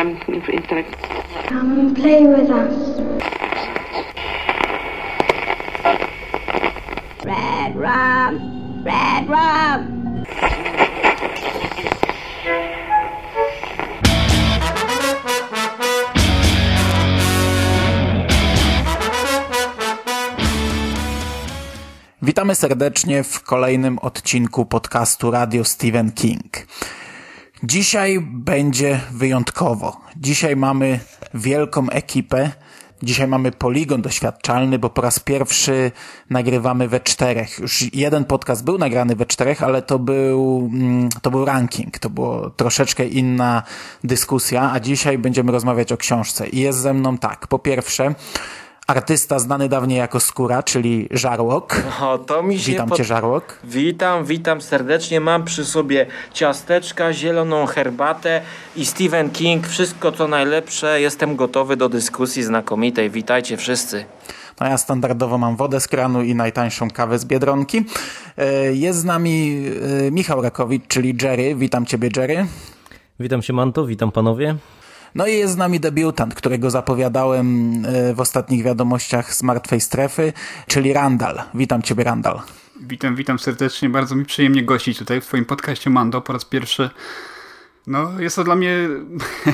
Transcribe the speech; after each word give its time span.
um, 0.00 0.16
intellect. 0.48 1.02
Come 1.48 1.80
and 1.80 1.96
play 1.96 2.26
with 2.26 2.50
us. 2.50 2.74
Red 7.24 7.76
rum! 7.76 8.84
Red 8.84 9.28
rum! 9.28 10.00
Witamy 22.22 22.54
serdecznie 22.54 23.24
w 23.24 23.42
kolejnym 23.42 23.98
odcinku 23.98 24.66
podcastu 24.66 25.30
Radio 25.30 25.64
Stephen 25.64 26.12
King. 26.12 26.66
Dzisiaj 27.62 28.20
będzie 28.20 29.00
wyjątkowo. 29.10 30.00
Dzisiaj 30.16 30.56
mamy 30.56 31.00
wielką 31.34 31.90
ekipę. 31.90 32.50
Dzisiaj 33.02 33.28
mamy 33.28 33.52
poligon 33.52 34.02
doświadczalny, 34.02 34.78
bo 34.78 34.90
po 34.90 35.02
raz 35.02 35.18
pierwszy 35.18 35.92
nagrywamy 36.30 36.88
we 36.88 37.00
czterech. 37.00 37.58
Już 37.58 37.94
jeden 37.94 38.24
podcast 38.24 38.64
był 38.64 38.78
nagrany 38.78 39.16
we 39.16 39.26
czterech, 39.26 39.62
ale 39.62 39.82
to 39.82 39.98
był, 39.98 40.70
mm, 40.72 41.08
to 41.22 41.30
był 41.30 41.44
ranking. 41.44 41.98
To 41.98 42.10
było 42.10 42.50
troszeczkę 42.50 43.06
inna 43.06 43.62
dyskusja, 44.04 44.72
a 44.72 44.80
dzisiaj 44.80 45.18
będziemy 45.18 45.52
rozmawiać 45.52 45.92
o 45.92 45.96
książce. 45.96 46.48
I 46.48 46.60
jest 46.60 46.78
ze 46.78 46.94
mną 46.94 47.18
tak. 47.18 47.46
Po 47.46 47.58
pierwsze, 47.58 48.14
artysta 48.90 49.38
znany 49.38 49.68
dawniej 49.68 49.98
jako 49.98 50.20
Skóra, 50.20 50.62
czyli 50.62 51.08
Żarłok. 51.10 51.82
O, 52.02 52.18
to 52.18 52.42
mi 52.42 52.58
się 52.58 52.72
Witam 52.72 52.88
pod- 52.88 52.98
cię, 52.98 53.04
Żarłok. 53.04 53.58
Witam, 53.64 54.24
witam 54.24 54.60
serdecznie. 54.60 55.20
Mam 55.20 55.44
przy 55.44 55.64
sobie 55.64 56.06
ciasteczka, 56.32 57.12
zieloną 57.12 57.66
herbatę 57.66 58.40
i 58.76 58.86
Stephen 58.86 59.30
King. 59.30 59.66
Wszystko 59.66 60.12
co 60.12 60.28
najlepsze. 60.28 61.00
Jestem 61.00 61.36
gotowy 61.36 61.76
do 61.76 61.88
dyskusji 61.88 62.42
znakomitej. 62.42 63.10
Witajcie 63.10 63.56
wszyscy. 63.56 64.04
No 64.60 64.66
ja 64.66 64.78
standardowo 64.78 65.38
mam 65.38 65.56
wodę 65.56 65.80
z 65.80 65.88
kranu 65.88 66.22
i 66.22 66.34
najtańszą 66.34 66.90
kawę 66.90 67.18
z 67.18 67.24
Biedronki. 67.24 67.84
E, 68.38 68.72
Jest 68.74 68.98
z 68.98 69.04
nami 69.04 69.64
e, 70.06 70.10
Michał 70.10 70.42
Rakowicz, 70.42 70.82
czyli 70.88 71.16
Jerry. 71.22 71.54
Witam 71.54 71.86
ciebie, 71.86 72.08
Jerry. 72.16 72.46
Witam 73.20 73.42
się 73.42 73.52
Manto, 73.52 73.86
witam 73.86 74.12
panowie. 74.12 74.56
No 75.14 75.26
i 75.26 75.34
jest 75.34 75.52
z 75.52 75.56
nami 75.56 75.80
debiutant, 75.80 76.34
którego 76.34 76.70
zapowiadałem 76.70 77.72
e, 77.86 78.14
w 78.14 78.20
ostatnich 78.20 78.64
wiadomościach 78.64 79.34
z 79.34 79.42
martwej 79.42 79.80
strefy, 79.80 80.32
czyli 80.66 80.92
Randall. 80.92 81.42
Witam 81.54 81.82
ciebie, 81.82 82.04
Randall. 82.04 82.40
Witam, 82.80 83.16
witam 83.16 83.38
serdecznie. 83.38 83.88
Bardzo 83.88 84.14
mi 84.14 84.24
przyjemnie 84.24 84.62
gościć 84.62 84.98
tutaj 84.98 85.20
w 85.20 85.26
twoim 85.26 85.44
podcaście 85.44 85.90
Mando 85.90 86.20
po 86.20 86.32
raz 86.32 86.44
pierwszy. 86.44 86.90
No, 87.86 88.20
jest 88.20 88.36
to 88.36 88.44
dla 88.44 88.56
mnie 88.56 88.88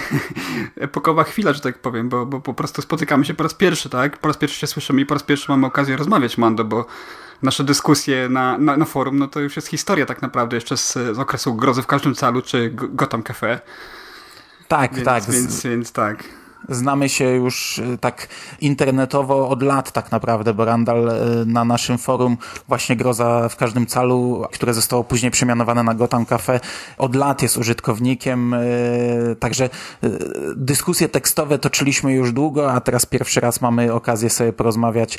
epokowa 0.76 1.24
chwila, 1.24 1.52
że 1.52 1.60
tak 1.60 1.78
powiem, 1.78 2.08
bo, 2.08 2.26
bo 2.26 2.40
po 2.40 2.54
prostu 2.54 2.82
spotykamy 2.82 3.24
się 3.24 3.34
po 3.34 3.42
raz 3.42 3.54
pierwszy, 3.54 3.88
tak? 3.90 4.18
Po 4.18 4.28
raz 4.28 4.36
pierwszy 4.36 4.60
się 4.60 4.66
słyszymy 4.66 5.00
i 5.00 5.06
po 5.06 5.14
raz 5.14 5.22
pierwszy 5.22 5.50
mamy 5.50 5.66
okazję 5.66 5.96
rozmawiać, 5.96 6.38
Mando, 6.38 6.64
bo 6.64 6.86
nasze 7.42 7.64
dyskusje 7.64 8.28
na, 8.28 8.58
na, 8.58 8.76
na 8.76 8.84
forum, 8.84 9.18
no 9.18 9.28
to 9.28 9.40
już 9.40 9.56
jest 9.56 9.68
historia 9.68 10.06
tak 10.06 10.22
naprawdę 10.22 10.56
jeszcze 10.56 10.76
z, 10.76 10.92
z 10.92 11.18
okresu 11.18 11.54
Grozy 11.54 11.82
w 11.82 11.86
każdym 11.86 12.14
calu, 12.14 12.42
czy 12.42 12.70
Gotham 12.72 13.22
Cafe. 13.22 13.60
Tak, 14.68 14.94
Więc, 14.94 15.04
tak. 15.04 15.24
więc, 15.30 15.62
więc 15.62 15.92
tak. 15.92 16.24
Znamy 16.68 17.08
się 17.08 17.24
już 17.24 17.78
e, 17.78 17.98
tak 17.98 18.28
internetowo 18.60 19.48
od 19.48 19.62
lat 19.62 19.92
tak 19.92 20.12
naprawdę, 20.12 20.54
bo 20.54 20.64
Randall 20.64 21.08
e, 21.08 21.14
na 21.46 21.64
naszym 21.64 21.98
forum 21.98 22.36
właśnie 22.68 22.96
Groza 22.96 23.48
w 23.48 23.56
każdym 23.56 23.86
calu, 23.86 24.44
które 24.52 24.74
zostało 24.74 25.04
później 25.04 25.30
przemianowane 25.30 25.82
na 25.82 25.94
Gotham 25.94 26.26
Cafe, 26.26 26.60
od 26.98 27.14
lat 27.14 27.42
jest 27.42 27.56
użytkownikiem, 27.56 28.54
e, 28.54 28.60
także 29.40 29.70
dyskusje 30.56 31.08
tekstowe 31.08 31.58
toczyliśmy 31.58 32.12
już 32.12 32.32
długo, 32.32 32.72
a 32.72 32.80
teraz 32.80 33.06
pierwszy 33.06 33.40
raz 33.40 33.60
mamy 33.60 33.92
okazję 33.92 34.30
sobie 34.30 34.52
porozmawiać 34.52 35.18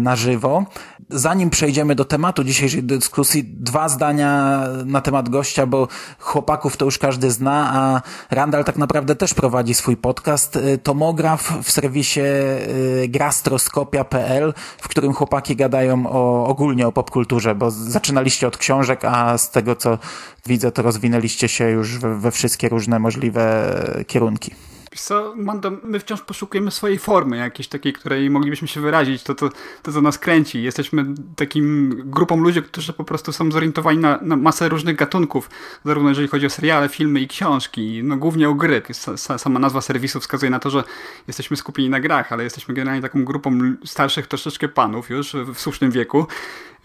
na 0.00 0.16
żywo. 0.16 0.64
Zanim 1.10 1.50
przejdziemy 1.50 1.94
do 1.94 2.04
tematu 2.04 2.44
dzisiejszej 2.44 2.82
dyskusji, 2.82 3.44
dwa 3.44 3.88
zdania 3.88 4.60
na 4.84 5.00
temat 5.00 5.28
gościa, 5.28 5.66
bo 5.66 5.88
chłopaków 6.18 6.76
to 6.76 6.84
już 6.84 6.98
każdy 6.98 7.30
zna, 7.30 7.72
a 7.74 8.02
Randall 8.34 8.64
tak 8.64 8.76
naprawdę 8.76 9.16
też 9.16 9.34
prowadzi 9.34 9.74
swój 9.74 9.96
podcast 9.96 10.56
y, 10.56 10.63
Tomograf 10.82 11.52
w 11.62 11.70
serwisie 11.70 12.20
y, 12.20 13.08
grastroskopia.pl, 13.08 14.54
w 14.78 14.88
którym 14.88 15.12
chłopaki 15.12 15.56
gadają 15.56 16.06
o, 16.06 16.46
ogólnie 16.46 16.86
o 16.86 16.92
popkulturze, 16.92 17.54
bo 17.54 17.70
zaczynaliście 17.70 18.46
od 18.46 18.56
książek, 18.56 19.04
a 19.04 19.38
z 19.38 19.50
tego 19.50 19.76
co 19.76 19.98
widzę, 20.46 20.72
to 20.72 20.82
rozwinęliście 20.82 21.48
się 21.48 21.70
już 21.70 21.98
we, 21.98 22.18
we 22.18 22.30
wszystkie 22.30 22.68
różne 22.68 22.98
możliwe 22.98 23.74
kierunki. 24.06 24.50
Co, 24.96 25.34
Mando, 25.36 25.72
my 25.82 26.00
wciąż 26.00 26.20
poszukujemy 26.22 26.70
swojej 26.70 26.98
formy, 26.98 27.36
jakiejś 27.36 27.68
takiej, 27.68 27.92
której 27.92 28.30
moglibyśmy 28.30 28.68
się 28.68 28.80
wyrazić, 28.80 29.22
to, 29.22 29.34
to, 29.34 29.50
to 29.82 29.92
co 29.92 30.00
nas 30.00 30.18
kręci. 30.18 30.62
Jesteśmy 30.62 31.04
takim 31.36 31.94
grupą 32.04 32.40
ludzi, 32.40 32.62
którzy 32.62 32.92
po 32.92 33.04
prostu 33.04 33.32
są 33.32 33.50
zorientowani 33.52 33.98
na, 33.98 34.18
na 34.22 34.36
masę 34.36 34.68
różnych 34.68 34.96
gatunków, 34.96 35.50
zarówno 35.84 36.08
jeżeli 36.08 36.28
chodzi 36.28 36.46
o 36.46 36.50
seriale, 36.50 36.88
filmy 36.88 37.20
i 37.20 37.28
książki, 37.28 38.00
no 38.04 38.16
głównie 38.16 38.48
o 38.48 38.54
gry. 38.54 38.80
Sa- 38.80 39.16
sa- 39.16 39.38
Sama 39.38 39.58
nazwa 39.58 39.80
serwisu 39.80 40.20
wskazuje 40.20 40.50
na 40.50 40.58
to, 40.58 40.70
że 40.70 40.84
jesteśmy 41.28 41.56
skupieni 41.56 41.90
na 41.90 42.00
grach, 42.00 42.32
ale 42.32 42.44
jesteśmy 42.44 42.74
generalnie 42.74 43.02
taką 43.02 43.24
grupą 43.24 43.74
starszych 43.84 44.26
troszeczkę 44.26 44.68
panów 44.68 45.10
już 45.10 45.36
w 45.54 45.60
słusznym 45.60 45.90
wieku, 45.90 46.26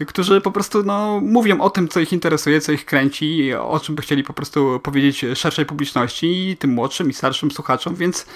którzy 0.06 0.40
po 0.40 0.50
prostu 0.50 0.82
no, 0.82 1.20
mówią 1.22 1.60
o 1.60 1.70
tym, 1.70 1.88
co 1.88 2.00
ich 2.00 2.12
interesuje, 2.12 2.60
co 2.60 2.72
ich 2.72 2.84
kręci, 2.84 3.54
o 3.54 3.80
czym 3.80 3.94
by 3.94 4.02
chcieli 4.02 4.24
po 4.24 4.32
prostu 4.32 4.80
powiedzieć 4.82 5.24
szerszej 5.34 5.66
publiczności, 5.66 6.56
tym 6.58 6.70
młodszym 6.70 7.10
i 7.10 7.12
starszym 7.12 7.50
słuchaczom, 7.50 7.94
więc, 8.00 8.26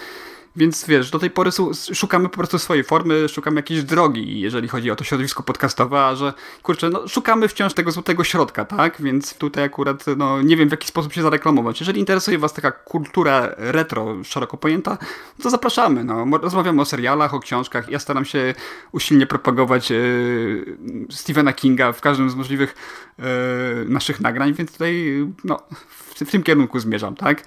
więc 0.57 0.87
wiesz, 0.87 1.11
do 1.11 1.19
tej 1.19 1.31
pory 1.31 1.51
szukamy 1.93 2.29
po 2.29 2.37
prostu 2.37 2.59
swojej 2.59 2.85
formy, 2.85 3.29
szukamy 3.29 3.57
jakiejś 3.57 3.83
drogi, 3.83 4.41
jeżeli 4.41 4.69
chodzi 4.69 4.91
o 4.91 4.97
to 4.97 5.05
środowisko 5.05 5.43
podcastowe, 5.43 6.05
a 6.05 6.17
że 6.17 6.33
kurczę, 6.63 6.91
no, 6.91 7.09
szukamy 7.09 7.49
wciąż 7.49 7.75
tego 7.75 7.91
złotego 7.91 8.25
środka, 8.25 8.65
tak? 8.65 9.03
Więc 9.03 9.35
tutaj 9.35 9.65
akurat 9.65 10.05
no, 10.17 10.43
nie 10.43 10.57
wiem 10.57 10.69
w 10.69 10.71
jaki 10.71 10.89
sposób 10.89 11.13
się 11.13 11.23
zareklamować. 11.23 11.81
Jeżeli 11.81 12.01
interesuje 12.01 12.39
Was 12.39 12.53
taka 12.53 12.73
kultura 12.73 13.49
retro 13.57 14.25
szeroko 14.25 14.57
pojęta, 14.57 14.99
to 15.43 15.51
zapraszamy. 15.51 16.05
No. 16.05 16.27
Rozmawiamy 16.43 16.83
o 16.83 16.85
serialach, 16.85 17.35
o 17.35 17.41
książkach. 17.41 17.89
Ja 17.89 17.99
staram 17.99 18.25
się 18.25 18.55
usilnie 18.93 19.27
propagować 19.27 19.93
e, 19.93 19.97
Stephena 21.11 21.53
Kinga 21.53 21.93
w 21.93 22.01
każdym 22.01 22.31
z 22.31 22.35
możliwych 22.35 22.75
e, 23.19 23.25
naszych 23.85 24.21
nagrań, 24.21 24.55
więc 24.55 24.73
tutaj 24.73 25.27
no, 25.45 25.59
w, 26.15 26.31
tym 26.31 26.43
kierunku 26.43 26.81
zmierzam, 26.81 27.17
tak? 27.17 27.45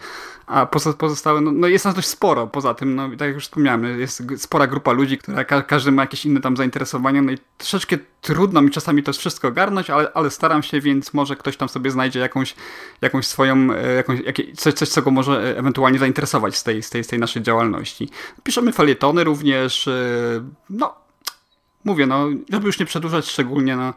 A 0.47 0.65
pozostałe, 0.97 1.41
no, 1.41 1.51
no 1.51 1.67
jest 1.67 1.85
nas 1.85 1.95
dość 1.95 2.07
sporo 2.07 2.47
poza 2.47 2.73
tym, 2.73 2.95
no 2.95 3.09
tak 3.09 3.21
jak 3.21 3.35
już 3.35 3.43
wspomniałem, 3.43 3.99
jest 3.99 4.23
spora 4.37 4.67
grupa 4.67 4.91
ludzi, 4.91 5.17
która 5.17 5.43
ka 5.43 5.61
każdy 5.61 5.91
ma 5.91 6.03
jakieś 6.03 6.25
inne 6.25 6.41
tam 6.41 6.57
zainteresowania, 6.57 7.21
no 7.21 7.31
i 7.31 7.37
troszeczkę 7.57 7.97
trudno 8.21 8.61
mi 8.61 8.71
czasami 8.71 9.03
to 9.03 9.13
wszystko 9.13 9.47
ogarnąć, 9.47 9.89
ale, 9.89 10.11
ale 10.13 10.29
staram 10.29 10.63
się, 10.63 10.81
więc 10.81 11.13
może 11.13 11.35
ktoś 11.35 11.57
tam 11.57 11.69
sobie 11.69 11.91
znajdzie 11.91 12.19
jakąś, 12.19 12.55
jakąś 13.01 13.27
swoją, 13.27 13.73
e, 13.73 13.93
jakąś, 13.93 14.19
coś, 14.55 14.73
coś, 14.73 14.89
co 14.89 15.01
go 15.01 15.11
może 15.11 15.53
e, 15.53 15.57
ewentualnie 15.57 15.99
zainteresować 15.99 16.55
z 16.55 16.63
tej, 16.63 16.83
z 16.83 16.89
tej, 16.89 17.03
z 17.03 17.07
tej 17.07 17.19
naszej 17.19 17.41
działalności. 17.41 18.09
Piszemy 18.43 18.71
felietony 18.71 19.23
również, 19.23 19.87
e, 19.87 20.01
no 20.69 20.95
mówię, 21.83 22.07
no, 22.07 22.27
żeby 22.49 22.65
już 22.65 22.79
nie 22.79 22.85
przedłużać 22.85 23.31
szczególnie, 23.31 23.75
no, 23.75 23.93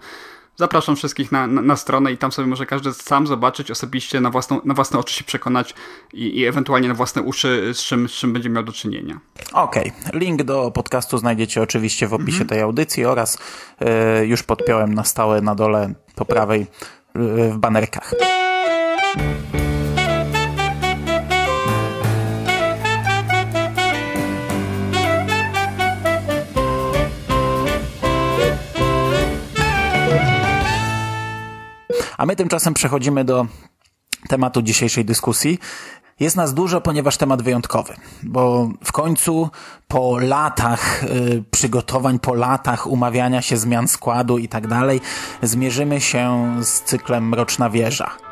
zapraszam 0.56 0.97
wszystkich 0.97 1.33
na, 1.33 1.47
na, 1.47 1.62
na 1.62 1.77
stronę 1.77 2.12
i 2.12 2.19
tam 2.19 2.33
sobie 2.33 2.49
może 2.49 2.66
każdy 2.66 2.93
sam 2.93 3.27
zobaczyć 3.27 3.71
osobiście, 3.71 4.21
na, 4.21 4.31
własną, 4.31 4.61
na 4.65 4.75
własne 4.75 4.99
oczy 4.99 5.15
się 5.15 5.25
przekonać 5.25 5.75
i, 6.12 6.38
i 6.38 6.47
ewentualnie 6.47 6.88
na 6.88 6.94
własne 6.94 7.22
uszy, 7.22 7.71
z 7.75 7.78
czym, 7.78 8.09
z 8.09 8.12
czym 8.12 8.33
będzie 8.33 8.50
miał 8.50 8.62
do 8.62 8.72
czynienia. 8.72 9.21
Okej, 9.53 9.93
link 10.12 10.43
do 10.43 10.71
podcastu 10.71 11.19
znajdziecie 11.19 11.62
oczywiście 11.62 12.09
w 12.09 12.15
opisie 12.15 12.44
tej 12.44 12.60
audycji 12.60 13.05
oraz 13.05 13.39
e, 13.81 14.27
już 14.27 14.43
podpiąłem 14.43 14.94
na 14.94 15.05
stałe 15.05 15.41
na 15.41 15.55
dole 15.55 15.94
po 16.15 16.25
prawej 16.25 16.60
e, 16.60 16.66
w 17.50 17.59
banerkach. 17.59 18.15
A 32.21 32.27
my 32.27 32.37
tymczasem 32.37 32.75
przechodzimy 32.75 33.25
do 33.25 33.47
tematu 34.28 34.63
dzisiejszej 34.63 35.05
dyskusji. 35.05 35.59
Jest 36.21 36.37
nas 36.37 36.55
dużo, 36.55 36.81
ponieważ 36.81 37.17
temat 37.17 37.43
wyjątkowy, 37.43 37.95
bo 38.22 38.69
w 38.84 38.93
końcu 38.93 39.51
po 39.89 40.19
latach 40.19 41.05
y, 41.05 41.45
przygotowań, 41.51 42.19
po 42.19 42.34
latach 42.34 42.87
umawiania 42.87 43.43
się 43.43 43.57
zmian 43.57 43.89
składu 43.89 44.39
i 44.39 44.49
tak 44.49 44.67
dalej, 44.67 45.01
zmierzymy 45.43 46.01
się 46.01 46.57
z 46.63 46.83
cyklem 46.83 47.28
Mroczna 47.28 47.71
Wieża. 47.71 48.29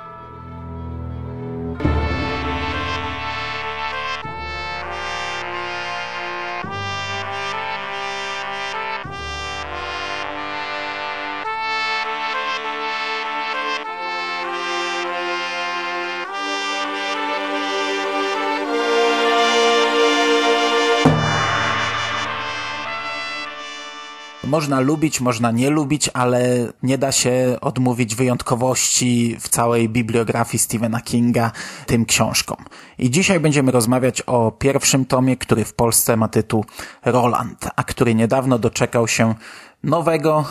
Można 24.58 24.81
lubić, 24.81 25.20
można 25.20 25.50
nie 25.50 25.70
lubić, 25.70 26.10
ale 26.14 26.72
nie 26.82 26.99
da 26.99 27.12
się 27.12 27.56
odmówić 27.60 28.14
wyjątkowości 28.14 29.37
w 29.40 29.49
całej 29.49 29.88
bibliografii 29.88 30.58
Stephena 30.58 31.00
Kinga 31.00 31.52
tym 31.87 32.05
książkom. 32.05 32.56
I 32.99 33.10
dzisiaj 33.10 33.40
będziemy 33.40 33.72
rozmawiać 33.72 34.22
o 34.22 34.52
pierwszym 34.52 35.05
tomie, 35.05 35.37
który 35.37 35.64
w 35.64 35.75
Polsce 35.75 36.16
ma 36.16 36.28
tytuł 36.28 36.64
Roland, 37.05 37.69
a 37.76 37.84
który 37.84 38.14
niedawno 38.14 38.58
doczekał 38.58 39.08
się 39.08 39.34
nowego, 39.82 40.44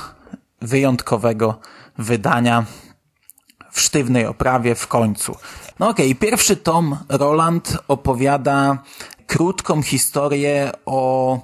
wyjątkowego 0.62 1.60
wydania 1.98 2.66
w 3.72 3.82
sztywnej 3.82 4.26
oprawie 4.26 4.76
w 4.76 4.88
końcu. 4.88 5.36
No 5.80 5.90
okej, 5.90 6.12
okay, 6.12 6.30
pierwszy 6.30 6.56
tom 6.56 6.98
Roland 7.10 7.78
opowiada 7.88 8.84
krótką 9.26 9.82
historię 9.82 10.72
o 10.86 11.40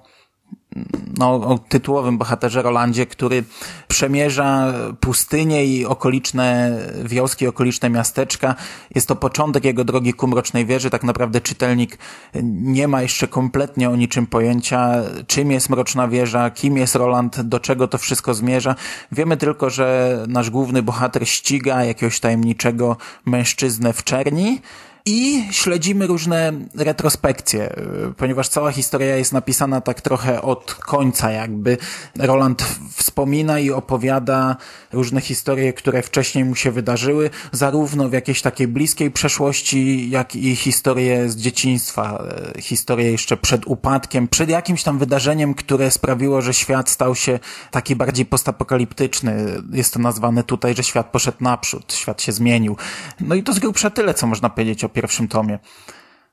no, 1.18 1.34
o 1.34 1.60
tytułowym 1.70 2.18
bohaterze 2.18 2.62
Rolandzie, 2.62 3.06
który 3.06 3.44
przemierza 3.88 4.74
pustynię 5.00 5.66
i 5.66 5.86
okoliczne 5.86 6.78
wioski, 7.04 7.48
okoliczne 7.48 7.90
miasteczka. 7.90 8.56
Jest 8.96 9.08
to 9.08 9.16
początek 9.16 9.66
jego 9.66 9.84
drogi 9.84 10.14
ku 10.14 10.28
Mrocznej 10.28 10.66
Wieży. 10.66 10.90
Tak 10.90 11.04
naprawdę 11.04 11.42
czytelnik 11.42 11.98
nie 12.44 12.88
ma 12.88 13.02
jeszcze 13.02 13.28
kompletnie 13.28 13.90
o 13.90 13.96
niczym 13.96 14.28
pojęcia, 14.28 14.92
czym 15.28 15.52
jest 15.52 15.70
Mroczna 15.70 16.08
Wieża, 16.08 16.50
kim 16.50 16.78
jest 16.78 16.96
Roland, 16.96 17.42
do 17.42 17.60
czego 17.60 17.88
to 17.88 17.98
wszystko 17.98 18.34
zmierza. 18.34 18.76
Wiemy 19.12 19.38
tylko, 19.38 19.70
że 19.70 20.18
nasz 20.28 20.50
główny 20.50 20.84
bohater 20.84 21.28
ściga 21.28 21.84
jakiegoś 21.84 22.20
tajemniczego 22.20 22.98
mężczyznę 23.26 23.94
w 23.94 24.04
czerni, 24.04 24.62
i 25.06 25.48
śledzimy 25.52 26.08
różne 26.08 26.54
retrospekcje, 26.76 27.76
ponieważ 28.18 28.48
cała 28.48 28.72
historia 28.72 29.18
jest 29.18 29.34
napisana 29.34 29.82
tak 29.82 30.02
trochę 30.02 30.42
od 30.42 30.76
końca, 30.76 31.32
jakby 31.32 31.78
Roland 32.16 32.66
wspomina 32.96 33.60
i 33.60 33.72
opowiada 33.72 34.56
różne 34.94 35.22
historie, 35.22 35.74
które 35.74 36.02
wcześniej 36.02 36.46
mu 36.46 36.56
się 36.56 36.72
wydarzyły, 36.72 37.30
zarówno 37.52 38.10
w 38.10 38.14
jakiejś 38.14 38.42
takiej 38.42 38.68
bliskiej 38.68 39.12
przeszłości, 39.12 40.10
jak 40.10 40.36
i 40.36 40.56
historie 40.56 41.30
z 41.30 41.36
dzieciństwa, 41.36 42.24
historie 42.60 43.12
jeszcze 43.12 43.38
przed 43.38 43.68
upadkiem, 43.68 44.28
przed 44.28 44.50
jakimś 44.50 44.84
tam 44.84 45.00
wydarzeniem, 45.00 45.54
które 45.54 45.92
sprawiło, 45.92 46.42
że 46.42 46.54
świat 46.54 46.90
stał 46.90 47.16
się 47.16 47.40
taki 47.72 47.96
bardziej 47.96 48.26
postapokaliptyczny. 48.26 49.62
Jest 49.72 49.94
to 49.94 50.00
nazwane 50.00 50.44
tutaj, 50.44 50.76
że 50.76 50.84
świat 50.84 51.12
poszedł 51.12 51.38
naprzód, 51.42 51.94
świat 51.94 52.22
się 52.22 52.32
zmienił. 52.32 52.78
No 53.20 53.36
i 53.36 53.44
to 53.44 53.54
z 53.54 53.60
grubsza 53.60 53.90
tyle, 53.90 54.14
co 54.14 54.28
można 54.28 54.50
powiedzieć 54.50 54.84
o 54.84 54.93
pierwszym 54.94 55.28
tomie. 55.28 55.60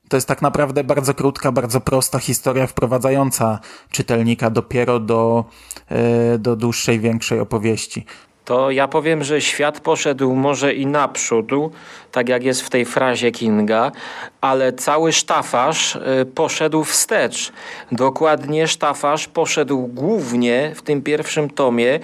To 0.08 0.16
jest 0.16 0.28
tak 0.28 0.42
naprawdę 0.42 0.84
bardzo 0.84 1.14
krótka, 1.14 1.52
bardzo 1.52 1.80
prosta 1.80 2.18
historia 2.18 2.66
wprowadzająca 2.66 3.58
czytelnika 3.90 4.50
dopiero 4.50 5.00
do, 5.00 5.44
e, 5.88 6.38
do 6.38 6.56
dłuższej, 6.56 7.00
większej 7.00 7.40
opowieści 7.40 8.06
to 8.50 8.70
ja 8.70 8.88
powiem, 8.88 9.24
że 9.24 9.40
świat 9.40 9.80
poszedł 9.80 10.34
może 10.34 10.74
i 10.74 10.86
naprzód, 10.86 11.50
tak 12.12 12.28
jak 12.28 12.44
jest 12.44 12.62
w 12.62 12.70
tej 12.70 12.84
frazie 12.84 13.32
Kinga, 13.32 13.92
ale 14.40 14.72
cały 14.72 15.12
sztafasz 15.12 15.96
y, 15.96 16.26
poszedł 16.34 16.84
wstecz. 16.84 17.52
Dokładnie 17.92 18.68
sztafasz 18.68 19.28
poszedł 19.28 19.86
głównie 19.86 20.72
w 20.74 20.82
tym 20.82 21.02
pierwszym 21.02 21.50
tomie 21.50 21.94
y, 21.94 22.00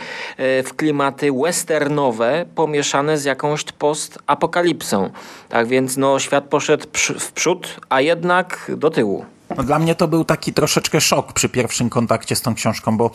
w 0.62 0.76
klimaty 0.76 1.32
westernowe 1.32 2.44
pomieszane 2.54 3.18
z 3.18 3.24
jakąś 3.24 3.64
post-apokalipsą. 3.64 5.10
Tak 5.48 5.66
więc 5.66 5.96
no, 5.96 6.18
świat 6.18 6.44
poszedł 6.44 6.86
w 7.18 7.32
przód, 7.32 7.76
a 7.88 8.00
jednak 8.00 8.72
do 8.76 8.90
tyłu. 8.90 9.35
No 9.56 9.62
dla 9.62 9.78
mnie 9.78 9.94
to 9.94 10.08
był 10.08 10.24
taki 10.24 10.52
troszeczkę 10.52 11.00
szok 11.00 11.32
przy 11.32 11.48
pierwszym 11.48 11.90
kontakcie 11.90 12.36
z 12.36 12.42
tą 12.42 12.54
książką, 12.54 12.96
bo 12.96 13.10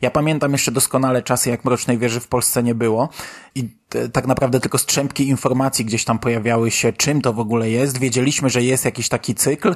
ja 0.00 0.10
pamiętam 0.10 0.52
jeszcze 0.52 0.72
doskonale 0.72 1.22
czasy, 1.22 1.50
jak 1.50 1.64
Mrocznej 1.64 1.98
Wieży 1.98 2.20
w 2.20 2.28
Polsce 2.28 2.62
nie 2.62 2.74
było 2.74 3.08
i 3.54 3.68
tak 4.12 4.26
naprawdę 4.26 4.60
tylko 4.60 4.78
strzępki 4.78 5.28
informacji 5.28 5.84
gdzieś 5.84 6.04
tam 6.04 6.18
pojawiały 6.18 6.70
się, 6.70 6.92
czym 6.92 7.22
to 7.22 7.32
w 7.32 7.40
ogóle 7.40 7.70
jest. 7.70 7.98
Wiedzieliśmy, 7.98 8.50
że 8.50 8.62
jest 8.62 8.84
jakiś 8.84 9.08
taki 9.08 9.34
cykl, 9.34 9.74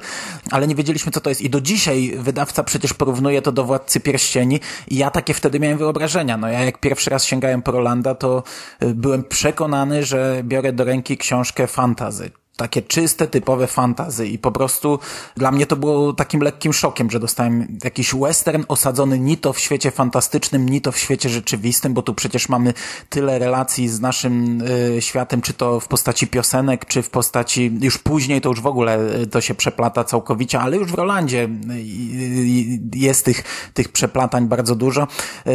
ale 0.50 0.66
nie 0.66 0.74
wiedzieliśmy, 0.74 1.12
co 1.12 1.20
to 1.20 1.30
jest. 1.30 1.40
I 1.40 1.50
do 1.50 1.60
dzisiaj 1.60 2.12
wydawca 2.18 2.64
przecież 2.64 2.94
porównuje 2.94 3.42
to 3.42 3.52
do 3.52 3.64
Władcy 3.64 4.00
Pierścieni 4.00 4.60
i 4.88 4.96
ja 4.96 5.10
takie 5.10 5.34
wtedy 5.34 5.60
miałem 5.60 5.78
wyobrażenia. 5.78 6.36
No 6.36 6.48
ja 6.48 6.64
jak 6.64 6.80
pierwszy 6.80 7.10
raz 7.10 7.24
sięgałem 7.24 7.62
po 7.62 7.72
Rolanda, 7.72 8.14
to 8.14 8.42
y, 8.82 8.94
byłem 8.94 9.24
przekonany, 9.24 10.04
że 10.04 10.42
biorę 10.44 10.72
do 10.72 10.84
ręki 10.84 11.16
książkę 11.16 11.66
fantazy 11.66 12.30
takie 12.60 12.82
czyste, 12.82 13.26
typowe 13.26 13.66
fantazy 13.66 14.26
i 14.26 14.38
po 14.38 14.52
prostu 14.52 14.98
dla 15.36 15.50
mnie 15.50 15.66
to 15.66 15.76
było 15.76 16.12
takim 16.12 16.40
lekkim 16.40 16.72
szokiem, 16.72 17.10
że 17.10 17.20
dostałem 17.20 17.78
jakiś 17.84 18.14
western 18.14 18.64
osadzony 18.68 19.18
ni 19.18 19.36
to 19.36 19.52
w 19.52 19.58
świecie 19.58 19.90
fantastycznym, 19.90 20.68
ni 20.68 20.80
to 20.80 20.92
w 20.92 20.98
świecie 20.98 21.28
rzeczywistym, 21.28 21.94
bo 21.94 22.02
tu 22.02 22.14
przecież 22.14 22.48
mamy 22.48 22.74
tyle 23.08 23.38
relacji 23.38 23.88
z 23.88 24.00
naszym 24.00 24.62
y, 24.96 25.02
światem, 25.02 25.42
czy 25.42 25.52
to 25.52 25.80
w 25.80 25.88
postaci 25.88 26.26
piosenek, 26.26 26.84
czy 26.84 27.02
w 27.02 27.10
postaci, 27.10 27.78
już 27.80 27.98
później 27.98 28.40
to 28.40 28.48
już 28.48 28.60
w 28.60 28.66
ogóle 28.66 29.20
y, 29.22 29.26
to 29.26 29.40
się 29.40 29.54
przeplata 29.54 30.04
całkowicie, 30.04 30.60
ale 30.60 30.76
już 30.76 30.92
w 30.92 30.94
Rolandzie 30.94 31.42
y, 31.44 31.72
y, 31.72 32.80
jest 32.94 33.24
tych, 33.24 33.70
tych 33.74 33.88
przeplatań 33.88 34.46
bardzo 34.48 34.74
dużo. 34.74 35.06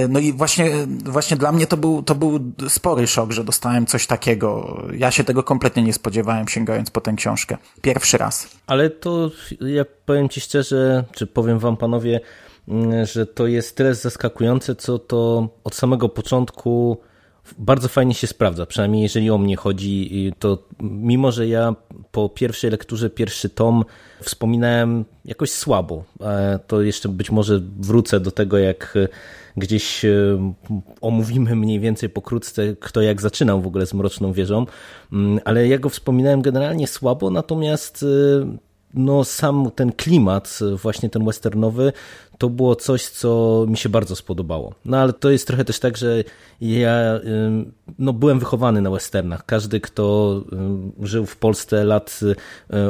No 0.10 0.20
i 0.20 0.34
właśnie, 0.34 0.72
właśnie 1.06 1.38
dla 1.38 1.52
mnie 1.52 1.68
to 1.68 1.78
był, 1.78 2.04
to 2.04 2.16
był 2.16 2.40
spory 2.68 3.08
szok, 3.08 3.32
że 3.32 3.44
dostałem 3.44 3.86
coś 3.86 4.08
takiego. 4.08 4.82
Ja 4.98 5.12
się 5.12 5.24
tego 5.24 5.44
kompletnie 5.44 5.84
nie 5.84 5.94
spodziewałem, 5.94 6.48
sięgając 6.48 6.90
po 6.96 7.02
tę 7.02 7.14
książkę. 7.14 7.58
Pierwszy 7.82 8.18
raz. 8.18 8.48
Ale 8.68 8.90
to 8.90 9.32
ja 9.62 9.86
powiem 10.06 10.30
Ci 10.30 10.42
szczerze, 10.42 11.04
czy 11.12 11.28
powiem 11.28 11.60
Wam 11.60 11.78
panowie, 11.78 12.20
mm, 12.68 13.06
że 13.06 13.26
to 13.26 13.48
jest 13.48 13.76
tyle 13.76 13.96
zaskakujące, 13.96 14.76
co 14.76 15.00
to 15.00 15.50
od 15.64 15.76
samego 15.76 16.10
początku 16.10 16.98
bardzo 17.58 17.88
fajnie 17.88 18.14
się 18.14 18.28
sprawdza, 18.28 18.66
przynajmniej 18.66 19.04
jeżeli 19.04 19.30
o 19.30 19.38
mnie 19.38 19.56
chodzi, 19.56 20.34
to 20.40 20.58
mimo, 20.80 21.32
że 21.32 21.48
ja 21.48 21.76
po 22.12 22.30
pierwszej 22.30 22.72
lekturze 22.72 23.10
pierwszy 23.10 23.50
tom 23.50 23.86
wspominałem 24.22 25.06
jakoś 25.26 25.52
słabo, 25.52 26.04
to 26.68 26.82
jeszcze 26.82 27.10
być 27.10 27.32
może 27.32 27.62
wrócę 27.80 28.20
do 28.20 28.32
tego, 28.32 28.58
jak 28.58 28.98
gdzieś 29.58 30.06
e, 30.06 30.54
omówimy 31.02 31.56
mniej 31.56 31.80
więcej 31.80 32.10
pokrótce, 32.10 32.76
kto 32.80 33.02
jak 33.02 33.22
zaczynał 33.22 33.62
w 33.62 33.68
ogóle 33.68 33.86
z 33.86 33.94
Mroczną 33.94 34.34
Wieżą, 34.34 34.66
mm, 35.14 35.40
ale 35.46 35.68
ja 35.68 35.78
go 35.78 35.90
wspominałem 35.90 36.42
generalnie 36.42 36.88
słabo, 36.88 37.30
natomiast 37.30 38.04
e, 38.04 38.58
no 38.96 39.24
sam 39.24 39.72
ten 39.76 39.92
klimat, 39.92 40.60
właśnie 40.82 41.10
ten 41.10 41.26
westernowy, 41.26 41.94
to 42.38 42.50
było 42.50 42.76
coś, 42.76 43.06
co 43.06 43.66
mi 43.70 43.78
się 43.78 43.90
bardzo 43.90 44.16
spodobało. 44.16 44.74
No 44.86 44.98
ale 44.98 45.14
to 45.14 45.32
jest 45.32 45.48
trochę 45.48 45.66
też 45.66 45.80
tak, 45.80 45.98
że 45.98 46.24
ja 46.62 47.20
no, 48.00 48.14
byłem 48.14 48.40
wychowany 48.40 48.82
na 48.82 48.90
westernach. 48.90 49.46
Każdy, 49.46 49.80
kto 49.80 50.42
żył 51.02 51.26
w 51.26 51.38
Polsce 51.38 51.84
lat 51.84 52.20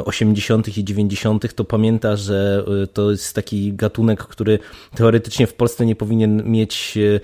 80. 0.04 0.78
i 0.78 0.84
90., 0.84 1.54
to 1.54 1.64
pamięta, 1.64 2.16
że 2.16 2.64
y, 2.84 2.86
to 2.86 3.10
jest 3.10 3.34
taki 3.34 3.72
gatunek, 3.72 4.22
który 4.22 4.58
teoretycznie 4.94 5.46
w 5.46 5.54
Polsce 5.54 5.86
nie 5.86 5.96
powinien 5.96 6.50
mieć 6.50 6.94
y, 6.96 7.20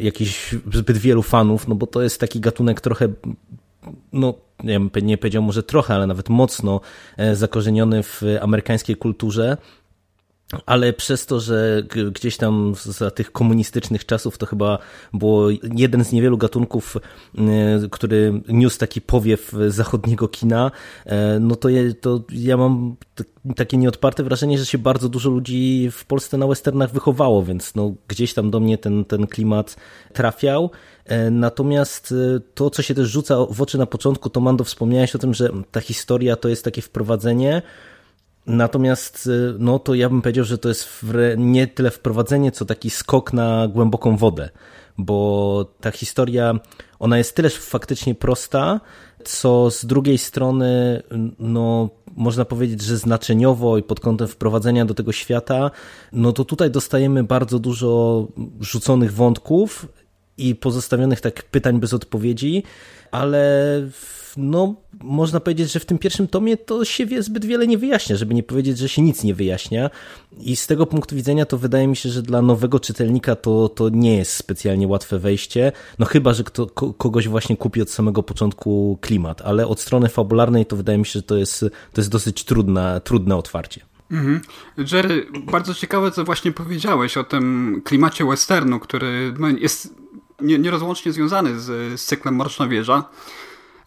jakichś 0.00 0.54
zbyt 0.72 0.98
wielu 0.98 1.22
fanów, 1.22 1.68
no 1.68 1.74
bo 1.74 1.86
to 1.86 2.02
jest 2.02 2.20
taki 2.20 2.40
gatunek 2.40 2.80
trochę 2.80 3.08
no, 4.12 4.34
nie, 4.64 4.80
nie 5.02 5.18
powiedział 5.18 5.42
może 5.42 5.62
trochę, 5.62 5.94
ale 5.94 6.06
nawet 6.06 6.28
mocno 6.28 6.80
e, 7.16 7.36
zakorzeniony 7.36 8.02
w 8.02 8.22
amerykańskiej 8.40 8.96
kulturze 8.96 9.56
ale 10.66 10.92
przez 10.92 11.26
to, 11.26 11.40
że 11.40 11.82
gdzieś 12.12 12.36
tam 12.36 12.74
za 12.84 13.10
tych 13.10 13.32
komunistycznych 13.32 14.06
czasów 14.06 14.38
to 14.38 14.46
chyba 14.46 14.78
było 15.12 15.48
jeden 15.74 16.04
z 16.04 16.12
niewielu 16.12 16.38
gatunków, 16.38 16.96
który 17.90 18.42
niósł 18.48 18.78
taki 18.78 19.00
powiew 19.00 19.52
zachodniego 19.68 20.28
kina, 20.28 20.70
e, 21.06 21.38
no 21.40 21.56
to, 21.56 21.68
je, 21.68 21.94
to 21.94 22.20
ja 22.32 22.56
mam 22.56 22.96
takie 23.56 23.76
nieodparte 23.76 24.22
wrażenie, 24.22 24.58
że 24.58 24.66
się 24.66 24.78
bardzo 24.78 25.08
dużo 25.08 25.30
ludzi 25.30 25.88
w 25.92 26.04
Polsce 26.04 26.38
na 26.38 26.46
westernach 26.46 26.92
wychowało, 26.92 27.42
więc 27.42 27.74
no 27.74 27.94
gdzieś 28.08 28.34
tam 28.34 28.50
do 28.50 28.60
mnie 28.60 28.78
ten, 28.78 29.04
ten 29.04 29.26
klimat 29.26 29.76
trafiał. 30.12 30.70
E, 31.04 31.30
natomiast 31.30 32.12
e, 32.12 32.40
to, 32.54 32.70
co 32.70 32.82
się 32.82 32.94
też 32.94 33.08
rzuca 33.08 33.36
w 33.50 33.62
oczy 33.62 33.78
na 33.78 33.86
początku, 33.86 34.30
to 34.30 34.40
Mando 34.40 34.64
wspomniałeś 34.64 35.14
o 35.14 35.18
tym, 35.18 35.34
że 35.34 35.50
ta 35.70 35.80
historia 35.80 36.36
to 36.36 36.48
jest 36.48 36.64
takie 36.64 36.82
wprowadzenie, 36.82 37.62
Natomiast, 38.46 39.26
y, 39.26 39.54
no 39.58 39.78
to 39.78 39.94
ja 39.94 40.08
bym 40.08 40.22
powiedział, 40.22 40.44
że 40.44 40.58
to 40.58 40.68
jest 40.68 40.88
nie 41.36 41.66
tyle 41.66 41.90
wprowadzenie, 41.90 42.52
co 42.52 42.64
taki 42.64 42.90
skok 42.90 43.32
na 43.32 43.68
głęboką 43.68 44.16
wodę, 44.16 44.48
bo 44.98 45.66
ta 45.80 45.90
historia, 45.90 46.54
ona 46.98 47.18
jest 47.18 47.36
tyleż 47.36 47.54
faktycznie 47.56 48.14
prosta, 48.14 48.80
co 49.24 49.70
z 49.70 49.84
drugiej 49.84 50.18
strony, 50.18 51.02
no, 51.38 51.88
można 52.16 52.44
powiedzieć, 52.44 52.82
że 52.82 52.96
znaczeniowo 52.96 53.78
i 53.78 53.82
pod 53.82 54.00
kątem 54.00 54.28
wprowadzenia 54.28 54.84
do 54.84 54.94
tego 54.94 55.12
świata, 55.12 55.70
no 56.12 56.32
to 56.32 56.44
tutaj 56.44 56.70
dostajemy 56.70 57.24
bardzo 57.24 57.58
dużo 57.58 58.26
rzuconych 58.60 59.12
wątków 59.14 59.86
i 60.48 60.54
pozostawionych 60.54 61.20
tak 61.20 61.42
pytań 61.42 61.80
bez 61.80 61.94
odpowiedzi, 61.94 62.62
ale 63.10 63.82
no, 64.36 64.74
można 65.02 65.40
powiedzieć, 65.40 65.72
że 65.72 65.80
w 65.80 65.84
tym 65.84 65.98
pierwszym 65.98 66.28
tomie 66.28 66.56
to 66.56 66.84
się 66.84 67.06
wie 67.06 67.22
zbyt 67.22 67.44
wiele 67.44 67.66
nie 67.66 67.78
wyjaśnia, 67.78 68.16
żeby 68.16 68.34
nie 68.34 68.42
powiedzieć, 68.42 68.78
że 68.78 68.88
się 68.88 69.02
nic 69.02 69.24
nie 69.24 69.34
wyjaśnia. 69.34 69.90
I 70.40 70.56
z 70.56 70.66
tego 70.66 70.86
punktu 70.86 71.16
widzenia 71.16 71.46
to 71.46 71.58
wydaje 71.58 71.86
mi 71.86 71.96
się, 71.96 72.08
że 72.08 72.22
dla 72.22 72.42
nowego 72.42 72.80
czytelnika 72.80 73.36
to, 73.36 73.68
to 73.68 73.88
nie 73.88 74.16
jest 74.16 74.32
specjalnie 74.32 74.88
łatwe 74.88 75.18
wejście. 75.18 75.72
No 75.98 76.06
chyba, 76.06 76.32
że 76.32 76.44
kto, 76.44 76.66
kogoś 76.98 77.28
właśnie 77.28 77.56
kupi 77.56 77.82
od 77.82 77.90
samego 77.90 78.22
początku 78.22 78.98
klimat, 79.00 79.42
ale 79.42 79.66
od 79.66 79.80
strony 79.80 80.08
fabularnej 80.08 80.66
to 80.66 80.76
wydaje 80.76 80.98
mi 80.98 81.06
się, 81.06 81.12
że 81.12 81.22
to 81.22 81.36
jest, 81.36 81.60
to 81.92 82.00
jest 82.00 82.10
dosyć 82.10 82.44
trudne, 82.44 83.00
trudne 83.04 83.36
otwarcie. 83.36 83.80
Mhm. 84.10 84.40
Jerry, 84.92 85.26
bardzo 85.46 85.74
ciekawe, 85.74 86.10
co 86.10 86.24
właśnie 86.24 86.52
powiedziałeś 86.52 87.16
o 87.16 87.24
tym 87.24 87.82
klimacie 87.84 88.24
westernu, 88.24 88.80
który 88.80 89.34
no, 89.38 89.48
jest 89.48 89.94
nierozłącznie 90.42 91.12
związany 91.12 91.60
z, 91.60 92.00
z 92.00 92.04
cyklem 92.04 92.36
Mroczna 92.36 92.68
Wieża. 92.68 93.04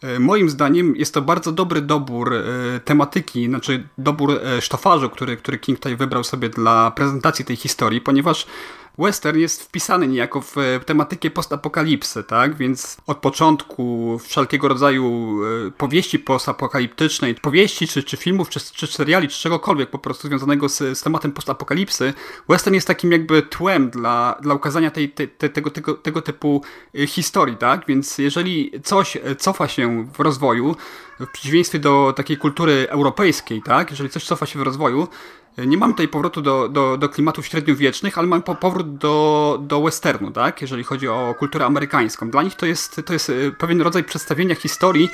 E, 0.02 0.18
moim 0.18 0.50
zdaniem 0.50 0.96
jest 0.96 1.14
to 1.14 1.22
bardzo 1.22 1.52
dobry 1.52 1.80
dobór 1.80 2.34
e, 2.34 2.42
tematyki, 2.84 3.46
znaczy 3.46 3.88
dobór 3.98 4.30
e, 4.30 4.60
sztofarzu, 4.60 5.10
który, 5.10 5.36
który 5.36 5.58
King 5.58 5.78
tutaj 5.78 5.96
wybrał 5.96 6.24
sobie 6.24 6.48
dla 6.48 6.90
prezentacji 6.90 7.44
tej 7.44 7.56
historii, 7.56 8.00
ponieważ 8.00 8.46
western 8.98 9.38
jest 9.38 9.62
wpisany 9.62 10.08
niejako 10.08 10.40
w 10.40 10.56
tematykę 10.86 11.30
postapokalipsy, 11.30 12.24
tak? 12.24 12.56
Więc 12.56 12.96
od 13.06 13.18
początku 13.18 14.18
wszelkiego 14.18 14.68
rodzaju 14.68 15.38
powieści 15.78 16.18
postapokaliptycznej, 16.18 17.34
powieści, 17.34 17.88
czy, 17.88 18.02
czy 18.02 18.16
filmów, 18.16 18.48
czy, 18.48 18.60
czy 18.60 18.86
seriali, 18.86 19.28
czy 19.28 19.40
czegokolwiek 19.40 19.90
po 19.90 19.98
prostu 19.98 20.28
związanego 20.28 20.68
z, 20.68 20.98
z 20.98 21.02
tematem 21.02 21.32
postapokalipsy, 21.32 22.14
western 22.48 22.74
jest 22.74 22.86
takim 22.86 23.12
jakby 23.12 23.42
tłem 23.42 23.90
dla, 23.90 24.38
dla 24.40 24.54
ukazania 24.54 24.90
tej, 24.90 25.08
te, 25.08 25.26
te, 25.26 25.48
tego, 25.48 25.70
tego, 25.70 25.94
tego 25.94 26.22
typu 26.22 26.62
historii, 27.06 27.56
tak? 27.56 27.86
Więc 27.86 28.18
jeżeli 28.18 28.72
coś 28.82 29.18
cofa 29.38 29.68
się 29.68 30.06
w 30.14 30.20
rozwoju, 30.20 30.76
w 31.20 31.26
przeciwieństwie 31.26 31.78
do 31.78 32.12
takiej 32.16 32.36
kultury 32.36 32.86
europejskiej, 32.88 33.62
tak? 33.62 33.90
Jeżeli 33.90 34.10
coś 34.10 34.24
cofa 34.24 34.46
się 34.46 34.58
w 34.58 34.62
rozwoju, 34.62 35.08
nie 35.58 35.76
mamy 35.76 35.92
tutaj 35.92 36.08
powrotu 36.08 36.42
do, 36.42 36.68
do, 36.68 36.96
do 36.96 37.08
klimatów 37.08 37.46
średniowiecznych, 37.46 38.18
ale 38.18 38.26
mamy 38.26 38.42
powrót 38.42 38.96
do, 38.98 39.58
do 39.62 39.82
westernu, 39.82 40.30
tak? 40.30 40.62
jeżeli 40.62 40.84
chodzi 40.84 41.08
o 41.08 41.34
kulturę 41.38 41.66
amerykańską. 41.66 42.30
Dla 42.30 42.42
nich 42.42 42.54
to 42.54 42.66
jest, 42.66 43.02
to 43.06 43.12
jest 43.12 43.30
e, 43.30 43.32
pewien 43.58 43.80
rodzaj 43.80 44.04
przedstawienia 44.04 44.54
historii 44.54 45.08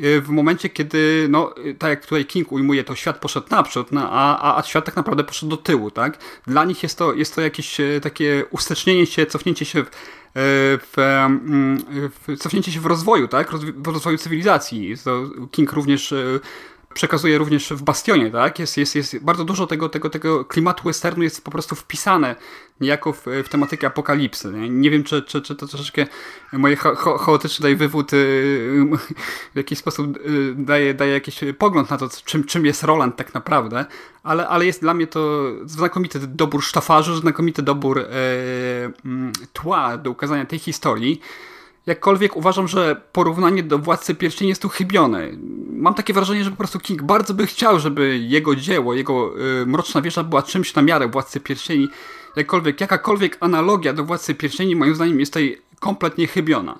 e, 0.00 0.20
w 0.20 0.28
momencie, 0.28 0.68
kiedy, 0.68 1.26
no, 1.30 1.54
tak 1.78 1.90
jak 1.90 2.02
tutaj 2.02 2.24
King 2.24 2.52
ujmuje, 2.52 2.84
to 2.84 2.94
świat 2.94 3.18
poszedł 3.18 3.46
naprzód, 3.50 3.92
no, 3.92 4.08
a, 4.10 4.56
a, 4.58 4.62
świat 4.62 4.84
tak 4.84 4.96
naprawdę 4.96 5.24
poszedł 5.24 5.50
do 5.50 5.56
tyłu. 5.56 5.90
Tak? 5.90 6.18
Dla 6.46 6.64
nich 6.64 6.82
jest 6.82 6.98
to, 6.98 7.14
jest 7.14 7.34
to 7.34 7.40
jakieś 7.40 7.76
takie 8.02 8.44
ustecznienie 8.50 9.06
się, 9.06 9.26
cofnięcie 9.26 9.64
się 9.64 9.84
w, 9.84 9.90
w, 10.92 10.98
mm, 10.98 11.78
w, 12.26 12.36
cofnięcie 12.38 12.72
się 12.72 12.80
w 12.80 12.86
rozwoju, 12.86 13.28
tak? 13.28 13.50
w 13.76 13.86
rozwoju 13.86 14.18
cywilizacji. 14.18 14.94
King 15.50 15.72
również 15.72 16.14
przekazuje 16.94 17.38
również 17.38 17.68
w 17.72 17.82
Bastionie, 17.82 18.30
tak? 18.30 18.58
Jest, 18.58 18.76
jest, 18.76 18.94
jest 18.94 19.18
bardzo 19.18 19.44
dużo 19.44 19.66
tego, 19.66 19.88
tego, 19.88 20.10
tego 20.10 20.44
klimatu 20.44 20.84
westernu 20.84 21.22
jest 21.22 21.44
po 21.44 21.50
prostu 21.50 21.74
wpisane 21.74 22.36
niejako 22.80 23.12
w, 23.12 23.24
w 23.44 23.48
tematykę 23.48 23.86
apokalipsy. 23.86 24.52
Nie, 24.52 24.70
nie 24.70 24.90
wiem, 24.90 25.04
czy, 25.04 25.22
czy, 25.22 25.42
czy 25.42 25.56
to 25.56 25.66
troszeczkę 25.66 26.06
moje 26.52 26.76
cha 26.76 26.94
chaotyczny 26.94 27.56
tutaj 27.56 27.76
wywód 27.76 28.12
y, 28.12 28.16
w 29.54 29.56
jakiś 29.56 29.78
sposób 29.78 30.16
y, 30.16 30.54
daje, 30.54 30.94
daje 30.94 31.12
jakiś 31.12 31.40
pogląd 31.58 31.90
na 31.90 31.98
to, 31.98 32.08
czym, 32.24 32.44
czym 32.44 32.66
jest 32.66 32.82
Roland 32.82 33.16
tak 33.16 33.34
naprawdę, 33.34 33.84
ale, 34.22 34.48
ale 34.48 34.66
jest 34.66 34.80
dla 34.80 34.94
mnie 34.94 35.06
to 35.06 35.50
znakomity 35.64 36.18
dobór 36.18 36.62
sztafarzu, 36.62 37.16
znakomity 37.16 37.62
dobór 37.62 37.98
e, 37.98 38.04
mm, 39.04 39.32
tła 39.52 39.98
do 39.98 40.10
ukazania 40.10 40.46
tej 40.46 40.58
historii. 40.58 41.20
Jakkolwiek 41.86 42.36
uważam, 42.36 42.68
że 42.68 43.00
porównanie 43.12 43.62
do 43.62 43.78
Władcy 43.78 44.14
Pierścieni 44.14 44.48
jest 44.48 44.62
tu 44.62 44.68
chybione. 44.68 45.28
Mam 45.70 45.94
takie 45.94 46.12
wrażenie, 46.12 46.44
że 46.44 46.50
po 46.50 46.56
prostu 46.56 46.80
King 46.80 47.02
bardzo 47.02 47.34
by 47.34 47.46
chciał, 47.46 47.80
żeby 47.80 48.18
jego 48.18 48.56
dzieło, 48.56 48.94
jego 48.94 49.40
y, 49.62 49.66
Mroczna 49.66 50.02
Wieża 50.02 50.24
była 50.24 50.42
czymś 50.42 50.74
na 50.74 50.82
miarę 50.82 51.08
Władcy 51.08 51.40
Pierścieni. 51.40 51.88
Jakkolwiek, 52.36 52.80
jakakolwiek 52.80 53.36
analogia 53.40 53.92
do 53.92 54.04
Władcy 54.04 54.34
Pierścieni 54.34 54.76
moim 54.76 54.94
zdaniem 54.94 55.20
jest 55.20 55.32
tutaj 55.32 55.58
kompletnie 55.80 56.26
chybiona. 56.26 56.78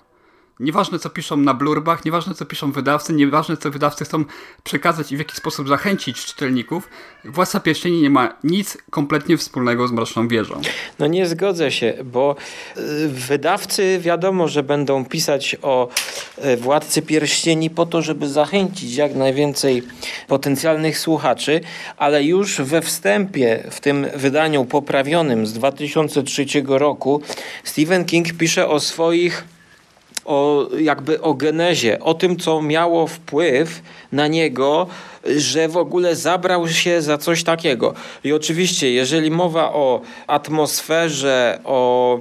Nieważne 0.60 0.98
co 0.98 1.10
piszą 1.10 1.36
na 1.36 1.54
blurbach, 1.54 2.04
nieważne 2.04 2.34
co 2.34 2.44
piszą 2.44 2.72
wydawcy, 2.72 3.12
nieważne 3.12 3.56
co 3.56 3.70
wydawcy 3.70 4.04
chcą 4.04 4.24
przekazać 4.64 5.12
i 5.12 5.16
w 5.16 5.18
jaki 5.18 5.36
sposób 5.36 5.68
zachęcić 5.68 6.24
czytelników, 6.24 6.88
Władca 7.24 7.60
Pierścieni 7.60 8.02
nie 8.02 8.10
ma 8.10 8.34
nic 8.44 8.78
kompletnie 8.90 9.36
wspólnego 9.36 9.88
z 9.88 9.92
Mroczną 9.92 10.28
Wieżą. 10.28 10.60
No 10.98 11.06
nie 11.06 11.26
zgodzę 11.26 11.70
się, 11.70 11.94
bo 12.04 12.36
y, 12.76 13.08
wydawcy 13.08 13.98
wiadomo, 14.02 14.48
że 14.48 14.62
będą 14.62 15.04
pisać 15.04 15.56
o 15.62 15.88
y, 16.44 16.56
Władcy 16.56 17.02
Pierścieni 17.02 17.70
po 17.70 17.86
to, 17.86 18.02
żeby 18.02 18.28
zachęcić 18.28 18.96
jak 18.96 19.14
najwięcej 19.14 19.82
potencjalnych 20.28 20.98
słuchaczy, 20.98 21.60
ale 21.96 22.24
już 22.24 22.60
we 22.60 22.82
wstępie 22.82 23.64
w 23.70 23.80
tym 23.80 24.06
wydaniu 24.14 24.64
poprawionym 24.64 25.46
z 25.46 25.52
2003 25.52 26.46
roku 26.66 27.22
Stephen 27.64 28.04
King 28.04 28.32
pisze 28.32 28.68
o 28.68 28.80
swoich 28.80 29.44
o, 30.24 30.68
jakby 30.78 31.20
o 31.20 31.34
genezie, 31.34 32.00
o 32.00 32.14
tym, 32.14 32.36
co 32.36 32.62
miało 32.62 33.06
wpływ 33.06 33.82
na 34.12 34.26
niego, 34.26 34.86
że 35.36 35.68
w 35.68 35.76
ogóle 35.76 36.16
zabrał 36.16 36.68
się 36.68 37.02
za 37.02 37.18
coś 37.18 37.44
takiego. 37.44 37.94
I 38.24 38.32
oczywiście, 38.32 38.92
jeżeli 38.92 39.30
mowa 39.30 39.72
o 39.72 40.00
atmosferze, 40.26 41.58
o 41.64 42.18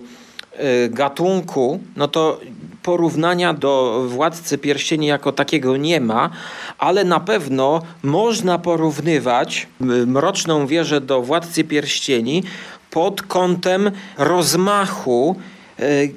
y, 0.60 0.90
gatunku, 0.90 1.80
no 1.96 2.08
to 2.08 2.40
porównania 2.84 3.54
do 3.54 4.04
Władcy 4.08 4.58
Pierścieni 4.58 5.08
jako 5.08 5.32
takiego 5.32 5.78
nie 5.78 6.02
ma, 6.02 6.30
ale 6.78 7.04
na 7.04 7.20
pewno 7.20 7.82
można 8.04 8.60
porównywać 8.60 9.68
y, 9.82 9.86
Mroczną 10.08 10.68
Wieżę 10.68 11.02
do 11.02 11.22
Władcy 11.22 11.64
Pierścieni 11.64 12.44
pod 12.92 13.22
kątem 13.22 13.92
rozmachu, 14.18 15.36
y, 15.80 16.14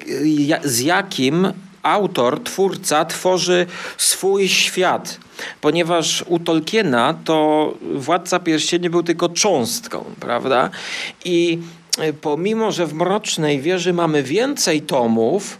z 0.63 0.79
jakim 0.79 1.53
autor, 1.91 2.43
twórca 2.43 3.05
tworzy 3.05 3.65
swój 3.97 4.49
świat. 4.49 5.19
Ponieważ 5.61 6.23
u 6.27 6.39
Tolkiena 6.39 7.15
to 7.23 7.73
Władca 7.95 8.39
Pierścieni 8.39 8.89
był 8.89 9.03
tylko 9.03 9.29
cząstką, 9.29 10.03
prawda? 10.19 10.69
I 11.25 11.59
e, 11.97 12.13
pomimo, 12.13 12.71
że 12.71 12.85
w 12.85 12.93
Mrocznej 12.93 13.61
Wieży 13.61 13.93
mamy 13.93 14.23
więcej 14.23 14.81
tomów, 14.81 15.57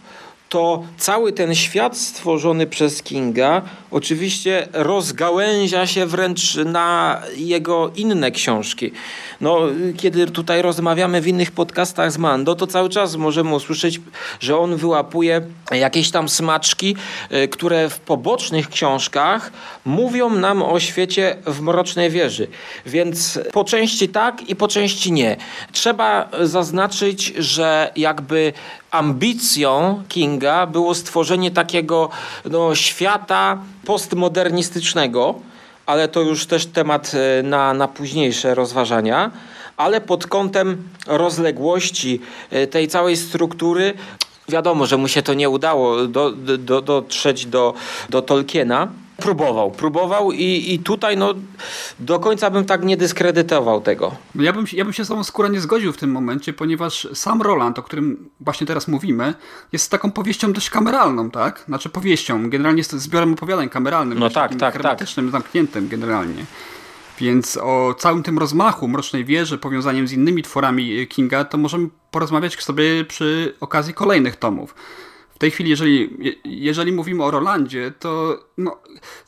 to 0.48 0.84
cały 0.98 1.32
ten 1.32 1.54
świat 1.54 1.96
stworzony 1.96 2.66
przez 2.66 3.02
Kinga 3.02 3.62
oczywiście 3.90 4.68
rozgałęzia 4.72 5.86
się 5.86 6.06
wręcz 6.06 6.54
na 6.54 7.20
jego 7.36 7.90
inne 7.96 8.30
książki. 8.30 8.92
No, 9.40 9.58
kiedy 9.96 10.26
tutaj 10.26 10.62
rozmawiamy 10.62 11.20
w 11.20 11.26
innych 11.26 11.50
podcastach 11.50 12.12
z 12.12 12.18
Mando, 12.18 12.54
to 12.54 12.66
cały 12.66 12.88
czas 12.88 13.16
możemy 13.16 13.54
usłyszeć, 13.54 14.00
że 14.40 14.58
on 14.58 14.76
wyłapuje 14.76 15.42
jakieś 15.70 16.10
tam 16.10 16.28
smaczki, 16.28 16.96
y, 17.32 17.48
które 17.48 17.88
w 17.90 18.00
pobocznych 18.00 18.68
książkach 18.68 19.52
mówią 19.84 20.30
nam 20.30 20.62
o 20.62 20.80
świecie 20.80 21.36
w 21.46 21.60
Mrocznej 21.60 22.10
Wieży. 22.10 22.48
Więc 22.86 23.38
po 23.52 23.64
części 23.64 24.08
tak 24.08 24.48
i 24.48 24.56
po 24.56 24.68
części 24.68 25.12
nie. 25.12 25.36
Trzeba 25.72 26.28
zaznaczyć, 26.42 27.26
że 27.36 27.92
jakby 27.96 28.52
ambicją 28.90 30.02
Kinga 30.08 30.66
było 30.66 30.94
stworzenie 30.94 31.50
takiego 31.50 32.08
no, 32.44 32.74
świata 32.74 33.58
postmodernistycznego, 33.84 35.34
ale 35.86 36.08
to 36.08 36.20
już 36.20 36.46
też 36.46 36.66
temat 36.66 37.12
e, 37.14 37.42
na, 37.42 37.74
na 37.74 37.88
późniejsze 37.88 38.54
rozważania. 38.54 39.30
Ale 39.76 40.00
pod 40.00 40.26
kątem 40.26 40.88
rozległości 41.06 42.20
e, 42.50 42.66
tej 42.66 42.88
całej 42.88 43.16
struktury, 43.16 43.94
wiadomo, 44.48 44.86
że 44.86 44.96
mu 44.96 45.08
się 45.08 45.22
to 45.22 45.34
nie 45.34 45.50
udało 45.50 46.06
do, 46.06 46.32
do, 46.58 46.82
dotrzeć 46.82 47.46
do, 47.46 47.74
do 48.10 48.22
Tolkiena. 48.22 48.88
Próbował, 49.22 49.70
próbował 49.70 50.32
i, 50.32 50.74
i 50.74 50.78
tutaj 50.78 51.16
no, 51.16 51.34
do 52.00 52.20
końca 52.20 52.50
bym 52.50 52.64
tak 52.64 52.84
nie 52.84 52.96
dyskredytował 52.96 53.80
tego. 53.80 54.14
Ja 54.34 54.52
bym, 54.52 54.64
ja 54.72 54.84
bym 54.84 54.92
się 54.92 55.04
z 55.04 55.08
tą 55.08 55.24
skórą 55.24 55.48
nie 55.48 55.60
zgodził 55.60 55.92
w 55.92 55.96
tym 55.96 56.10
momencie, 56.10 56.52
ponieważ 56.52 57.08
sam 57.14 57.42
Roland, 57.42 57.78
o 57.78 57.82
którym 57.82 58.30
właśnie 58.40 58.66
teraz 58.66 58.88
mówimy, 58.88 59.34
jest 59.72 59.90
taką 59.90 60.10
powieścią 60.10 60.52
dość 60.52 60.70
kameralną, 60.70 61.30
tak? 61.30 61.64
Znaczy 61.68 61.88
powieścią, 61.88 62.50
generalnie 62.50 62.80
jest 62.80 62.92
zbiorem 62.92 63.32
opowiadań 63.32 63.68
kameralnym, 63.68 64.18
no 64.18 64.30
tak, 64.30 64.54
tak, 64.54 64.72
hermetycznym, 64.72 65.26
tak. 65.26 65.32
zamkniętym 65.32 65.88
generalnie. 65.88 66.44
Więc 67.20 67.56
o 67.56 67.94
całym 67.98 68.22
tym 68.22 68.38
rozmachu 68.38 68.88
Mrocznej 68.88 69.24
Wieży, 69.24 69.58
powiązaniem 69.58 70.08
z 70.08 70.12
innymi 70.12 70.42
tworami 70.42 71.06
Kinga, 71.06 71.44
to 71.44 71.58
możemy 71.58 71.88
porozmawiać 72.10 72.62
sobie 72.62 73.04
przy 73.04 73.54
okazji 73.60 73.94
kolejnych 73.94 74.36
tomów 74.36 74.74
w 75.38 75.40
tej 75.40 75.50
chwili, 75.50 75.70
jeżeli, 75.70 76.16
jeżeli 76.44 76.92
mówimy 76.92 77.24
o 77.24 77.30
Rolandzie, 77.30 77.92
to 77.98 78.38
no, 78.56 78.76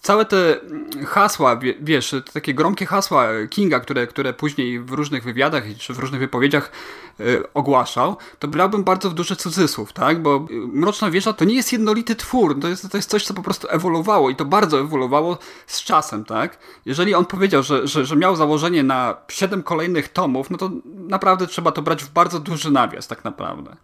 całe 0.00 0.24
te 0.24 0.60
hasła, 1.06 1.60
wiesz, 1.80 2.10
te 2.10 2.22
takie 2.22 2.54
gromkie 2.54 2.86
hasła 2.86 3.28
Kinga, 3.50 3.80
które, 3.80 4.06
które 4.06 4.32
później 4.32 4.80
w 4.80 4.90
różnych 4.90 5.24
wywiadach 5.24 5.64
czy 5.78 5.94
w 5.94 5.98
różnych 5.98 6.20
wypowiedziach 6.20 6.72
y, 7.20 7.52
ogłaszał, 7.54 8.16
to 8.38 8.48
brałbym 8.48 8.84
bardzo 8.84 9.10
w 9.10 9.14
duży 9.14 9.36
cudzysłów, 9.36 9.92
tak? 9.92 10.22
Bo 10.22 10.46
Mroczna 10.50 11.10
Wieża 11.10 11.32
to 11.32 11.44
nie 11.44 11.54
jest 11.54 11.72
jednolity 11.72 12.16
twór, 12.16 12.60
to 12.60 12.68
jest, 12.68 12.90
to 12.90 12.98
jest 12.98 13.10
coś, 13.10 13.24
co 13.24 13.34
po 13.34 13.42
prostu 13.42 13.68
ewoluowało 13.70 14.30
i 14.30 14.36
to 14.36 14.44
bardzo 14.44 14.80
ewoluowało 14.80 15.38
z 15.66 15.82
czasem, 15.82 16.24
tak? 16.24 16.58
Jeżeli 16.86 17.14
on 17.14 17.24
powiedział, 17.26 17.62
że, 17.62 17.88
że, 17.88 18.04
że 18.06 18.16
miał 18.16 18.36
założenie 18.36 18.82
na 18.82 19.16
siedem 19.28 19.62
kolejnych 19.62 20.08
tomów, 20.08 20.50
no 20.50 20.58
to 20.58 20.70
naprawdę 20.84 21.46
trzeba 21.46 21.72
to 21.72 21.82
brać 21.82 22.04
w 22.04 22.10
bardzo 22.10 22.40
duży 22.40 22.70
nawias, 22.70 23.08
tak 23.08 23.24
naprawdę. 23.24 23.76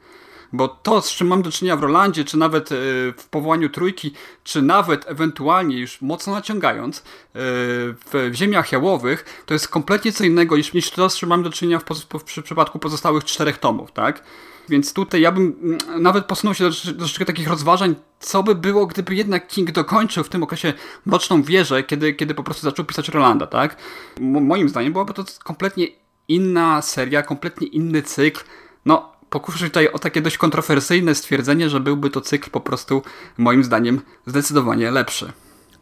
Bo 0.57 0.69
to, 0.69 1.03
z 1.03 1.11
czym 1.11 1.27
mam 1.27 1.43
do 1.43 1.51
czynienia 1.51 1.77
w 1.77 1.83
Rolandzie, 1.83 2.25
czy 2.25 2.37
nawet 2.37 2.73
e, 2.73 2.75
w 3.17 3.27
powołaniu 3.31 3.69
trójki, 3.69 4.13
czy 4.45 4.63
nawet 4.63 5.05
ewentualnie 5.09 5.79
już 5.79 6.03
mocno 6.03 6.33
naciągając 6.33 6.99
e, 6.99 7.03
w 7.35 8.31
ziemiach 8.33 8.73
jałowych, 8.73 9.43
to 9.47 9.55
jest 9.55 9.69
kompletnie 9.69 10.13
co 10.13 10.25
innego 10.25 10.57
niż, 10.57 10.73
niż 10.73 10.91
to, 10.91 11.11
z 11.11 11.17
czym 11.17 11.29
mam 11.29 11.43
do 11.43 11.51
czynienia 11.51 11.79
w, 11.79 11.85
w, 11.85 12.41
w 12.41 12.43
przypadku 12.43 12.79
pozostałych 12.79 13.25
czterech 13.25 13.59
tomów, 13.59 13.93
tak? 13.93 14.23
Więc 14.69 14.93
tutaj 14.93 15.21
ja 15.21 15.33
bym 15.33 15.79
nawet 15.99 16.25
posunął 16.27 16.55
się 16.55 16.65
do, 16.65 16.71
troszeczkę 16.99 17.25
takich 17.25 17.49
rozważań, 17.49 17.95
co 18.21 18.43
by 18.43 18.55
było, 18.55 18.87
gdyby 18.87 19.15
jednak 19.15 19.49
King 19.49 19.73
dokończył 19.73 20.25
w 20.25 20.29
tym 20.29 20.43
okresie 20.43 20.73
Mroczną 21.07 21.43
Wieżę, 21.43 21.83
kiedy, 21.83 22.15
kiedy 22.15 22.35
po 22.35 22.43
prostu 22.43 22.63
zaczął 22.63 22.85
pisać 22.85 23.09
Rolanda, 23.09 23.47
tak? 23.47 23.77
moim 24.21 24.69
zdaniem 24.69 24.93
byłaby 24.93 25.15
to 25.15 25.25
kompletnie 25.45 25.87
inna 26.29 26.83
seria, 26.83 27.23
kompletnie 27.23 27.67
inny 27.67 28.03
cykl. 28.03 28.45
No, 28.85 29.16
pokuszę 29.41 29.65
tutaj 29.65 29.89
o 29.89 29.99
takie 29.99 30.23
dość 30.23 30.39
kontrowersyjne 30.39 31.15
stwierdzenie, 31.15 31.71
że 31.71 31.81
byłby 31.81 32.11
to 32.11 32.21
cykl 32.21 32.51
po 32.51 32.61
prostu 32.61 33.03
moim 33.39 33.65
zdaniem 33.65 34.01
zdecydowanie 34.27 34.91
lepszy. 34.91 35.33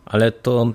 Ale 0.07 0.33
to 0.33 0.73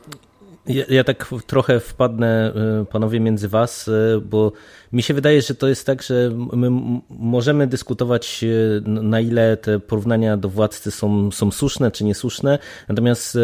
ja, 0.68 0.84
ja, 0.90 1.04
tak 1.04 1.28
trochę 1.48 1.80
wpadnę, 1.80 2.54
y, 2.82 2.86
panowie, 2.86 3.20
między 3.20 3.48
was, 3.48 3.88
y, 3.88 4.22
bo 4.26 4.52
mi 4.92 5.04
się 5.04 5.14
wydaje, 5.14 5.42
że 5.42 5.56
to 5.56 5.68
jest 5.68 5.86
tak, 5.86 6.04
że 6.04 6.32
my 6.54 6.70
możemy 7.10 7.68
dyskutować, 7.68 8.44
y, 8.44 8.82
na 8.86 9.20
ile 9.20 9.58
te 9.58 9.80
porównania 9.80 10.38
do 10.38 10.50
władcy 10.50 10.92
są, 10.92 11.32
są 11.32 11.52
słuszne 11.52 11.92
czy 11.92 12.04
niesłuszne, 12.04 12.60
natomiast 12.88 13.38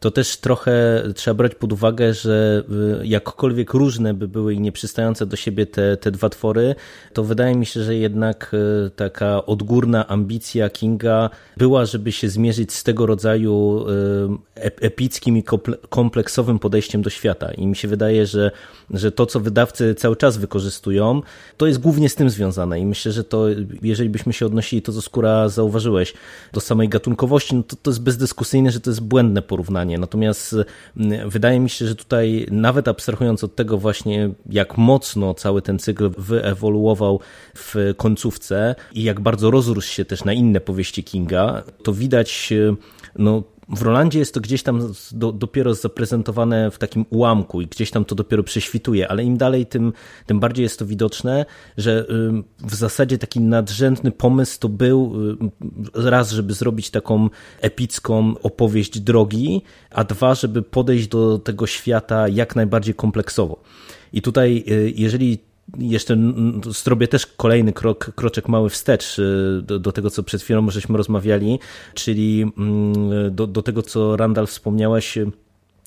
to 0.00 0.10
też 0.10 0.36
trochę 0.36 1.02
trzeba 1.14 1.34
brać 1.34 1.54
pod 1.54 1.72
uwagę, 1.72 2.14
że 2.14 2.64
y, 3.02 3.06
jakkolwiek 3.06 3.74
różne 3.74 4.14
by 4.14 4.28
były 4.28 4.54
i 4.54 4.60
nieprzystające 4.60 5.26
do 5.26 5.36
siebie 5.36 5.66
te, 5.66 5.96
te 5.96 6.10
dwa 6.10 6.28
twory, 6.28 6.74
to 7.12 7.24
wydaje 7.24 7.54
mi 7.54 7.66
się, 7.66 7.82
że 7.82 7.94
jednak 7.94 8.56
taka 8.96 9.46
odgórna 9.46 10.08
ambicja 10.08 10.70
Kinga 10.70 11.30
była, 11.56 11.84
żeby 11.84 12.12
się 12.12 12.28
zmierzyć 12.28 12.72
z 12.72 12.84
tego 12.84 13.06
rodzaju 13.06 13.86
epickim 14.80 15.36
i 15.36 15.44
kompleksowym 15.88 16.58
podejściem 16.58 17.02
do 17.02 17.10
świata. 17.10 17.52
I 17.52 17.66
mi 17.66 17.76
się 17.76 17.88
wydaje, 17.88 18.26
że, 18.26 18.50
że 18.90 19.12
to, 19.12 19.26
co 19.26 19.40
wydawcy 19.40 19.94
cały 19.94 20.16
czas 20.16 20.36
wykorzystują, 20.36 20.87
to 21.56 21.66
jest 21.66 21.80
głównie 21.80 22.08
z 22.08 22.14
tym 22.14 22.30
związane. 22.30 22.80
I 22.80 22.86
myślę, 22.86 23.12
że 23.12 23.24
to, 23.24 23.46
jeżeli 23.82 24.10
byśmy 24.10 24.32
się 24.32 24.46
odnosili, 24.46 24.82
to 24.82 24.92
co 24.92 25.02
skóra 25.02 25.48
zauważyłeś, 25.48 26.14
do 26.52 26.60
samej 26.60 26.88
gatunkowości, 26.88 27.54
no 27.56 27.62
to, 27.62 27.76
to 27.76 27.90
jest 27.90 28.02
bezdyskusyjne, 28.02 28.70
że 28.70 28.80
to 28.80 28.90
jest 28.90 29.00
błędne 29.00 29.42
porównanie 29.42 29.98
Natomiast 29.98 30.56
mm, 30.96 31.30
wydaje 31.30 31.60
mi 31.60 31.70
się, 31.70 31.86
że 31.86 31.94
tutaj 31.94 32.46
nawet 32.50 32.88
abstrahując 32.88 33.44
od 33.44 33.56
tego 33.56 33.78
właśnie, 33.78 34.30
jak 34.50 34.78
mocno 34.78 35.34
cały 35.34 35.62
ten 35.62 35.78
cykl 35.78 36.10
wyewoluował 36.18 37.20
w 37.56 37.94
końcówce 37.96 38.74
i 38.94 39.02
jak 39.02 39.20
bardzo 39.20 39.50
rozrósł 39.50 39.88
się 39.88 40.04
też 40.04 40.24
na 40.24 40.32
inne 40.32 40.60
powieści 40.60 41.04
Kinga, 41.04 41.62
to 41.82 41.92
widać 41.92 42.52
no, 43.18 43.42
w 43.68 43.82
Rolandzie 43.82 44.18
jest 44.18 44.34
to 44.34 44.40
gdzieś 44.40 44.62
tam 44.62 44.92
do, 45.12 45.32
dopiero 45.32 45.74
zaprezentowane 45.74 46.70
w 46.70 46.78
takim 46.78 47.06
ułamku 47.10 47.60
i 47.60 47.66
gdzieś 47.66 47.90
tam 47.90 48.04
to 48.04 48.14
dopiero 48.14 48.42
prześwituje, 48.42 49.08
ale 49.08 49.24
im 49.24 49.36
dalej, 49.36 49.66
tym, 49.66 49.92
tym 50.26 50.40
bardziej 50.40 50.62
jest 50.62 50.78
to 50.78 50.86
widoczne, 50.86 51.46
że 51.76 52.06
w 52.58 52.74
zasadzie 52.74 53.18
taki 53.18 53.40
nadrzędny 53.40 54.10
pomysł 54.10 54.60
to 54.60 54.68
był 54.68 55.14
raz, 55.94 56.30
żeby 56.30 56.54
zrobić 56.54 56.90
taką 56.90 57.28
epicką 57.60 58.34
opowieść 58.42 59.00
drogi, 59.00 59.62
a 59.90 60.04
dwa, 60.04 60.34
żeby 60.34 60.62
podejść 60.62 61.08
do 61.08 61.38
tego 61.38 61.66
świata 61.66 62.28
jak 62.28 62.56
najbardziej 62.56 62.94
kompleksowo. 62.94 63.62
I 64.12 64.22
tutaj, 64.22 64.64
y, 64.68 64.92
jeżeli 64.96 65.38
jeszcze 65.78 66.16
zrobię 66.66 67.08
też 67.08 67.26
kolejny 67.26 67.72
krok, 67.72 68.10
kroczek 68.14 68.48
mały 68.48 68.70
wstecz 68.70 69.18
y, 69.18 69.62
do, 69.62 69.78
do 69.78 69.92
tego, 69.92 70.10
co 70.10 70.22
przed 70.22 70.42
chwilą 70.42 70.70
żeśmy 70.70 70.96
rozmawiali, 70.96 71.58
czyli 71.94 72.42
mm, 72.58 73.34
do, 73.34 73.46
do 73.46 73.62
tego, 73.62 73.82
co 73.82 74.16
Randall 74.16 74.46
wspomniałaś 74.46 75.18
y, 75.18 75.30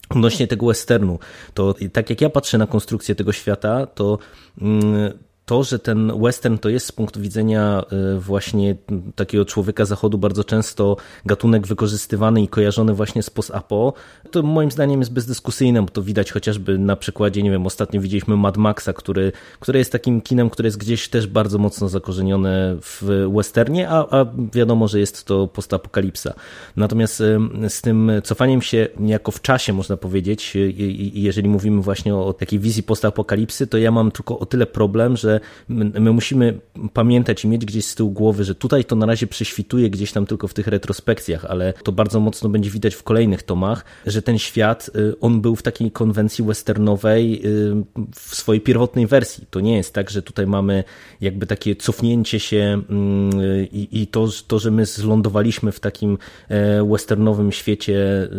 odnośnie 0.09 0.47
tego 0.47 0.65
westernu. 0.65 1.19
To 1.53 1.75
tak 1.93 2.09
jak 2.09 2.21
ja 2.21 2.29
patrzę 2.29 2.57
na 2.57 2.67
konstrukcję 2.67 3.15
tego 3.15 3.31
świata, 3.31 3.85
to 3.85 4.17
mm, 4.61 5.13
to, 5.51 5.63
że 5.63 5.79
ten 5.79 6.19
western 6.21 6.57
to 6.57 6.69
jest 6.69 6.85
z 6.85 6.91
punktu 6.91 7.21
widzenia 7.21 7.83
e, 7.91 8.19
właśnie 8.19 8.75
takiego 9.15 9.45
człowieka 9.45 9.85
zachodu 9.85 10.17
bardzo 10.17 10.43
często 10.43 10.97
gatunek 11.25 11.67
wykorzystywany 11.67 12.41
i 12.41 12.47
kojarzony 12.47 12.93
właśnie 12.93 13.23
z 13.23 13.29
post-apo, 13.29 13.93
to 14.31 14.43
moim 14.43 14.71
zdaniem 14.71 14.99
jest 14.99 15.13
bezdyskusyjne, 15.13 15.81
bo 15.81 15.87
to 15.87 16.01
widać 16.01 16.31
chociażby 16.31 16.77
na 16.77 16.95
przykładzie, 16.95 17.43
nie 17.43 17.51
wiem, 17.51 17.65
ostatnio 17.65 18.01
widzieliśmy 18.01 18.37
Mad 18.37 18.57
Maxa, 18.57 18.93
który, 18.93 19.31
który 19.59 19.79
jest 19.79 19.91
takim 19.91 20.21
kinem, 20.21 20.49
które 20.49 20.67
jest 20.67 20.77
gdzieś 20.77 21.09
też 21.09 21.27
bardzo 21.27 21.57
mocno 21.57 21.89
zakorzenione 21.89 22.77
w 22.81 23.27
westernie, 23.35 23.89
a, 23.89 24.19
a 24.19 24.25
wiadomo, 24.53 24.87
że 24.87 24.99
jest 24.99 25.25
to 25.25 25.47
postapokalipsa. 25.47 26.33
Natomiast 26.75 27.21
e, 27.21 27.39
z 27.69 27.81
tym 27.81 28.11
cofaniem 28.23 28.61
się 28.61 28.87
niejako 28.99 29.31
w 29.31 29.41
czasie, 29.41 29.73
można 29.73 29.97
powiedzieć, 29.97 30.55
i 30.55 31.21
jeżeli 31.21 31.49
mówimy 31.49 31.81
właśnie 31.81 32.15
o 32.15 32.33
takiej 32.33 32.59
wizji 32.59 32.83
postapokalipsy, 32.83 33.67
to 33.67 33.77
ja 33.77 33.91
mam 33.91 34.11
tylko 34.11 34.39
o 34.39 34.45
tyle 34.45 34.65
problem, 34.65 35.17
że 35.17 35.40
my, 35.67 35.85
my, 35.99 36.11
musimy 36.11 36.59
pamiętać 36.93 37.45
i 37.45 37.47
mieć 37.47 37.65
gdzieś 37.65 37.85
z 37.85 37.95
tyłu 37.95 38.11
głowy, 38.11 38.43
że 38.43 38.55
tutaj 38.55 38.85
to 38.85 38.95
na 38.95 39.05
razie 39.05 39.27
prześwituje 39.27 39.89
gdzieś 39.89 40.11
tam 40.11 40.25
tylko 40.25 40.47
w 40.47 40.53
tych 40.53 40.67
retrospekcjach, 40.67 41.45
ale 41.45 41.73
to 41.73 41.91
bardzo 41.91 42.19
mocno 42.19 42.49
będzie 42.49 42.69
widać 42.69 42.95
w 42.95 43.03
kolejnych 43.03 43.43
tomach, 43.43 43.85
że 44.05 44.21
ten 44.21 44.37
świat, 44.37 44.89
y, 44.95 45.19
on 45.19 45.41
był 45.41 45.55
w 45.55 45.61
takiej 45.61 45.91
konwencji 45.91 46.45
westernowej 46.45 47.41
y, 47.45 47.73
w 48.15 48.35
swojej 48.35 48.61
pierwotnej 48.61 49.07
wersji. 49.07 49.45
To 49.49 49.59
nie 49.59 49.77
jest 49.77 49.93
tak, 49.93 50.09
że 50.09 50.21
tutaj 50.21 50.47
mamy 50.47 50.83
jakby 51.21 51.47
takie 51.47 51.75
cofnięcie 51.75 52.39
się 52.39 52.81
mm, 52.89 53.31
i, 53.71 54.07
to, 54.11 54.27
to, 54.47 54.59
że 54.59 54.71
my 54.71 54.85
zlądowaliśmy 54.85 55.71
w 55.71 55.79
takim 55.79 56.17
e, 56.49 56.89
westernowym 56.89 57.51
świecie, 57.51 58.23
y, 58.23 58.29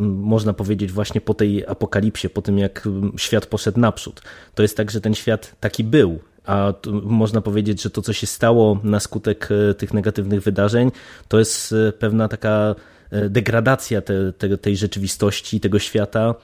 można 0.00 0.52
powiedzieć 0.52 0.92
właśnie 0.92 1.20
po 1.20 1.34
tej 1.34 1.66
apokalipsie, 1.66 2.28
po 2.28 2.42
tym 2.42 2.58
jak 2.58 2.88
świat 3.16 3.46
poszedł 3.46 3.80
naprzód. 3.80 4.22
To 4.54 4.62
jest 4.62 4.76
tak, 4.76 4.90
że 4.90 5.00
ten 5.00 5.14
świat 5.14 5.56
taki 5.60 5.84
był 5.84 6.18
a 6.46 6.72
można 7.02 7.40
powiedzieć, 7.40 7.82
że 7.82 7.90
to, 7.90 8.02
co 8.02 8.12
się 8.12 8.26
stało 8.26 8.80
na 8.84 9.00
skutek 9.00 9.48
e, 9.70 9.74
tych 9.74 9.94
negatywnych 9.94 10.42
wydarzeń, 10.42 10.90
to 11.28 11.38
jest 11.38 11.72
e, 11.72 11.92
pewna 11.92 12.28
taka 12.28 12.74
e, 13.10 13.28
degradacja 13.28 14.00
te, 14.00 14.32
te, 14.32 14.58
tej 14.58 14.76
rzeczywistości, 14.76 15.60
tego 15.60 15.78
świata, 15.78 16.34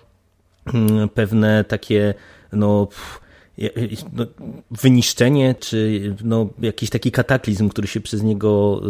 mm, 0.75 1.09
pewne 1.09 1.65
takie 1.65 2.15
no, 2.53 2.89
no, 4.13 4.27
wyniszczenie, 4.71 5.55
czy 5.55 6.01
no, 6.25 6.49
jakiś 6.61 6.91
taki 6.91 7.13
kataklizm, 7.13 7.69
który 7.69 7.89
się 7.89 8.01
przez 8.01 8.23
niego 8.23 8.83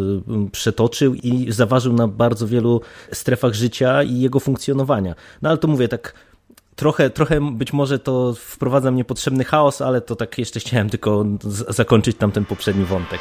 przetoczył 0.53 1.14
i 1.14 1.53
zaważył 1.53 1.92
na 1.92 2.09
bardzo 2.09 2.46
wielu 2.46 2.81
strefach 3.12 3.55
życia 3.55 4.03
i 4.03 4.20
jego 4.20 4.40
funkcjonowania. 4.40 5.14
No 5.42 5.48
ale 5.48 5.59
to 5.59 5.68
mówię 5.68 5.88
tak 5.88 6.14
Trochę, 6.76 7.11
trochę 7.11 7.52
być 7.52 7.72
może 7.72 7.98
to 7.98 8.35
wprowadza 8.35 8.90
mnie 8.90 9.04
potrzebny 9.04 9.44
chaos, 9.44 9.80
ale 9.80 10.00
to 10.00 10.16
tak 10.16 10.38
jeszcze 10.38 10.61
chciałem 10.61 10.90
tylko 10.90 11.24
zakończyć 11.68 12.16
tam 12.16 12.32
ten 12.32 12.44
poprzedni 12.44 12.85
wątek. 12.85 13.20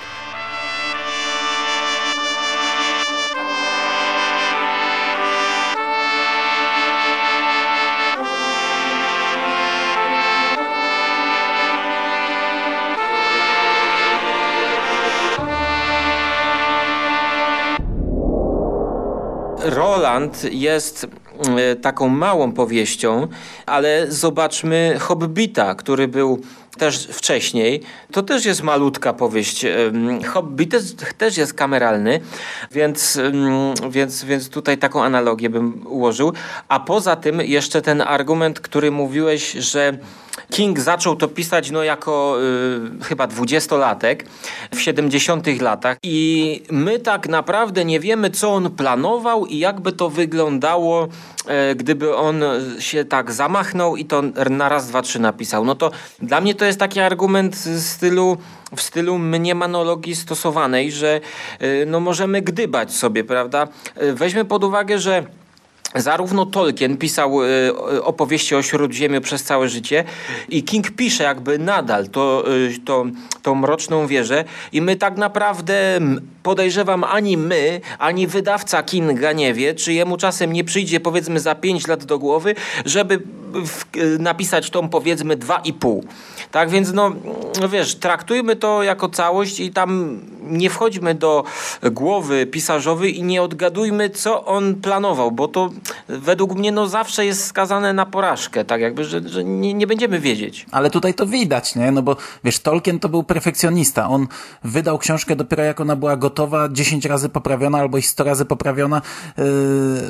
Roland 19.63 20.43
jest 20.53 21.07
taką 21.81 22.09
małą 22.09 22.51
powieścią, 22.51 23.27
ale 23.65 24.11
zobaczmy 24.11 24.95
Hobbita, 24.99 25.75
który 25.75 26.07
był 26.07 26.41
też 26.77 27.07
wcześniej. 27.07 27.81
To 28.11 28.23
też 28.23 28.45
jest 28.45 28.63
malutka 28.63 29.13
powieść. 29.13 29.65
Hobbit 30.27 30.75
też 31.17 31.37
jest 31.37 31.53
kameralny, 31.53 32.21
więc, 32.71 33.19
więc, 33.89 34.23
więc 34.23 34.49
tutaj 34.49 34.77
taką 34.77 35.03
analogię 35.03 35.49
bym 35.49 35.87
ułożył. 35.87 36.33
A 36.67 36.79
poza 36.79 37.15
tym 37.15 37.41
jeszcze 37.41 37.81
ten 37.81 38.01
argument, 38.01 38.59
który 38.59 38.91
mówiłeś, 38.91 39.51
że 39.51 39.97
King 40.49 40.79
zaczął 40.79 41.15
to 41.15 41.27
pisać 41.27 41.71
no, 41.71 41.83
jako 41.83 42.37
y, 43.01 43.03
chyba 43.03 43.27
dwudziestolatek 43.27 44.25
w 44.75 44.81
70 44.81 45.61
latach 45.61 45.97
i 46.03 46.63
my 46.71 46.99
tak 46.99 47.29
naprawdę 47.29 47.85
nie 47.85 47.99
wiemy, 47.99 48.29
co 48.29 48.53
on 48.53 48.71
planował 48.71 49.45
i 49.45 49.57
jakby 49.57 49.91
to 49.91 50.09
wyglądało, 50.09 51.07
gdyby 51.75 52.15
on 52.15 52.43
się 52.79 53.05
tak 53.05 53.31
zamachnął 53.31 53.95
i 53.95 54.05
to 54.05 54.21
na 54.49 54.69
raz, 54.69 54.87
dwa, 54.87 55.01
trzy 55.01 55.19
napisał. 55.19 55.65
No 55.65 55.75
to 55.75 55.91
dla 56.21 56.41
mnie 56.41 56.55
to 56.55 56.65
jest 56.65 56.79
taki 56.79 56.99
argument 56.99 57.55
w 57.55 57.79
stylu 57.79 58.37
w 58.75 58.81
stylu 58.81 59.17
mniemanologii 59.17 60.15
stosowanej, 60.15 60.91
że 60.91 61.21
y, 61.61 61.85
no 61.87 61.99
możemy 61.99 62.41
gdybać 62.41 62.93
sobie, 62.93 63.23
prawda? 63.23 63.67
Y, 64.01 64.13
weźmy 64.13 64.45
pod 64.45 64.63
uwagę, 64.63 64.99
że 64.99 65.25
Zarówno 65.95 66.45
Tolkien 66.45 66.97
pisał 66.97 67.43
y, 67.43 68.03
opowieści 68.03 68.55
o 68.55 68.61
Śródziemiu 68.61 69.21
przez 69.21 69.43
całe 69.43 69.69
życie 69.69 70.03
i 70.49 70.63
King 70.63 70.91
pisze 70.91 71.23
jakby 71.23 71.59
nadal 71.59 72.07
to, 72.07 72.43
y, 72.51 72.79
to, 72.85 73.05
tą 73.41 73.55
mroczną 73.55 74.07
wieżę 74.07 74.43
i 74.71 74.81
my 74.81 74.95
tak 74.95 75.17
naprawdę 75.17 75.99
podejrzewam 76.43 77.03
ani 77.03 77.37
my, 77.37 77.81
ani 77.99 78.27
wydawca 78.27 78.83
Kinga 78.83 79.31
nie 79.31 79.53
wie, 79.53 79.73
czy 79.73 79.93
jemu 79.93 80.17
czasem 80.17 80.53
nie 80.53 80.63
przyjdzie 80.63 80.99
powiedzmy 80.99 81.39
za 81.39 81.55
pięć 81.55 81.87
lat 81.87 82.05
do 82.05 82.19
głowy, 82.19 82.55
żeby 82.85 83.21
w, 83.53 83.85
napisać 84.19 84.69
tą 84.69 84.89
powiedzmy 84.89 85.35
dwa 85.35 85.57
i 85.57 85.73
pół. 85.73 86.05
Tak 86.51 86.69
więc 86.69 86.93
no, 86.93 87.11
no 87.61 87.69
wiesz, 87.69 87.95
traktujmy 87.95 88.55
to 88.55 88.83
jako 88.83 89.09
całość 89.09 89.59
i 89.59 89.71
tam 89.71 90.19
nie 90.41 90.69
wchodźmy 90.69 91.15
do 91.15 91.43
głowy 91.91 92.45
pisarzowej 92.45 93.17
i 93.17 93.23
nie 93.23 93.41
odgadujmy, 93.41 94.09
co 94.09 94.45
on 94.45 94.75
planował, 94.75 95.31
bo 95.31 95.47
to 95.47 95.69
według 96.07 96.55
mnie 96.55 96.71
no 96.71 96.87
zawsze 96.87 97.25
jest 97.25 97.45
skazane 97.45 97.93
na 97.93 98.05
porażkę, 98.05 98.65
tak 98.65 98.81
jakby, 98.81 99.05
że, 99.05 99.29
że 99.29 99.43
nie, 99.43 99.73
nie 99.73 99.87
będziemy 99.87 100.19
wiedzieć. 100.19 100.65
Ale 100.71 100.89
tutaj 100.89 101.13
to 101.13 101.25
widać, 101.25 101.75
nie? 101.75 101.91
No 101.91 102.01
bo 102.01 102.15
wiesz, 102.43 102.59
Tolkien 102.59 102.99
to 102.99 103.09
był 103.09 103.23
perfekcjonista. 103.23 104.09
On 104.09 104.27
wydał 104.63 104.97
książkę 104.97 105.35
dopiero 105.35 105.63
jak 105.63 105.79
ona 105.79 105.95
była 105.95 106.17
gotowa, 106.17 106.69
10 106.69 107.05
razy 107.05 107.29
poprawiona 107.29 107.77
albo 107.77 107.97
i 107.97 108.01
100 108.01 108.23
razy 108.23 108.45
poprawiona. 108.45 109.01
Yy, 109.37 109.45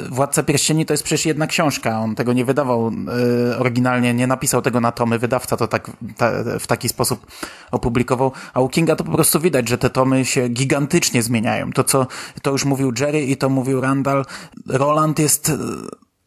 Władca 0.09 0.43
Pierścieni 0.43 0.85
to 0.85 0.93
jest 0.93 1.03
przecież 1.03 1.25
jedna 1.25 1.47
książka. 1.47 1.99
On 1.99 2.15
tego 2.15 2.33
nie 2.33 2.45
wydawał 2.45 2.91
yy, 2.91 3.57
oryginalnie, 3.57 4.13
nie 4.13 4.27
napisał 4.27 4.61
tego 4.61 4.81
na 4.81 4.91
tomy. 4.91 5.19
Wydawca 5.19 5.57
to 5.57 5.67
tak 5.67 5.91
ta, 6.17 6.31
w 6.59 6.67
taki 6.67 6.89
sposób 6.89 7.27
opublikował. 7.71 8.31
A 8.53 8.59
u 8.59 8.69
Kinga 8.69 8.95
to 8.95 9.03
po 9.03 9.11
prostu 9.11 9.39
widać, 9.39 9.69
że 9.69 9.77
te 9.77 9.89
tomy 9.89 10.25
się 10.25 10.47
gigantycznie 10.47 11.23
zmieniają. 11.23 11.71
To, 11.71 11.83
co 11.83 12.07
to 12.41 12.51
już 12.51 12.65
mówił 12.65 12.93
Jerry 12.99 13.21
i 13.21 13.37
to 13.37 13.49
mówił 13.49 13.81
Randall. 13.81 14.25
Roland 14.67 15.19
jest 15.19 15.51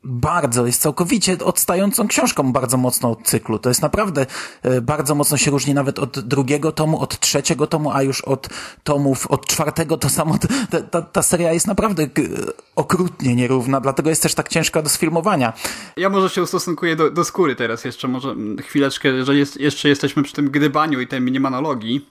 bardzo, 0.05 0.67
jest 0.67 0.83
całkowicie 0.83 1.39
odstającą 1.39 2.09
książką 2.09 2.53
bardzo 2.53 2.77
mocno 2.77 3.11
od 3.11 3.23
cyklu. 3.23 3.59
To 3.59 3.69
jest 3.69 3.83
naprawdę 3.83 4.27
e, 4.63 4.81
bardzo 4.81 5.15
mocno 5.15 5.37
się 5.37 5.51
różni 5.51 5.75
nawet 5.75 5.99
od 5.99 6.21
drugiego 6.21 6.73
tomu, 6.73 7.01
od 7.01 7.21
trzeciego 7.21 7.67
tomu, 7.67 7.91
a 7.93 8.03
już 8.03 8.21
od 8.21 8.49
tomów, 8.83 9.27
od 9.27 9.47
czwartego 9.47 9.97
to 9.97 10.09
samo. 10.09 10.39
Ta, 10.71 10.81
ta, 10.81 11.03
ta 11.03 11.23
seria 11.23 11.53
jest 11.53 11.67
naprawdę 11.67 12.07
okrutnie 12.77 13.37
nierówna, 13.37 13.81
dlatego 13.81 14.11
jest 14.11 14.23
też 14.23 14.35
tak 14.35 14.49
ciężka 14.49 14.83
do 14.83 14.89
sfilmowania. 14.89 15.53
Ja 15.97 16.11
może 16.11 16.31
się 16.31 16.43
ustosunkuję 16.43 16.97
do, 16.97 17.11
do 17.11 17.25
skóry 17.25 17.57
teraz 17.57 17.85
jeszcze, 17.85 18.09
może 18.09 18.35
chwileczkę, 18.63 19.25
że 19.25 19.37
jest, 19.37 19.61
jeszcze 19.61 19.89
jesteśmy 19.89 20.23
przy 20.23 20.33
tym 20.33 20.51
gdybaniu 20.51 21.01
i 21.01 21.07
tej 21.07 21.21
minimanologii. 21.21 22.11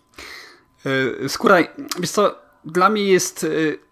E, 1.24 1.30
skóra, 1.30 1.58
wiesz 2.00 2.12
co, 2.12 2.43
dla 2.66 2.90
mnie 2.90 3.04
jest... 3.04 3.44
E, 3.44 3.48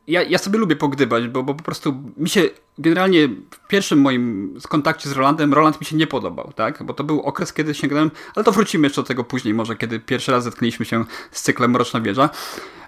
ja, 0.08 0.24
ja 0.24 0.38
sobie 0.38 0.60
lubię 0.60 0.76
pogdybać, 0.76 1.28
bo, 1.28 1.44
bo 1.44 1.54
po 1.56 1.64
prostu 1.64 2.04
mi 2.18 2.30
się 2.30 2.50
generalnie 2.78 3.28
w 3.28 3.68
pierwszym 3.68 4.02
moim 4.02 4.54
kontakcie 4.70 5.10
z 5.10 5.12
Rolandem, 5.12 5.54
Roland 5.54 5.82
mi 5.82 5.86
się 5.86 5.96
nie 5.96 6.08
podobał, 6.08 6.52
tak? 6.56 6.84
Bo 6.84 6.94
to 6.94 7.04
był 7.04 7.22
okres, 7.22 7.54
kiedy 7.54 7.74
sięgnąłem, 7.74 8.12
ale 8.36 8.44
to 8.44 8.52
wrócimy 8.52 8.86
jeszcze 8.86 9.02
do 9.02 9.08
tego 9.08 9.24
później, 9.24 9.54
może 9.54 9.76
kiedy 9.76 10.00
pierwszy 10.00 10.32
raz 10.32 10.44
zetknęliśmy 10.44 10.86
się 10.86 11.06
z 11.32 11.42
cyklem 11.42 11.72
Mroczna 11.72 12.02
Wieża. 12.02 12.30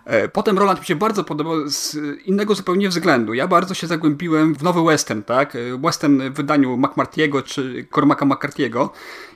E, 0.05 0.27
potem 0.27 0.57
Roland 0.57 0.79
mi 0.79 0.85
się 0.85 0.95
bardzo 0.95 1.23
podobał 1.23 1.67
z 1.67 1.97
innego 2.25 2.55
zupełnie 2.55 2.89
względu. 2.89 3.33
Ja 3.33 3.47
bardzo 3.47 3.73
się 3.73 3.87
zagłębiłem 3.87 4.55
w 4.55 4.63
nowy 4.63 4.83
western, 4.83 5.23
tak? 5.23 5.55
E, 5.55 5.77
western 5.77 6.21
w 6.29 6.33
wydaniu 6.33 6.77
McMartiego 6.77 7.41
czy 7.41 7.87
Cormaca 7.95 8.25
McCarthy'ego 8.25 8.89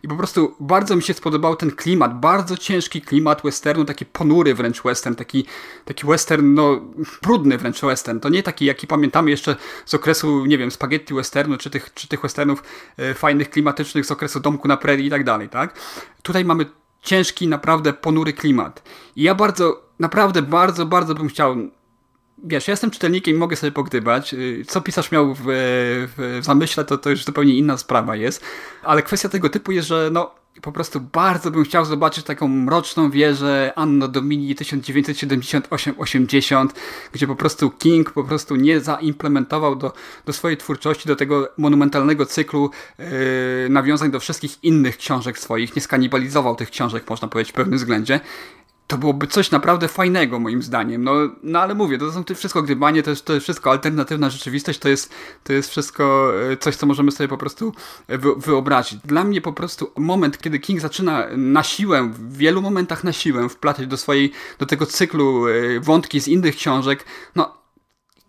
i 0.04 0.08
po 0.08 0.16
prostu 0.16 0.56
bardzo 0.60 0.96
mi 0.96 1.04
się 1.04 1.14
spodobał 1.14 1.56
ten 1.56 1.72
klimat, 1.72 2.20
bardzo 2.20 2.58
ciężki 2.58 3.02
klimat 3.02 3.42
westernu, 3.44 3.86
taki 3.86 4.06
ponury 4.06 4.56
wręcz 4.56 4.82
western, 4.82 5.16
taki, 5.16 5.46
taki 5.86 6.08
western, 6.08 6.54
no, 6.54 6.82
brudny 7.22 7.58
wręcz 7.58 7.82
western. 7.82 8.20
To 8.20 8.30
nie 8.30 8.44
taki, 8.44 8.66
jaki 8.66 8.88
pamiętamy 8.88 9.32
jeszcze 9.32 9.56
z 9.86 9.94
okresu, 9.94 10.46
nie 10.46 10.58
wiem, 10.58 10.72
spaghetti 10.72 11.14
westernu, 11.14 11.58
czy 11.58 11.70
tych, 11.70 11.94
czy 11.94 12.08
tych 12.08 12.22
westernów 12.22 12.64
e, 12.98 13.14
fajnych, 13.14 13.50
klimatycznych 13.50 14.06
z 14.06 14.12
okresu 14.12 14.40
Domku 14.40 14.68
na 14.68 14.78
Prairie 14.78 15.08
i 15.08 15.10
tak 15.10 15.24
dalej, 15.24 15.50
tak? 15.50 15.80
Tutaj 16.22 16.46
mamy 16.46 16.66
ciężki, 17.02 17.48
naprawdę 17.48 17.94
ponury 17.94 18.34
klimat. 18.34 18.84
I 19.16 19.24
ja 19.24 19.36
bardzo, 19.36 19.87
naprawdę 20.00 20.42
bardzo, 20.42 20.86
bardzo 20.86 21.16
bym 21.16 21.28
chciał 21.28 21.56
wiesz, 22.44 22.68
ja 22.68 22.72
jestem 22.72 22.92
czytelnikiem 22.92 23.36
i 23.36 23.40
mogę 23.40 23.56
sobie 23.56 23.72
pogdybać. 23.72 24.34
Y, 24.34 24.66
co 24.68 24.82
pisarz 24.82 25.12
miał 25.12 25.34
w, 25.34 25.42
w, 26.18 26.40
zamyśle, 26.42 26.86
to, 26.86 26.98
to 26.98 27.10
już 27.10 27.26
zupełnie 27.26 27.58
inna 27.58 27.78
sprawa 27.78 28.16
jest. 28.16 28.44
Ale 28.84 29.04
kwestia 29.04 29.30
tego 29.30 29.50
typu 29.50 29.72
jest, 29.72 29.88
że 29.88 30.10
no, 30.12 30.32
po 30.62 30.72
prostu 30.72 31.02
bardzo 31.02 31.52
bym 31.52 31.64
chciał 31.64 31.86
zobaczyć 31.86 32.26
taką 32.26 32.48
mroczną 32.48 33.12
wieżę 33.12 33.74
Anno 33.76 34.08
Domini 34.08 34.56
1978-80, 34.56 36.68
gdzie 37.14 37.28
po 37.28 37.36
prostu 37.36 37.72
King 37.72 38.12
po 38.12 38.24
prostu 38.24 38.56
nie 38.56 38.80
zaimplementował 38.80 39.76
do, 39.76 39.94
do 40.26 40.34
swojej 40.34 40.58
twórczości, 40.58 41.08
do 41.08 41.16
tego 41.16 41.50
monumentalnego 41.58 42.26
cyklu 42.26 42.72
yy, 43.00 43.06
nawiązań 43.70 44.12
do 44.12 44.20
wszystkich 44.20 44.64
innych 44.64 44.98
książek 44.98 45.40
swoich, 45.40 45.76
nie 45.76 45.82
skanibalizował 45.82 46.56
tych 46.56 46.70
książek, 46.70 47.10
można 47.10 47.28
powiedzieć, 47.28 47.52
w 47.52 47.56
pewnym 47.56 47.78
względzie 47.78 48.20
to 48.88 48.98
byłoby 48.98 49.28
coś 49.28 49.52
naprawdę 49.52 49.88
fajnego 49.88 50.40
moim 50.40 50.64
zdaniem. 50.64 51.04
No, 51.04 51.14
no 51.44 51.60
ale 51.60 51.76
mówię, 51.76 51.98
to 51.98 52.12
są 52.12 52.24
to 52.24 52.36
wszystko 52.36 52.62
gdybanie, 52.62 53.04
to 53.04 53.10
jest, 53.10 53.26
to 53.26 53.34
jest 53.34 53.44
wszystko 53.44 53.72
alternatywna 53.72 54.30
rzeczywistość, 54.30 54.80
to 54.80 54.90
jest, 54.90 55.14
to 55.44 55.54
jest 55.54 55.70
wszystko 55.70 56.32
e, 56.52 56.58
coś, 56.58 56.76
co 56.76 56.86
możemy 56.86 57.12
sobie 57.12 57.28
po 57.28 57.38
prostu 57.38 57.74
wy, 58.08 58.36
wyobrazić. 58.38 59.00
Dla 59.06 59.24
mnie 59.24 59.42
po 59.42 59.54
prostu 59.54 59.92
moment, 59.98 60.38
kiedy 60.38 60.60
King 60.60 60.82
zaczyna 60.82 61.28
na 61.38 61.64
siłę, 61.64 62.10
w 62.14 62.38
wielu 62.38 62.62
momentach 62.62 63.04
na 63.04 63.14
siłę 63.14 63.50
wplatać 63.50 63.88
do 63.88 63.98
swojej, 63.98 64.32
do 64.60 64.66
tego 64.66 64.86
cyklu 64.86 65.48
e, 65.48 65.80
wątki 65.80 66.22
z 66.22 66.28
innych 66.28 66.56
książek, 66.56 67.06
no 67.36 67.58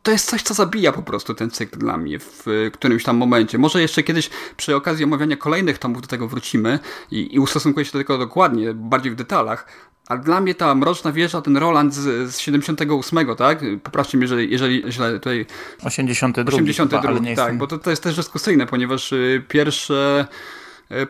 to 0.03 0.13
jest 0.13 0.31
coś, 0.31 0.43
co 0.43 0.55
zabija 0.55 0.93
po 0.93 1.03
prostu 1.03 1.35
ten 1.35 1.51
cykl 1.51 1.79
dla 1.79 1.97
mnie 1.97 2.19
w 2.19 2.45
którymś 2.73 3.05
tam 3.05 3.17
momencie. 3.17 3.59
Może 3.59 3.83
jeszcze 3.83 4.03
kiedyś 4.03 4.31
przy 4.57 4.77
okazji 4.77 5.05
omawiania 5.05 5.37
kolejnych 5.37 5.79
tomów 5.79 6.03
do 6.03 6.09
tego 6.09 6.29
wrócimy 6.29 6.79
i, 7.11 7.35
i 7.35 7.39
ustosunkuję 7.39 7.87
się 7.87 7.93
do 7.93 7.99
tego 7.99 8.19
dokładnie, 8.19 8.75
bardziej 8.75 9.13
w 9.13 9.15
detalach, 9.15 9.67
ale 10.09 10.21
dla 10.21 10.41
mnie 10.41 10.55
ta 10.55 10.75
Mroczna 10.75 11.13
Wieża, 11.13 11.43
ten 11.43 11.57
Roland 11.57 11.95
z, 11.95 12.31
z 12.35 12.39
78, 12.39 13.37
tak? 13.37 13.65
Poprawcie 13.83 14.19
mnie, 14.19 14.25
jeżeli, 14.25 14.51
jeżeli 14.53 14.93
źle 14.93 15.13
tutaj... 15.13 15.47
82, 15.85 16.49
82 16.49 17.09
ale 17.09 17.21
nie 17.21 17.21
tak, 17.21 17.29
jestem... 17.29 17.59
bo 17.59 17.67
to, 17.67 17.79
to 17.79 17.91
jest 17.91 18.03
też 18.03 18.17
dyskusyjne, 18.17 18.67
ponieważ 18.67 19.13
y, 19.13 19.45
pierwsze 19.49 20.27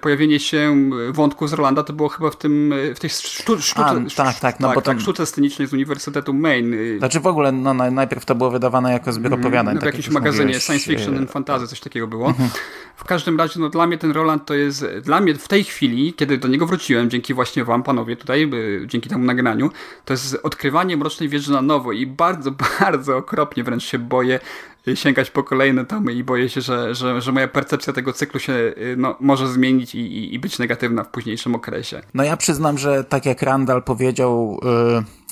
pojawienie 0.01 0.41
się 0.41 0.91
wątku 1.12 1.49
z 1.49 1.53
Rolanda 1.53 1.83
to 1.83 1.93
było 1.93 2.09
chyba 2.09 2.31
w 2.31 2.37
tym, 2.37 2.73
e, 2.73 2.95
w 2.95 3.01
tej 3.01 3.11
sztu, 3.11 3.62
sztuce, 3.62 3.83
A, 3.83 4.25
tak, 4.25 4.41
tak, 4.41 4.61
no 4.61 4.69
tak, 4.69 4.75
bo 4.75 4.83
tak, 4.83 5.01
sztuce 5.01 5.27
scenicznej 5.27 5.69
z 5.69 5.73
Uniwersytetu 5.73 6.35
Maine. 6.35 6.99
Znaczy 6.99 7.21
w 7.21 7.27
ogóle, 7.27 7.53
no 7.53 7.75
najpierw 7.75 8.25
to 8.25 8.35
było 8.35 8.51
wydawane 8.51 8.93
jako 8.93 9.12
zbiór 9.12 9.27
mhm. 9.27 9.41
opowiadań. 9.41 9.75
No, 9.75 9.81
w 9.81 9.85
tak 9.85 9.95
jakimś 9.95 10.14
magazynie 10.14 10.45
mówiłeś. 10.45 10.64
Science 10.64 10.85
Fiction 10.85 11.19
and 11.19 11.31
Fantasy, 11.31 11.67
coś 11.67 11.81
takiego 11.81 12.07
było. 12.07 12.29
Mhm. 12.29 12.51
W 12.97 13.05
każdym 13.05 13.38
razie, 13.38 13.61
no 13.61 13.69
dla 13.69 13.87
mnie 13.87 13.99
ten 13.99 14.11
Roland 14.11 14.47
to 14.47 14.55
jest, 14.55 14.87
dla 15.03 15.21
mnie 15.21 15.35
w 15.35 15.49
tej 15.49 15.64
chwili, 15.64 16.14
kiedy 16.14 16.38
do 16.38 16.49
niego 16.49 16.67
wróciłem, 16.67 17.11
dzięki 17.11 17.35
właśnie 17.35 17.64
wam, 17.64 17.83
panowie 17.83 18.17
tutaj, 18.17 18.51
dzięki 18.87 19.09
temu 19.09 19.25
nagraniu, 19.25 19.71
to 20.05 20.12
jest 20.12 20.38
odkrywanie 20.43 20.97
Mrocznej 20.97 21.29
Wieży 21.29 21.53
na 21.53 21.62
nowo 21.62 21.93
i 21.93 22.07
bardzo, 22.07 22.51
bardzo 22.81 23.17
okropnie 23.17 23.64
wręcz 23.64 23.85
się 23.85 23.99
boję, 23.99 24.41
sięgać 24.96 25.31
po 25.31 25.44
kolejne 25.44 25.85
tomy 25.85 26.12
i 26.12 26.24
boję 26.24 26.48
się, 26.48 26.61
że, 26.61 26.94
że, 26.94 27.20
że 27.20 27.33
moja 27.33 27.48
percepcja 27.48 27.92
tego 27.92 28.12
cyklu 28.12 28.40
się 28.40 28.53
y, 28.53 28.94
no, 28.98 29.16
może 29.20 29.48
zmienić 29.48 29.94
i, 29.94 29.98
i, 29.98 30.35
i 30.35 30.38
być 30.38 30.59
negatywna 30.59 31.05
w 31.05 31.09
późniejszym 31.09 31.55
okresie. 31.55 32.03
No 32.14 32.24
ja 32.24 32.37
przyznam, 32.37 32.79
że 32.79 33.05
tak 33.05 33.27
jak 33.27 33.42
Randall 33.42 33.83
powiedział, 33.83 34.61
yy 34.62 35.29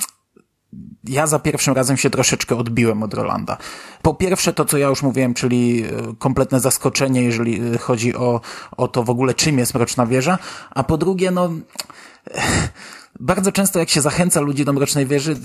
ja 1.04 1.26
za 1.26 1.38
pierwszym 1.38 1.74
razem 1.74 1.96
się 1.96 2.10
troszeczkę 2.10 2.56
odbiłem 2.56 3.02
od 3.02 3.14
Rolanda. 3.14 3.56
Po 4.02 4.14
pierwsze 4.14 4.52
to, 4.52 4.64
co 4.64 4.78
ja 4.78 4.88
już 4.88 5.02
mówiłem, 5.02 5.34
czyli 5.34 5.84
y, 5.84 6.16
kompletne 6.18 6.60
zaskoczenie, 6.60 7.22
jeżeli 7.22 7.74
y, 7.74 7.78
chodzi 7.78 8.14
o, 8.14 8.40
o 8.76 8.88
to 8.88 9.02
w 9.02 9.10
ogóle, 9.10 9.34
czym 9.34 9.58
jest 9.58 9.74
Mroczna 9.74 10.06
Wieża, 10.06 10.38
a 10.70 10.84
po 10.84 10.98
drugie, 10.98 11.30
no 11.30 11.50
bardzo 13.20 13.52
często 13.52 13.78
jak 13.78 13.90
się 13.90 14.00
zachęca 14.00 14.40
ludzi 14.40 14.64
do 14.64 14.72
Mrocznej 14.72 15.06
Wieży, 15.06 15.32
e, 15.32 15.36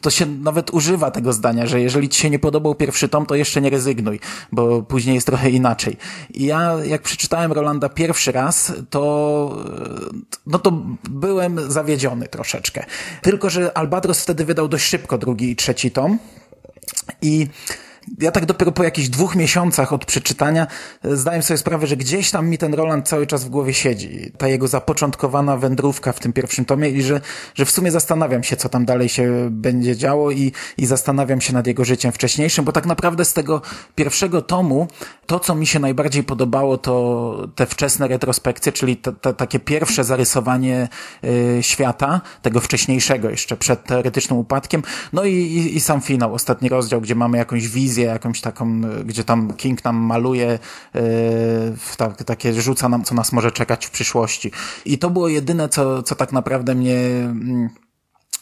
to 0.00 0.10
się 0.10 0.26
nawet 0.26 0.70
używa 0.70 1.10
tego 1.10 1.32
zdania, 1.32 1.66
że 1.66 1.80
jeżeli 1.80 2.08
ci 2.08 2.20
się 2.20 2.30
nie 2.30 2.38
podobał 2.38 2.74
pierwszy 2.74 3.08
tom, 3.08 3.26
to 3.26 3.34
jeszcze 3.34 3.60
nie 3.60 3.70
rezygnuj, 3.70 4.20
bo 4.52 4.82
później 4.82 5.14
jest 5.14 5.26
trochę 5.26 5.50
inaczej. 5.50 5.96
I 6.34 6.44
ja 6.44 6.74
jak 6.84 7.02
przeczytałem 7.02 7.52
Rolanda 7.52 7.88
pierwszy 7.88 8.32
raz, 8.32 8.72
to 8.90 9.64
e, 10.10 10.32
no 10.46 10.58
to 10.58 10.82
byłem 11.10 11.70
zawiedziony 11.70 12.28
troszeczkę. 12.28 12.84
Tylko, 13.22 13.50
że 13.50 13.76
Albatros 13.78 14.22
wtedy 14.22 14.44
wydał 14.44 14.68
dość 14.68 14.84
szybko 14.84 15.18
drugi 15.18 15.50
i 15.50 15.56
trzeci 15.56 15.90
tom 15.90 16.18
i 17.22 17.46
ja 18.18 18.30
tak 18.30 18.46
dopiero 18.46 18.72
po 18.72 18.84
jakichś 18.84 19.08
dwóch 19.08 19.36
miesiącach 19.36 19.92
od 19.92 20.04
przeczytania 20.04 20.66
e, 21.04 21.16
zdałem 21.16 21.42
sobie 21.42 21.58
sprawę, 21.58 21.86
że 21.86 21.96
gdzieś 21.96 22.30
tam 22.30 22.48
mi 22.48 22.58
ten 22.58 22.74
Roland 22.74 23.08
cały 23.08 23.26
czas 23.26 23.44
w 23.44 23.48
głowie 23.48 23.74
siedzi. 23.74 24.32
Ta 24.38 24.48
jego 24.48 24.68
zapoczątkowana 24.68 25.56
wędrówka 25.56 26.12
w 26.12 26.20
tym 26.20 26.32
pierwszym 26.32 26.64
tomie 26.64 26.88
i 26.88 27.02
że, 27.02 27.20
że 27.54 27.64
w 27.64 27.70
sumie 27.70 27.90
zastanawiam 27.90 28.42
się, 28.42 28.56
co 28.56 28.68
tam 28.68 28.84
dalej 28.84 29.08
się 29.08 29.48
będzie 29.50 29.96
działo 29.96 30.30
i, 30.30 30.52
i 30.78 30.86
zastanawiam 30.86 31.40
się 31.40 31.52
nad 31.52 31.66
jego 31.66 31.84
życiem 31.84 32.12
wcześniejszym, 32.12 32.64
bo 32.64 32.72
tak 32.72 32.86
naprawdę 32.86 33.24
z 33.24 33.32
tego 33.32 33.62
pierwszego 33.94 34.42
tomu 34.42 34.88
to, 35.26 35.40
co 35.40 35.54
mi 35.54 35.66
się 35.66 35.78
najbardziej 35.78 36.24
podobało, 36.24 36.78
to 36.78 37.48
te 37.54 37.66
wczesne 37.66 38.08
retrospekcje, 38.08 38.72
czyli 38.72 38.96
te, 38.96 39.12
te, 39.12 39.34
takie 39.34 39.58
pierwsze 39.58 40.04
zarysowanie 40.04 40.88
y, 41.24 41.58
świata, 41.62 42.20
tego 42.42 42.60
wcześniejszego 42.60 43.30
jeszcze 43.30 43.56
przed 43.56 43.84
teoretycznym 43.84 44.38
upadkiem, 44.38 44.82
no 45.12 45.24
i, 45.24 45.34
i, 45.34 45.76
i 45.76 45.80
sam 45.80 46.00
finał, 46.00 46.34
ostatni 46.34 46.68
rozdział, 46.68 47.00
gdzie 47.00 47.14
mamy 47.14 47.38
jakąś 47.38 47.68
wizję, 47.68 47.91
jakąś 48.00 48.40
taką, 48.40 48.80
gdzie 49.04 49.24
tam 49.24 49.52
King 49.56 49.84
nam 49.84 49.96
maluje, 49.96 50.58
yy, 50.94 51.00
tak, 51.96 52.24
takie 52.24 52.52
rzuca 52.52 52.88
nam, 52.88 53.04
co 53.04 53.14
nas 53.14 53.32
może 53.32 53.52
czekać 53.52 53.86
w 53.86 53.90
przyszłości. 53.90 54.52
I 54.84 54.98
to 54.98 55.10
było 55.10 55.28
jedyne, 55.28 55.68
co, 55.68 56.02
co 56.02 56.14
tak 56.14 56.32
naprawdę 56.32 56.74
mnie 56.74 56.94
mm, 56.94 57.70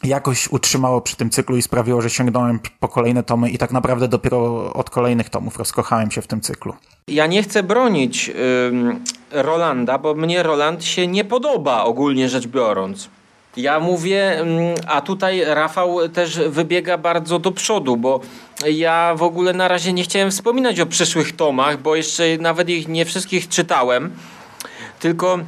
jakoś 0.04 0.48
utrzymało 0.48 1.00
przy 1.00 1.16
tym 1.16 1.30
cyklu 1.30 1.56
i 1.56 1.62
sprawiło, 1.62 2.02
że 2.02 2.10
sięgnąłem 2.10 2.60
po 2.80 2.88
kolejne 2.88 3.22
tomy 3.22 3.50
i 3.50 3.58
tak 3.58 3.72
naprawdę 3.72 4.08
dopiero 4.08 4.72
od 4.72 4.90
kolejnych 4.90 5.30
tomów 5.30 5.58
rozkochałem 5.58 6.10
się 6.10 6.22
w 6.22 6.26
tym 6.26 6.40
cyklu. 6.40 6.74
Ja 7.08 7.26
nie 7.26 7.42
chcę 7.42 7.62
bronić 7.62 8.28
yy, 8.28 8.34
Rolanda, 9.30 9.98
bo 9.98 10.14
mnie 10.14 10.42
Roland 10.42 10.84
się 10.84 11.06
nie 11.06 11.24
podoba 11.24 11.84
ogólnie 11.84 12.28
rzecz 12.28 12.46
biorąc. 12.46 13.08
Ja 13.56 13.80
mówię, 13.80 14.44
a 14.86 15.00
tutaj 15.00 15.44
Rafał 15.46 16.08
też 16.08 16.38
wybiega 16.38 16.98
bardzo 16.98 17.38
do 17.38 17.52
przodu, 17.52 17.96
bo 17.96 18.20
ja 18.68 19.14
w 19.16 19.22
ogóle 19.22 19.52
na 19.52 19.68
razie 19.68 19.92
nie 19.92 20.02
chciałem 20.02 20.30
wspominać 20.30 20.80
o 20.80 20.86
przyszłych 20.86 21.36
tomach, 21.36 21.82
bo 21.82 21.96
jeszcze 21.96 22.24
nawet 22.40 22.68
ich 22.68 22.88
nie 22.88 23.04
wszystkich 23.04 23.48
czytałem, 23.48 24.10
tylko 25.00 25.38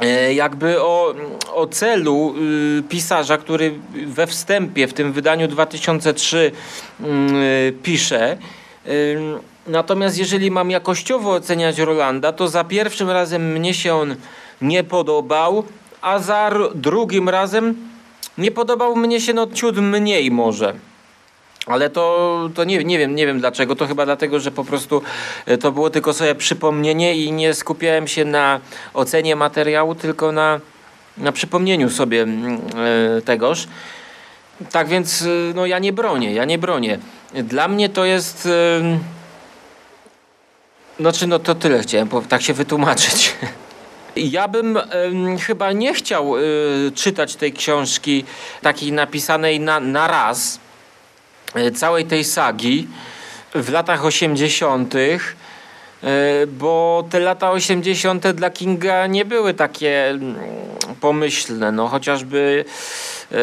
e, 0.00 0.34
jakby 0.34 0.82
o, 0.82 1.14
o 1.54 1.66
celu 1.66 2.34
y, 2.78 2.82
pisarza, 2.88 3.38
który 3.38 3.74
we 4.06 4.26
wstępie 4.26 4.86
w 4.86 4.92
tym 4.92 5.12
wydaniu 5.12 5.48
2003 5.48 6.52
mm, 7.00 7.34
pisze. 7.82 8.38
Y, 8.86 9.18
natomiast 9.66 10.18
jeżeli 10.18 10.50
mam 10.50 10.70
jakościowo 10.70 11.32
oceniać 11.32 11.78
Rolanda, 11.78 12.32
to 12.32 12.48
za 12.48 12.64
pierwszym 12.64 13.10
razem 13.10 13.52
mnie 13.52 13.74
się 13.74 13.94
on 13.94 14.16
nie 14.62 14.84
podobał, 14.84 15.64
a 16.00 16.18
za 16.18 16.50
drugim 16.74 17.28
razem 17.28 17.74
nie 18.38 18.50
podobał 18.50 18.96
mnie 18.96 19.20
się 19.20 19.34
no 19.34 19.46
ciut 19.46 19.76
mniej 19.76 20.30
może. 20.30 20.87
Ale 21.68 21.90
to, 21.90 22.50
to 22.54 22.64
nie, 22.64 22.84
nie 22.84 22.98
wiem, 22.98 23.14
nie 23.14 23.26
wiem 23.26 23.40
dlaczego. 23.40 23.76
To 23.76 23.86
chyba 23.86 24.04
dlatego, 24.04 24.40
że 24.40 24.50
po 24.50 24.64
prostu 24.64 25.02
e, 25.46 25.58
to 25.58 25.72
było 25.72 25.90
tylko 25.90 26.12
sobie 26.12 26.34
przypomnienie 26.34 27.16
i 27.16 27.32
nie 27.32 27.54
skupiałem 27.54 28.08
się 28.08 28.24
na 28.24 28.60
ocenie 28.94 29.36
materiału, 29.36 29.94
tylko 29.94 30.32
na, 30.32 30.60
na 31.16 31.32
przypomnieniu 31.32 31.90
sobie 31.90 32.22
mm, 32.22 32.60
e, 33.18 33.22
tegoż. 33.22 33.68
Tak 34.72 34.88
więc 34.88 35.22
e, 35.22 35.26
no 35.54 35.66
ja 35.66 35.78
nie 35.78 35.92
bronię, 35.92 36.32
ja 36.32 36.44
nie 36.44 36.58
bronię. 36.58 36.98
Dla 37.34 37.68
mnie 37.68 37.88
to 37.88 38.04
jest... 38.04 38.48
Znaczy 41.00 41.26
no 41.26 41.38
to 41.38 41.54
tyle 41.54 41.78
chciałem 41.78 42.08
tak 42.28 42.42
się 42.42 42.54
wytłumaczyć. 42.54 43.34
Ja 44.16 44.48
bym 44.48 44.76
y, 44.76 44.82
chyba 45.46 45.72
nie 45.72 45.94
chciał 45.94 46.38
y, 46.38 46.42
czytać 46.94 47.36
tej 47.36 47.52
książki 47.52 48.24
takiej 48.62 48.92
napisanej 48.92 49.60
na, 49.60 49.80
na 49.80 50.08
raz, 50.08 50.60
całej 51.74 52.04
tej 52.04 52.24
sagi 52.24 52.88
w 53.54 53.70
latach 53.70 54.04
80., 54.04 54.94
y, 54.94 55.18
bo 56.46 57.04
te 57.10 57.20
lata 57.20 57.50
80. 57.50 58.28
dla 58.28 58.50
Kinga 58.50 59.06
nie 59.06 59.24
były 59.24 59.54
takie 59.54 60.08
mm, 60.08 60.34
pomyślne. 61.00 61.72
No, 61.72 61.88
chociażby 61.88 62.64
y, 63.32 63.36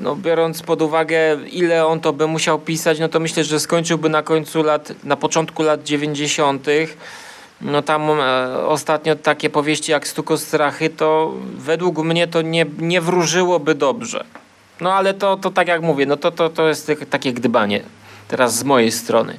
no, 0.00 0.16
biorąc 0.16 0.62
pod 0.62 0.82
uwagę, 0.82 1.38
ile 1.52 1.86
on 1.86 2.00
to 2.00 2.12
by 2.12 2.26
musiał 2.26 2.58
pisać, 2.58 2.98
no 2.98 3.08
to 3.08 3.20
myślę, 3.20 3.44
że 3.44 3.60
skończyłby 3.60 4.08
na 4.08 4.22
końcu 4.22 4.62
lat, 4.62 4.92
na 5.04 5.16
początku 5.16 5.62
lat 5.62 5.82
90 5.82 6.66
no 7.60 7.82
tam 7.82 8.10
e, 8.10 8.66
ostatnio 8.66 9.16
takie 9.16 9.50
powieści 9.50 9.92
jak 9.92 10.08
Stuko 10.08 10.38
Strachy, 10.38 10.90
to 10.90 11.34
według 11.56 11.98
mnie 11.98 12.26
to 12.26 12.42
nie, 12.42 12.66
nie 12.78 13.00
wróżyłoby 13.00 13.74
dobrze. 13.74 14.24
No 14.80 14.92
ale 14.92 15.14
to, 15.14 15.36
to 15.36 15.50
tak 15.50 15.68
jak 15.68 15.82
mówię, 15.82 16.06
no 16.06 16.16
to, 16.16 16.30
to, 16.30 16.48
to 16.48 16.68
jest 16.68 16.92
takie 17.10 17.32
gdybanie 17.32 17.82
teraz 18.28 18.56
z 18.56 18.64
mojej 18.64 18.92
strony. 18.92 19.38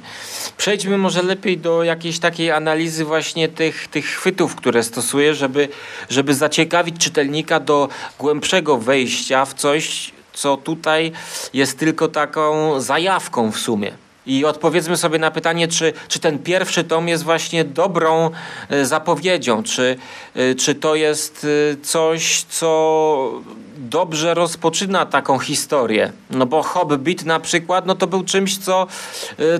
Przejdźmy 0.56 0.98
może 0.98 1.22
lepiej 1.22 1.58
do 1.58 1.82
jakiejś 1.82 2.18
takiej 2.18 2.50
analizy 2.50 3.04
właśnie 3.04 3.48
tych, 3.48 3.88
tych 3.88 4.06
chwytów, 4.06 4.54
które 4.54 4.82
stosuję, 4.82 5.34
żeby, 5.34 5.68
żeby 6.08 6.34
zaciekawić 6.34 6.98
czytelnika 6.98 7.60
do 7.60 7.88
głębszego 8.18 8.78
wejścia 8.78 9.44
w 9.44 9.54
coś, 9.54 10.12
co 10.32 10.56
tutaj 10.56 11.12
jest 11.54 11.78
tylko 11.78 12.08
taką 12.08 12.80
zajawką 12.80 13.52
w 13.52 13.58
sumie. 13.58 13.92
I 14.26 14.44
odpowiedzmy 14.44 14.96
sobie 14.96 15.18
na 15.18 15.30
pytanie, 15.30 15.68
czy, 15.68 15.92
czy 16.08 16.18
ten 16.18 16.38
pierwszy 16.38 16.84
tom 16.84 17.08
jest 17.08 17.24
właśnie 17.24 17.64
dobrą 17.64 18.30
e, 18.68 18.86
zapowiedzią, 18.86 19.62
czy, 19.62 19.96
e, 20.34 20.54
czy 20.54 20.74
to 20.74 20.94
jest 20.94 21.46
e, 21.72 21.76
coś, 21.82 22.42
co 22.42 23.42
dobrze 23.76 24.34
rozpoczyna 24.34 25.06
taką 25.06 25.38
historię. 25.38 26.12
No 26.30 26.46
bo 26.46 26.62
Hobbit 26.62 27.24
na 27.24 27.40
przykład, 27.40 27.86
no 27.86 27.94
to 27.94 28.06
był 28.06 28.24
czymś, 28.24 28.58
co, 28.58 28.86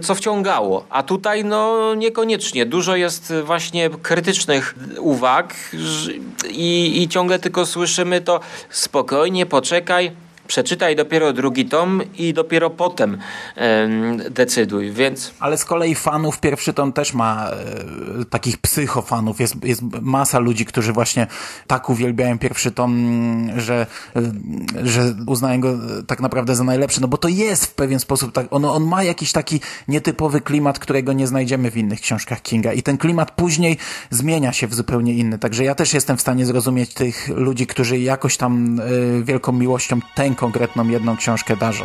co 0.02 0.14
wciągało. 0.14 0.84
A 0.90 1.02
tutaj 1.02 1.44
no 1.44 1.94
niekoniecznie. 1.94 2.66
Dużo 2.66 2.96
jest 2.96 3.32
właśnie 3.44 3.90
krytycznych 3.90 4.74
uwag 4.98 5.54
i, 6.50 7.02
i 7.02 7.08
ciągle 7.08 7.38
tylko 7.38 7.66
słyszymy 7.66 8.20
to 8.20 8.40
spokojnie, 8.70 9.46
poczekaj, 9.46 10.12
przeczytaj 10.52 10.96
dopiero 10.96 11.32
drugi 11.32 11.64
tom 11.64 12.02
i 12.18 12.34
dopiero 12.34 12.70
potem 12.70 13.18
e, 13.56 13.88
decyduj, 14.30 14.90
więc... 14.90 15.34
Ale 15.40 15.58
z 15.58 15.64
kolei 15.64 15.94
fanów 15.94 16.40
pierwszy 16.40 16.72
tom 16.72 16.92
też 16.92 17.14
ma 17.14 17.50
e, 17.50 18.24
takich 18.24 18.58
psychofanów. 18.58 19.40
Jest, 19.40 19.64
jest 19.64 19.82
masa 20.02 20.38
ludzi, 20.38 20.64
którzy 20.64 20.92
właśnie 20.92 21.26
tak 21.66 21.90
uwielbiają 21.90 22.38
pierwszy 22.38 22.70
tom, 22.70 22.92
że, 23.56 23.86
e, 24.16 24.22
że 24.86 25.14
uznają 25.26 25.60
go 25.60 25.78
tak 26.06 26.20
naprawdę 26.20 26.54
za 26.54 26.64
najlepszy, 26.64 27.00
no 27.00 27.08
bo 27.08 27.16
to 27.16 27.28
jest 27.28 27.66
w 27.66 27.74
pewien 27.74 28.00
sposób 28.00 28.32
tak, 28.32 28.46
on, 28.50 28.64
on 28.64 28.84
ma 28.84 29.02
jakiś 29.02 29.32
taki 29.32 29.60
nietypowy 29.88 30.40
klimat, 30.40 30.78
którego 30.78 31.12
nie 31.12 31.26
znajdziemy 31.26 31.70
w 31.70 31.76
innych 31.76 32.00
książkach 32.00 32.42
Kinga 32.42 32.72
i 32.72 32.82
ten 32.82 32.98
klimat 32.98 33.30
później 33.30 33.78
zmienia 34.10 34.52
się 34.52 34.66
w 34.66 34.74
zupełnie 34.74 35.14
inny, 35.14 35.38
także 35.38 35.64
ja 35.64 35.74
też 35.74 35.94
jestem 35.94 36.16
w 36.16 36.20
stanie 36.20 36.46
zrozumieć 36.46 36.94
tych 36.94 37.28
ludzi, 37.28 37.66
którzy 37.66 37.98
jakoś 37.98 38.36
tam 38.36 38.80
e, 38.80 39.22
wielką 39.22 39.52
miłością 39.52 40.00
tęką 40.14 40.41
konkretną 40.42 40.88
jedną 40.88 41.16
książkę 41.16 41.56
darzą. 41.56 41.84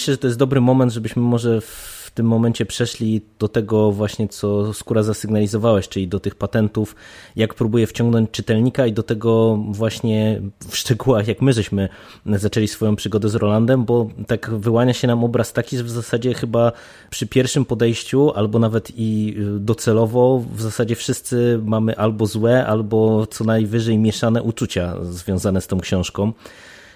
Myślę, 0.00 0.14
że 0.14 0.18
to 0.18 0.26
jest 0.26 0.38
dobry 0.38 0.60
moment, 0.60 0.92
żebyśmy 0.92 1.22
może 1.22 1.60
w 1.60 2.10
tym 2.14 2.26
momencie 2.26 2.66
przeszli 2.66 3.20
do 3.38 3.48
tego 3.48 3.92
właśnie, 3.92 4.28
co 4.28 4.74
Skóra 4.74 5.02
zasygnalizowałeś, 5.02 5.88
czyli 5.88 6.08
do 6.08 6.20
tych 6.20 6.34
patentów, 6.34 6.94
jak 7.36 7.54
próbuje 7.54 7.86
wciągnąć 7.86 8.30
czytelnika 8.30 8.86
i 8.86 8.92
do 8.92 9.02
tego 9.02 9.56
właśnie 9.70 10.40
w 10.68 10.76
szczegółach, 10.76 11.28
jak 11.28 11.42
my 11.42 11.52
żeśmy 11.52 11.88
zaczęli 12.26 12.68
swoją 12.68 12.96
przygodę 12.96 13.28
z 13.28 13.34
Rolandem, 13.34 13.84
bo 13.84 14.08
tak 14.26 14.50
wyłania 14.50 14.92
się 14.92 15.08
nam 15.08 15.24
obraz 15.24 15.52
taki, 15.52 15.76
że 15.76 15.84
w 15.84 15.90
zasadzie 15.90 16.34
chyba 16.34 16.72
przy 17.10 17.26
pierwszym 17.26 17.64
podejściu, 17.64 18.32
albo 18.34 18.58
nawet 18.58 18.92
i 18.96 19.36
docelowo, 19.58 20.44
w 20.54 20.62
zasadzie 20.62 20.96
wszyscy 20.96 21.60
mamy 21.64 21.96
albo 21.96 22.26
złe, 22.26 22.66
albo 22.66 23.26
co 23.26 23.44
najwyżej 23.44 23.98
mieszane 23.98 24.42
uczucia 24.42 24.96
związane 25.04 25.60
z 25.60 25.66
tą 25.66 25.80
książką. 25.80 26.32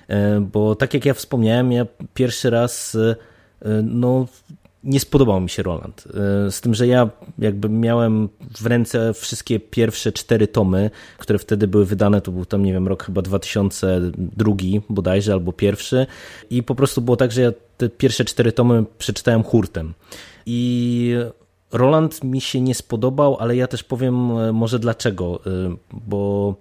E, 0.09 0.41
bo 0.41 0.75
tak 0.75 0.95
jak 0.95 1.05
ja 1.05 1.15
wspomniałem, 1.15 1.73
ja 1.73 1.87
pierwszy 2.15 2.51
raz 2.51 2.95
e, 2.95 3.17
no, 3.83 4.27
nie 4.85 5.01
spodobał 5.01 5.41
mi 5.41 5.51
się 5.51 5.63
Roland. 5.63 6.05
E, 6.47 6.51
z 6.51 6.61
tym, 6.61 6.75
że 6.75 6.87
ja 6.87 7.11
jakby 7.39 7.69
miałem 7.69 8.29
w 8.59 8.67
ręce 8.67 9.15
wszystkie 9.15 9.61
pierwsze 9.61 10.13
cztery 10.13 10.49
tomy, 10.49 10.91
które 11.19 11.39
wtedy 11.39 11.69
były 11.69 11.87
wydane, 11.87 12.21
to 12.21 12.33
był 12.33 12.45
tam, 12.45 12.65
nie 12.65 12.73
wiem, 12.73 12.89
rok 12.89 13.05
chyba 13.05 13.23
2002 13.23 14.55
bodajże, 14.89 15.33
albo 15.33 15.53
pierwszy 15.53 16.07
i 16.51 16.63
po 16.63 16.75
prostu 16.75 17.01
było 17.01 17.17
tak, 17.17 17.33
że 17.33 17.41
ja 17.43 17.53
te 17.77 17.89
pierwsze 17.89 18.25
cztery 18.25 18.53
tomy 18.53 18.85
przeczytałem 18.99 19.43
hurtem. 19.43 19.95
I 20.47 21.15
Roland 21.73 22.25
mi 22.25 22.41
się 22.41 22.61
nie 22.61 22.75
spodobał, 22.75 23.37
ale 23.41 23.57
ja 23.57 23.67
też 23.67 23.85
powiem 23.85 24.31
e, 24.31 24.53
może 24.53 24.79
dlaczego, 24.79 25.41
bo 25.93 26.55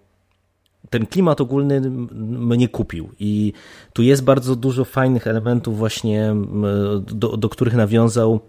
ten 0.94 1.06
klimat 1.06 1.42
ogólny 1.42 1.82
mnie 2.22 2.68
kupił. 2.68 3.10
I 3.20 3.54
tu 3.94 4.02
jest 4.02 4.24
bardzo 4.24 4.56
dużo 4.56 4.86
fajnych 4.86 5.28
elementów 5.28 5.78
właśnie, 5.78 6.36
do, 7.02 7.38
do 7.38 7.50
których 7.50 7.74
nawiązał 7.74 8.40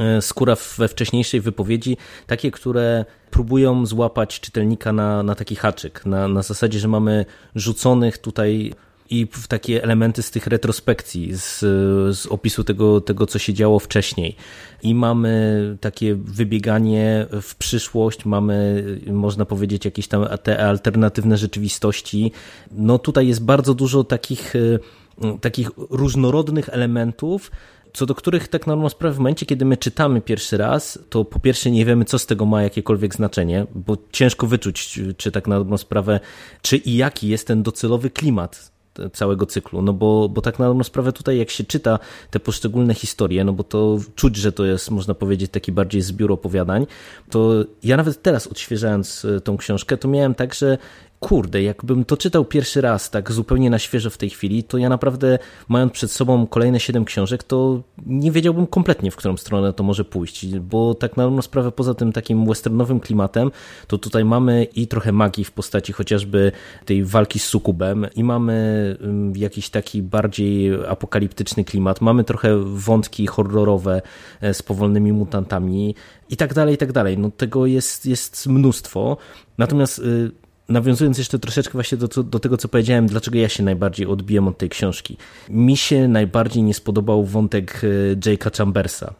e, 0.00 0.22
Skóra 0.22 0.56
we 0.78 0.88
wcześniejszej 0.88 1.40
wypowiedzi, 1.40 1.96
takie, 2.26 2.50
które 2.50 3.04
próbują 3.30 3.86
złapać 3.86 4.40
czytelnika 4.40 4.92
na, 4.92 5.22
na 5.22 5.34
taki 5.34 5.56
haczyk, 5.56 6.06
na, 6.06 6.28
na 6.28 6.42
zasadzie, 6.42 6.78
że 6.78 6.88
mamy 6.88 7.24
rzuconych 7.54 8.18
tutaj 8.18 8.72
i 9.10 9.26
takie 9.48 9.82
elementy 9.82 10.22
z 10.22 10.30
tych 10.30 10.46
retrospekcji, 10.46 11.34
z, 11.34 11.58
z 12.18 12.26
opisu 12.26 12.64
tego, 12.64 13.00
tego, 13.00 13.26
co 13.26 13.38
się 13.38 13.54
działo 13.54 13.78
wcześniej. 13.78 14.36
I 14.82 14.94
mamy 14.94 15.76
takie 15.80 16.14
wybieganie 16.14 17.26
w 17.42 17.54
przyszłość, 17.54 18.24
mamy, 18.24 18.84
można 19.06 19.44
powiedzieć, 19.44 19.84
jakieś 19.84 20.08
tam 20.08 20.26
te 20.42 20.66
alternatywne 20.66 21.36
rzeczywistości. 21.36 22.32
No 22.72 22.98
tutaj 22.98 23.28
jest 23.28 23.44
bardzo 23.44 23.74
dużo 23.74 24.04
takich, 24.04 24.56
y, 24.56 24.78
takich 25.40 25.70
różnorodnych 25.90 26.68
elementów, 26.68 27.50
co 27.92 28.06
do 28.06 28.14
których 28.14 28.48
tak 28.48 28.66
na 28.66 28.72
dobrą 28.72 28.88
sprawę 28.88 29.14
w 29.14 29.18
momencie, 29.18 29.46
kiedy 29.46 29.64
my 29.64 29.76
czytamy 29.76 30.20
pierwszy 30.20 30.56
raz, 30.56 30.98
to 31.10 31.24
po 31.24 31.40
pierwsze 31.40 31.70
nie 31.70 31.84
wiemy, 31.84 32.04
co 32.04 32.18
z 32.18 32.26
tego 32.26 32.46
ma 32.46 32.62
jakiekolwiek 32.62 33.14
znaczenie, 33.14 33.66
bo 33.74 33.96
ciężko 34.12 34.46
wyczuć, 34.46 35.00
czy 35.16 35.32
tak 35.32 35.46
na 35.46 35.58
dobrą 35.58 35.76
sprawę, 35.76 36.20
czy 36.62 36.76
i 36.76 36.96
jaki 36.96 37.28
jest 37.28 37.46
ten 37.46 37.62
docelowy 37.62 38.10
klimat 38.10 38.77
całego 39.12 39.46
cyklu, 39.46 39.82
no 39.82 39.92
bo, 39.92 40.28
bo 40.28 40.42
tak 40.42 40.58
na 40.58 40.66
dobrą 40.66 40.84
sprawę 40.84 41.12
tutaj 41.12 41.38
jak 41.38 41.50
się 41.50 41.64
czyta 41.64 41.98
te 42.30 42.40
poszczególne 42.40 42.94
historie, 42.94 43.44
no 43.44 43.52
bo 43.52 43.64
to 43.64 43.98
czuć, 44.14 44.36
że 44.36 44.52
to 44.52 44.64
jest 44.64 44.90
można 44.90 45.14
powiedzieć 45.14 45.50
taki 45.50 45.72
bardziej 45.72 46.02
zbiór 46.02 46.32
opowiadań, 46.32 46.86
to 47.30 47.64
ja 47.82 47.96
nawet 47.96 48.22
teraz 48.22 48.46
odświeżając 48.46 49.24
e, 49.24 49.40
tą 49.40 49.56
książkę, 49.56 49.96
to 49.96 50.08
miałem 50.08 50.34
tak, 50.34 50.54
że 50.54 50.78
kurde, 51.20 51.62
jakbym 51.62 52.04
to 52.04 52.16
czytał 52.16 52.44
pierwszy 52.44 52.80
raz, 52.80 53.10
tak 53.10 53.32
zupełnie 53.32 53.70
na 53.70 53.78
świeżo 53.78 54.10
w 54.10 54.18
tej 54.18 54.30
chwili, 54.30 54.64
to 54.64 54.78
ja 54.78 54.88
naprawdę, 54.88 55.38
mając 55.68 55.92
przed 55.92 56.10
sobą 56.10 56.46
kolejne 56.46 56.80
siedem 56.80 57.04
książek, 57.04 57.42
to 57.42 57.82
nie 58.06 58.32
wiedziałbym 58.32 58.66
kompletnie, 58.66 59.10
w 59.10 59.16
którą 59.16 59.36
stronę 59.36 59.72
to 59.72 59.82
może 59.82 60.04
pójść, 60.04 60.46
bo 60.58 60.94
tak 60.94 61.16
na 61.16 61.24
dobrą 61.24 61.42
sprawę, 61.42 61.72
poza 61.72 61.94
tym 61.94 62.12
takim 62.12 62.46
westernowym 62.46 63.00
klimatem, 63.00 63.50
to 63.86 63.98
tutaj 63.98 64.24
mamy 64.24 64.64
i 64.64 64.86
trochę 64.86 65.12
magii 65.12 65.44
w 65.44 65.52
postaci 65.52 65.92
chociażby 65.92 66.52
tej 66.84 67.04
walki 67.04 67.38
z 67.38 67.44
sukubem 67.44 68.06
i 68.16 68.24
mamy 68.24 68.96
jakiś 69.34 69.70
taki 69.70 70.02
bardziej 70.02 70.70
apokaliptyczny 70.88 71.64
klimat, 71.64 72.00
mamy 72.00 72.24
trochę 72.24 72.58
wątki 72.64 73.26
horrorowe 73.26 74.02
e, 74.40 74.54
z 74.54 74.62
powolnymi 74.62 75.12
mutantami 75.12 75.94
i 76.30 76.36
tak 76.36 76.54
dalej, 76.54 76.74
i 76.74 76.78
tak 76.78 76.92
dalej. 76.92 77.18
No 77.18 77.30
tego 77.30 77.66
jest, 77.66 78.06
jest 78.06 78.46
mnóstwo. 78.46 79.16
Natomiast 79.58 79.98
y, 79.98 80.30
nawiązując 80.68 81.18
jeszcze 81.18 81.38
troszeczkę 81.38 81.72
właśnie 81.72 81.98
do, 81.98 82.08
do, 82.22 82.38
tego, 82.38 82.56
co 82.56 82.68
powiedziałem, 82.68 83.06
dlaczego 83.06 83.38
ja 83.38 83.48
się 83.48 83.62
najbardziej 83.62 84.06
odbiłem 84.06 84.48
od 84.48 84.58
tej 84.58 84.68
książki. 84.68 85.16
Mi 85.50 85.76
się 85.76 86.08
najbardziej 86.08 86.62
nie 86.62 86.74
spodobał 86.74 87.24
wątek 87.24 87.80
e, 87.84 88.16
Jake'a 88.16 88.58
Chambersa. 88.58 89.14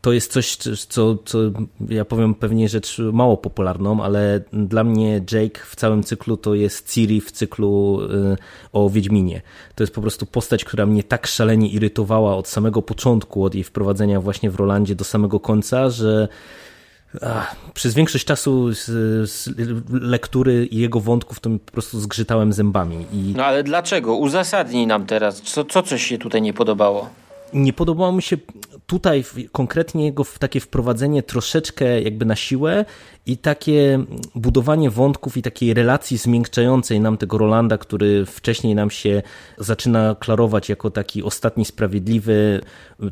To 0.00 0.12
jest 0.12 0.32
coś, 0.32 0.56
co, 0.88 1.16
co 1.24 1.38
ja 1.88 2.04
powiem 2.04 2.34
pewnie 2.34 2.68
rzecz 2.68 2.98
mało 3.12 3.36
popularną, 3.36 4.02
ale 4.02 4.40
dla 4.52 4.84
mnie 4.84 5.24
Jake 5.32 5.60
w 5.66 5.76
całym 5.76 6.02
cyklu 6.02 6.36
to 6.36 6.54
jest 6.54 6.92
Ciri 6.92 7.20
w 7.20 7.32
cyklu 7.32 8.00
e, 8.02 8.36
o 8.72 8.90
Wiedźminie. 8.90 9.42
To 9.74 9.82
jest 9.82 9.94
po 9.94 10.00
prostu 10.00 10.26
postać, 10.26 10.64
która 10.64 10.86
mnie 10.86 11.02
tak 11.02 11.26
szalenie 11.26 11.68
irytowała 11.68 12.36
od 12.36 12.48
samego 12.48 12.82
początku, 12.82 13.44
od 13.44 13.54
jej 13.54 13.64
wprowadzenia 13.64 14.20
właśnie 14.20 14.50
w 14.50 14.56
Rolandzie 14.56 14.94
do 14.94 15.04
samego 15.04 15.40
końca, 15.40 15.90
że 15.90 16.28
Ach, 17.26 17.56
przez 17.74 17.94
większość 17.94 18.24
czasu 18.24 18.74
z, 18.74 18.84
z, 19.30 19.48
lektury 19.90 20.66
i 20.66 20.76
jego 20.76 21.00
wątków 21.00 21.40
to 21.40 21.50
po 21.50 21.72
prostu 21.72 22.00
zgrzytałem 22.00 22.52
zębami. 22.52 23.06
I... 23.12 23.32
No 23.36 23.44
ale 23.44 23.62
dlaczego? 23.62 24.16
Uzasadnij 24.16 24.86
nam 24.86 25.06
teraz. 25.06 25.42
Co, 25.42 25.64
co 25.64 25.82
coś 25.82 26.06
się 26.06 26.18
tutaj 26.18 26.42
nie 26.42 26.52
podobało? 26.52 27.10
Nie 27.52 27.72
podobało 27.72 28.12
mi 28.12 28.22
się 28.22 28.36
tutaj 28.86 29.24
konkretnie 29.52 30.04
jego 30.04 30.24
takie 30.38 30.60
wprowadzenie 30.60 31.22
troszeczkę 31.22 32.02
jakby 32.02 32.24
na 32.24 32.36
siłę 32.36 32.84
i 33.26 33.36
takie 33.36 34.04
budowanie 34.34 34.90
wątków 34.90 35.36
i 35.36 35.42
takiej 35.42 35.74
relacji 35.74 36.16
zmiękczającej 36.16 37.00
nam 37.00 37.16
tego 37.16 37.38
Rolanda, 37.38 37.78
który 37.78 38.26
wcześniej 38.26 38.74
nam 38.74 38.90
się 38.90 39.22
zaczyna 39.58 40.16
klarować 40.20 40.68
jako 40.68 40.90
taki 40.90 41.22
ostatni 41.22 41.64
sprawiedliwy, 41.64 42.60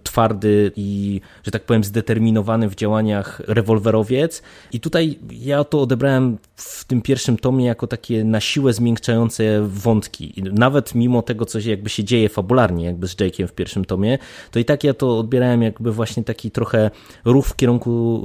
twardy 0.02 0.72
i, 0.76 1.20
że 1.42 1.50
tak 1.50 1.62
powiem, 1.64 1.84
zdeterminowany 1.84 2.68
w 2.68 2.74
działaniach 2.74 3.42
rewolwerowiec. 3.46 4.42
I 4.72 4.80
tutaj 4.80 5.18
ja 5.30 5.64
to 5.64 5.80
odebrałem 5.80 6.38
w 6.56 6.84
tym 6.84 7.02
pierwszym 7.02 7.36
tomie 7.36 7.66
jako 7.66 7.86
takie 7.86 8.24
na 8.24 8.40
siłę 8.40 8.72
zmiękczające 8.72 9.62
wątki. 9.62 10.42
Nawet 10.52 10.94
mimo 10.94 11.22
tego, 11.22 11.46
co 11.46 11.60
się 11.60 11.70
jakby 11.70 11.90
się 11.90 12.04
dzieje 12.04 12.28
fabularnie, 12.28 12.84
jakby 12.84 13.08
z 13.08 13.16
Jake'iem 13.16 13.46
w 13.46 13.52
pierwszym 13.52 13.84
tomie, 13.84 14.18
to 14.50 14.58
i 14.58 14.64
tak 14.64 14.84
ja 14.84 14.94
to 14.94 15.18
odbierałem 15.18 15.62
jakby 15.62 15.92
właśnie 15.92 16.24
taki 16.24 16.50
trochę 16.50 16.90
ruch 17.24 17.46
w 17.46 17.56
kierunku 17.56 18.22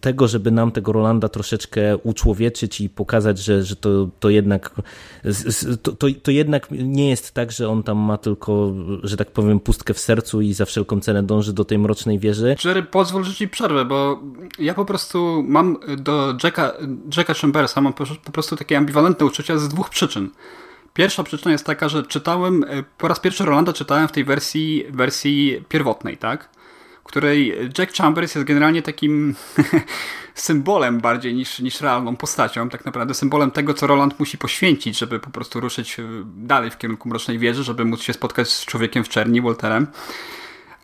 tego, 0.00 0.28
żeby 0.28 0.50
nam 0.50 0.72
tego 0.72 0.92
Rolanda 0.92 1.21
troszeczkę 1.28 1.96
uczłowieczyć 1.96 2.80
i 2.80 2.88
pokazać, 2.90 3.38
że, 3.38 3.64
że 3.64 3.76
to, 3.76 4.08
to 4.20 4.30
jednak 4.30 4.74
to, 5.82 5.92
to, 5.92 6.06
to 6.22 6.30
jednak 6.30 6.66
nie 6.70 7.10
jest 7.10 7.34
tak, 7.34 7.52
że 7.52 7.68
on 7.68 7.82
tam 7.82 7.98
ma 7.98 8.18
tylko, 8.18 8.72
że 9.02 9.16
tak 9.16 9.30
powiem, 9.30 9.60
pustkę 9.60 9.94
w 9.94 9.98
sercu 9.98 10.40
i 10.40 10.52
za 10.52 10.64
wszelką 10.64 11.00
cenę 11.00 11.22
dąży 11.22 11.52
do 11.52 11.64
tej 11.64 11.78
mrocznej 11.78 12.18
wieży. 12.18 12.56
Jerry, 12.64 12.82
pozwól, 12.82 13.24
że 13.24 13.34
ci 13.34 13.48
przerwę, 13.48 13.84
bo 13.84 14.20
ja 14.58 14.74
po 14.74 14.84
prostu 14.84 15.44
mam 15.46 15.76
do 15.98 16.34
Jacka, 16.44 16.72
Jacka 17.16 17.34
Chambersa 17.34 17.80
mam 17.80 17.92
po 18.24 18.32
prostu 18.32 18.56
takie 18.56 18.78
ambiwalentne 18.78 19.26
uczucia 19.26 19.58
z 19.58 19.68
dwóch 19.68 19.90
przyczyn. 19.90 20.30
Pierwsza 20.94 21.24
przyczyna 21.24 21.52
jest 21.52 21.66
taka, 21.66 21.88
że 21.88 22.02
czytałem, 22.02 22.64
e, 22.64 22.82
po 22.98 23.08
raz 23.08 23.20
pierwszy 23.20 23.44
Rolanda 23.44 23.72
czytałem 23.72 24.08
w 24.08 24.12
tej 24.12 24.24
wersji, 24.24 24.84
wersji 24.90 25.64
pierwotnej, 25.68 26.16
tak? 26.16 26.48
Której 27.12 27.54
Jack 27.78 27.96
Chambers 27.96 28.34
jest 28.34 28.46
generalnie 28.46 28.82
takim 28.82 29.34
symbolem 30.34 31.00
bardziej 31.00 31.34
niż, 31.34 31.58
niż 31.58 31.80
realną 31.80 32.16
postacią, 32.16 32.68
tak 32.68 32.84
naprawdę 32.84 33.14
symbolem 33.14 33.50
tego, 33.50 33.74
co 33.74 33.86
Roland 33.86 34.20
musi 34.20 34.38
poświęcić, 34.38 34.98
żeby 34.98 35.20
po 35.20 35.30
prostu 35.30 35.60
ruszyć 35.60 36.00
e, 36.00 36.02
dalej 36.24 36.70
w 36.70 36.78
kierunku 36.78 37.08
Mrocznej 37.08 37.38
Wieży, 37.38 37.64
żeby 37.64 37.84
móc 37.84 38.02
się 38.02 38.12
spotkać 38.12 38.48
z 38.48 38.66
człowiekiem 38.66 39.04
w 39.04 39.08
czerni, 39.08 39.40
Walterem. 39.40 39.86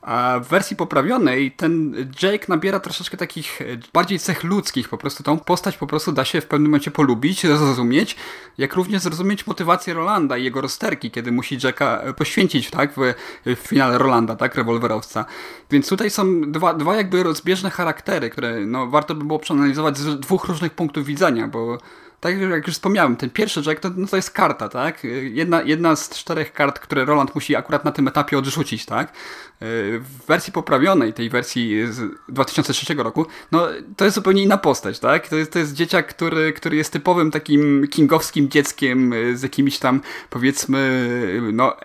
A 0.09 0.41
w 0.41 0.49
wersji 0.49 0.77
poprawionej 0.77 1.51
ten 1.53 1.95
Jake 2.23 2.45
nabiera 2.49 2.81
troszeczkę 2.81 3.17
takich 3.17 3.63
e, 3.63 3.65
bardziej 3.93 4.19
cech 4.19 4.45
ludzkich. 4.45 4.89
Po 4.89 4.99
prostu 4.99 5.23
tą 5.23 5.39
postać 5.39 5.77
po 5.77 5.87
prostu 5.87 6.13
da 6.13 6.25
się 6.25 6.41
w 6.41 6.47
pewnym 6.47 6.71
momencie 6.71 6.91
polubić, 6.91 7.43
zrozumieć, 7.43 8.17
jak 8.59 8.75
również 8.75 9.03
zrozumieć 9.03 9.47
motywację 9.47 9.95
Rolanda 9.95 10.37
i 10.37 10.45
jego 10.45 10.61
rozterki, 10.61 11.11
kiedy 11.11 11.33
musi 11.33 11.59
Jacka 11.65 12.01
e, 12.01 12.13
poświęcić 12.13 12.71
tak, 12.71 12.93
w, 12.93 13.15
w 13.47 13.69
finale 13.69 13.99
Rolanda, 13.99 14.37
tak, 14.37 14.55
rewolwerowca. 14.55 15.25
Więc 15.71 15.89
tutaj 15.89 16.11
są 16.11 16.41
dwa, 16.41 16.75
dwa 16.75 16.97
jakby 16.97 17.23
rozbieżne 17.23 17.71
charaktery, 17.71 18.31
które 18.31 18.67
no, 18.67 18.87
warto 18.87 19.15
by 19.15 19.25
było 19.25 19.39
przeanalizować 19.39 19.99
z 19.99 20.21
dwóch 20.21 20.45
różnych 20.45 20.75
punktów 20.75 21.07
widzenia, 21.07 21.49
bo 21.49 21.79
tak 22.21 22.41
jak 22.41 22.67
już 22.67 22.77
wspomniałem, 22.77 23.17
ten 23.17 23.31
pierwszy 23.31 23.63
Jack 23.67 23.81
to, 23.81 23.91
no 23.97 24.07
to 24.07 24.17
jest 24.17 24.31
karta, 24.31 24.69
tak? 24.69 25.05
Jedna, 25.23 25.63
jedna 25.63 25.97
z 25.97 26.11
czterech 26.11 26.53
kart, 26.53 26.79
które 26.79 27.05
Roland 27.05 27.35
musi 27.35 27.57
akurat 27.57 27.85
na 27.85 27.93
tym 27.93 28.09
etapie 28.09 28.39
odrzucić, 28.39 28.87
tak? 28.87 29.13
W 29.61 30.27
wersji 30.27 30.53
poprawionej, 30.53 31.13
tej 31.13 31.31
wersji 31.31 31.93
z 31.93 32.01
2003 32.29 32.95
roku, 32.95 33.27
no 33.53 33.67
to 33.97 34.05
jest 34.05 34.15
zupełnie 34.15 34.43
inna 34.43 34.59
postać, 34.59 34.99
tak? 34.99 35.29
To 35.29 35.37
jest, 35.37 35.53
to 35.53 35.59
jest 35.59 35.75
dzieciak, 35.75 36.07
który, 36.07 36.53
który 36.53 36.77
jest 36.77 36.93
typowym 36.93 37.31
takim 37.31 37.89
kingowskim 37.89 38.49
dzieckiem 38.49 39.15
z 39.35 39.43
jakimiś 39.43 39.79
tam, 39.79 40.01
powiedzmy, 40.31 41.11
no, 41.53 41.77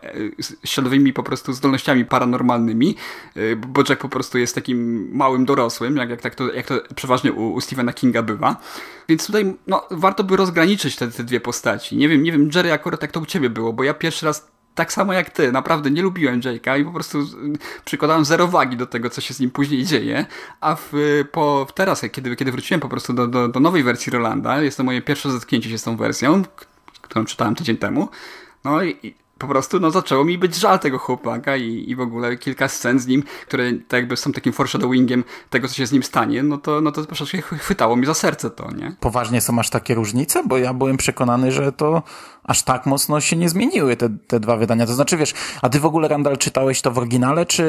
śladowymi 0.66 1.14
po 1.14 1.24
prostu 1.24 1.54
zdolnościami 1.54 2.06
paranormalnymi, 2.06 2.96
bo 3.58 3.84
Jack 3.90 4.02
po 4.02 4.10
prostu 4.10 4.38
jest 4.38 4.56
takim 4.56 5.10
małym 5.12 5.46
dorosłym, 5.46 5.98
jak, 5.98 6.10
jak, 6.10 6.22
tak 6.22 6.36
to, 6.36 6.54
jak 6.54 6.66
to 6.66 6.76
przeważnie 6.96 7.34
u, 7.34 7.54
u 7.54 7.62
Stephena 7.62 7.94
Kinga 7.94 8.24
bywa. 8.24 8.56
Więc 9.10 9.26
tutaj 9.26 9.54
no, 9.68 9.88
warto 9.92 10.24
by 10.24 10.38
rozgraniczyć 10.38 10.96
te, 10.96 11.08
te 11.08 11.24
dwie 11.24 11.40
postaci. 11.40 11.98
Nie 11.98 12.10
wiem, 12.10 12.24
nie 12.24 12.32
wiem, 12.32 12.50
Jerry, 12.56 12.72
akurat 12.72 13.02
jak 13.02 13.12
to 13.12 13.20
u 13.20 13.26
ciebie 13.26 13.50
było, 13.50 13.74
bo 13.74 13.84
ja 13.84 13.94
pierwszy 13.94 14.26
raz 14.26 14.53
tak 14.76 14.94
samo 14.94 15.14
jak 15.14 15.30
ty, 15.30 15.52
naprawdę 15.52 15.92
nie 15.92 16.02
lubiłem 16.02 16.42
Jake'a 16.42 16.82
i 16.82 16.86
po 16.86 16.92
prostu 16.92 17.18
przykładałem 17.86 18.26
zero 18.26 18.48
wagi 18.48 18.78
do 18.78 18.86
tego, 18.86 19.10
co 19.10 19.22
się 19.22 19.34
z 19.34 19.40
nim 19.40 19.52
później 19.52 19.86
dzieje, 19.86 20.26
a 20.62 20.76
w, 20.76 20.92
po, 21.32 21.68
teraz, 21.76 22.02
kiedy, 22.12 22.36
kiedy 22.36 22.52
wróciłem 22.52 22.82
po 22.82 22.90
prostu 22.90 23.14
do, 23.14 23.28
do, 23.28 23.48
do 23.48 23.60
nowej 23.60 23.84
wersji 23.84 24.12
Rolanda, 24.12 24.62
jest 24.62 24.78
to 24.78 24.84
moje 24.84 25.02
pierwsze 25.02 25.32
zetknięcie 25.32 25.70
się 25.70 25.78
z 25.78 25.84
tą 25.84 25.98
wersją, 25.98 26.44
którą 27.02 27.26
czytałem 27.26 27.56
tydzień 27.56 27.78
temu, 27.78 28.10
no 28.64 28.84
i 28.84 29.16
po 29.44 29.48
prostu 29.48 29.80
no, 29.80 29.92
zaczęło 29.92 30.26
mi 30.26 30.38
być 30.38 30.56
żal 30.56 30.80
tego 30.80 30.98
chłopaka 30.98 31.58
i, 31.58 31.90
i 31.90 31.96
w 31.96 32.02
ogóle 32.02 32.38
kilka 32.38 32.68
scen 32.68 33.00
z 33.00 33.08
nim, 33.08 33.24
które 33.48 33.72
tak 33.74 33.98
jakby 34.00 34.18
są 34.18 34.32
takim 34.32 34.54
foreshadowingiem 34.54 35.24
tego, 35.50 35.68
co 35.68 35.76
się 35.76 35.88
z 35.88 35.92
nim 35.92 36.04
stanie, 36.04 36.44
no 36.44 36.58
to, 36.58 36.82
no 36.82 36.92
to 36.92 37.06
troszeczkę 37.06 37.42
chwytało 37.42 37.96
mi 37.96 38.06
za 38.06 38.14
serce 38.14 38.50
to, 38.50 38.72
nie? 38.72 38.96
Poważnie 39.00 39.42
są 39.42 39.60
aż 39.60 39.70
takie 39.70 39.96
różnice? 39.96 40.44
Bo 40.46 40.58
ja 40.58 40.74
byłem 40.74 40.98
przekonany, 40.98 41.52
że 41.52 41.72
to 41.72 42.04
aż 42.44 42.64
tak 42.64 42.86
mocno 42.86 43.22
się 43.22 43.36
nie 43.36 43.50
zmieniły 43.50 43.96
te, 43.96 44.10
te 44.28 44.40
dwa 44.40 44.58
wydania. 44.58 44.86
To 44.86 44.94
znaczy, 44.94 45.18
wiesz, 45.18 45.34
a 45.62 45.70
ty 45.70 45.80
w 45.80 45.86
ogóle, 45.86 46.08
Randall, 46.08 46.38
czytałeś 46.38 46.82
to 46.82 46.92
w 46.92 46.98
oryginale, 46.98 47.46
czy 47.46 47.64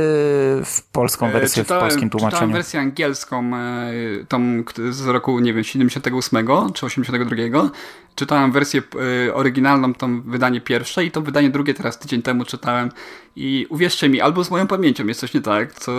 w 0.65 0.83
polską 0.93 1.31
wersję, 1.31 1.63
E, 1.63 1.65
czytałem, 1.65 1.83
w 1.83 1.89
polskim 1.89 2.11
tłumaczeniu? 2.11 2.31
Czytałem 2.37 2.53
wersję 2.53 2.81
angielską, 2.81 3.57
e, 3.57 3.93
tą 4.29 4.65
z 4.91 5.07
roku, 5.07 5.41
nie 5.41 5.55
wiem, 5.55 5.65
78 5.65 6.73
czy 6.75 6.87
82. 6.87 7.71
Czytałem 8.15 8.53
wersję 8.53 8.83
e, 9.29 9.35
oryginalną, 9.35 9.95
to 9.95 10.09
wydanie 10.25 10.61
pierwsze 10.61 11.05
i 11.05 11.11
to 11.11 11.21
wydanie 11.21 11.51
drugie 11.51 11.75
teraz 11.75 11.99
tydzień 11.99 12.23
temu 12.23 12.45
czytałem 12.45 12.91
i 13.37 13.67
uwierzcie 13.71 14.09
mi, 14.09 14.21
albo 14.21 14.45
z 14.45 14.51
moją 14.51 14.67
pamięcią 14.67 15.07
jest 15.07 15.21
coś 15.21 15.35
nie 15.35 15.41
tak, 15.41 15.73
co 15.75 15.93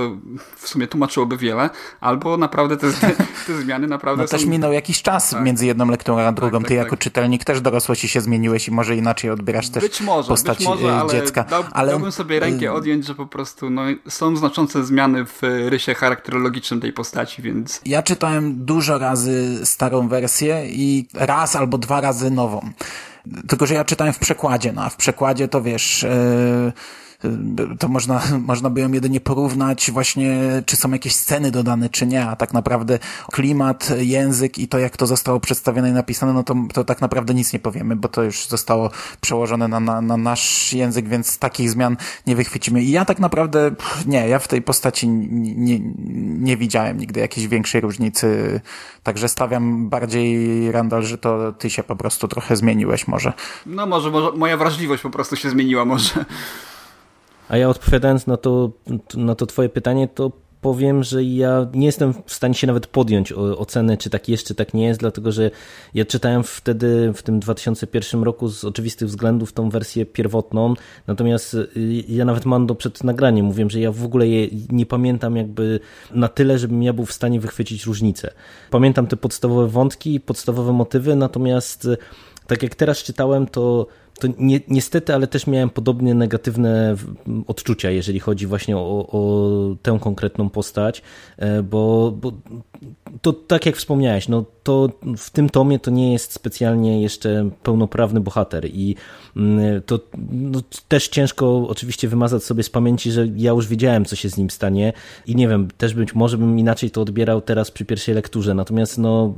w 0.55 0.68
sumie 0.70 0.88
tłumaczyłoby 0.88 1.38
wiele, 1.38 1.70
albo 2.01 2.38
naprawdę 2.38 2.78
te, 2.78 2.88
te, 3.47 3.61
zmiany 3.61 3.88
naprawdę 3.88 4.24
No 4.24 4.28
są... 4.28 4.38
też 4.38 4.45
minął 4.45 4.74
jakiś 4.74 5.01
czas 5.01 5.30
Tak. 5.30 5.43
między 5.43 5.66
jedną 5.66 5.89
lekturą 5.89 6.20
a 6.20 6.32
drugą. 6.32 6.59
tak, 6.59 6.68
Ty 6.68 6.76
tak. 6.76 6.84
jako 6.84 6.97
czytelnik 6.97 7.43
też 7.43 7.61
dorosłości 7.61 8.07
się 8.07 8.22
zmieniłeś 8.22 8.68
i 8.68 8.72
może 8.72 8.95
inaczej 8.95 9.30
odbierasz 9.30 9.70
też 9.70 9.84
Być 9.84 10.01
może, 10.01 10.28
postać 10.28 10.57
być 10.57 10.68
może, 10.68 10.88
e, 10.88 10.95
ale, 10.99 11.09
dziecka. 11.11 11.43
dał, 11.43 11.63
ale 11.72 11.91
dałbym 11.91 12.11
sobie 12.11 12.39
rękę 12.39 12.66
e, 12.66 12.74
odjąć, 12.74 13.05
że 13.05 13.16
po 13.16 13.26
prostu 13.26 13.70
no, 13.70 13.82
są 14.09 14.36
znaczące 14.36 14.84
zmiany 14.84 15.26
w 15.26 15.39
rysie 15.70 15.93
charakterologicznym 15.93 16.82
tej 16.82 16.93
postaci, 16.93 17.41
więc 17.41 17.82
Ja 17.86 18.03
czytałem 18.03 18.66
dużo 18.66 18.97
razy 18.97 19.66
starą 19.66 20.07
wersję 20.07 20.63
i 20.70 21.07
raz 21.13 21.55
albo 21.55 21.78
dwa 21.78 22.01
Tylko, 23.47 23.66
że 23.66 23.74
ja 23.74 23.86
czytałem 23.86 24.14
w 24.14 24.20
przekładzie, 24.20 24.74
no 24.74 24.84
a 24.84 24.89
w 24.89 24.95
przekładzie 24.95 25.47
to 25.47 25.62
wiesz, 25.62 26.03
e, 26.03 26.74
to 27.80 27.88
można, 27.88 28.22
można 28.51 28.70
by 28.70 28.82
ją 28.82 28.91
jedynie 28.91 29.20
porównać 29.20 29.91
właśnie, 29.91 30.38
czy 30.66 30.76
są 30.76 30.91
jakieś 30.91 31.16
sceny 31.16 31.51
dodane, 31.51 31.89
czy 31.89 32.07
nie, 32.07 32.26
a 32.26 32.36
tak 32.36 32.53
naprawdę 32.53 32.99
klimat, 33.32 33.89
język 33.97 34.57
i 34.57 34.68
to, 34.68 34.80
jak 34.80 34.97
to 34.97 35.07
zostało 35.07 35.39
przedstawione 35.39 35.89
i 35.89 35.93
napisane, 35.93 36.34
no 36.34 36.43
to, 36.43 36.55
to 36.74 36.84
tak 36.84 37.01
naprawdę 37.01 37.34
nic 37.34 37.53
nie 37.53 37.59
powiemy, 37.59 37.95
bo 37.95 38.07
to 38.07 38.24
już 38.24 38.47
zostało 38.47 38.89
przełożone 39.22 39.68
na, 39.68 39.80
na, 39.80 40.01
na 40.01 40.18
nasz 40.18 40.74
język, 40.74 41.07
więc 41.07 41.39
takich 41.39 41.70
zmian 41.70 41.97
nie 42.28 42.36
wychwycimy. 42.36 42.84
I 42.84 42.91
ja 42.91 43.05
tak 43.05 43.20
naprawdę, 43.20 43.72
nie, 44.05 44.28
ja 44.28 44.39
w 44.39 44.47
tej 44.47 44.61
postaci 44.61 45.07
nie, 45.07 45.80
nie 46.39 46.57
widziałem 46.57 46.97
nigdy 46.97 47.20
jakiejś 47.20 47.47
większej 47.47 47.82
różnicy, 47.82 48.61
także 49.03 49.30
stawiam 49.30 49.89
bardziej, 49.89 50.72
Randall, 50.72 51.03
że 51.03 51.18
to 51.18 51.53
ty 51.53 51.70
się 51.70 51.84
po 51.84 51.95
prostu 51.95 52.28
trochę 52.28 52.55
zmieniłeś 52.55 53.07
może. 53.07 53.34
no 53.66 53.86
może, 53.86 54.11
może 54.11 54.32
moja 54.32 54.57
wrażliwość 54.57 55.03
po 55.03 55.09
prostu 55.09 55.36
się 55.36 55.49
zmieniła 55.49 55.86
może. 55.86 56.26
A 57.49 57.57
ja 57.57 57.69
odpowiadając 57.69 58.27
na 58.27 58.37
to, 58.37 58.71
na 59.15 59.35
to 59.35 59.45
twoje 59.45 59.69
pytanie, 59.69 60.07
to 60.07 60.31
powiem, 60.61 61.03
że 61.03 61.23
ja 61.23 61.67
nie 61.73 61.85
jestem 61.85 62.13
w 62.25 62.33
stanie 62.33 62.53
się 62.53 62.67
nawet 62.67 62.87
podjąć 62.87 63.33
oceny, 63.33 63.97
czy 63.97 64.09
tak 64.09 64.29
jest, 64.29 64.47
czy 64.47 64.55
tak 64.55 64.73
nie 64.73 64.85
jest, 64.85 64.99
dlatego 64.99 65.31
że 65.31 65.51
ja 65.93 66.05
czytałem 66.05 66.43
wtedy, 66.43 67.13
w 67.15 67.23
tym 67.23 67.39
2001 67.39 68.23
roku 68.23 68.49
z 68.49 68.65
oczywistych 68.65 69.07
względów 69.07 69.53
tą 69.53 69.69
wersję 69.69 70.05
pierwotną, 70.05 70.73
natomiast 71.07 71.53
y, 71.53 71.69
ja 72.07 72.25
nawet 72.25 72.45
Mando 72.45 72.75
przed 72.75 73.03
nagraniem 73.03 73.45
mówiłem, 73.45 73.69
że 73.69 73.79
ja 73.79 73.91
w 73.91 74.03
ogóle 74.03 74.25
nie 74.69 74.85
pamiętam 74.85 75.35
jakby 75.35 75.79
na 76.11 76.27
tyle, 76.27 76.59
żebym 76.59 76.83
ja 76.83 76.93
był 76.93 77.05
w 77.05 77.13
stanie 77.13 77.39
wychwycić 77.39 77.85
różnicę. 77.85 78.31
Pamiętam 78.71 79.07
te 79.07 79.17
podstawowe 79.17 79.67
wątki, 79.67 80.19
podstawowe 80.19 80.73
motywy, 80.73 81.15
natomiast 81.15 81.85
y, 81.85 81.97
tak 82.47 82.63
jak 82.63 82.75
teraz 82.75 83.03
czytałem, 83.03 83.47
to 83.47 83.87
to 84.20 84.28
ni 84.39 84.61
niestety, 84.68 85.13
ale 85.13 85.28
też 85.28 85.47
miałem 85.47 85.70
podobnie 85.70 86.13
negatywne 86.13 86.95
odczucia, 87.47 87.91
jeżeli 87.91 88.20
chodzi 88.20 88.47
właśnie 88.47 88.78
o, 88.78 89.07
o 89.11 89.76
tę 89.82 89.97
konkretną 90.01 90.49
postać, 90.49 91.01
e, 91.38 91.63
bo, 91.63 92.11
bo 92.11 92.32
to 93.21 93.34
tak 93.34 93.65
jak 93.65 93.76
wspomniałeś, 93.76 94.28
no 94.28 94.45
to 94.63 94.89
w 95.17 95.30
tym 95.30 95.49
tomie 95.49 95.80
to 95.80 95.91
nie 95.91 96.13
jest 96.13 96.34
specjalnie 96.34 97.01
jeszcze 97.01 97.49
pełnoprawny 97.63 98.19
bohater 98.19 98.65
i 98.65 98.95
mm, 99.36 99.82
to 99.86 99.99
no, 100.32 100.61
też 100.88 101.07
ciężko 101.07 101.67
oczywiście 101.67 102.07
wymazać 102.07 102.43
sobie 102.43 102.63
z 102.63 102.69
pamięci, 102.69 103.11
że 103.11 103.28
ja 103.36 103.51
już 103.51 103.67
wiedziałem, 103.67 104.05
co 104.05 104.15
się 104.15 104.30
z 104.30 104.38
nim 104.38 104.49
stanie 104.49 104.93
i 105.28 105.36
nie 105.36 105.47
wiem, 105.47 105.67
też 105.78 105.93
być 105.93 106.15
może 106.15 106.38
bym 106.38 106.59
inaczej 106.59 106.91
to 106.91 107.01
odbierał 107.01 107.41
teraz 107.41 107.71
przy 107.71 107.86
pierwszej 107.86 108.15
lekturze, 108.15 108.53
natomiast 108.53 108.97
no 108.97 109.34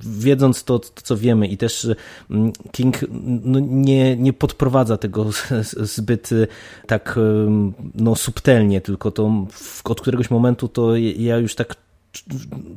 wiedząc 0.00 0.64
to, 0.64 0.78
to 0.78 1.02
co 1.02 1.16
wiemy 1.16 1.46
i 1.46 1.56
też 1.56 1.88
mm, 2.30 2.52
King 2.72 3.04
no, 3.44 3.60
nie, 3.60 4.16
nie 4.16 4.32
podprowadza 4.32 4.96
tego 4.96 5.26
zbyt 5.96 6.32
y, 6.32 6.46
tak 6.86 7.18
no, 7.94 8.14
subtelnie, 8.14 8.80
tylko 8.80 9.10
to 9.10 9.46
od 9.84 10.00
któregoś 10.00 10.30
momentu 10.30 10.68
to 10.68 10.96
ja 10.96 11.38
już 11.38 11.54
tak 11.54 11.85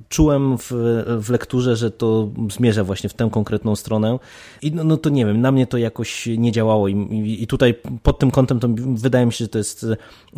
czułem 0.10 0.58
w, 0.58 0.72
w 1.22 1.30
lekturze, 1.30 1.76
że 1.76 1.92
to 1.92 2.30
zmierza 2.52 2.84
właśnie 2.84 3.10
w 3.10 3.14
tę 3.14 3.30
konkretną 3.32 3.76
stronę. 3.76 4.20
I 4.62 4.72
no, 4.72 4.84
no 4.84 4.98
to 4.98 5.10
nie 5.10 5.26
wiem, 5.26 5.42
na 5.42 5.52
mnie 5.52 5.68
to 5.68 5.78
jakoś 5.78 6.30
nie 6.38 6.52
działało. 6.52 6.88
I, 6.88 6.96
i, 6.96 7.44
i 7.44 7.48
tutaj 7.48 7.76
pod 8.04 8.20
tym 8.20 8.32
kątem 8.32 8.60
to 8.60 8.68
wydaje 8.96 9.26
mi 9.26 9.34
się, 9.34 9.46
że 9.46 9.50
to 9.50 9.58
jest 9.58 9.86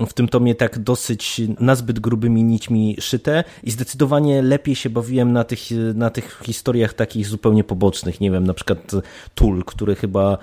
w 0.08 0.14
tym 0.14 0.28
tomie 0.28 0.56
tak 0.56 0.80
dosyć 0.80 1.41
nazbyt 1.60 1.99
grubymi 1.99 2.43
nićmi 2.43 2.97
szyte. 2.99 3.43
I 3.64 3.72
zdecydowanie 3.72 4.41
lepiej 4.41 4.76
się 4.76 4.89
bawiłem 4.89 5.34
na 5.34 5.43
tych, 5.43 5.60
na 5.95 6.10
tych 6.10 6.41
historiach 6.45 6.93
takich 6.93 7.28
zupełnie 7.28 7.64
pobocznych, 7.64 8.22
nie 8.22 8.32
wiem, 8.32 8.47
na 8.47 8.54
przykład 8.54 8.91
Tul, 9.36 9.64
który 9.66 9.95
chyba 9.95 10.34
y, 10.34 10.38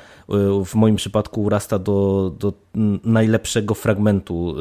w 0.64 0.74
moim 0.74 0.96
przypadku 0.96 1.42
urasta 1.42 1.78
do, 1.78 2.32
do 2.38 2.52
najlepszego 3.04 3.74
fragmentu 3.74 4.54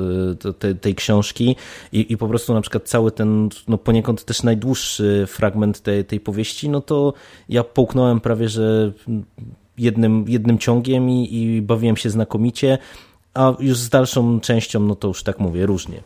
y, 0.48 0.54
te, 0.54 0.76
tej 0.76 0.96
książki 0.96 1.56
i, 1.92 2.14
i 2.14 2.18
po 2.18 2.28
prostu 2.28 2.54
na 2.54 2.62
przykład 2.62 2.90
cały 2.90 3.12
ten 3.12 3.50
no 3.68 3.78
poniekąd 3.78 4.26
też 4.26 4.44
najdłuższy 4.44 5.26
fragment 5.28 5.82
tej, 5.82 6.06
tej 6.06 6.20
powieści, 6.20 6.70
no 6.70 6.82
to 6.82 7.14
ja 7.50 7.64
połknąłem 7.64 8.20
prawie, 8.20 8.50
że 8.50 8.92
jednym, 9.78 10.26
jednym 10.28 10.58
ciągiem 10.58 11.10
i, 11.10 11.36
i 11.36 11.62
bawiłem 11.62 11.98
się 11.98 12.10
znakomicie, 12.10 12.78
a 13.34 13.54
już 13.60 13.78
z 13.78 13.90
dalszą 13.90 14.40
częścią, 14.40 14.80
no 14.80 14.96
to 14.96 15.08
już 15.08 15.24
tak 15.24 15.40
mówię, 15.40 15.66
różnie. 15.66 16.04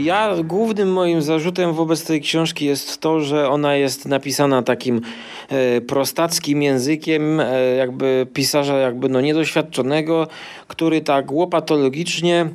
Ja 0.00 0.34
głównym 0.44 0.92
moim 0.92 1.22
zarzutem 1.22 1.72
wobec 1.72 2.04
tej 2.04 2.20
książki 2.20 2.64
jest 2.64 3.00
to, 3.00 3.20
że 3.20 3.48
ona 3.48 3.74
jest 3.74 4.06
napisana 4.06 4.62
takim 4.62 5.00
e, 5.48 5.80
prostackim 5.80 6.62
językiem, 6.62 7.40
e, 7.40 7.60
jakby 7.76 8.26
pisarza 8.34 8.78
jakby 8.78 9.08
no 9.08 9.20
niedoświadczonego, 9.20 10.28
który 10.68 11.00
tak 11.00 11.32
łopatologicznie 11.32 12.48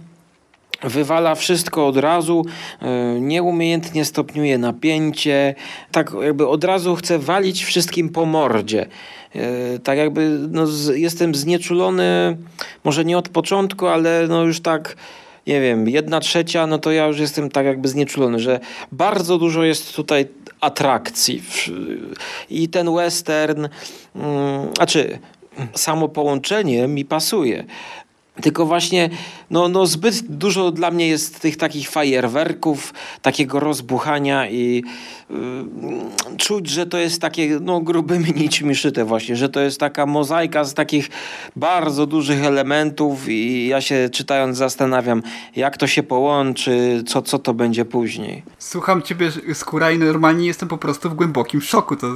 wywala 0.84 1.36
wszystko 1.36 1.88
od 1.88 1.98
razu, 1.98 2.46
e, 2.82 3.20
nieumiejętnie 3.20 4.06
stopniuje 4.06 4.58
napięcie, 4.58 5.56
tak 5.92 6.12
jakby 6.22 6.48
od 6.48 6.64
razu 6.64 6.96
chce 6.96 7.20
walić 7.20 7.64
wszystkim 7.64 8.10
po 8.10 8.26
mordzie. 8.26 8.86
Tak 9.84 9.98
jakby 9.98 10.39
no, 10.50 10.66
jestem 10.94 11.36
znieczulony, 11.36 12.38
może 12.84 13.06
nie 13.06 13.18
od 13.18 13.30
początku, 13.30 13.88
ale 13.88 14.26
no 14.30 14.44
już 14.44 14.60
tak 14.60 14.96
nie 15.48 15.62
wiem, 15.62 15.89
jedna 15.89 16.20
trzecia, 16.20 16.68
no 16.68 16.78
to 16.78 16.92
ja 16.92 17.06
już 17.06 17.20
jestem 17.20 17.50
tak 17.50 17.66
jakby 17.66 17.88
znieczulony, 17.88 18.39
że 18.39 18.60
bardzo 18.92 19.38
dużo 19.38 19.64
jest 19.64 19.96
tutaj 19.96 20.28
atrakcji. 20.62 21.44
I 22.50 22.70
ten 22.70 22.96
western, 22.96 23.68
mm, 24.16 24.68
a 24.80 24.86
czy 24.86 25.20
samo 25.74 26.10
połączenie 26.10 26.88
mi 26.88 27.06
pasuje. 27.06 27.64
Tylko 28.42 28.66
właśnie 28.66 29.10
no, 29.52 29.68
no 29.68 29.86
zbyt 29.86 30.22
dużo 30.22 30.72
dla 30.72 30.91
mnie 30.91 31.08
jest 31.08 31.39
tych 31.39 31.58
takich 31.58 31.89
fajerwerków, 31.89 32.93
takiego 33.22 33.60
rozbuchania 33.60 34.49
i 34.49 34.84
y, 35.32 35.34
czuć, 36.38 36.70
że 36.70 36.86
to 36.86 36.97
jest 36.97 37.22
takie 37.22 37.60
no, 37.62 37.80
grubymi 37.82 38.34
nićmi 38.36 38.76
szyte 38.76 39.06
właśnie, 39.06 39.36
że 39.36 39.49
to 39.49 39.60
jest 39.60 39.80
taka 39.80 40.06
mozaika 40.06 40.64
z 40.64 40.74
takich 40.74 41.10
bardzo 41.56 42.06
dużych 42.06 42.43
elementów 42.43 43.30
i 43.30 43.68
ja 43.68 43.82
się 43.82 44.10
czytając 44.12 44.58
zastanawiam, 44.58 45.24
jak 45.56 45.78
to 45.78 45.88
się 45.88 46.04
połączy, 46.04 47.04
co, 47.08 47.22
co 47.22 47.39
to 47.39 47.54
będzie 47.54 47.86
później. 47.86 48.43
Słucham 48.60 49.02
ciebie 49.02 49.32
skóra 49.54 49.91
i 49.91 49.97
normalnie 49.97 50.47
jestem 50.47 50.70
po 50.70 50.78
prostu 50.78 51.10
w 51.10 51.14
głębokim 51.14 51.62
szoku. 51.62 51.95
To, 51.95 52.08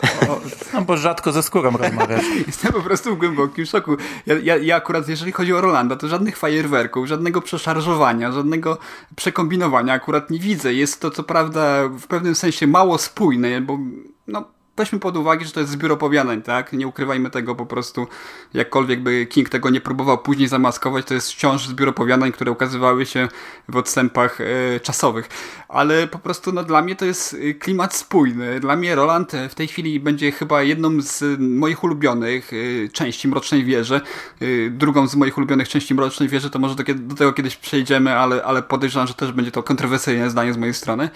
to, 0.00 0.32
o, 0.32 0.40
No 0.74 0.82
bo 0.82 0.96
rzadko 0.96 1.32
ze 1.32 1.42
skórą 1.42 1.70
rozmawiasz. 1.70 2.24
jestem 2.46 2.72
po 2.72 2.80
prostu 2.80 3.14
w 3.16 3.18
głębokim 3.18 3.66
szoku. 3.66 3.96
Ja, 4.26 4.34
ja, 4.42 4.56
ja 4.56 4.76
akurat, 4.76 5.08
jeżeli 5.08 5.32
chodzi 5.32 5.52
o 5.52 5.60
Rolanda, 5.60 5.96
to 5.96 6.08
żadnych 6.08 6.36
fajerwerków, 6.36 6.79
żadnego 7.04 7.42
przeszarżowania, 7.42 8.32
żadnego 8.32 8.78
przekombinowania 9.16 9.92
akurat 9.92 10.30
nie 10.30 10.38
widzę. 10.38 10.74
Jest 10.74 11.00
to 11.00 11.10
co 11.10 11.22
prawda 11.22 11.88
w 11.88 12.06
pewnym 12.06 12.34
sensie 12.34 12.66
mało 12.66 12.98
spójne, 12.98 13.60
bo 13.60 13.78
no, 14.26 14.44
weźmy 14.80 14.98
pod 14.98 15.16
uwagę, 15.16 15.44
że 15.44 15.52
to 15.52 15.60
jest 15.60 15.72
zbiór 15.72 15.92
opowiadań, 15.92 16.42
tak? 16.42 16.72
Nie 16.72 16.88
ukrywajmy 16.88 17.30
tego 17.30 17.54
po 17.54 17.66
prostu, 17.66 18.06
jakkolwiek 18.54 19.02
by 19.02 19.26
King 19.26 19.48
tego 19.48 19.70
nie 19.70 19.80
próbował 19.80 20.18
później 20.18 20.48
zamaskować, 20.48 21.06
to 21.06 21.14
jest 21.14 21.32
wciąż 21.32 21.66
zbiór 21.66 21.88
opowiadań, 21.88 22.32
które 22.32 22.50
ukazywały 22.50 23.06
się 23.06 23.28
w 23.68 23.76
odstępach 23.76 24.40
e, 24.40 24.80
czasowych. 24.80 25.28
Ale 25.68 26.06
po 26.06 26.18
prostu 26.18 26.52
no, 26.52 26.64
dla 26.64 26.82
mnie 26.82 26.96
to 26.96 27.04
jest 27.04 27.36
e, 27.50 27.54
klimat 27.54 27.94
spójny. 27.94 28.60
Dla 28.60 28.76
mnie 28.76 28.94
Roland 28.94 29.32
w 29.48 29.54
tej 29.54 29.68
chwili 29.68 30.00
będzie 30.00 30.32
chyba 30.32 30.62
jedną 30.62 31.00
z 31.00 31.40
moich 31.40 31.84
ulubionych 31.84 32.50
e, 32.52 32.88
części 32.88 33.28
Mrocznej 33.28 33.64
Wieży. 33.64 34.00
E, 34.40 34.70
drugą 34.70 35.06
z 35.06 35.16
moich 35.16 35.38
ulubionych 35.38 35.68
części 35.68 35.94
Mrocznej 35.94 36.28
Wieży 36.28 36.50
to 36.50 36.58
może 36.58 36.74
do, 36.74 36.84
do 36.94 37.14
tego 37.14 37.32
kiedyś 37.32 37.56
przejdziemy, 37.56 38.16
ale, 38.16 38.44
ale 38.44 38.62
podejrzewam, 38.62 39.08
że 39.08 39.14
też 39.14 39.32
będzie 39.32 39.50
to 39.50 39.62
kontrowersyjne 39.62 40.30
zdanie 40.30 40.52
z 40.52 40.56
mojej 40.56 40.74
strony 40.74 41.10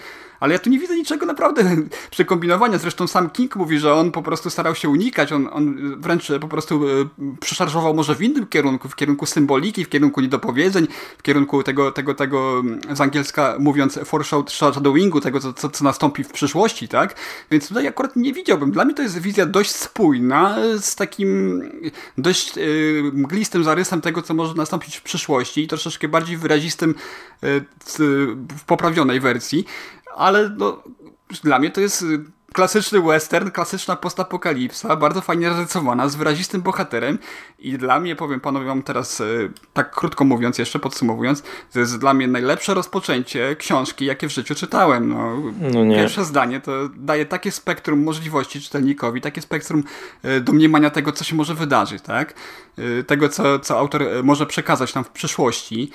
ale 0.45 0.53
ja 0.53 0.59
tu 0.59 0.69
nie 0.69 0.79
widzę 0.79 0.95
niczego 0.95 1.25
naprawdę 1.25 1.63
przekombinowania. 2.11 2.77
Zresztą 2.77 3.07
sam 3.07 3.29
King 3.29 3.55
mówi, 3.55 3.79
że 3.79 3.93
on 3.93 4.11
po 4.11 4.21
prostu 4.21 4.49
starał 4.49 4.75
się 4.75 4.89
unikać, 4.89 5.31
on, 5.31 5.49
on 5.51 5.95
wręcz 6.01 6.31
po 6.41 6.47
prostu 6.47 6.89
e, 6.89 7.09
przeszarżował 7.39 7.93
może 7.93 8.15
w 8.15 8.21
innym 8.21 8.47
kierunku, 8.47 8.89
w 8.89 8.95
kierunku 8.95 9.25
symboliki, 9.25 9.85
w 9.85 9.89
kierunku 9.89 10.21
niedopowiedzeń, 10.21 10.87
w 11.17 11.23
kierunku 11.23 11.63
tego, 11.63 11.91
tego, 11.91 12.13
tego 12.13 12.63
z 12.93 13.01
angielska 13.01 13.55
mówiąc 13.59 13.99
foreshadowingu, 14.05 15.21
tego 15.21 15.39
co, 15.39 15.53
co, 15.53 15.69
co 15.69 15.83
nastąpi 15.83 16.23
w 16.23 16.31
przyszłości, 16.31 16.87
tak? 16.87 17.15
Więc 17.51 17.67
tutaj 17.67 17.87
akurat 17.87 18.15
nie 18.15 18.33
widziałbym. 18.33 18.71
Dla 18.71 18.85
mnie 18.85 18.93
to 18.93 19.01
jest 19.01 19.19
wizja 19.19 19.45
dość 19.45 19.71
spójna, 19.71 20.57
z 20.79 20.95
takim 20.95 21.61
dość 22.17 22.57
yy, 22.57 23.11
mglistym 23.13 23.63
zarysem 23.63 24.01
tego, 24.01 24.21
co 24.21 24.33
może 24.33 24.53
nastąpić 24.53 24.97
w 24.97 25.01
przyszłości 25.01 25.63
i 25.63 25.67
troszeczkę 25.67 26.07
bardziej 26.07 26.37
wyrazistym 26.37 26.95
w 28.57 28.63
poprawionej 28.65 29.19
wersji 29.19 29.65
ale 30.15 30.49
no, 30.49 30.83
dla 31.43 31.59
mnie 31.59 31.71
to 31.71 31.81
jest 31.81 32.05
klasyczny 32.55 33.01
western, 33.01 33.51
klasyczna 33.51 33.95
postapokalipsa, 33.95 34.95
bardzo 34.95 35.21
fajnie 35.21 35.53
zarysowana, 35.53 36.09
z 36.09 36.15
wyrazistym 36.15 36.61
bohaterem 36.61 37.19
i 37.59 37.77
dla 37.77 37.99
mnie, 37.99 38.15
powiem 38.15 38.39
panowie 38.39 38.65
wam 38.65 38.83
teraz, 38.83 39.21
e, 39.21 39.25
tak 39.73 39.91
krótko 39.91 40.25
mówiąc, 40.25 40.57
jeszcze 40.57 40.79
podsumowując, 40.79 41.43
to 41.73 41.79
jest 41.79 41.99
dla 41.99 42.13
mnie 42.13 42.27
najlepsze 42.27 42.73
rozpoczęcie 42.73 43.55
książki, 43.55 44.05
jakie 44.05 44.27
w 44.27 44.31
życiu 44.31 44.55
czytałem. 44.55 45.09
No, 45.09 45.37
no 45.61 45.95
Pierwsze 45.95 46.25
zdanie 46.25 46.59
to 46.59 46.71
daje 46.95 47.25
takie 47.25 47.51
spektrum 47.51 48.03
możliwości 48.03 48.61
czytelnikowi, 48.61 49.21
takie 49.21 49.41
spektrum 49.41 49.83
e, 50.23 50.39
domniemania 50.39 50.89
tego, 50.89 51.11
co 51.11 51.23
się 51.23 51.35
może 51.35 51.53
wydarzyć, 51.53 52.01
tak? 52.03 52.33
E, 52.77 53.03
tego, 53.03 53.29
co, 53.29 53.59
co 53.59 53.79
autor 53.79 54.03
może 54.23 54.45
przekazać 54.45 54.95
nam 54.95 55.03
w 55.03 55.09
przyszłości. 55.09 55.91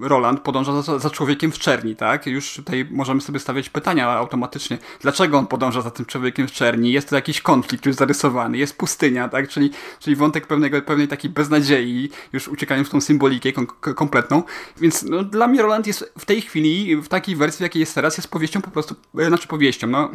Roland 0.00 0.40
podąża 0.40 0.82
za, 0.82 0.98
za 0.98 1.10
człowiekiem 1.10 1.52
w 1.52 1.58
czerni, 1.58 1.96
tak? 1.96 2.26
Już 2.26 2.54
tutaj 2.54 2.88
możemy 2.90 3.20
sobie 3.20 3.38
stawiać 3.38 3.70
pytania 3.70 4.08
automatycznie. 4.08 4.78
Dlaczego 5.00 5.38
on 5.38 5.46
podąża 5.46 5.65
podąża 5.66 5.80
za 5.80 5.90
tym 5.90 6.06
człowiekiem 6.06 6.48
w 6.48 6.52
czerni, 6.52 6.92
jest 6.92 7.08
to 7.08 7.16
jakiś 7.16 7.40
konflikt 7.40 7.86
już 7.86 7.96
zarysowany, 7.96 8.58
jest 8.58 8.76
pustynia, 8.76 9.28
tak? 9.28 9.48
Czyli, 9.48 9.70
czyli 10.00 10.16
wątek 10.16 10.46
pewnego, 10.46 10.82
pewnej 10.82 11.08
takiej 11.08 11.30
beznadziei, 11.30 12.10
już 12.32 12.48
uciekając 12.48 12.88
w 12.88 12.90
tą 12.90 13.00
symbolikę 13.00 13.52
kom 13.52 13.66
kompletną. 13.66 14.42
Więc 14.80 15.02
no, 15.02 15.24
dla 15.24 15.48
mnie 15.48 15.62
Roland 15.62 15.86
jest 15.86 16.12
w 16.18 16.24
tej 16.24 16.40
chwili, 16.40 16.96
w 16.96 17.08
takiej 17.08 17.36
wersji, 17.36 17.58
w 17.58 17.60
jakiej 17.60 17.80
jest 17.80 17.94
teraz, 17.94 18.16
jest 18.16 18.28
powieścią 18.28 18.62
po 18.62 18.70
prostu, 18.70 18.94
e, 19.18 19.26
znaczy 19.26 19.48
powieścią, 19.48 19.86
no, 19.86 20.10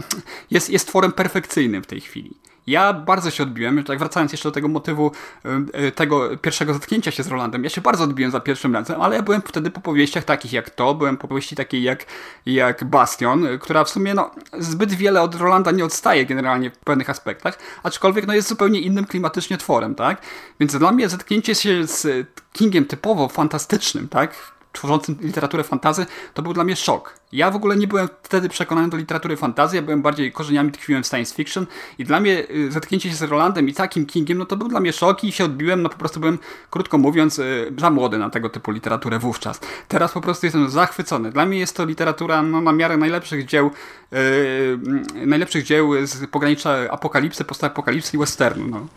jest, 0.51 0.69
jest 0.69 0.87
tworem 0.87 1.11
perfekcyjnym 1.11 1.83
w 1.83 1.87
tej 1.87 2.01
chwili. 2.01 2.31
Ja 2.67 2.93
bardzo 2.93 3.31
się 3.31 3.43
odbiłem, 3.43 3.83
tak 3.83 3.99
wracając 3.99 4.31
jeszcze 4.31 4.49
do 4.49 4.53
tego 4.53 4.67
motywu 4.67 5.11
e, 5.73 5.91
tego 5.91 6.37
pierwszego 6.37 6.73
zetknięcia 6.73 7.11
się 7.11 7.23
z 7.23 7.27
Rolandem, 7.27 7.63
ja 7.63 7.69
się 7.69 7.81
bardzo 7.81 8.03
odbiłem 8.03 8.31
za 8.31 8.39
pierwszym 8.39 8.73
razem, 8.73 9.01
ale 9.01 9.15
ja 9.15 9.21
byłem 9.21 9.41
wtedy 9.41 9.71
po 9.71 9.81
powieściach 9.81 10.23
takich 10.23 10.53
jak 10.53 10.69
to, 10.69 10.95
byłem 10.95 11.17
po 11.17 11.27
powieści 11.27 11.55
takiej 11.55 11.83
jak, 11.83 12.05
jak 12.45 12.83
Bastion, 12.83 13.47
która 13.61 13.83
w 13.83 13.89
sumie 13.89 14.13
no, 14.13 14.31
zbyt 14.59 14.93
wiele 14.93 15.21
od 15.21 15.35
Rolanda 15.35 15.71
nie 15.71 15.85
odstaje 15.85 16.25
generalnie 16.25 16.71
w 16.71 16.77
pewnych 16.77 17.09
aspektach, 17.09 17.59
aczkolwiek 17.83 18.27
no, 18.27 18.33
jest 18.33 18.47
zupełnie 18.47 18.79
innym 18.79 19.05
klimatycznie 19.05 19.57
tworem, 19.57 19.95
tak? 19.95 20.21
Więc 20.59 20.75
dla 20.75 20.91
mnie 20.91 21.09
zetknięcie 21.09 21.55
się 21.55 21.87
z 21.87 22.27
Kingiem 22.53 22.85
typowo 22.85 23.27
fantastycznym, 23.27 24.07
tak? 24.07 24.51
tworzącym 24.71 25.17
literaturę 25.21 25.63
fantazy, 25.63 26.05
to 26.33 26.41
był 26.41 26.53
dla 26.53 26.63
mnie 26.63 26.75
szok. 26.75 27.20
Ja 27.31 27.51
w 27.51 27.55
ogóle 27.55 27.75
nie 27.75 27.87
byłem 27.87 28.07
wtedy 28.23 28.49
przekonany 28.49 28.89
do 28.89 28.97
literatury 28.97 29.37
fantazy, 29.37 29.75
ja 29.75 29.81
byłem 29.81 30.01
bardziej 30.01 30.31
korzeniami 30.31 30.71
tkwiłem 30.71 31.03
w 31.03 31.07
science 31.07 31.35
fiction 31.35 31.65
i 31.97 32.03
dla 32.03 32.19
mnie 32.19 32.49
y, 32.49 32.71
zetknięcie 32.71 33.09
się 33.09 33.15
z 33.15 33.21
Rolandem 33.21 33.69
i 33.69 33.73
takim 33.73 34.05
Kingiem, 34.05 34.37
no 34.37 34.45
to 34.45 34.57
był 34.57 34.67
dla 34.67 34.79
mnie 34.79 34.93
szok 34.93 35.23
i 35.23 35.31
się 35.31 35.45
odbiłem, 35.45 35.81
no 35.81 35.89
po 35.89 35.97
prostu 35.97 36.19
byłem, 36.19 36.39
krótko 36.69 36.97
mówiąc, 36.97 37.39
y, 37.39 37.73
za 37.77 37.89
młody 37.89 38.17
na 38.17 38.29
tego 38.29 38.49
typu 38.49 38.71
literaturę 38.71 39.19
wówczas. 39.19 39.59
Teraz 39.87 40.11
po 40.11 40.21
prostu 40.21 40.45
jestem 40.45 40.69
zachwycony. 40.69 41.31
Dla 41.31 41.45
mnie 41.45 41.59
jest 41.59 41.75
to 41.75 41.85
literatura 41.85 42.41
no, 42.43 42.61
na 42.61 42.73
miarę 42.73 42.97
najlepszych 42.97 43.45
dzieł, 43.45 43.71
yy, 44.11 44.17
najlepszych 45.25 45.63
dzieł 45.63 46.05
z 46.05 46.29
pogranicza 46.29 46.75
apokalipsy, 46.89 47.43
postapokalipsy 47.43 48.17
i 48.17 48.19
westernu. 48.19 48.67
No, 48.67 48.87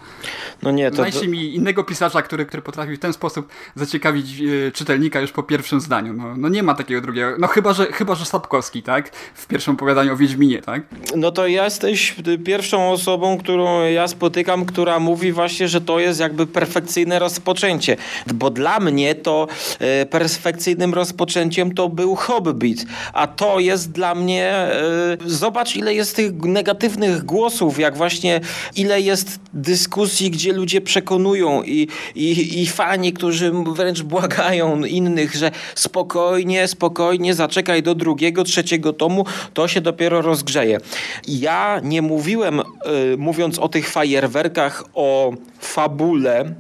no 0.63 0.71
nie, 0.71 0.91
to... 0.91 1.05
Mi 1.29 1.55
innego 1.55 1.85
pisarza, 1.85 2.23
który, 2.23 2.47
który 2.47 2.63
potrafi 2.63 2.97
w 2.97 2.99
ten 2.99 3.13
sposób 3.13 3.49
zaciekawić 3.75 4.39
yy, 4.39 4.73
czytelnika 4.73 5.21
już 5.21 5.33
po 5.33 5.43
pierwszym 5.43 5.81
zdaniu. 5.81 6.13
No, 6.13 6.37
no 6.37 6.49
nie 6.49 6.63
ma 6.63 6.75
takiego 6.75 7.01
drugiego. 7.01 7.37
No 7.39 7.47
chyba, 7.47 7.73
że, 7.73 7.87
chyba, 7.93 8.15
że 8.15 8.24
Grzegorz 8.25 8.29
Sapkowski, 8.29 8.83
tak? 8.83 9.17
W 9.35 9.47
pierwszym 9.47 9.75
opowiadaniu 9.75 10.13
o 10.13 10.17
Wiedźminie, 10.17 10.63
tak? 10.63 10.83
No 11.17 11.31
to 11.31 11.47
jesteś 11.47 12.15
pierwszą 12.45 12.91
osobą, 12.91 13.39
którą 13.39 13.83
ja 13.83 14.09
spotykam, 14.09 14.65
która 14.65 14.99
mówi 14.99 15.33
właśnie, 15.33 15.69
że 15.69 15.81
to 15.81 16.01
jest 16.01 16.21
jakby 16.21 16.47
perfekcyjne 16.47 17.19
rozpoczęcie. 17.19 17.97
Bo 18.35 18.51
dla 18.51 18.81
mnie 18.81 19.15
to 19.15 19.47
e, 19.79 20.07
perfekcyjnym 20.07 20.95
rozpoczęciem 20.95 21.75
to 21.75 21.89
był 21.89 22.15
Hobbit. 22.15 22.87
A 23.13 23.27
to 23.27 23.61
jest 23.61 23.93
dla 23.93 24.15
mnie... 24.15 24.49
E, 24.51 25.17
zobacz, 25.27 25.77
ile 25.77 25.95
jest 25.95 26.17
tych 26.17 26.33
negatywnych 26.43 27.25
głosów, 27.25 27.79
jak 27.79 27.97
właśnie 27.97 28.41
ile 28.77 29.01
jest 29.01 29.41
dyskusji, 29.55 30.31
gdzie 30.31 30.53
ludzie 30.53 30.81
przekonują 30.81 31.63
i, 31.63 31.89
i, 32.15 32.63
i 32.63 32.67
fani, 32.67 33.13
którzy 33.13 33.53
wręcz 33.53 34.03
błagają 34.03 34.85
innych, 34.85 35.35
że 35.35 35.51
spokojnie, 35.75 36.69
spokojnie, 36.69 37.35
zaczekaj 37.35 37.83
do 37.83 37.95
drugiego 37.95 38.14
drugiego, 38.15 38.45
trzeciego 38.45 38.93
tomu, 38.93 39.25
to 39.55 39.69
się 39.69 39.81
dopiero 39.81 40.23
rozgrzeje. 40.23 40.79
Ja 41.29 41.81
nie 41.83 42.03
mówiłem, 42.03 42.61
y, 42.61 42.63
mówiąc 43.19 43.59
o 43.59 43.69
tych 43.69 43.91
fajerwerkach, 43.91 44.85
o 44.95 45.33
fabule, 45.61 46.55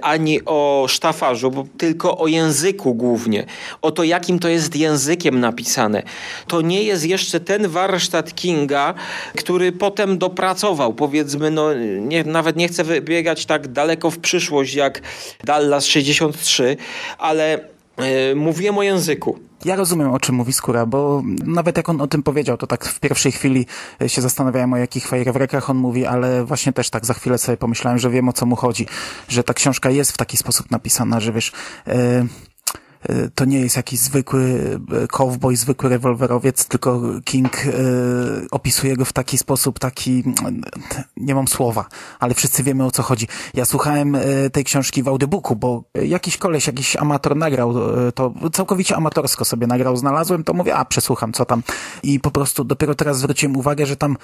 ani 0.00 0.44
o 0.44 0.86
sztafarzu, 0.88 1.68
tylko 1.78 2.18
o 2.18 2.26
języku 2.26 2.94
głównie. 2.94 3.46
O 3.82 3.90
to, 3.90 4.04
jakim 4.04 4.38
to 4.38 4.48
jest 4.48 4.76
językiem 4.76 5.40
napisane. 5.40 6.02
To 6.46 6.60
nie 6.60 6.82
jest 6.82 7.06
jeszcze 7.06 7.40
ten 7.40 7.68
warsztat 7.68 8.34
Kinga, 8.34 8.94
który 9.36 9.72
potem 9.72 10.18
dopracował. 10.18 10.94
Powiedzmy, 10.94 11.50
no, 11.50 11.74
nie, 12.00 12.24
nawet 12.24 12.56
nie 12.56 12.68
chcę 12.68 12.84
wybiegać 12.84 13.46
tak 13.46 13.68
daleko 13.68 14.10
w 14.10 14.18
przyszłość 14.18 14.74
jak 14.74 15.02
Dallas 15.44 15.86
63, 15.86 16.76
ale 17.18 17.60
yy, 17.98 18.34
mówiłem 18.34 18.78
o 18.78 18.82
języku. 18.82 19.45
Ja 19.64 19.76
rozumiem, 19.76 20.10
o 20.10 20.18
czym 20.18 20.34
mówi 20.34 20.52
Skóra, 20.52 20.86
bo 20.86 21.22
nawet 21.44 21.76
jak 21.76 21.88
on 21.88 22.00
o 22.00 22.06
tym 22.06 22.22
powiedział, 22.22 22.56
to 22.56 22.66
tak 22.66 22.84
w 22.84 23.00
pierwszej 23.00 23.32
chwili 23.32 23.66
się 24.06 24.22
zastanawiałem, 24.22 24.72
o 24.72 24.76
jakich 24.76 25.08
fajerwerkach 25.08 25.70
on 25.70 25.76
mówi, 25.76 26.06
ale 26.06 26.44
właśnie 26.44 26.72
też 26.72 26.90
tak 26.90 27.06
za 27.06 27.14
chwilę 27.14 27.38
sobie 27.38 27.56
pomyślałem, 27.56 27.98
że 27.98 28.10
wiem, 28.10 28.28
o 28.28 28.32
co 28.32 28.46
mu 28.46 28.56
chodzi. 28.56 28.86
Że 29.28 29.44
ta 29.44 29.54
książka 29.54 29.90
jest 29.90 30.12
w 30.12 30.16
taki 30.16 30.36
sposób 30.36 30.70
napisana, 30.70 31.20
że 31.20 31.32
wiesz... 31.32 31.52
Yy 31.86 32.26
to 33.34 33.44
nie 33.44 33.60
jest 33.60 33.76
jakiś 33.76 34.00
zwykły 34.00 34.70
e, 35.02 35.06
cowboy, 35.06 35.56
zwykły 35.56 35.88
rewolwerowiec, 35.88 36.66
tylko 36.66 37.02
King 37.24 37.66
y, 37.66 37.70
opisuje 38.50 38.96
go 38.96 39.04
w 39.04 39.12
taki 39.12 39.38
sposób, 39.38 39.78
taki, 39.78 40.24
nie 41.16 41.34
mam 41.34 41.48
słowa, 41.48 41.84
ale 42.20 42.34
wszyscy 42.34 42.62
wiemy 42.62 42.84
o 42.84 42.90
co 42.90 43.02
chodzi. 43.02 43.28
Ja 43.54 43.64
słuchałem 43.64 44.14
y, 44.14 44.50
tej 44.52 44.64
książki 44.64 45.02
w 45.02 45.08
audiobooku, 45.08 45.56
bo 45.56 45.84
jakiś 45.94 46.36
koleś, 46.36 46.66
jakiś 46.66 46.96
amator 46.96 47.36
nagrał, 47.36 47.74
to 48.14 48.34
całkowicie 48.52 48.96
amatorsko 48.96 49.44
sobie 49.44 49.66
nagrał, 49.66 49.96
znalazłem, 49.96 50.44
to 50.44 50.54
mówię, 50.54 50.76
a 50.76 50.84
przesłucham, 50.84 51.32
co 51.32 51.44
tam. 51.44 51.62
I 52.02 52.20
po 52.20 52.30
prostu 52.30 52.64
dopiero 52.64 52.94
teraz 52.94 53.18
zwróciłem 53.18 53.56
uwagę, 53.56 53.86
że 53.86 53.96
tam 53.96 54.16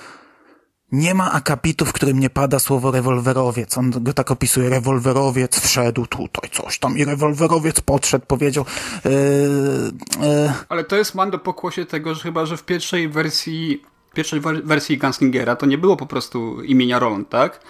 nie 0.93 1.15
ma 1.15 1.33
akapitu, 1.33 1.85
w 1.85 1.93
którym 1.93 2.21
nie 2.21 2.31
pada 2.31 2.59
słowo 2.59 2.91
rewolwerowiec. 2.91 3.79
On 3.79 3.91
go 3.91 4.13
tak 4.13 4.31
opisuje. 4.31 4.69
Rewolwerowiec 4.69 5.61
wszedł 5.61 6.07
tutaj, 6.07 6.51
coś 6.51 6.79
tam 6.79 6.99
i 6.99 7.05
rewolwerowiec 7.05 7.81
podszedł, 7.81 8.27
powiedział. 8.27 8.65
Yy, 9.05 9.11
yy. 9.11 10.53
Ale 10.69 10.85
to 10.85 10.97
jest 10.97 11.15
man 11.15 11.31
do 11.31 11.39
pokłosie 11.39 11.87
tego, 11.87 12.15
że 12.15 12.23
chyba, 12.23 12.47
że 12.47 12.57
w 12.57 12.65
pierwszej 12.65 13.09
wersji, 13.09 13.83
pierwszej 14.15 14.41
wersji 14.65 14.99
Gunslingera 14.99 15.57
to 15.57 15.67
nie 15.67 15.79
było 15.79 15.97
po 15.97 16.07
prostu 16.07 16.63
imienia 16.63 16.99
Roland, 16.99 17.29
tak? 17.29 17.61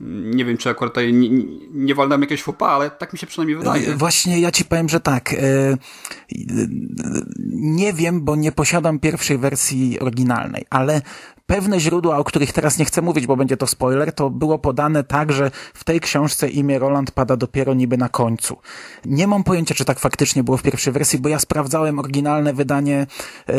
Nie 0.00 0.44
wiem, 0.44 0.56
czy 0.56 0.70
akurat 0.70 0.92
tutaj 0.92 1.12
nie, 1.12 1.28
nie 1.72 1.94
walnąłem 1.94 2.20
jakiegoś 2.20 2.42
fopa, 2.42 2.66
ale 2.66 2.90
tak 2.90 3.12
mi 3.12 3.18
się 3.18 3.26
przynajmniej 3.26 3.58
wydaje. 3.58 3.96
Właśnie 3.96 4.40
ja 4.40 4.50
ci 4.50 4.64
powiem, 4.64 4.88
że 4.88 5.00
tak. 5.00 5.32
E, 5.32 5.36
nie 7.52 7.92
wiem, 7.92 8.20
bo 8.20 8.36
nie 8.36 8.52
posiadam 8.52 8.98
pierwszej 8.98 9.38
wersji 9.38 10.00
oryginalnej, 10.00 10.64
ale 10.70 11.02
pewne 11.50 11.80
źródła, 11.80 12.18
o 12.18 12.24
których 12.24 12.52
teraz 12.52 12.78
nie 12.78 12.84
chcę 12.84 13.02
mówić, 13.02 13.26
bo 13.26 13.36
będzie 13.36 13.56
to 13.56 13.66
spoiler, 13.66 14.12
to 14.12 14.30
było 14.30 14.58
podane 14.58 15.04
tak, 15.04 15.32
że 15.32 15.50
w 15.74 15.84
tej 15.84 16.00
książce 16.00 16.48
imię 16.48 16.78
Roland 16.78 17.10
pada 17.10 17.36
dopiero 17.36 17.74
niby 17.74 17.96
na 17.96 18.08
końcu. 18.08 18.56
Nie 19.04 19.26
mam 19.26 19.44
pojęcia, 19.44 19.74
czy 19.74 19.84
tak 19.84 19.98
faktycznie 19.98 20.44
było 20.44 20.56
w 20.56 20.62
pierwszej 20.62 20.92
wersji, 20.92 21.18
bo 21.18 21.28
ja 21.28 21.38
sprawdzałem 21.38 21.98
oryginalne 21.98 22.52
wydanie 22.52 23.06
yy, 23.48 23.54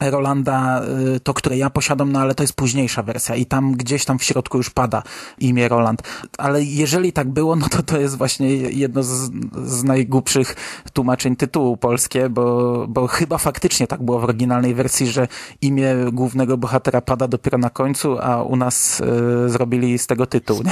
Rolanda, 0.00 0.82
y, 1.16 1.20
to 1.20 1.34
które 1.34 1.56
ja 1.56 1.70
posiadam, 1.70 2.12
no 2.12 2.20
ale 2.20 2.34
to 2.34 2.42
jest 2.42 2.52
późniejsza 2.52 3.02
wersja 3.02 3.36
i 3.36 3.46
tam 3.46 3.72
gdzieś 3.72 4.04
tam 4.04 4.18
w 4.18 4.24
środku 4.24 4.56
już 4.56 4.70
pada 4.70 5.02
imię 5.38 5.68
Roland. 5.68 6.02
Ale 6.38 6.64
jeżeli 6.64 7.12
tak 7.12 7.28
było, 7.28 7.56
no 7.56 7.68
to 7.68 7.82
to 7.82 7.98
jest 7.98 8.16
właśnie 8.16 8.48
jedno 8.56 9.02
z, 9.02 9.30
z 9.64 9.84
najgłupszych 9.84 10.56
tłumaczeń 10.92 11.36
tytułu 11.36 11.76
polskie, 11.76 12.28
bo, 12.28 12.86
bo 12.88 13.06
chyba 13.06 13.38
faktycznie 13.38 13.86
tak 13.86 14.02
było 14.02 14.20
w 14.20 14.24
oryginalnej 14.24 14.74
wersji, 14.74 15.06
że 15.06 15.28
imię 15.60 15.94
głównego 16.12 16.56
bohatera 16.56 17.00
pada 17.00 17.28
dopiero 17.28 17.58
na 17.58 17.70
końcu, 17.70 18.18
a 18.20 18.42
u 18.42 18.56
nas 18.56 19.00
y, 19.00 19.48
zrobili 19.48 19.98
z 19.98 20.06
tego 20.06 20.26
tytuł. 20.26 20.62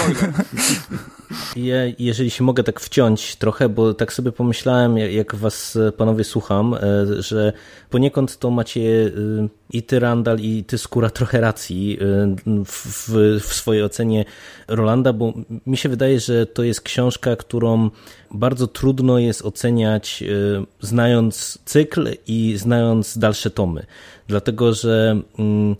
Ja, 1.56 1.76
jeżeli 1.98 2.30
się 2.30 2.44
mogę 2.44 2.62
tak 2.62 2.80
wciąć 2.80 3.36
trochę, 3.36 3.68
bo 3.68 3.94
tak 3.94 4.12
sobie 4.12 4.32
pomyślałem, 4.32 4.98
jak 4.98 5.34
was 5.34 5.78
panowie 5.96 6.24
słucham, 6.24 6.74
e, 6.74 6.78
że 7.22 7.52
poniekąd 7.90 8.38
to 8.38 8.50
macie 8.50 8.80
y, 8.80 9.11
i 9.70 9.82
ty 9.82 9.98
Randall 9.98 10.40
i 10.40 10.64
ty 10.64 10.78
Skóra 10.78 11.10
trochę 11.10 11.40
racji 11.40 11.98
y, 12.46 12.64
w, 12.64 13.08
w, 13.40 13.54
swojej 13.54 13.82
ocenie 13.82 14.24
Rolanda, 14.68 15.12
bo 15.12 15.32
mi 15.66 15.76
się 15.76 15.88
wydaje, 15.88 16.20
że 16.20 16.46
to 16.46 16.62
jest 16.62 16.80
książka, 16.80 17.36
którą 17.36 17.90
bardzo 18.30 18.66
trudno 18.66 19.18
jest 19.18 19.42
oceniać 19.42 20.22
y, 20.22 20.66
znając 20.80 21.58
cykl 21.64 22.08
i 22.26 22.54
znając 22.56 23.18
dalsze 23.18 23.50
tomy. 23.50 23.86
Dlatego, 24.28 24.74
że 24.74 25.20
mm, 25.38 25.76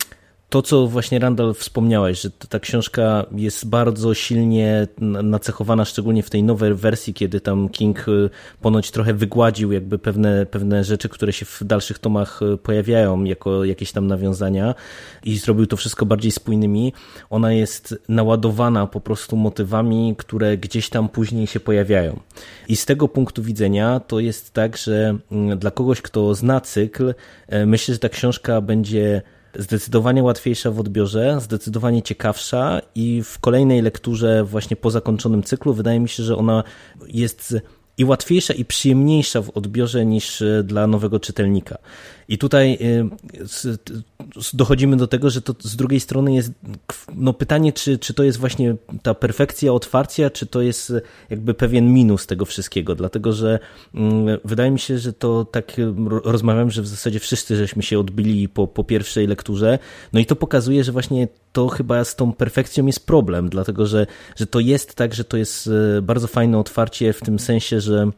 to, 0.53 0.61
co 0.61 0.87
właśnie 0.87 1.19
Randall 1.19 1.53
wspomniałeś, 1.53 2.21
że 2.21 2.29
ta 2.31 2.59
książka 2.59 3.25
jest 3.35 3.69
bardzo 3.69 4.13
silnie 4.13 4.87
nacechowana, 5.23 5.85
szczególnie 5.85 6.23
w 6.23 6.29
tej 6.29 6.43
nowej 6.43 6.73
wersji, 6.73 7.13
kiedy 7.13 7.41
tam 7.41 7.69
King 7.69 8.07
y, 8.07 8.29
ponoć 8.61 8.91
trochę 8.91 9.13
wygładził 9.13 9.71
jakby 9.71 9.99
pewne, 9.99 10.45
pewne 10.45 10.83
rzeczy, 10.83 11.09
które 11.09 11.33
się 11.33 11.45
w 11.45 11.63
dalszych 11.63 11.99
tomach 11.99 12.41
y, 12.41 12.57
pojawiają 12.57 13.23
jako 13.23 13.65
jakieś 13.65 13.91
tam 13.91 14.07
nawiązania 14.07 14.75
i 15.23 15.37
zrobił 15.37 15.67
to 15.67 15.77
wszystko 15.77 16.05
bardziej 16.05 16.31
spójnymi. 16.31 16.93
Ona 17.29 17.53
jest 17.53 17.95
naładowana 18.09 18.87
po 18.87 19.01
prostu 19.01 19.35
motywami, 19.35 20.15
które 20.17 20.57
gdzieś 20.57 20.89
tam 20.89 21.09
później 21.09 21.47
się 21.47 21.59
pojawiają. 21.59 22.19
I 22.67 22.75
z 22.75 22.85
tego 22.85 23.07
punktu 23.07 23.43
widzenia 23.43 23.99
to 23.99 24.19
jest 24.19 24.53
tak, 24.53 24.77
że 24.77 25.17
mm, 25.31 25.59
dla 25.59 25.71
kogoś, 25.71 26.01
kto 26.01 26.35
zna 26.35 26.61
cykl, 26.61 27.13
e, 27.47 27.65
myślę, 27.65 27.93
że 27.93 27.99
ta 27.99 28.09
książka 28.09 28.61
będzie 28.61 29.21
zdecydowanie 29.59 30.23
łatwiejsza 30.23 30.71
w 30.71 30.79
odbiorze, 30.79 31.37
zdecydowanie 31.41 32.01
ciekawsza 32.01 32.81
i 32.95 33.23
w 33.23 33.39
kolejnej 33.39 33.81
lekturze 33.81 34.43
właśnie 34.43 34.77
po 34.77 34.91
zakończonym 34.91 35.43
cyklu 35.43 35.73
wydaje 35.73 35.99
mi 35.99 36.09
się, 36.09 36.23
że 36.23 36.37
ona 36.37 36.63
jest 37.07 37.55
i 37.97 38.05
łatwiejsza 38.05 38.53
i 38.53 38.65
przyjemniejsza 38.65 39.41
w 39.41 39.49
odbiorze 39.49 40.05
niż 40.05 40.41
e, 40.41 40.63
dla 40.63 40.87
nowego 40.87 41.19
czytelnika. 41.19 41.77
I 42.27 42.37
tutaj 42.37 42.73
e, 42.73 43.09
dochodzimy 44.53 44.97
do 44.97 45.07
tego, 45.07 45.29
że 45.29 45.41
to 45.41 45.55
z 45.59 45.75
drugiej 45.75 45.99
strony 45.99 46.33
jest 46.33 46.51
no 47.15 47.33
pytanie, 47.33 47.73
czy, 47.73 47.97
czy 47.97 48.13
to 48.13 48.23
jest 48.23 48.37
właśnie 48.37 48.75
ta 49.01 49.13
perfekcja 49.13 49.73
otwarcia, 49.73 50.29
czy 50.29 50.45
to 50.45 50.61
jest 50.61 50.93
jakby 51.29 51.53
pewien 51.53 51.93
minus 51.93 52.27
tego 52.27 52.45
wszystkiego, 52.45 52.95
dlatego 52.95 53.33
że 53.33 53.59
mm, 53.93 54.37
wydaje 54.45 54.71
mi 54.71 54.79
się, 54.79 54.97
że 54.99 55.13
to 55.13 55.45
tak 55.45 55.73
rozmawiam, 56.23 56.71
że 56.71 56.81
w 56.81 56.87
zasadzie 56.87 57.19
wszyscy 57.19 57.55
żeśmy 57.55 57.83
się 57.83 57.99
odbili 57.99 58.49
po, 58.49 58.67
po 58.67 58.83
pierwszej 58.83 59.27
lekturze, 59.27 59.79
no 60.13 60.19
i 60.19 60.25
to 60.25 60.35
pokazuje, 60.35 60.83
że 60.83 60.91
właśnie 60.91 61.27
to 61.53 61.67
chyba 61.67 62.03
z 62.03 62.15
tą 62.15 62.33
perfekcją 62.33 62.85
jest 62.85 63.05
problem, 63.05 63.49
dlatego 63.49 63.85
że, 63.85 64.07
że 64.35 64.47
to 64.47 64.59
jest 64.59 64.95
tak, 64.95 65.13
że 65.13 65.23
to 65.23 65.37
jest 65.37 65.69
e, 65.97 66.01
bardzo 66.01 66.27
fajne 66.27 66.59
otwarcie 66.59 67.13
w 67.13 67.21
tym 67.21 67.39
sensie, 67.39 67.81
że 67.83 68.11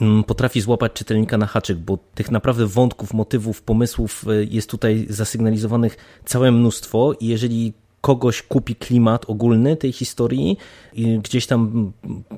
mm, 0.00 0.24
potrafi 0.24 0.60
złapać 0.60 0.92
czytelnika 0.92 1.38
na 1.38 1.46
haczyk, 1.46 1.78
bo 1.78 1.98
tych 2.14 2.30
naprawdę 2.30 2.66
wątków, 2.66 3.14
motywów, 3.14 3.62
pomysłów 3.62 4.24
e, 4.28 4.44
jest 4.44 4.70
tutaj 4.70 5.06
zasygnalizowanych 5.08 5.96
całe 6.24 6.52
mnóstwo 6.52 7.12
i 7.20 7.26
jeżeli 7.26 7.72
kogoś 8.04 8.42
kupi 8.42 8.76
klimat 8.76 9.24
ogólny 9.30 9.76
tej 9.76 9.92
historii 9.92 10.56
i 10.92 11.18
gdzieś 11.18 11.46
tam 11.46 11.92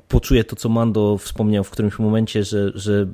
poczuje 0.07 0.43
to, 0.43 0.55
co 0.55 0.69
Mando 0.69 1.17
wspomniał 1.17 1.63
w 1.63 1.69
którymś 1.69 1.99
momencie, 1.99 2.43
że, 2.43 2.71
że 2.75 3.07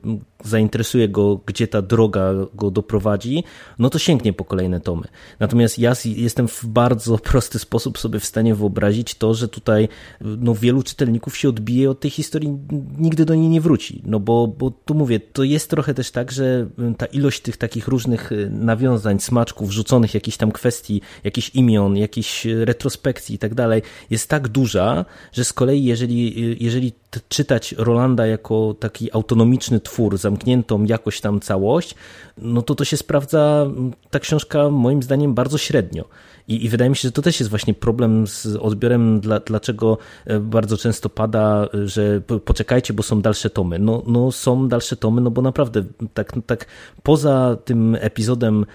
zainteresuje 0.44 1.10
go, 1.10 1.40
gdzie 1.46 1.68
ta 1.68 1.82
droga 1.82 2.34
go 2.54 2.72
doprowadzi, 2.72 3.44
no 3.80 3.90
to 3.90 4.00
sięgnie 4.00 4.34
po 4.34 4.46
kolejne 4.46 4.80
tomy. 4.80 5.08
Natomiast 5.40 5.80
ja 5.80 5.94
jestem 6.06 6.48
w 6.48 6.66
bardzo 6.66 7.18
prosty 7.30 7.60
sposób 7.60 7.98
sobie 7.98 8.20
w 8.20 8.26
stanie 8.26 8.56
wyobrazić 8.56 9.16
to, 9.16 9.34
że 9.34 9.48
tutaj 9.48 9.88
no, 10.22 10.56
wielu 10.56 10.84
czytelników 10.84 11.38
się 11.38 11.50
odbije 11.50 11.90
od 11.90 12.00
tej 12.00 12.12
historii, 12.12 12.58
nigdy 12.98 13.26
do 13.26 13.36
niej 13.36 13.50
nie 13.50 13.62
wróci. 13.62 14.02
No 14.06 14.20
bo, 14.20 14.48
bo 14.48 14.72
tu 14.72 14.94
mówię, 14.94 15.20
to 15.20 15.44
jest 15.44 15.70
trochę 15.70 15.94
też 15.94 16.12
tak, 16.12 16.32
że 16.32 16.68
ta 16.98 17.06
ilość 17.06 17.42
tych 17.42 17.58
takich 17.58 17.88
różnych 17.88 18.30
nawiązań, 18.50 19.20
smaczków, 19.20 19.72
rzuconych 19.72 20.14
jakichś 20.14 20.38
tam 20.38 20.52
kwestii, 20.52 21.02
jakichś 21.24 21.50
imion, 21.50 21.98
jakichś 21.98 22.43
retrospekcji 22.46 23.36
i 23.36 23.40
tak 23.40 23.54
dalej, 23.54 23.82
jest 24.10 24.30
tak 24.30 24.48
duża, 24.48 25.06
że 25.32 25.46
z 25.46 25.54
kolei 25.54 25.84
jeżeli, 25.84 26.58
jeżeli 26.64 26.94
czytać 27.30 27.76
Rolanda 27.78 28.28
jako 28.28 28.76
taki 28.80 29.14
autonomiczny 29.14 29.80
twór, 29.80 30.18
zamkniętą 30.18 30.84
jakoś 30.84 31.22
tam 31.22 31.40
całość, 31.40 31.96
no 32.38 32.62
to 32.62 32.76
to 32.76 32.86
się 32.86 32.98
sprawdza 32.98 33.68
ta 34.10 34.20
książka 34.20 34.70
moim 34.70 35.04
zdaniem 35.04 35.34
bardzo 35.34 35.58
średnio. 35.58 36.06
I, 36.48 36.66
I, 36.66 36.70
wydaje 36.70 36.90
mi 36.90 36.96
się, 36.96 37.02
że 37.02 37.12
to 37.12 37.22
też 37.22 37.40
jest 37.40 37.50
właśnie 37.50 37.74
problem 37.74 38.28
z 38.28 38.46
odbiorem, 38.46 39.20
dla, 39.20 39.40
dlaczego 39.40 39.98
e, 40.26 40.40
bardzo 40.40 40.78
często 40.78 41.10
pada, 41.10 41.68
że 41.86 42.22
poczekajcie, 42.46 42.94
bo 42.94 43.04
są 43.04 43.22
dalsze 43.22 43.50
tomy. 43.50 43.80
No, 43.80 44.04
no 44.08 44.32
są 44.32 44.68
dalsze 44.68 44.96
tomy, 44.96 45.22
no 45.22 45.32
bo 45.32 45.42
naprawdę 45.42 45.84
tak, 46.14 46.32
tak 46.46 46.66
poza 47.04 47.58
tym 47.66 47.98
epizodem 48.00 48.66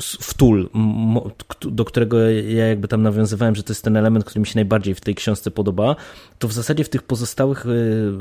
wtul, 0.00 0.68
do 1.60 1.84
którego 1.84 2.30
ja 2.30 2.66
jakby 2.66 2.88
tam 2.88 3.02
nawiązywałem, 3.02 3.54
że 3.54 3.62
to 3.62 3.72
jest 3.72 3.84
ten 3.84 3.96
element, 3.96 4.24
który 4.24 4.40
mi 4.40 4.46
się 4.46 4.54
najbardziej 4.54 4.94
w 4.94 5.00
tej 5.00 5.14
książce 5.14 5.50
podoba, 5.50 5.96
to 6.38 6.48
w 6.48 6.52
zasadzie 6.52 6.84
w 6.84 6.88
tych 6.88 7.02
pozostałych 7.02 7.66
y, 7.66 8.12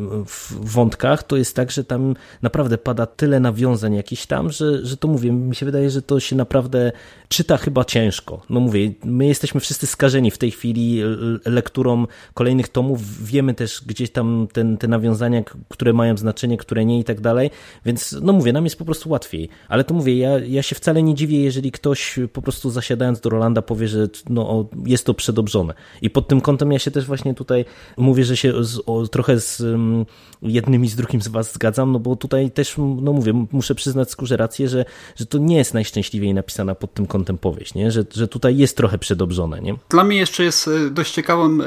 wątkach 0.52 1.24
to 1.24 1.38
jest 1.38 1.56
tak, 1.56 1.72
że 1.72 1.84
tam 1.84 2.16
naprawdę 2.42 2.78
pada 2.78 3.06
tyle 3.06 3.40
nawiązań 3.40 3.96
jakichś 3.96 4.26
tam, 4.26 4.52
że, 4.52 4.86
że 4.86 4.98
to 4.98 5.08
mówię, 5.08 5.32
mi 5.32 5.56
się 5.56 5.66
wydaje, 5.66 5.90
że 5.90 6.02
to 6.02 6.20
się 6.20 6.36
naprawdę 6.36 6.92
czyta 7.28 7.58
chyba 7.58 7.86
ciężko. 7.86 8.42
No 8.50 8.60
mówię, 8.60 8.92
my 9.04 9.26
jesteśmy 9.28 9.62
wszyscy 9.62 9.88
skażeni 9.88 10.32
w 10.32 10.38
tej 10.38 10.52
chwili 10.52 11.02
lekturą 11.46 12.06
kolejnych 12.34 12.68
tomów, 12.68 13.26
wiemy 13.26 13.54
też 13.54 13.82
gdzieś 13.86 14.12
tam 14.12 14.48
ten, 14.54 14.78
te 14.78 14.88
nawiązania, 14.88 15.44
które 15.70 15.94
mają 15.94 16.18
znaczenie, 16.18 16.58
które 16.58 16.86
nie 16.86 17.00
i 17.00 17.04
tak 17.04 17.22
dalej, 17.22 17.50
więc 17.86 18.16
no 18.22 18.34
mówię, 18.34 18.54
nam 18.54 18.64
jest 18.64 18.78
po 18.78 18.86
prostu 18.86 19.10
łatwiej, 19.10 19.50
ale 19.68 19.84
to 19.84 19.94
mówię, 19.94 20.18
ja, 20.18 20.40
ja 20.40 20.62
się 20.62 20.76
wcale 20.76 21.04
nie 21.04 21.07
dziwię, 21.16 21.44
jeżeli 21.44 21.72
ktoś 21.72 22.20
po 22.34 22.42
prostu 22.42 22.70
zasiadając 22.70 23.20
do 23.20 23.30
Rolanda 23.30 23.62
powie, 23.62 23.88
że 23.88 24.10
no, 24.30 24.70
jest 24.86 25.06
to 25.06 25.14
przedobrzone. 25.14 25.74
I 26.02 26.10
pod 26.10 26.28
tym 26.28 26.42
kątem 26.42 26.72
ja 26.72 26.80
się 26.80 26.92
też 26.92 27.06
właśnie 27.06 27.34
tutaj 27.34 27.66
mówię, 27.98 28.24
że 28.24 28.38
się 28.38 28.64
z, 28.64 28.82
o, 28.86 29.08
trochę 29.08 29.40
z 29.40 29.62
um, 29.62 30.06
jednym 30.42 30.86
i 30.86 30.88
z 30.88 30.96
drugim 30.96 31.22
z 31.22 31.28
was 31.28 31.54
zgadzam, 31.54 31.92
no 31.92 32.00
bo 32.00 32.16
tutaj 32.16 32.52
też, 32.52 32.76
no 32.78 33.14
mówię, 33.14 33.46
muszę 33.52 33.76
przyznać 33.76 34.12
skórze 34.12 34.38
rację, 34.38 34.70
że, 34.70 34.86
że 35.16 35.26
to 35.26 35.38
nie 35.38 35.58
jest 35.58 35.74
najszczęśliwiej 35.74 36.34
napisana 36.34 36.76
pod 36.76 36.94
tym 36.94 37.08
kątem 37.08 37.38
powieść, 37.38 37.74
nie? 37.74 37.92
Że, 37.92 38.04
że 38.14 38.28
tutaj 38.28 38.58
jest 38.58 38.78
trochę 38.78 38.98
przedobrzone. 38.98 39.62
Nie? 39.62 39.76
Dla 39.90 40.04
mnie 40.04 40.18
jeszcze 40.18 40.44
jest 40.44 40.68
e, 40.68 40.90
dość 40.90 41.14
ciekawym 41.14 41.62
e, 41.62 41.66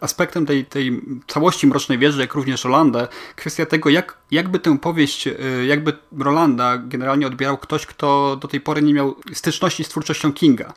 aspektem 0.00 0.46
tej, 0.46 0.64
tej 0.64 1.00
całości 1.26 1.66
Mrocznej 1.66 1.98
Wieży, 1.98 2.20
jak 2.20 2.34
również 2.34 2.64
Rolanda, 2.64 3.08
kwestia 3.36 3.66
tego, 3.66 3.90
jak, 3.90 4.18
jakby 4.30 4.58
tę 4.58 4.78
powieść, 4.78 5.26
e, 5.26 5.34
jakby 5.66 5.92
Rolanda 6.18 6.78
generalnie 6.78 7.26
odbierał 7.26 7.58
ktoś, 7.58 7.86
kto 7.86 8.17
do 8.40 8.48
tej 8.48 8.60
pory 8.60 8.82
nie 8.82 8.94
miał 8.94 9.16
styczności 9.32 9.84
z 9.84 9.88
twórczością 9.88 10.32
Kinga. 10.32 10.72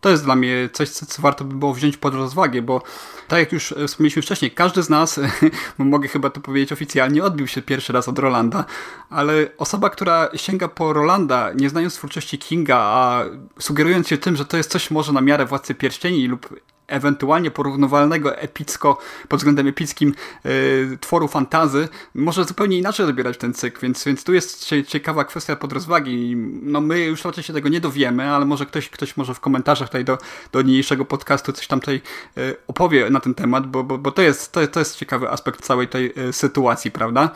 To 0.00 0.10
jest 0.10 0.24
dla 0.24 0.36
mnie 0.36 0.68
coś, 0.72 0.88
co 0.88 1.22
warto 1.22 1.44
by 1.44 1.54
było 1.54 1.74
wziąć 1.74 1.96
pod 1.96 2.14
rozwagę, 2.14 2.62
bo 2.62 2.82
tak 3.28 3.38
jak 3.38 3.52
już 3.52 3.74
wspomnieliśmy 3.86 4.22
wcześniej, 4.22 4.50
każdy 4.50 4.82
z 4.82 4.90
nas, 4.90 5.20
mogę 5.78 6.08
chyba 6.08 6.30
to 6.30 6.40
powiedzieć 6.40 6.72
oficjalnie, 6.72 7.24
odbił 7.24 7.46
się 7.46 7.62
pierwszy 7.62 7.92
raz 7.92 8.08
od 8.08 8.18
Rolanda, 8.18 8.64
ale 9.10 9.48
osoba, 9.58 9.90
która 9.90 10.28
sięga 10.36 10.68
po 10.68 10.92
Rolanda, 10.92 11.52
nie 11.52 11.68
znając 11.68 11.94
twórczości 11.94 12.38
Kinga, 12.38 12.76
a 12.76 13.24
sugerując 13.58 14.08
się 14.08 14.18
tym, 14.18 14.36
że 14.36 14.44
to 14.44 14.56
jest 14.56 14.70
coś 14.70 14.90
może 14.90 15.12
na 15.12 15.20
miarę 15.20 15.46
Władcy 15.46 15.74
Pierścieni 15.74 16.28
lub 16.28 16.48
ewentualnie 16.86 17.50
porównywalnego 17.50 18.36
epicko, 18.36 18.98
pod 19.28 19.40
względem 19.40 19.66
epickim 19.66 20.14
yy, 20.44 20.98
tworu 21.00 21.28
fantazy, 21.28 21.88
może 22.14 22.44
zupełnie 22.44 22.78
inaczej 22.78 23.06
odbierać 23.06 23.38
ten 23.38 23.54
cykl, 23.54 23.80
więc, 23.80 24.04
więc 24.04 24.24
tu 24.24 24.34
jest 24.34 24.68
ciekawa 24.86 25.24
kwestia 25.24 25.56
pod 25.56 25.72
rozwagi. 25.72 26.36
No 26.62 26.80
my 26.80 27.00
już 27.00 27.24
raczej 27.24 27.44
się 27.44 27.52
tego 27.52 27.68
nie 27.68 27.80
dowiemy, 27.80 28.30
ale 28.30 28.44
może 28.44 28.66
ktoś, 28.66 28.90
ktoś 28.90 29.16
może 29.16 29.34
w 29.34 29.40
komentarzach 29.40 29.88
tutaj 29.88 30.04
do, 30.04 30.18
do 30.52 30.62
niniejszego 30.62 31.04
podcastu 31.04 31.52
coś 31.52 31.66
tam 31.66 31.80
tutaj 31.80 32.00
yy, 32.36 32.56
opowie 32.66 33.10
na 33.10 33.20
ten 33.20 33.34
temat, 33.34 33.66
bo, 33.66 33.84
bo, 33.84 33.98
bo 33.98 34.12
to, 34.12 34.22
jest, 34.22 34.52
to, 34.52 34.66
to 34.66 34.80
jest 34.80 34.96
ciekawy 34.96 35.30
aspekt 35.30 35.60
całej 35.62 35.88
tej 35.88 36.12
yy, 36.16 36.32
sytuacji, 36.32 36.90
prawda? 36.90 37.30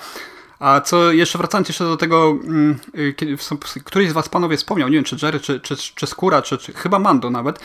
A 0.59 0.81
co 0.81 1.13
jeszcze 1.13 1.39
wracając 1.39 1.69
jeszcze 1.69 1.85
do 1.85 1.97
tego, 1.97 2.39
mm, 2.45 2.79
kiedy 3.17 3.37
któryś 3.85 4.11
z 4.11 4.13
was 4.13 4.29
panowie 4.29 4.57
wspomniał, 4.57 4.89
nie 4.89 4.95
wiem 4.95 5.05
czy 5.05 5.17
Jerry, 5.23 5.41
czy, 5.41 5.61
czy, 5.61 5.77
czy 5.77 6.07
Skóra, 6.07 6.43
czy, 6.43 6.59
czy 6.59 6.73
chyba 6.73 6.99
Mando 6.99 7.31
nawet, 7.31 7.61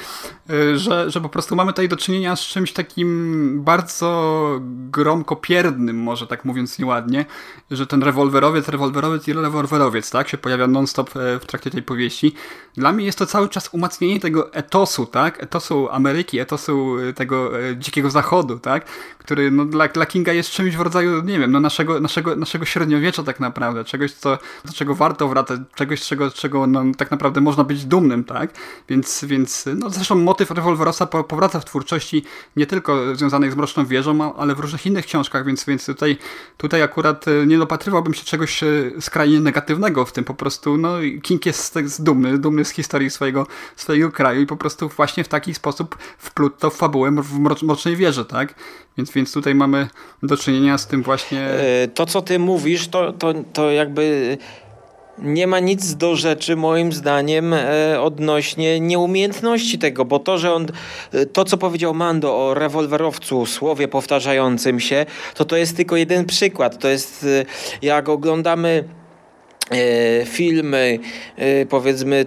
że, 0.75 1.11
że 1.11 1.21
po 1.21 1.29
prostu 1.29 1.55
mamy 1.55 1.71
tutaj 1.71 1.89
do 1.89 1.97
czynienia 1.97 2.35
z 2.35 2.41
czymś 2.41 2.73
takim 2.73 3.63
bardzo 3.63 4.59
gromkopierdnym, 4.91 6.03
może 6.03 6.27
tak 6.27 6.45
mówiąc 6.45 6.79
nieładnie, 6.79 7.25
że 7.71 7.87
ten 7.87 8.03
rewolwerowiec, 8.03 8.67
rewolwerowiec 8.67 9.27
i 9.27 9.33
rewolwerowiec, 9.33 10.11
tak, 10.11 10.29
się 10.29 10.37
pojawia 10.37 10.67
non-stop 10.67 11.09
w 11.13 11.45
trakcie 11.45 11.71
tej 11.71 11.83
powieści. 11.83 12.33
Dla 12.77 12.91
mnie 12.91 13.05
jest 13.05 13.17
to 13.17 13.25
cały 13.25 13.49
czas 13.49 13.69
umacnienie 13.71 14.19
tego 14.19 14.53
etosu, 14.53 15.05
tak, 15.05 15.43
etosu 15.43 15.89
Ameryki, 15.91 16.39
etosu 16.39 16.95
tego 17.15 17.51
dzikiego 17.77 18.09
zachodu, 18.09 18.59
tak, 18.59 18.85
który 19.17 19.51
no, 19.51 19.65
dla, 19.65 19.87
dla 19.87 20.05
Kinga 20.05 20.33
jest 20.33 20.49
czymś 20.49 20.75
w 20.75 20.81
rodzaju, 20.81 21.23
nie 21.23 21.39
wiem, 21.39 21.51
no, 21.51 21.59
naszego, 21.59 21.99
naszego, 21.99 22.35
naszego 22.35 22.65
średniowiecza 22.83 23.23
tak 23.23 23.39
naprawdę, 23.39 23.83
czegoś, 23.83 24.11
co, 24.13 24.37
do 24.65 24.73
czego 24.73 24.95
warto 24.95 25.27
wracać, 25.27 25.59
czegoś, 25.75 26.01
czego, 26.01 26.31
czego 26.31 26.67
no, 26.67 26.83
tak 26.97 27.11
naprawdę 27.11 27.41
można 27.41 27.63
być 27.63 27.85
dumnym, 27.85 28.23
tak? 28.23 28.53
Więc, 28.89 29.25
więc 29.25 29.69
no, 29.75 29.89
zresztą 29.89 30.15
motyw 30.15 30.51
rewolwerosa 30.51 31.05
powraca 31.05 31.59
w 31.59 31.65
twórczości 31.65 32.23
nie 32.55 32.65
tylko 32.65 33.15
związanej 33.15 33.51
z 33.51 33.55
Mroczną 33.55 33.85
Wieżą, 33.85 34.35
ale 34.35 34.55
w 34.55 34.59
różnych 34.59 34.85
innych 34.85 35.05
książkach, 35.05 35.45
więc, 35.45 35.65
więc 35.65 35.85
tutaj, 35.85 36.17
tutaj 36.57 36.81
akurat 36.81 37.27
e, 37.27 37.45
nie 37.45 37.57
dopatrywałbym 37.57 38.13
się 38.13 38.23
czegoś 38.23 38.63
e, 38.63 38.67
skrajnie 38.99 39.39
negatywnego 39.39 40.05
w 40.05 40.11
tym, 40.11 40.23
po 40.23 40.33
prostu 40.33 40.77
no, 40.77 40.93
King 41.21 41.45
jest, 41.45 41.75
jest 41.75 42.03
dumny, 42.03 42.37
dumny 42.37 42.65
z 42.65 42.69
historii 42.69 43.09
swojego, 43.09 43.47
swojego 43.75 44.11
kraju 44.11 44.41
i 44.41 44.45
po 44.45 44.57
prostu 44.57 44.89
właśnie 44.89 45.23
w 45.23 45.27
taki 45.27 45.53
sposób 45.53 45.97
wplótł 46.17 46.59
to 46.59 46.69
w 46.69 46.75
fabułę 46.75 47.11
w 47.11 47.39
Mrocznej 47.39 47.95
Wieży, 47.95 48.25
tak? 48.25 48.55
Więc, 48.97 49.11
więc 49.11 49.33
tutaj 49.33 49.55
mamy 49.55 49.87
do 50.23 50.37
czynienia 50.37 50.77
z 50.77 50.87
tym 50.87 51.03
właśnie. 51.03 51.39
E, 51.39 51.87
to, 51.87 52.05
co 52.05 52.21
ty 52.21 52.39
mówisz, 52.39 52.87
to, 52.87 53.13
to, 53.13 53.33
to 53.53 53.71
jakby 53.71 54.37
nie 55.17 55.47
ma 55.47 55.59
nic 55.59 55.95
do 55.95 56.15
rzeczy, 56.15 56.55
moim 56.55 56.93
zdaniem, 56.93 57.53
e, 57.53 58.01
odnośnie 58.01 58.79
nieumiejętności 58.79 59.79
tego, 59.79 60.05
bo 60.05 60.19
to, 60.19 60.37
że 60.37 60.53
on, 60.53 60.67
e, 61.11 61.25
to 61.25 61.45
co 61.45 61.57
powiedział 61.57 61.93
Mando 61.93 62.47
o 62.47 62.53
rewolwerowcu, 62.53 63.45
słowie 63.45 63.87
powtarzającym 63.87 64.79
się, 64.79 65.05
to 65.35 65.45
to 65.45 65.57
jest 65.57 65.77
tylko 65.77 65.95
jeden 65.95 66.25
przykład. 66.25 66.79
To 66.79 66.87
jest, 66.87 67.25
jak 67.81 68.09
oglądamy 68.09 68.83
filmy, 70.25 70.99
powiedzmy. 71.69 72.25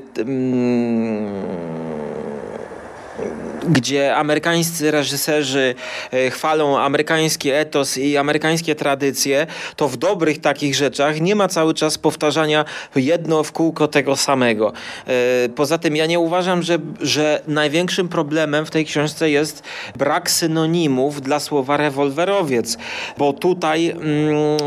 Gdzie 3.71 4.17
amerykańscy 4.17 4.91
reżyserzy 4.91 5.75
e, 6.13 6.31
chwalą 6.31 6.79
amerykański 6.79 7.51
etos 7.51 7.99
i 7.99 8.17
amerykańskie 8.17 8.75
tradycje, 8.75 9.47
to 9.77 9.89
w 9.89 9.97
dobrych 9.97 10.41
takich 10.41 10.75
rzeczach 10.75 11.21
nie 11.21 11.35
ma 11.35 11.49
cały 11.49 11.75
czas 11.75 11.99
powtarzania 11.99 12.65
jedno 12.97 13.43
w 13.43 13.53
kółko 13.53 13.89
tego 13.89 14.17
samego. 14.17 14.73
E, 15.07 15.49
poza 15.49 15.79
tym 15.79 15.97
ja 15.97 16.07
nie 16.07 16.19
uważam, 16.19 16.63
że, 16.63 16.79
że 17.01 17.43
największym 17.49 18.09
problemem 18.09 18.67
w 18.67 18.71
tej 18.71 18.85
książce 18.85 19.31
jest 19.31 19.63
brak 19.97 20.31
synonimów 20.31 21.23
dla 21.23 21.41
słowa 21.41 21.77
rewolwerowiec, 21.77 22.79
bo 23.19 23.33
tutaj 23.33 23.91
mm, 23.91 24.07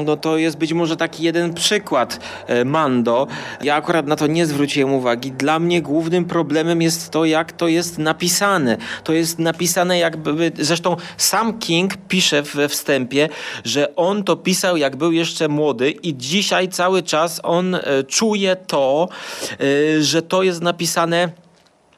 no 0.05 0.17
to 0.17 0.37
jest 0.37 0.57
być 0.57 0.73
może 0.73 0.97
taki 0.97 1.23
jeden 1.23 1.53
przykład 1.53 2.19
e, 2.47 2.65
Mando. 2.65 3.27
Ja 3.61 3.75
akurat 3.75 4.07
na 4.07 4.15
to 4.15 4.27
nie 4.27 4.45
zwróciłem 4.45 4.93
uwagi. 4.93 5.31
Dla 5.31 5.59
mnie 5.59 5.81
głównym 5.81 6.25
problemem 6.25 6.81
jest 6.81 7.09
to, 7.09 7.25
jak 7.25 7.51
to 7.51 7.67
jest 7.67 7.97
napisane. 7.97 8.77
To 9.03 9.13
jest 9.13 9.39
napisane 9.39 9.97
jakby, 9.97 10.51
zresztą 10.59 10.95
sam 11.17 11.59
King 11.59 11.93
pisze 12.07 12.41
we 12.41 12.69
wstępie, 12.69 13.29
że 13.65 13.95
on 13.95 14.23
to 14.23 14.35
pisał 14.35 14.77
jak 14.77 14.95
był 14.95 15.11
jeszcze 15.11 15.47
młody 15.47 15.91
i 15.91 16.17
dzisiaj 16.17 16.69
cały 16.69 17.03
czas 17.03 17.39
on 17.43 17.75
e, 17.75 17.81
czuje 18.07 18.55
to, 18.55 19.09
e, 19.51 20.03
że 20.03 20.21
to 20.21 20.43
jest 20.43 20.61
napisane 20.61 21.29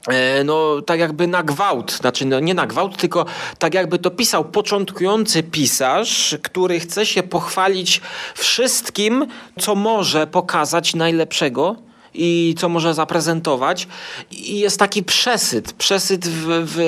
e, 0.07 0.43
no 0.43 0.81
tak 0.81 0.99
jakby 0.99 1.27
na 1.27 1.43
gwałt, 1.43 1.91
znaczy 1.91 2.25
no, 2.25 2.39
nie 2.39 2.53
na 2.53 2.67
gwałt, 2.67 2.97
tylko 2.97 3.25
tak 3.59 3.73
jakby 3.73 3.99
to 3.99 4.11
pisał 4.11 4.45
początkujący 4.45 5.43
pisarz, 5.43 6.35
który 6.43 6.79
chce 6.79 7.05
się 7.05 7.23
pochwalić 7.23 8.01
wszystkim, 8.35 9.27
co 9.59 9.75
może 9.75 10.27
pokazać 10.27 10.95
najlepszego 10.95 11.90
i 12.13 12.55
co 12.57 12.69
może 12.69 12.93
zaprezentować. 12.93 13.87
I 14.31 14.59
jest 14.59 14.79
taki 14.79 15.03
przesyt, 15.03 15.73
przesyt 15.73 16.27
w, 16.27 16.45
w 16.47 16.79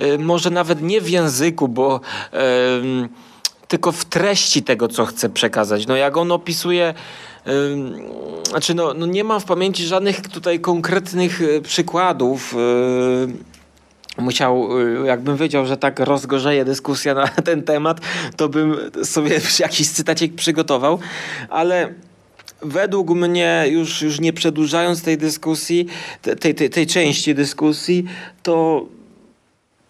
y, 0.00 0.18
może 0.18 0.50
nawet 0.50 0.82
nie 0.82 1.00
w 1.00 1.10
języku, 1.10 1.68
bo 1.68 2.00
tylko 3.68 3.92
w 3.92 4.04
treści 4.04 4.62
tego, 4.62 4.88
co 4.88 5.06
chce 5.06 5.28
przekazać. 5.28 5.86
No 5.86 5.96
jak 5.96 6.16
on 6.16 6.32
opisuje 6.32 6.94
znaczy 8.48 8.74
no, 8.74 8.94
no 8.94 9.06
nie 9.06 9.24
mam 9.24 9.40
w 9.40 9.44
pamięci 9.44 9.86
żadnych 9.86 10.28
tutaj 10.28 10.60
konkretnych 10.60 11.40
y, 11.40 11.62
przykładów 11.62 12.54
y, 14.18 14.22
musiał, 14.22 14.68
jakbym 15.04 15.36
wiedział, 15.36 15.66
że 15.66 15.76
tak 15.76 16.00
rozgorzeje 16.00 16.64
dyskusja 16.64 17.14
na 17.14 17.28
ten 17.48 17.62
temat, 17.62 18.00
to 18.36 18.48
bym 18.48 18.76
sobie 19.04 19.40
jakiś 19.58 19.88
cytacik 19.88 20.34
przygotował, 20.34 20.98
ale 21.50 21.94
według 22.62 23.10
mnie, 23.10 23.64
już, 23.68 24.02
już 24.02 24.20
nie 24.20 24.32
przedłużając 24.32 25.02
tej 25.02 25.18
dyskusji, 25.18 25.86
tej, 26.40 26.54
tej, 26.54 26.70
tej 26.70 26.86
części 26.86 27.34
dyskusji, 27.34 28.04
to 28.42 28.86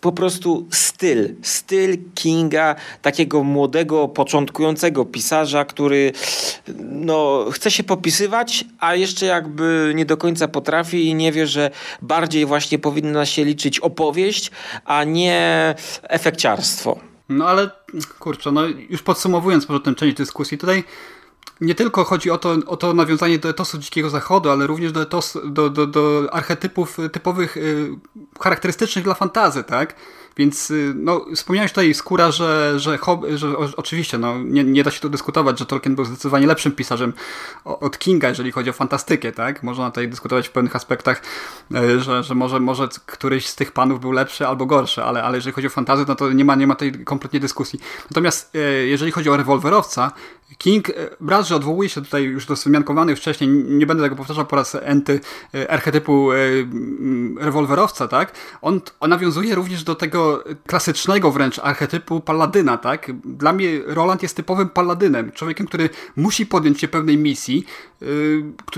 po 0.00 0.12
prostu 0.12 0.66
styl, 0.70 1.34
styl 1.42 1.98
Kinga, 2.14 2.74
takiego 3.02 3.44
młodego, 3.44 4.08
początkującego 4.08 5.04
pisarza, 5.04 5.64
który 5.64 6.12
no, 6.78 7.46
chce 7.52 7.70
się 7.70 7.84
popisywać, 7.84 8.64
a 8.78 8.94
jeszcze 8.94 9.26
jakby 9.26 9.92
nie 9.94 10.06
do 10.06 10.16
końca 10.16 10.48
potrafi 10.48 11.06
i 11.06 11.14
nie 11.14 11.32
wie, 11.32 11.46
że 11.46 11.70
bardziej 12.02 12.46
właśnie 12.46 12.78
powinna 12.78 13.26
się 13.26 13.44
liczyć 13.44 13.80
opowieść, 13.80 14.50
a 14.84 15.04
nie 15.04 15.74
efekciarstwo. 16.02 16.98
No 17.28 17.48
ale 17.48 17.70
kurczę, 18.18 18.52
no 18.52 18.62
już 18.66 19.02
podsumowując 19.02 19.68
może 19.68 19.80
tę 19.80 19.94
część 19.94 20.16
dyskusji, 20.16 20.58
tutaj 20.58 20.84
nie 21.60 21.74
tylko 21.74 22.04
chodzi 22.04 22.30
o 22.30 22.38
to, 22.38 22.56
o 22.66 22.76
to 22.76 22.94
nawiązanie 22.94 23.38
do 23.38 23.48
etosu 23.48 23.78
Dzikiego 23.78 24.10
Zachodu, 24.10 24.50
ale 24.50 24.66
również 24.66 24.92
do, 24.92 25.02
etosu, 25.02 25.50
do, 25.50 25.70
do, 25.70 25.86
do 25.86 26.28
archetypów 26.32 26.98
typowych, 27.12 27.56
y, 27.56 27.90
charakterystycznych 28.40 29.04
dla 29.04 29.14
fantazy, 29.14 29.64
tak? 29.64 29.94
Więc 30.36 30.70
y, 30.70 30.92
no, 30.96 31.24
wspomniałeś 31.34 31.72
tutaj 31.72 31.94
Skóra, 31.94 32.30
że, 32.30 32.74
że, 32.76 32.98
że 33.36 33.56
oczywiście 33.76 34.18
no, 34.18 34.38
nie, 34.38 34.64
nie 34.64 34.84
da 34.84 34.90
się 34.90 35.00
tu 35.00 35.08
dyskutować, 35.08 35.58
że 35.58 35.66
Tolkien 35.66 35.94
był 35.94 36.04
zdecydowanie 36.04 36.46
lepszym 36.46 36.72
pisarzem 36.72 37.12
od 37.64 37.98
Kinga, 37.98 38.28
jeżeli 38.28 38.52
chodzi 38.52 38.70
o 38.70 38.72
fantastykę, 38.72 39.32
tak? 39.32 39.62
Można 39.62 39.90
tutaj 39.90 40.08
dyskutować 40.08 40.48
w 40.48 40.50
pewnych 40.50 40.76
aspektach, 40.76 41.22
y, 41.74 42.00
że, 42.00 42.22
że 42.22 42.34
może, 42.34 42.60
może 42.60 42.88
któryś 43.06 43.46
z 43.46 43.56
tych 43.56 43.72
panów 43.72 44.00
był 44.00 44.12
lepszy 44.12 44.46
albo 44.46 44.66
gorszy, 44.66 45.04
ale, 45.04 45.22
ale 45.22 45.38
jeżeli 45.38 45.54
chodzi 45.54 45.66
o 45.66 45.70
fantazję, 45.70 46.04
no 46.08 46.14
to 46.14 46.32
nie 46.32 46.44
ma, 46.44 46.54
nie 46.54 46.66
ma 46.66 46.74
tej 46.74 47.04
kompletnie 47.04 47.40
dyskusji. 47.40 47.80
Natomiast 48.10 48.52
jeżeli 48.86 49.12
chodzi 49.12 49.30
o 49.30 49.36
rewolwerowca, 49.36 50.12
King, 50.58 50.90
raz, 51.28 51.48
że 51.48 51.56
odwołuje 51.56 51.88
się 51.88 52.02
tutaj 52.02 52.22
już 52.22 52.46
do 52.46 52.54
wzmiankowanych 52.54 53.18
wcześniej, 53.18 53.50
nie 53.50 53.86
będę 53.86 54.02
tego 54.02 54.16
powtarzał 54.16 54.46
po 54.46 54.56
raz 54.56 54.74
enty, 54.74 55.20
e, 55.54 55.70
archetypu 55.70 56.32
e, 56.32 56.36
rewolwerowca, 57.38 58.08
tak? 58.08 58.32
On, 58.62 58.80
on 59.00 59.10
nawiązuje 59.10 59.54
również 59.54 59.84
do 59.84 59.94
tego 59.94 60.44
klasycznego 60.66 61.30
wręcz 61.30 61.58
archetypu 61.58 62.20
paladyna, 62.20 62.78
tak? 62.78 63.10
Dla 63.24 63.52
mnie 63.52 63.80
Roland 63.86 64.22
jest 64.22 64.36
typowym 64.36 64.68
paladynem, 64.68 65.32
człowiekiem, 65.32 65.66
który 65.66 65.90
musi 66.16 66.46
podjąć 66.46 66.80
się 66.80 66.88
pewnej 66.88 67.18
misji, 67.18 67.64
e, 68.02 68.06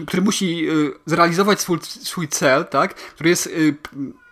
który 0.07 0.23
musi 0.23 0.67
zrealizować 1.07 1.61
swój, 1.61 1.79
swój 1.83 2.29
cel, 2.29 2.65
tak? 2.65 2.95
Który 2.95 3.31
jest 3.31 3.55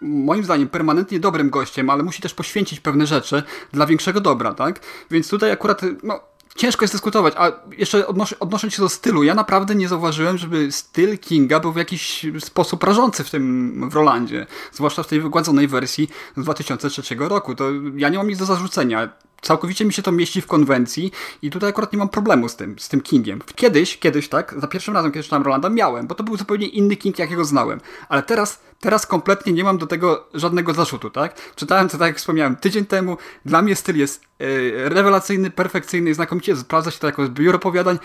moim 0.01 0.45
zdaniem 0.45 0.69
permanentnie 0.69 1.21
dobrym 1.21 1.51
gościem, 1.51 1.91
ale 1.91 2.03
musi 2.03 2.23
też 2.23 2.35
poświęcić 2.35 2.81
pewne 2.81 3.07
rzeczy 3.07 3.43
dla 3.73 3.87
większego 3.87 4.21
dobra, 4.21 4.55
tak? 4.55 4.81
Więc 5.11 5.29
tutaj 5.29 5.51
akurat, 5.51 5.81
no, 6.03 6.21
ciężko 6.61 6.85
jest 6.85 6.95
dyskutować, 6.95 7.35
a 7.37 7.53
jeszcze 7.79 8.07
odnoszę, 8.07 8.39
odnosząc 8.39 8.75
się 8.75 8.83
do 8.83 8.89
stylu, 8.89 9.23
ja 9.23 9.35
naprawdę 9.35 9.75
nie 9.75 9.89
zauważyłem, 9.89 10.39
żeby 10.39 10.73
styl 10.73 11.19
Kinga 11.19 11.61
był 11.61 11.73
w 11.73 11.77
jakiś 11.77 12.27
sposób 12.41 12.85
rażący 12.85 13.25
w 13.25 13.31
tym 13.31 13.91
w 13.91 13.95
Rolandzie, 13.95 14.47
zwłaszcza 14.73 15.03
w 15.03 15.07
tej 15.07 15.21
wygładzonej 15.21 15.69
wersji 15.69 16.09
z 16.37 16.43
2003 16.43 17.15
roku. 17.19 17.55
To 17.55 17.65
ja 17.97 18.09
nie 18.09 18.19
mam 18.19 18.29
nic 18.29 18.39
do 18.39 18.45
zarzucenia. 18.45 19.09
Całkowicie 19.41 19.85
mi 19.85 19.93
się 19.93 20.03
to 20.03 20.13
mieści 20.13 20.41
w 20.41 20.47
konwencji 20.47 21.13
i 21.43 21.51
tutaj 21.51 21.71
akurat 21.71 21.93
nie 21.93 21.99
mam 21.99 22.09
problemu 22.09 22.49
z 22.49 22.57
tym, 22.57 22.79
z 22.79 22.89
tym 22.89 23.01
Kingiem. 23.01 23.41
Kiedyś, 23.55 23.99
kiedyś 23.99 24.29
tak, 24.29 24.55
za 24.59 24.67
pierwszym 24.67 24.95
razem, 24.95 25.13
kiedy 25.13 25.23
czytałem 25.23 25.43
Rolanda, 25.43 25.69
miałem, 25.69 26.07
bo 26.07 26.15
to 26.15 26.25
był 26.25 26.37
zupełnie 26.37 26.67
inny 26.67 26.97
King, 26.97 27.19
jakiego 27.19 27.45
znałem. 27.45 27.81
Ale 28.09 28.23
teraz, 28.23 28.61
teraz 28.81 29.07
kompletnie 29.07 29.53
nie 29.53 29.65
mam 29.65 29.79
do 29.79 29.87
tego 29.87 30.27
żadnego 30.35 30.75
zarzutu, 30.75 31.11
tak? 31.11 31.55
Czytałem 31.57 31.89
to, 31.89 31.99
tak 31.99 32.07
jak 32.07 32.17
wspomniałem, 32.17 32.57
tydzień 32.57 32.87
temu. 32.87 33.17
Dla 33.45 33.63
mnie 33.63 33.77
styl 33.77 33.97
jest 33.97 34.23
yy, 34.39 34.89
rewelacyjny, 34.89 35.51
perfekcyjny, 35.51 36.15
znakomicie 36.15 36.57
sprawdza 36.57 36.91
się 36.91 36.99
to 36.99 37.07
jako 37.07 37.27
zbiór 37.27 37.55
opowiadań. 37.55 37.99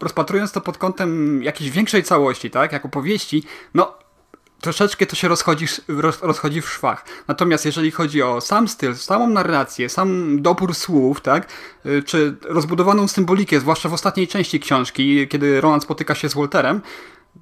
Rozpatrując 0.00 0.52
to 0.52 0.60
pod 0.60 0.78
kątem 0.78 1.42
jakiejś 1.42 1.70
większej 1.70 2.02
całości, 2.02 2.50
tak, 2.50 2.72
jako 2.72 2.88
powieści, 2.88 3.44
no 3.74 4.01
troszeczkę 4.62 5.06
to 5.06 5.16
się 5.16 5.28
rozchodzi, 5.28 5.66
rozchodzi 6.22 6.62
w 6.62 6.70
szwach. 6.70 7.04
Natomiast 7.28 7.66
jeżeli 7.66 7.90
chodzi 7.90 8.22
o 8.22 8.40
sam 8.40 8.68
styl, 8.68 8.96
samą 8.96 9.28
narrację, 9.28 9.88
sam 9.88 10.42
dobór 10.42 10.74
słów, 10.74 11.20
tak, 11.20 11.48
y, 11.86 12.02
czy 12.02 12.36
rozbudowaną 12.44 13.08
symbolikę, 13.08 13.60
zwłaszcza 13.60 13.88
w 13.88 13.92
ostatniej 13.92 14.28
części 14.28 14.60
książki, 14.60 15.28
kiedy 15.28 15.60
Roland 15.60 15.82
spotyka 15.82 16.14
się 16.14 16.28
z 16.28 16.34
Walterem, 16.34 16.80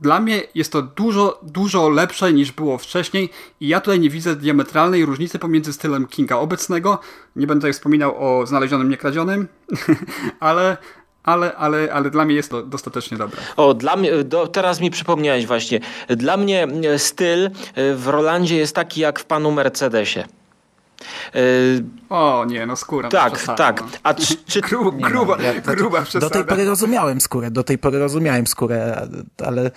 dla 0.00 0.20
mnie 0.20 0.42
jest 0.54 0.72
to 0.72 0.82
dużo, 0.82 1.40
dużo 1.42 1.88
lepsze 1.88 2.32
niż 2.32 2.52
było 2.52 2.78
wcześniej 2.78 3.30
i 3.60 3.68
ja 3.68 3.80
tutaj 3.80 4.00
nie 4.00 4.10
widzę 4.10 4.36
diametralnej 4.36 5.04
różnicy 5.04 5.38
pomiędzy 5.38 5.72
stylem 5.72 6.06
Kinga 6.06 6.36
obecnego, 6.36 6.98
nie 7.36 7.46
będę 7.46 7.60
tutaj 7.60 7.72
wspominał 7.72 8.40
o 8.40 8.46
znalezionym, 8.46 8.90
niekradzionym, 8.90 9.48
ale 10.40 10.76
ale, 11.24 11.56
ale, 11.56 11.92
ale 11.92 12.10
dla 12.10 12.24
mnie 12.24 12.34
jest 12.34 12.50
to 12.50 12.62
dostatecznie 12.62 13.16
dobre. 13.16 13.40
O, 13.56 13.74
dla 13.74 13.96
mnie, 13.96 14.24
do, 14.24 14.46
teraz 14.46 14.80
mi 14.80 14.90
przypomniałeś 14.90 15.46
właśnie. 15.46 15.80
Dla 16.08 16.36
mnie 16.36 16.68
e, 16.92 16.98
styl 16.98 17.46
e, 17.46 17.50
w 17.94 18.08
Rolandzie 18.08 18.56
jest 18.56 18.74
taki 18.74 19.00
jak 19.00 19.18
w 19.20 19.24
panu 19.24 19.50
Mercedesie. 19.50 20.24
Yy, 21.34 21.84
o 22.10 22.44
nie, 22.48 22.66
no 22.66 22.76
skóra. 22.76 23.08
Tak, 23.08 23.32
przesada, 23.32 23.56
tak. 23.56 23.80
No. 23.80 23.86
A 24.02 24.14
czy, 24.14 24.36
czy... 24.50 24.60
Gru, 24.60 24.92
gruba, 24.92 25.36
no, 25.36 25.42
ja, 25.42 25.60
gruba 25.60 26.02
przesada. 26.02 26.26
Do 26.26 26.30
tej 26.30 26.44
pory 26.44 26.64
rozumiałem 26.64 27.20
skórę, 27.20 27.50
do 27.50 27.64
tej 27.64 27.78
pory 27.78 27.98
rozumiałem 27.98 28.46
skórę, 28.46 29.08
ale 29.46 29.70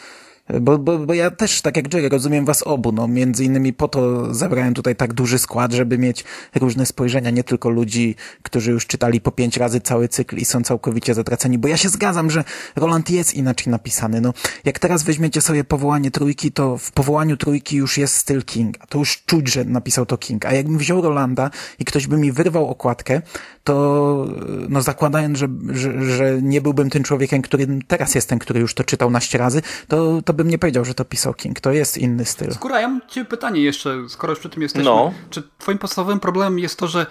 bo, 0.61 0.77
bo, 0.77 0.99
bo 0.99 1.13
ja 1.13 1.31
też, 1.31 1.61
tak 1.61 1.77
jak 1.77 1.93
Jerry, 1.93 2.09
rozumiem 2.09 2.45
was 2.45 2.63
obu. 2.63 2.91
No, 2.91 3.07
między 3.07 3.43
innymi 3.43 3.73
po 3.73 3.87
to 3.87 4.33
zebrałem 4.33 4.73
tutaj 4.73 4.95
tak 4.95 5.13
duży 5.13 5.39
skład, 5.39 5.73
żeby 5.73 5.97
mieć 5.97 6.23
różne 6.55 6.85
spojrzenia, 6.85 7.29
nie 7.29 7.43
tylko 7.43 7.69
ludzi, 7.69 8.15
którzy 8.41 8.71
już 8.71 8.87
czytali 8.87 9.21
po 9.21 9.31
pięć 9.31 9.57
razy 9.57 9.81
cały 9.81 10.07
cykl 10.07 10.37
i 10.37 10.45
są 10.45 10.63
całkowicie 10.63 11.13
zatraceni. 11.13 11.57
Bo 11.57 11.67
ja 11.67 11.77
się 11.77 11.89
zgadzam, 11.89 12.31
że 12.31 12.43
Roland 12.75 13.09
jest 13.09 13.33
inaczej 13.33 13.71
napisany. 13.71 14.21
No, 14.21 14.33
jak 14.65 14.79
teraz 14.79 15.03
weźmiecie 15.03 15.41
sobie 15.41 15.63
powołanie 15.63 16.11
trójki, 16.11 16.51
to 16.51 16.77
w 16.77 16.91
powołaniu 16.91 17.37
trójki 17.37 17.75
już 17.75 17.97
jest 17.97 18.15
styl 18.15 18.43
Kinga. 18.43 18.85
To 18.89 18.97
już 18.99 19.23
czuć, 19.25 19.47
że 19.47 19.65
napisał 19.65 20.05
to 20.05 20.17
King. 20.17 20.45
A 20.45 20.53
jakbym 20.53 20.77
wziął 20.77 21.01
Rolanda 21.01 21.51
i 21.79 21.85
ktoś 21.85 22.07
by 22.07 22.17
mi 22.17 22.31
wyrwał 22.31 22.69
okładkę, 22.69 23.21
to 23.63 24.25
no 24.69 24.81
zakładając, 24.81 25.37
że, 25.37 25.47
że, 25.69 26.03
że 26.03 26.41
nie 26.41 26.61
byłbym 26.61 26.89
tym 26.89 27.03
człowiekiem, 27.03 27.41
którym 27.41 27.81
teraz 27.81 28.15
jestem, 28.15 28.39
który 28.39 28.59
już 28.59 28.73
to 28.73 28.83
czytał 28.83 29.09
naście 29.09 29.37
razy, 29.37 29.61
to, 29.87 30.21
to 30.21 30.33
bym 30.33 30.47
nie 30.47 30.57
powiedział, 30.57 30.85
że 30.85 30.93
to 30.93 31.05
pisał 31.05 31.33
King. 31.33 31.59
To 31.59 31.71
jest 31.71 31.97
inny 31.97 32.25
styl. 32.25 32.53
Skóra, 32.53 32.81
ja 32.81 32.87
mam 32.87 33.01
ciebie 33.07 33.25
pytanie 33.25 33.61
jeszcze, 33.61 33.97
skoro 34.09 34.31
już 34.31 34.39
przy 34.39 34.49
tym 34.49 34.63
jesteśmy. 34.63 34.85
No. 34.85 35.13
Czy 35.29 35.43
twoim 35.57 35.77
podstawowym 35.77 36.19
problemem 36.19 36.59
jest 36.59 36.79
to, 36.79 36.87
że 36.87 37.05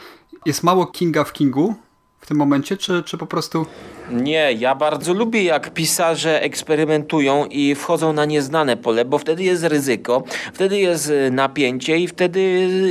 jest 0.47 0.63
mało 0.63 0.87
Kinga 0.87 1.25
w 1.25 1.33
Kingu 1.33 1.75
w 2.23 2.27
tym 2.27 2.37
momencie, 2.37 2.77
czy, 2.77 3.03
czy 3.03 3.19
po 3.19 3.27
prostu... 3.27 3.67
Nie, 4.11 4.53
ja 4.53 4.75
bardzo 4.75 5.15
lubię 5.15 5.43
jak 5.43 5.75
pisarze 5.75 6.43
eksperymentują 6.43 7.47
i 7.47 7.75
wchodzą 7.75 8.13
na 8.13 8.25
nieznane 8.25 8.77
pole, 8.77 9.05
bo 9.05 9.19
wtedy 9.19 9.43
jest 9.43 9.65
ryzyko, 9.65 10.25
wtedy 10.53 10.79
jest 10.79 11.11
y, 11.11 11.31
napięcie 11.31 11.99
i 11.99 12.09
wtedy 12.09 12.41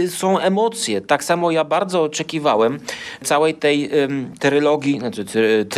y, 0.04 0.12
są 0.12 0.40
emocje. 0.40 1.02
Tak 1.02 1.24
samo 1.24 1.52
ja 1.52 1.64
bardzo 1.64 2.04
oczekiwałem 2.04 2.80
całej 3.24 3.54
tej 3.54 3.90
um, 3.90 4.34
trylogii, 4.40 5.00
znaczy 5.00 5.26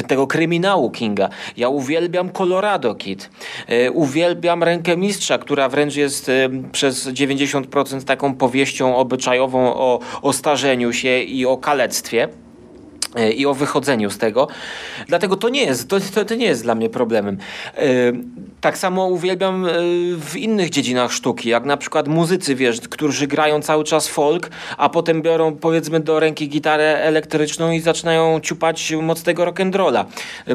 tego 0.08 0.28
kryminału 0.28 0.92
Kinga. 0.92 1.30
Ja 1.58 1.70
uwielbiam 1.70 2.30
Colorado 2.30 2.96
Kid, 2.96 3.30
e, 3.68 3.92
uwielbiam 3.92 4.64
Rękę 4.64 4.98
Mistrza, 4.98 5.38
która 5.38 5.70
wręcz 5.70 5.96
jest 5.96 6.32
przez 6.72 7.08
90% 7.08 8.04
taką 8.04 8.36
powieścią 8.36 8.96
obyczajową 8.96 9.74
o, 9.74 10.00
o 10.22 10.34
starzeniu 10.34 10.94
się 10.94 11.20
i 11.20 11.46
o 11.46 11.58
kalectwie. 11.58 12.43
E, 13.16 13.32
i 13.32 13.46
o 13.46 13.54
wychodzeniu 13.54 14.10
z 14.10 14.18
tego. 14.18 14.48
Dlatego 15.08 15.36
to 15.36 15.50
nie 15.50 15.64
jest, 15.64 15.88
to, 15.88 16.00
to, 16.00 16.26
to, 16.26 16.36
nie 16.36 16.46
jest 16.46 16.64
dla 16.64 16.76
mnie 16.76 16.90
problemem. 16.90 17.38
E, 17.78 17.84
tak 18.62 18.78
samo 18.78 19.06
uwielbiam 19.06 19.66
e, 19.66 19.70
w 20.18 20.36
innych 20.36 20.70
dziedzinach 20.70 21.12
sztuki, 21.12 21.50
jak 21.50 21.66
na 21.66 21.78
przykład 21.78 22.08
muzycy, 22.08 22.56
wiesz, 22.56 22.82
którzy 22.82 23.28
grają 23.28 23.62
cały 23.62 23.84
czas 23.84 24.08
folk, 24.08 24.50
a 24.78 24.90
potem 24.90 25.22
biorą 25.22 25.56
powiedzmy 25.56 26.00
do 26.00 26.20
ręki 26.20 26.50
gitarę 26.50 26.98
elektryczną 27.02 27.72
i 27.72 27.80
zaczynają 27.80 28.40
ciupać 28.40 28.94
mocnego 29.02 29.46
rock'n'rolla. 29.46 30.06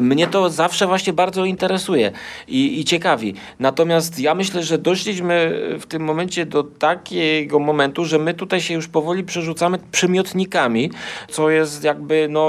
Mnie 0.01 0.27
to 0.27 0.49
zawsze 0.49 0.87
właśnie 0.87 1.13
bardzo 1.13 1.45
interesuje 1.45 2.11
i, 2.47 2.79
i 2.79 2.85
ciekawi. 2.85 3.33
Natomiast 3.59 4.19
ja 4.19 4.35
myślę, 4.35 4.63
że 4.63 4.77
doszliśmy 4.77 5.59
w 5.79 5.85
tym 5.85 6.03
momencie 6.03 6.45
do 6.45 6.63
takiego 6.63 7.59
momentu, 7.59 8.05
że 8.05 8.19
my 8.19 8.33
tutaj 8.33 8.61
się 8.61 8.73
już 8.73 8.87
powoli 8.87 9.23
przerzucamy 9.23 9.79
przymiotnikami, 9.91 10.91
co 11.29 11.49
jest 11.49 11.83
jakby 11.83 12.27
no 12.29 12.48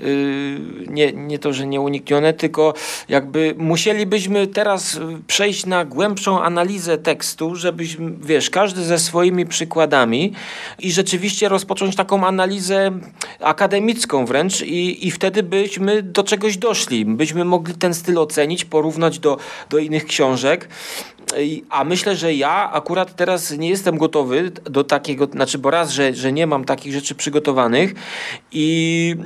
Y, 0.00 0.60
nie, 0.86 1.12
nie 1.12 1.38
to, 1.38 1.52
że 1.52 1.66
nieuniknione, 1.66 2.32
tylko 2.32 2.74
jakby 3.08 3.54
musielibyśmy 3.58 4.46
teraz 4.46 5.00
przejść 5.26 5.66
na 5.66 5.84
głębszą 5.84 6.42
analizę 6.42 6.98
tekstu, 6.98 7.56
żebyśmy, 7.56 8.12
wiesz, 8.22 8.50
każdy 8.50 8.84
ze 8.84 8.98
swoimi 8.98 9.46
przykładami 9.46 10.32
i 10.78 10.92
rzeczywiście 10.92 11.48
rozpocząć 11.48 11.96
taką 11.96 12.26
analizę 12.26 12.90
akademicką 13.40 14.26
wręcz 14.26 14.60
i, 14.62 15.06
i 15.06 15.10
wtedy 15.10 15.42
byśmy 15.42 16.02
do 16.02 16.22
czegoś 16.22 16.56
doszli. 16.56 17.04
Byśmy 17.04 17.44
mogli 17.44 17.74
ten 17.74 17.94
styl 17.94 18.18
ocenić, 18.18 18.64
porównać 18.64 19.18
do, 19.18 19.36
do 19.70 19.78
innych 19.78 20.06
książek. 20.06 20.68
A 21.70 21.84
myślę, 21.84 22.16
że 22.16 22.34
ja 22.34 22.72
akurat 22.72 23.16
teraz 23.16 23.50
nie 23.50 23.68
jestem 23.68 23.98
gotowy 23.98 24.50
do 24.64 24.84
takiego, 24.84 25.26
znaczy, 25.26 25.58
bo 25.58 25.70
raz, 25.70 25.90
że, 25.90 26.14
że 26.14 26.32
nie 26.32 26.46
mam 26.46 26.64
takich 26.64 26.92
rzeczy 26.92 27.14
przygotowanych 27.14 27.94
i 28.52 29.16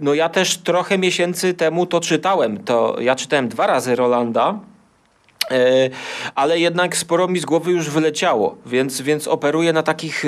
no 0.00 0.14
ja 0.14 0.28
też 0.28 0.56
trochę 0.56 0.98
miesięcy 0.98 1.54
temu 1.54 1.86
to 1.86 2.00
czytałem. 2.00 2.64
To 2.64 2.96
ja 3.00 3.14
czytałem 3.14 3.48
dwa 3.48 3.66
razy 3.66 3.96
Rolanda 3.96 4.58
E, 5.50 5.90
ale 6.34 6.58
jednak 6.58 6.96
sporo 6.96 7.28
mi 7.28 7.38
z 7.38 7.44
głowy 7.44 7.72
już 7.72 7.90
wyleciało, 7.90 8.56
więc, 8.66 9.00
więc 9.00 9.28
operuję 9.28 9.72
na 9.72 9.82
takich 9.82 10.24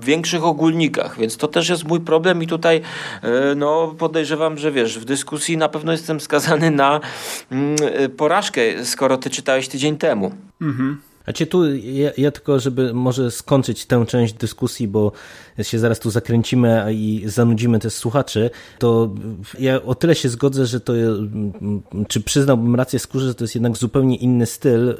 większych 0.00 0.44
ogólnikach, 0.44 1.18
więc 1.18 1.36
to 1.36 1.48
też 1.48 1.68
jest 1.68 1.84
mój 1.84 2.00
problem 2.00 2.42
i 2.42 2.46
tutaj 2.46 2.80
no, 3.56 3.94
podejrzewam, 3.98 4.58
że 4.58 4.72
wiesz, 4.72 4.98
w 4.98 5.04
dyskusji 5.04 5.56
na 5.56 5.68
pewno 5.68 5.92
jestem 5.92 6.20
skazany 6.20 6.70
na 6.70 7.00
mm, 7.50 7.76
porażkę, 8.16 8.84
skoro 8.84 9.16
ty 9.16 9.30
czytałeś 9.30 9.68
tydzień 9.68 9.96
temu. 9.96 10.32
Mhm. 10.60 11.00
A 11.26 11.32
cię 11.32 11.46
tu, 11.46 11.76
ja, 11.76 12.10
ja, 12.16 12.30
tylko, 12.30 12.60
żeby 12.60 12.94
może 12.94 13.30
skończyć 13.30 13.86
tę 13.86 14.06
część 14.06 14.34
dyskusji, 14.34 14.88
bo 14.88 15.12
się 15.62 15.78
zaraz 15.78 16.00
tu 16.00 16.10
zakręcimy 16.10 16.86
i 16.94 17.22
zanudzimy 17.26 17.78
też 17.78 17.92
słuchaczy, 17.92 18.50
to 18.78 19.14
ja 19.58 19.82
o 19.82 19.94
tyle 19.94 20.14
się 20.14 20.28
zgodzę, 20.28 20.66
że 20.66 20.80
to, 20.80 20.92
czy 22.08 22.20
przyznałbym 22.20 22.74
rację 22.74 22.98
skórze, 22.98 23.26
że 23.26 23.34
to 23.34 23.44
jest 23.44 23.54
jednak 23.54 23.76
zupełnie 23.76 24.16
inny 24.16 24.46
styl, 24.46 24.94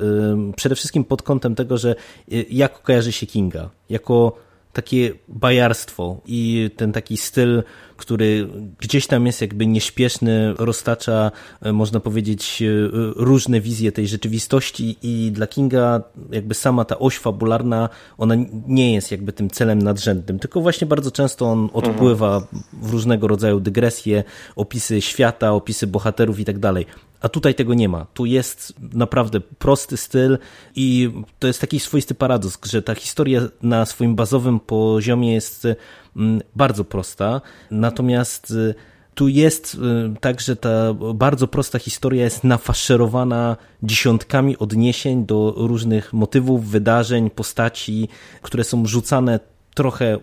przede 0.57 0.75
wszystkim 0.75 1.05
pod 1.05 1.23
kątem 1.23 1.55
tego, 1.55 1.79
że 1.79 1.95
y, 2.33 2.47
jak 2.51 2.83
kojarzy 2.83 3.13
się 3.13 3.27
Kinga, 3.27 3.71
jako 3.91 4.37
takie 4.73 5.13
bajarstwo 5.29 6.21
i 6.27 6.71
ten 6.77 6.93
taki 6.93 7.17
styl, 7.17 7.63
który 7.97 8.49
gdzieś 8.81 9.07
tam 9.07 9.27
jest 9.27 9.41
jakby 9.41 9.67
nieśpieszny, 9.67 10.55
roztacza, 10.59 11.31
e, 11.63 11.73
można 11.73 12.01
powiedzieć, 12.01 12.63
e, 12.63 12.67
różne 13.17 13.61
wizje 13.61 13.93
tej 13.93 14.09
rzeczywistości 14.09 14.97
i 15.03 15.33
dla 15.33 15.47
Kinga 15.47 16.03
jakby 16.31 16.55
sama 16.55 16.85
ta 16.85 16.99
oś 16.99 17.19
fabularna, 17.19 17.89
ona 18.19 18.35
nie 18.67 18.95
jest 18.95 19.11
jakby 19.11 19.33
tym 19.33 19.51
celem 19.51 19.83
nadrzędnym, 19.83 20.39
tylko 20.39 20.61
właśnie 20.61 20.87
bardzo 20.87 21.11
często 21.11 21.47
on 21.47 21.71
odpływa 21.73 22.47
w 22.73 22.91
różnego 22.91 23.29
rodzaju 23.29 23.61
dygresje, 23.61 24.25
opisy 24.57 25.01
świata, 25.01 25.53
opisy 25.53 25.87
bohaterów 25.87 26.41
i 26.41 26.45
tak 26.45 26.59
dalej. 26.59 26.87
A 27.21 27.29
tutaj 27.29 27.55
tego 27.55 27.75
nie 27.75 27.89
ma. 27.89 28.07
Tu 28.15 28.27
jest 28.27 28.75
naprawdę 28.93 29.41
prosty 29.41 29.97
styl 29.97 30.39
i 30.77 31.11
to 31.39 31.47
jest 31.47 31.61
taki 31.61 31.81
swoisty 31.81 32.15
paradoks, 32.15 32.71
że 32.71 32.83
ta 32.83 32.95
historia 32.95 33.41
na 33.63 33.87
swoim 33.87 34.15
bazowym 34.15 34.61
poziomie 34.61 35.35
jest 35.35 35.67
bardzo 36.57 36.85
prosta, 36.85 37.41
natomiast 37.71 38.51
y, 38.51 38.75
tu 39.15 39.29
jest 39.29 39.75
y, 39.75 39.79
tak, 40.21 40.41
że 40.41 40.57
ta 40.57 40.95
bardzo 41.15 41.49
prosta 41.49 41.79
historia 41.79 42.25
jest 42.25 42.45
nafaszerowana 42.45 43.57
dziesiątkami 43.83 44.59
odniesień 44.59 45.27
do 45.27 45.55
różnych 45.57 46.13
motywów, 46.13 46.71
wydarzeń, 46.71 47.31
postaci, 47.31 48.09
które 48.43 48.65
są 48.65 48.87
rzucane 48.87 49.41
trochę 49.75 50.19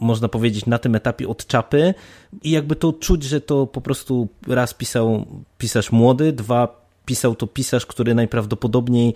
można 0.00 0.28
powiedzieć, 0.28 0.66
na 0.66 0.78
tym 0.78 0.94
etapie 0.94 1.28
od 1.28 1.46
czapy. 1.46 1.94
I 2.42 2.50
jakby 2.50 2.76
to 2.76 2.92
czuć, 2.92 3.22
że 3.22 3.40
to 3.40 3.66
po 3.66 3.80
prostu 3.80 4.28
raz 4.48 4.74
pisał 4.74 5.26
pisarz 5.58 5.92
młody, 5.92 6.32
dwa 6.32 6.86
pisał 7.06 7.34
to 7.34 7.46
pisarz, 7.46 7.86
który 7.86 8.14
najprawdopodobniej 8.14 9.14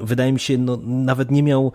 wydaje 0.00 0.32
mi 0.32 0.40
się, 0.40 0.58
no, 0.58 0.78
nawet 0.84 1.30
nie 1.30 1.42
miał 1.42 1.72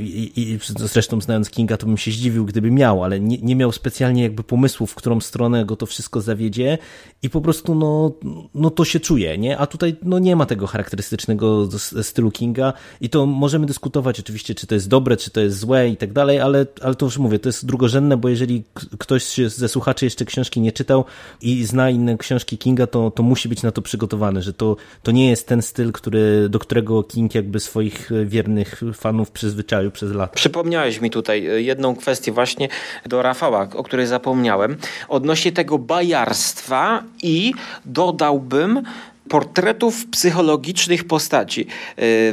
i, 0.00 0.32
i 0.36 0.58
zresztą 0.76 1.20
znając 1.20 1.50
Kinga, 1.50 1.76
to 1.76 1.86
bym 1.86 1.96
się 1.96 2.10
zdziwił, 2.10 2.44
gdyby 2.44 2.70
miał, 2.70 3.04
ale 3.04 3.20
nie, 3.20 3.38
nie 3.38 3.56
miał 3.56 3.72
specjalnie 3.72 4.22
jakby 4.22 4.44
pomysłów, 4.44 4.90
w 4.90 4.94
którą 4.94 5.20
stronę 5.20 5.64
go 5.64 5.76
to 5.76 5.86
wszystko 5.86 6.20
zawiedzie 6.20 6.78
i 7.22 7.30
po 7.30 7.40
prostu 7.40 7.74
no, 7.74 8.12
no 8.54 8.70
to 8.70 8.84
się 8.84 9.00
czuje, 9.00 9.38
nie? 9.38 9.58
A 9.58 9.66
tutaj 9.66 9.96
no 10.02 10.18
nie 10.18 10.36
ma 10.36 10.46
tego 10.46 10.66
charakterystycznego 10.66 11.68
stylu 12.02 12.30
Kinga 12.30 12.72
i 13.00 13.10
to 13.10 13.26
możemy 13.26 13.66
dyskutować 13.66 14.20
oczywiście, 14.20 14.54
czy 14.54 14.66
to 14.66 14.74
jest 14.74 14.88
dobre, 14.88 15.16
czy 15.16 15.30
to 15.30 15.40
jest 15.40 15.58
złe 15.58 15.88
i 15.88 15.96
tak 15.96 16.12
dalej, 16.12 16.40
ale, 16.40 16.66
ale 16.82 16.94
to 16.94 17.06
już 17.06 17.18
mówię, 17.18 17.38
to 17.38 17.48
jest 17.48 17.66
drugorzędne, 17.66 18.16
bo 18.16 18.28
jeżeli 18.28 18.64
ktoś 18.98 19.36
ze 19.46 19.68
słuchaczy 19.68 20.04
jeszcze 20.04 20.24
książki 20.24 20.60
nie 20.60 20.72
czytał 20.72 21.04
i 21.42 21.64
zna 21.64 21.90
inne 21.90 22.18
książki 22.18 22.58
Kinga, 22.58 22.86
to, 22.86 23.10
to 23.10 23.22
musi 23.22 23.48
być 23.48 23.62
na 23.62 23.72
to 23.72 23.82
przygotowany, 23.82 24.42
że 24.42 24.50
że 24.50 24.54
to, 24.54 24.76
to 25.02 25.10
nie 25.10 25.30
jest 25.30 25.46
ten 25.46 25.62
styl, 25.62 25.92
który, 25.92 26.48
do 26.48 26.58
którego 26.58 27.02
King 27.02 27.34
jakby 27.34 27.60
swoich 27.60 28.10
wiernych 28.26 28.82
fanów 28.94 29.30
przyzwyczaił 29.30 29.59
przez 29.92 30.12
lata. 30.12 30.34
Przypomniałeś 30.34 31.00
mi 31.00 31.10
tutaj 31.10 31.46
e, 31.46 31.62
jedną 31.62 31.96
kwestię 31.96 32.32
właśnie 32.32 32.68
do 33.06 33.22
Rafała, 33.22 33.68
o 33.74 33.82
której 33.82 34.06
zapomniałem, 34.06 34.76
odnośnie 35.08 35.52
tego 35.52 35.78
bajarstwa 35.78 37.02
i 37.22 37.52
dodałbym 37.84 38.82
portretów 39.28 40.06
psychologicznych 40.06 41.04
postaci. 41.04 41.60
E, 41.60 41.66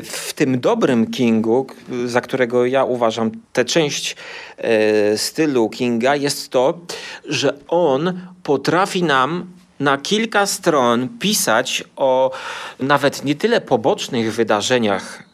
w 0.02 0.34
tym 0.36 0.60
dobrym 0.60 1.12
Kingu, 1.12 1.68
za 2.06 2.22
którego 2.22 2.66
ja 2.66 2.84
uważam 2.84 3.32
tę 3.54 3.66
część 3.66 4.16
e, 4.58 5.18
stylu 5.18 5.70
Kinga, 5.70 6.16
jest 6.16 6.50
to, 6.50 6.80
że 7.26 7.54
on 7.68 8.22
potrafi 8.44 9.04
nam 9.04 9.46
na 9.80 9.98
kilka 9.98 10.46
stron 10.46 11.10
pisać 11.20 11.84
o 11.96 12.32
nawet 12.80 13.26
nie 13.26 13.36
tyle 13.36 13.62
pobocznych 13.62 14.34
wydarzeniach, 14.34 15.27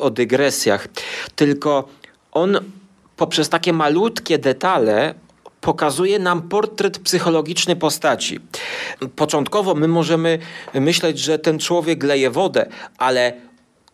o 0.00 0.10
dygresjach, 0.10 0.88
tylko 1.36 1.88
on 2.32 2.58
poprzez 3.16 3.48
takie 3.48 3.72
malutkie 3.72 4.38
detale 4.38 5.14
pokazuje 5.60 6.18
nam 6.18 6.42
portret 6.42 6.98
psychologiczny 6.98 7.76
postaci. 7.76 8.40
Początkowo 9.16 9.74
my 9.74 9.88
możemy 9.88 10.38
myśleć, 10.74 11.18
że 11.18 11.38
ten 11.38 11.58
człowiek 11.58 12.02
leje 12.02 12.30
wodę, 12.30 12.66
ale 12.98 13.32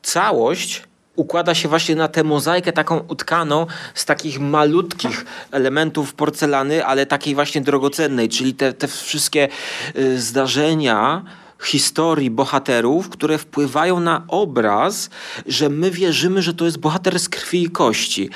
całość 0.03 0.83
układa 1.17 1.55
się 1.55 1.69
właśnie 1.69 1.97
na 1.97 2.09
tę 2.09 2.25
mozaikę 2.25 2.73
taką 2.73 2.99
utkaną 3.09 3.67
z 3.95 4.05
takich 4.05 4.41
malutkich 4.41 5.25
elementów 5.53 6.15
porcelany, 6.15 6.87
ale 6.87 7.07
takiej 7.07 7.35
właśnie 7.35 7.61
drogocennej, 7.61 8.29
czyli 8.29 8.55
te, 8.55 8.73
te 8.73 8.89
wszystkie 8.89 9.49
y, 9.97 10.21
zdarzenia, 10.21 11.23
historii 11.65 12.31
bohaterów, 12.31 13.09
które 13.09 13.39
wpływają 13.39 14.01
na 14.01 14.25
obraz, 14.29 15.11
że 15.47 15.69
my 15.69 15.91
wierzymy, 15.91 16.43
że 16.43 16.55
to 16.55 16.65
jest 16.65 16.79
bohater 16.79 17.19
z 17.21 17.29
krwi 17.29 17.63
i 17.63 17.71
kości. 17.71 18.31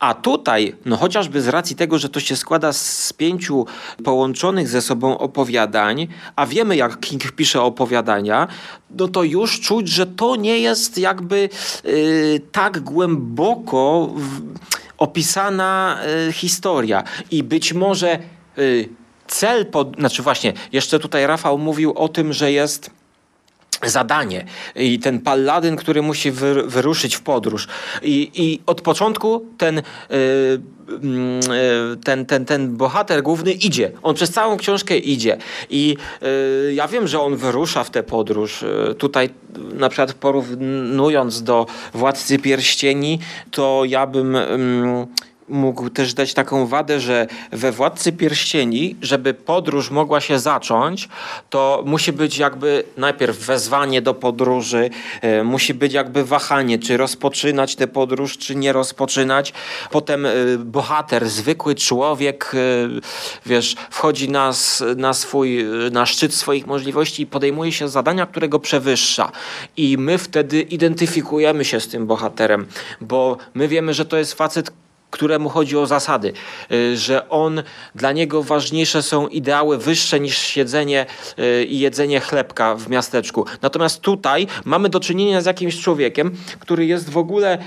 A 0.00 0.14
tutaj, 0.14 0.74
no 0.84 0.96
chociażby 0.96 1.42
z 1.42 1.48
racji 1.48 1.76
tego, 1.76 1.98
że 1.98 2.08
to 2.08 2.20
się 2.20 2.36
składa 2.36 2.72
z 2.72 3.12
pięciu 3.12 3.66
połączonych 4.04 4.68
ze 4.68 4.82
sobą 4.82 5.18
opowiadań, 5.18 6.08
a 6.36 6.46
wiemy 6.46 6.76
jak 6.76 7.00
King 7.00 7.32
pisze 7.32 7.62
opowiadania, 7.62 8.48
no 8.90 9.08
to 9.08 9.22
już 9.22 9.60
czuć, 9.60 9.88
że 9.88 10.06
to 10.06 10.36
nie 10.36 10.58
jest 10.58 10.98
jakby 10.98 11.48
yy, 11.84 12.40
tak 12.52 12.80
głęboko 12.80 14.10
w, 14.16 14.40
opisana 14.98 15.98
yy, 16.26 16.32
historia. 16.32 17.04
I 17.30 17.42
być 17.42 17.72
może 17.72 18.18
yy, 18.56 18.88
cel, 19.28 19.66
pod, 19.66 19.96
znaczy 19.96 20.22
właśnie, 20.22 20.52
jeszcze 20.72 20.98
tutaj 20.98 21.26
Rafał 21.26 21.58
mówił 21.58 21.92
o 21.92 22.08
tym, 22.08 22.32
że 22.32 22.52
jest 22.52 22.90
zadanie 23.82 24.44
i 24.76 24.98
ten 24.98 25.20
paladyn, 25.20 25.76
który 25.76 26.02
musi 26.02 26.30
wy, 26.30 26.62
wyruszyć 26.62 27.16
w 27.16 27.20
podróż. 27.20 27.68
I, 28.02 28.30
i 28.34 28.60
od 28.66 28.80
początku 28.80 29.46
ten, 29.58 29.76
yy, 29.76 29.82
yy, 30.88 31.96
ten, 32.04 32.26
ten, 32.26 32.44
ten 32.44 32.76
bohater 32.76 33.22
główny 33.22 33.52
idzie. 33.52 33.92
On 34.02 34.14
przez 34.14 34.30
całą 34.30 34.56
książkę 34.56 34.98
idzie. 34.98 35.38
I 35.70 35.96
yy, 36.66 36.74
ja 36.74 36.88
wiem, 36.88 37.08
że 37.08 37.20
on 37.20 37.36
wyrusza 37.36 37.84
w 37.84 37.90
tę 37.90 38.02
podróż. 38.02 38.62
Y, 38.62 38.94
tutaj 38.94 39.30
na 39.74 39.88
przykład 39.88 40.12
porównując 40.12 41.42
do 41.42 41.66
Władcy 41.94 42.38
Pierścieni, 42.38 43.18
to 43.50 43.82
ja 43.86 44.06
bym 44.06 44.36
mógł 45.48 45.90
też 45.90 46.14
dać 46.14 46.34
taką 46.34 46.66
wadę, 46.66 47.00
że 47.00 47.26
we 47.52 47.72
Władcy 47.72 48.12
Pierścieni, 48.12 48.96
żeby 49.02 49.34
podróż 49.34 49.90
mogła 49.90 50.20
się 50.20 50.38
zacząć, 50.38 51.08
to 51.50 51.82
musi 51.86 52.12
być 52.12 52.38
jakby 52.38 52.84
najpierw 52.96 53.38
wezwanie 53.38 54.02
do 54.02 54.14
podróży, 54.14 54.90
e, 55.20 55.44
musi 55.44 55.74
być 55.74 55.92
jakby 55.92 56.24
wahanie, 56.24 56.78
czy 56.78 56.96
rozpoczynać 56.96 57.76
tę 57.76 57.86
podróż, 57.86 58.38
czy 58.38 58.56
nie 58.56 58.72
rozpoczynać. 58.72 59.52
Potem 59.90 60.26
e, 60.26 60.30
bohater, 60.58 61.28
zwykły 61.28 61.74
człowiek, 61.74 62.52
e, 62.54 62.58
wiesz, 63.46 63.76
wchodzi 63.90 64.30
na, 64.30 64.52
na 64.96 65.14
swój, 65.14 65.64
na 65.90 66.06
szczyt 66.06 66.34
swoich 66.34 66.66
możliwości 66.66 67.22
i 67.22 67.26
podejmuje 67.26 67.72
się 67.72 67.88
zadania, 67.88 68.26
którego 68.26 68.58
przewyższa. 68.60 69.32
I 69.76 69.98
my 69.98 70.18
wtedy 70.18 70.60
identyfikujemy 70.60 71.64
się 71.64 71.80
z 71.80 71.88
tym 71.88 72.06
bohaterem, 72.06 72.66
bo 73.00 73.36
my 73.54 73.68
wiemy, 73.68 73.94
że 73.94 74.04
to 74.04 74.16
jest 74.16 74.34
facet, 74.34 74.70
któremu 75.10 75.48
chodzi 75.48 75.76
o 75.76 75.86
zasady, 75.86 76.32
y, 76.72 76.96
że 76.96 77.28
on, 77.28 77.62
dla 77.94 78.12
niego 78.12 78.42
ważniejsze 78.42 79.02
są 79.02 79.28
ideały 79.28 79.78
wyższe 79.78 80.20
niż 80.20 80.38
siedzenie 80.38 81.06
y, 81.38 81.64
i 81.64 81.78
jedzenie 81.78 82.20
chlebka 82.20 82.74
w 82.74 82.88
miasteczku. 82.88 83.46
Natomiast 83.62 84.00
tutaj 84.00 84.46
mamy 84.64 84.88
do 84.88 85.00
czynienia 85.00 85.40
z 85.40 85.46
jakimś 85.46 85.80
człowiekiem, 85.80 86.36
który 86.60 86.86
jest 86.86 87.10
w 87.10 87.18
ogóle 87.18 87.58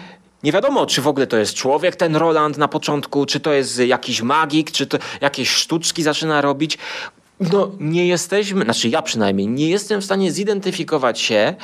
nie 0.43 0.51
wiadomo, 0.51 0.85
czy 0.85 1.01
w 1.01 1.07
ogóle 1.07 1.27
to 1.27 1.37
jest 1.37 1.53
człowiek, 1.53 1.95
ten 1.95 2.15
Roland 2.15 2.57
na 2.57 2.67
początku, 2.67 3.25
czy 3.25 3.39
to 3.39 3.53
jest 3.53 3.79
jakiś 3.79 4.21
magik, 4.21 4.71
czy 4.71 4.87
to 4.87 4.97
jakieś 5.21 5.49
sztuczki 5.49 6.03
zaczyna 6.03 6.41
robić 6.41 6.77
no, 7.53 7.71
nie 7.79 8.07
jesteśmy, 8.07 8.63
znaczy 8.63 8.89
ja 8.89 9.01
przynajmniej, 9.01 9.47
nie 9.47 9.69
jestem 9.69 10.01
w 10.01 10.05
stanie 10.05 10.31
zidentyfikować 10.31 11.19
się 11.19 11.35
e, 11.35 11.55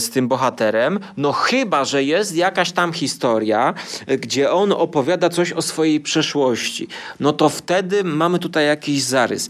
z 0.00 0.10
tym 0.10 0.28
bohaterem, 0.28 0.98
no 1.16 1.32
chyba, 1.32 1.84
że 1.84 2.04
jest 2.04 2.36
jakaś 2.36 2.72
tam 2.72 2.92
historia, 2.92 3.74
gdzie 4.06 4.50
on 4.50 4.72
opowiada 4.72 5.28
coś 5.28 5.52
o 5.52 5.62
swojej 5.62 6.00
przeszłości. 6.00 6.88
No 7.20 7.32
to 7.32 7.48
wtedy 7.48 8.04
mamy 8.04 8.38
tutaj 8.38 8.66
jakiś 8.66 9.02
zarys. 9.02 9.48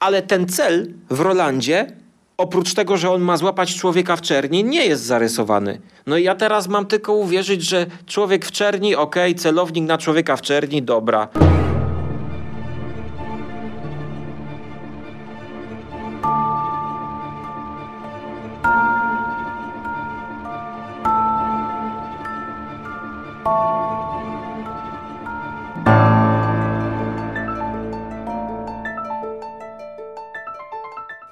Ale 0.00 0.22
ten 0.22 0.48
cel 0.48 0.88
w 1.10 1.20
Rolandzie 1.20 1.92
oprócz 2.36 2.74
tego, 2.74 2.96
że 2.96 3.10
on 3.10 3.22
ma 3.22 3.36
złapać 3.36 3.74
człowieka 3.74 4.16
w 4.16 4.20
czerni, 4.20 4.64
nie 4.64 4.86
jest 4.86 5.02
zarysowany. 5.02 5.80
No 6.06 6.16
i 6.16 6.24
ja 6.24 6.34
teraz 6.34 6.68
mam 6.68 6.86
tylko 6.86 7.12
uwierzyć, 7.12 7.62
że 7.62 7.86
człowiek 8.06 8.46
w 8.46 8.52
czerni, 8.52 8.96
okej, 8.96 9.32
okay, 9.32 9.42
celownik 9.42 9.84
na 9.84 9.98
człowieka 9.98 10.36
w 10.36 10.42
czerni, 10.42 10.82
dobra. 10.82 11.28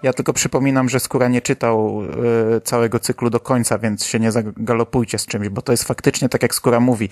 Ja 0.02 0.12
tylko 0.12 0.32
przypominam, 0.32 0.88
że 0.88 1.00
Skóra 1.00 1.28
nie 1.28 1.42
czytał 1.42 2.02
y, 2.56 2.60
całego 2.60 2.98
cyklu 2.98 3.30
do 3.30 3.40
końca, 3.40 3.78
więc 3.78 4.04
się 4.04 4.20
nie 4.20 4.32
zagalopujcie 4.32 5.18
z 5.18 5.26
czymś, 5.26 5.48
bo 5.48 5.62
to 5.62 5.72
jest 5.72 5.84
faktycznie 5.84 6.28
tak, 6.28 6.42
jak 6.42 6.54
Skóra 6.54 6.80
mówi. 6.80 7.08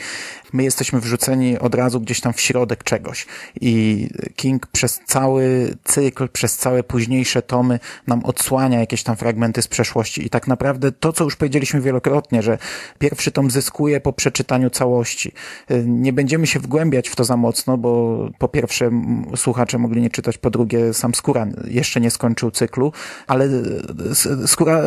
My 0.53 0.65
jesteśmy 0.65 1.01
wrzuceni 1.01 1.59
od 1.59 1.75
razu 1.75 2.01
gdzieś 2.01 2.21
tam 2.21 2.33
w 2.33 2.41
środek 2.41 2.85
czegoś 2.85 3.27
i 3.61 4.09
King 4.37 4.67
przez 4.67 5.01
cały 5.07 5.75
cykl, 5.85 6.29
przez 6.29 6.57
całe 6.57 6.83
późniejsze 6.83 7.43
tomy 7.43 7.81
nam 8.07 8.25
odsłania 8.25 8.81
jakieś 8.81 9.03
tam 9.03 9.17
fragmenty 9.17 9.63
z 9.63 9.69
przeszłości 9.69 10.27
i 10.27 10.31
tak 10.31 10.47
naprawdę 10.47 10.93
to, 10.93 11.13
co 11.13 11.25
już 11.25 11.37
powiedzieliśmy 11.37 11.81
wielokrotnie, 11.81 12.43
że 12.43 12.59
pierwszy 12.99 13.33
tom 13.33 13.51
zyskuje 13.51 14.01
po 14.01 14.13
przeczytaniu 14.13 14.71
całości. 14.71 15.33
Y, 15.71 15.85
nie 15.87 16.13
będziemy 16.13 16.47
się 16.47 16.61
wgłębiać 16.61 17.09
w 17.09 17.17
to 17.17 17.25
za 17.25 17.37
mocno, 17.37 17.79
bo 17.79 18.19
po 18.39 18.49
pierwsze 18.49 18.91
słuchacze 19.37 19.79
mogli 19.79 20.03
nie 20.03 20.11
czytać, 20.11 20.39
po 20.39 20.51
drugie 20.51 20.95
sam 20.95 21.15
Skóra 21.15 21.47
jeszcze 21.65 22.01
nie 22.01 22.11
skończył 22.11 22.51
cyklu, 22.51 22.78
cyklu, 22.79 22.93
ale 23.27 23.45
e, 23.45 24.47
skóra, 24.47 24.81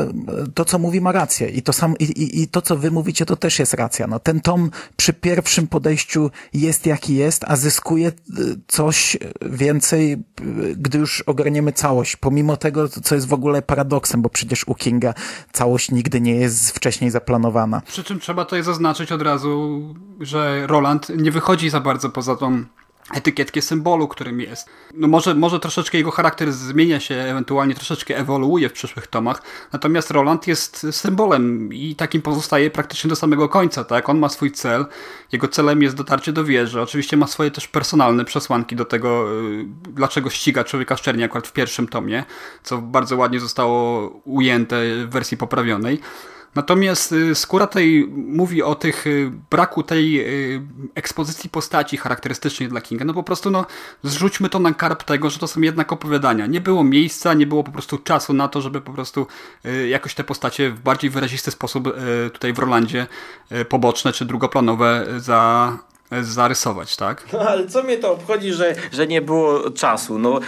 to 0.53 0.65
co 0.65 0.79
mówi 0.79 1.01
ma 1.01 1.11
rację 1.11 1.49
i 1.49 1.61
to 1.61 1.73
sam, 1.73 1.95
i, 1.99 2.41
i 2.41 2.47
to 2.47 2.61
co 2.61 2.77
wy 2.77 2.91
mówicie 2.91 3.25
to 3.25 3.35
też 3.35 3.59
jest 3.59 3.73
racja. 3.73 4.07
No, 4.07 4.19
ten 4.19 4.41
tom 4.41 4.71
przy 4.97 5.13
pierwszym 5.13 5.67
podejściu 5.67 6.31
jest 6.53 6.85
jaki 6.85 7.15
jest, 7.15 7.43
a 7.47 7.55
zyskuje 7.55 8.07
e, 8.07 8.11
coś 8.67 9.17
więcej, 9.41 10.11
e, 10.13 10.17
gdy 10.75 10.97
już 10.97 11.21
ogarniemy 11.21 11.73
całość, 11.73 12.15
pomimo 12.15 12.57
tego, 12.57 12.89
co 12.89 13.15
jest 13.15 13.27
w 13.27 13.33
ogóle 13.33 13.61
paradoksem, 13.61 14.21
bo 14.21 14.29
przecież 14.29 14.67
u 14.67 14.75
Kinga 14.75 15.13
całość 15.51 15.91
nigdy 15.91 16.21
nie 16.21 16.35
jest 16.35 16.71
wcześniej 16.71 17.11
zaplanowana. 17.11 17.81
Przy 17.87 18.03
czym 18.03 18.19
trzeba 18.19 18.45
tutaj 18.45 18.63
zaznaczyć 18.63 19.11
od 19.11 19.21
razu, 19.21 19.81
że 20.19 20.67
Roland 20.67 21.09
nie 21.09 21.31
wychodzi 21.31 21.69
za 21.69 21.79
bardzo 21.79 22.09
poza 22.09 22.35
tą 22.35 22.65
etykietkę 23.13 23.61
symbolu, 23.61 24.07
którym 24.07 24.41
jest. 24.41 24.69
No 24.93 25.07
może, 25.07 25.35
może 25.35 25.59
troszeczkę 25.59 25.97
jego 25.97 26.11
charakter 26.11 26.53
zmienia 26.53 26.99
się, 26.99 27.15
ewentualnie 27.15 27.75
troszeczkę 27.75 28.17
ewoluuje 28.17 28.69
w 28.69 28.73
przyszłych 28.73 29.07
tomach, 29.07 29.41
natomiast 29.73 30.11
Roland 30.11 30.47
jest 30.47 30.87
symbolem 30.91 31.73
i 31.73 31.95
takim 31.95 32.21
pozostaje 32.21 32.71
praktycznie 32.71 33.09
do 33.09 33.15
samego 33.15 33.49
końca, 33.49 33.83
tak? 33.83 34.09
On 34.09 34.19
ma 34.19 34.29
swój 34.29 34.51
cel, 34.51 34.85
jego 35.31 35.47
celem 35.47 35.81
jest 35.81 35.95
dotarcie 35.95 36.33
do 36.33 36.43
wieży, 36.43 36.81
oczywiście 36.81 37.17
ma 37.17 37.27
swoje 37.27 37.51
też 37.51 37.67
personalne 37.67 38.25
przesłanki 38.25 38.75
do 38.75 38.85
tego, 38.85 39.41
y, 39.41 39.65
dlaczego 39.89 40.29
ściga 40.29 40.63
człowieka 40.63 40.95
w 40.95 41.01
akurat 41.25 41.47
w 41.47 41.53
pierwszym 41.53 41.87
tomie, 41.87 42.23
co 42.63 42.77
bardzo 42.77 43.17
ładnie 43.17 43.39
zostało 43.39 44.07
ujęte 44.25 44.75
w 45.05 45.09
wersji 45.09 45.37
poprawionej. 45.37 45.99
Natomiast 46.55 47.11
y, 47.11 47.35
skóra 47.35 47.67
tej 47.67 48.07
mówi 48.07 48.63
o 48.63 48.75
tych 48.75 49.07
y, 49.07 49.31
braku 49.49 49.83
tej 49.83 50.19
y, 50.55 50.61
ekspozycji 50.95 51.49
postaci 51.49 51.97
charakterystycznej 51.97 52.69
dla 52.69 52.81
Kinga. 52.81 53.05
No 53.05 53.13
po 53.13 53.23
prostu 53.23 53.51
no, 53.51 53.65
zrzućmy 54.03 54.49
to 54.49 54.59
na 54.59 54.73
karp 54.73 55.03
tego, 55.03 55.29
że 55.29 55.39
to 55.39 55.47
są 55.47 55.61
jednak 55.61 55.91
opowiadania. 55.93 56.45
Nie 56.45 56.61
było 56.61 56.83
miejsca, 56.83 57.33
nie 57.33 57.47
było 57.47 57.63
po 57.63 57.71
prostu 57.71 57.97
czasu 57.97 58.33
na 58.33 58.47
to, 58.47 58.61
żeby 58.61 58.81
po 58.81 58.93
prostu 58.93 59.27
jakoś 59.89 60.15
te 60.15 60.23
postacie 60.23 60.69
w 60.69 60.79
bardziej 60.79 61.09
wyrazisty 61.09 61.51
sposób 61.51 61.89
tutaj 62.33 62.53
w 62.53 62.59
Rolandzie 62.59 63.07
poboczne 63.69 64.13
czy 64.13 64.25
drugoplanowe 64.25 65.07
za, 65.17 65.77
zarysować, 66.21 66.95
tak? 66.95 67.25
No 67.33 67.39
ale 67.39 67.67
co 67.67 67.83
mnie 67.83 67.97
to 67.97 68.11
obchodzi, 68.11 68.53
że, 68.53 68.75
że 68.91 69.07
nie 69.07 69.21
było 69.21 69.71
czasu? 69.71 70.19
No, 70.19 70.39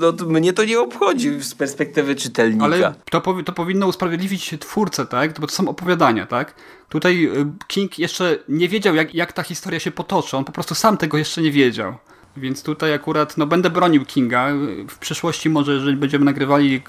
no 0.00 0.12
mnie 0.26 0.52
to 0.52 0.64
nie 0.64 0.80
obchodzi 0.80 1.42
z 1.42 1.54
perspektywy 1.54 2.14
czytelnika. 2.14 2.64
Ale 2.64 2.94
to, 3.10 3.20
to 3.44 3.52
powinno 3.52 3.86
usprawiedliwić 3.86 4.54
twórcę, 4.60 5.06
tak? 5.06 5.40
Bo 5.40 5.46
to 5.46 5.52
są 5.52 5.68
opowiadania, 5.68 6.26
tak? 6.26 6.54
Tutaj 6.88 7.24
y, 7.24 7.46
King 7.66 7.98
jeszcze 7.98 8.38
nie 8.48 8.68
wiedział, 8.68 8.94
jak, 8.94 9.14
jak 9.14 9.32
ta 9.32 9.42
historia 9.42 9.80
się 9.80 9.90
potoczy. 9.90 10.36
On 10.36 10.44
po 10.44 10.52
prostu 10.52 10.74
sam 10.74 10.96
tego 10.96 11.18
jeszcze 11.18 11.42
nie 11.42 11.50
wiedział. 11.50 11.94
Więc 12.36 12.62
tutaj 12.62 12.94
akurat 12.94 13.36
no, 13.36 13.46
będę 13.46 13.70
bronił 13.70 14.04
Kinga. 14.04 14.48
W 14.88 14.98
przyszłości 14.98 15.50
może, 15.50 15.72
jeżeli 15.72 15.96
będziemy 15.96 16.24
nagrywali 16.24 16.82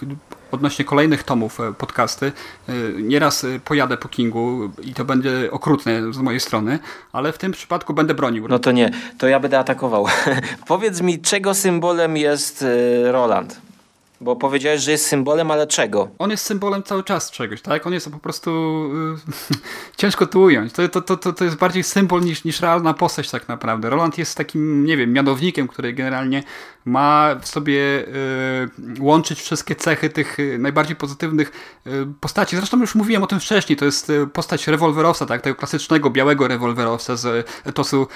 odnośnie 0.52 0.86
kolejnych 0.86 1.24
tomów 1.24 1.60
e, 1.60 1.74
podcasty, 1.74 2.32
e, 2.70 2.74
nieraz 3.02 3.44
e, 3.44 3.60
pojadę 3.60 3.98
po 3.98 4.10
Kingu 4.10 4.72
i 4.84 4.94
to 4.94 5.06
będzie 5.06 5.52
okrutne 5.52 6.14
z 6.14 6.18
mojej 6.18 6.40
strony, 6.40 6.80
ale 7.14 7.32
w 7.32 7.38
tym 7.38 7.52
przypadku 7.52 7.94
będę 7.94 8.14
bronił. 8.14 8.48
No 8.48 8.60
to 8.60 8.72
nie, 8.72 8.92
to 9.18 9.28
ja 9.28 9.40
będę 9.40 9.60
atakował. 9.60 10.06
Powiedz 10.68 11.02
mi, 11.02 11.20
czego 11.20 11.54
symbolem 11.54 12.18
jest 12.18 12.66
Roland? 13.04 13.65
Bo 14.26 14.36
powiedziałeś, 14.36 14.82
że 14.82 14.92
jest 14.92 15.08
symbolem, 15.08 15.52
ale 15.52 15.68
czego? 15.68 16.10
On 16.20 16.32
jest 16.32 16.46
symbolem 16.46 16.84
cały 16.84 17.04
czas 17.04 17.32
czegoś, 17.32 17.62
tak? 17.62 17.88
On 17.88 17.94
jest 17.94 18.12
po 18.12 18.20
prostu... 18.20 18.52
Yy, 19.50 19.58
ciężko 19.98 20.28
tu 20.28 20.42
ująć. 20.42 20.74
To, 20.74 20.90
to, 20.90 21.18
to, 21.18 21.34
to 21.34 21.44
jest 21.44 21.58
bardziej 21.58 21.84
symbol 21.84 22.22
niż, 22.22 22.44
niż 22.44 22.62
realna 22.62 22.94
postać 22.94 23.30
tak 23.32 23.48
naprawdę. 23.48 23.90
Roland 23.90 24.18
jest 24.18 24.38
takim, 24.38 24.86
nie 24.86 24.98
wiem, 24.98 25.14
mianownikiem, 25.14 25.68
który 25.68 25.94
generalnie 25.94 26.44
ma 26.86 27.36
w 27.42 27.48
sobie 27.48 28.08
y, 28.08 29.00
łączyć 29.00 29.42
wszystkie 29.42 29.76
cechy 29.76 30.10
tych 30.10 30.40
y, 30.40 30.58
najbardziej 30.60 30.96
pozytywnych 30.96 31.52
y, 31.88 32.08
postaci. 32.22 32.56
Zresztą 32.56 32.80
już 32.80 32.96
mówiłem 32.96 33.24
o 33.24 33.28
tym 33.28 33.40
wcześniej, 33.40 33.78
to 33.78 33.86
jest 33.86 34.12
postać 34.34 34.68
rewolwerowca, 34.68 35.26
tak, 35.26 35.42
tego 35.42 35.56
klasycznego 35.56 36.10
białego 36.10 36.48
rewolwerowca 36.48 37.16
z 37.16 37.48
etosu 37.66 38.08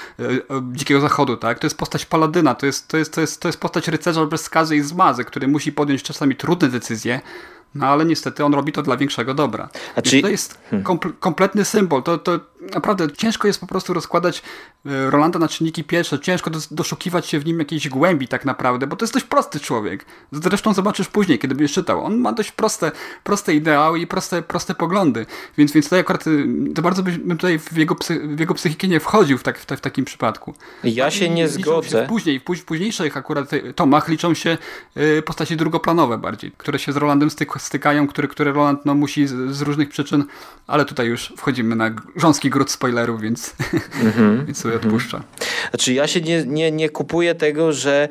Dzikiego 0.72 1.02
Zachodu, 1.02 1.38
tak, 1.38 1.60
to 1.60 1.68
jest 1.68 1.78
postać 1.78 2.06
paladyna, 2.06 2.56
to 2.56 2.66
jest, 2.66 2.88
to 2.88 2.98
jest, 2.98 3.14
to 3.14 3.22
jest, 3.22 3.42
to 3.42 3.48
jest 3.48 3.60
postać 3.60 3.88
rycerza 3.88 4.26
bez 4.26 4.42
skazy 4.42 4.76
i 4.76 4.82
zmazy, 4.82 5.26
który 5.26 5.48
musi 5.48 5.72
podjąć 5.72 6.04
czasami 6.04 6.36
trudne 6.36 6.70
decyzje, 6.70 7.22
no 7.76 7.88
ale 7.88 8.06
niestety 8.06 8.46
on 8.46 8.54
robi 8.54 8.72
to 8.72 8.82
dla 8.82 8.98
większego 8.98 9.34
dobra. 9.34 9.70
Znaczy... 9.94 10.22
To 10.22 10.28
jest 10.28 10.60
hmm. 10.70 11.00
kompletny 11.20 11.66
symbol. 11.66 12.04
To, 12.04 12.18
to 12.18 12.40
naprawdę 12.74 13.12
ciężko 13.12 13.48
jest 13.48 13.60
po 13.60 13.68
prostu 13.68 13.94
rozkładać 13.94 14.42
Rolanda 14.86 15.40
na 15.40 15.48
czynniki 15.48 15.84
pierwsze, 15.84 16.20
ciężko 16.20 16.52
doszukiwać 16.72 17.28
się 17.28 17.40
w 17.40 17.46
nim 17.46 17.60
jakiejś 17.60 17.90
głębi 17.90 18.28
tak 18.28 18.46
naprawdę, 18.46 18.88
bo 18.88 18.96
to 18.96 19.06
jest 19.06 19.14
dość 19.14 19.26
prosty 19.26 19.60
człowiek. 19.60 20.06
Zresztą 20.32 20.74
zobaczysz 20.74 21.08
później, 21.08 21.40
kiedy 21.40 21.56
będziesz 21.56 21.74
czytał. 21.74 22.06
On 22.06 22.18
ma 22.18 22.34
dość 22.34 22.52
proste, 22.52 22.92
proste 23.24 23.54
ideały 23.54 24.00
i 24.00 24.08
proste, 24.08 24.42
proste 24.42 24.76
poglądy, 24.76 25.26
więc, 25.58 25.72
więc 25.72 25.86
tutaj 25.86 26.00
akurat 26.00 26.28
y, 26.28 26.48
to 26.76 26.82
bardzo 26.82 27.04
bym 27.04 27.38
tutaj 27.38 27.60
w 27.60 27.78
jego, 27.78 27.96
psy, 27.96 28.28
w 28.28 28.40
jego 28.40 28.54
psychikę 28.54 28.88
nie 28.88 29.00
wchodził 29.00 29.38
w, 29.38 29.44
tak, 29.44 29.60
w, 29.60 29.66
w 29.66 29.82
takim 29.82 30.06
przypadku. 30.06 30.54
Ja 30.84 31.12
się 31.12 31.30
nie 31.30 31.48
zgodzę. 31.48 31.90
Się 31.90 32.06
w 32.06 32.08
później, 32.08 32.40
w 32.40 32.66
późniejszych 32.66 33.18
akurat 33.18 33.54
y, 33.54 33.74
tomach 33.74 34.08
liczą 34.08 34.34
się 34.34 34.58
y, 34.98 35.22
postaci 35.22 35.58
drugoplanowe 35.58 36.18
bardziej, 36.18 36.52
które 36.58 36.80
się 36.80 36.92
z 36.92 36.98
Rolandem 36.98 37.30
styk, 37.30 37.62
stykają, 37.62 38.08
które, 38.08 38.28
które 38.28 38.52
Roland 38.52 38.86
no, 38.86 38.96
musi 38.96 39.28
z, 39.28 39.56
z 39.56 39.62
różnych 39.62 39.90
przyczyn, 39.90 40.24
ale 40.68 40.86
tutaj 40.86 41.08
już 41.08 41.34
wchodzimy 41.38 41.76
na 41.76 41.90
grząski 41.90 42.50
gród 42.50 42.72
spoilerów, 42.72 43.22
więc, 43.22 43.56
mm-hmm. 43.56 44.46
więc 44.48 44.69
sobie 44.70 44.86
odpuszczam. 44.86 45.24
Znaczy 45.70 45.94
ja 45.94 46.08
się 46.08 46.22
nie, 46.22 46.44
nie, 46.46 46.72
nie 46.72 46.90
kupuję 46.90 47.36
tego, 47.36 47.74
że 47.74 48.08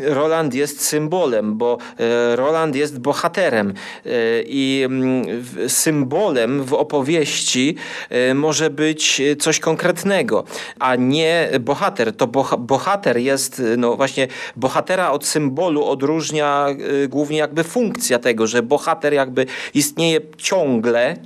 Roland 0.00 0.54
jest 0.54 0.84
symbolem, 0.84 1.56
bo 1.56 1.78
e, 1.98 2.36
Roland 2.36 2.76
jest 2.76 3.00
bohaterem 3.00 3.68
e, 4.06 4.10
i 4.42 4.82
mm, 4.84 5.24
symbolem 5.68 6.64
w 6.64 6.74
opowieści 6.74 7.76
e, 8.10 8.34
może 8.34 8.70
być 8.70 9.22
coś 9.38 9.60
konkretnego, 9.60 10.44
a 10.78 10.96
nie 10.96 11.50
bohater. 11.60 12.16
To 12.16 12.26
bohater 12.58 13.16
jest, 13.16 13.62
no 13.76 13.96
właśnie 13.96 14.28
bohatera 14.56 15.10
od 15.10 15.26
symbolu 15.26 15.84
odróżnia 15.84 16.66
głównie 17.08 17.38
jakby 17.38 17.64
funkcja 17.64 18.18
tego, 18.18 18.46
że 18.46 18.62
bohater 18.62 19.12
jakby 19.12 19.46
istnieje 19.74 20.20
ciągle 20.36 21.16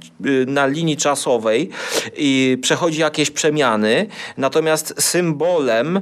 na 0.47 0.67
linii 0.67 0.97
czasowej 0.97 1.71
i 2.17 2.59
przechodzi 2.63 3.01
jakieś 3.01 3.31
przemiany, 3.31 4.07
natomiast 4.37 4.70
symbolem, 4.77 6.01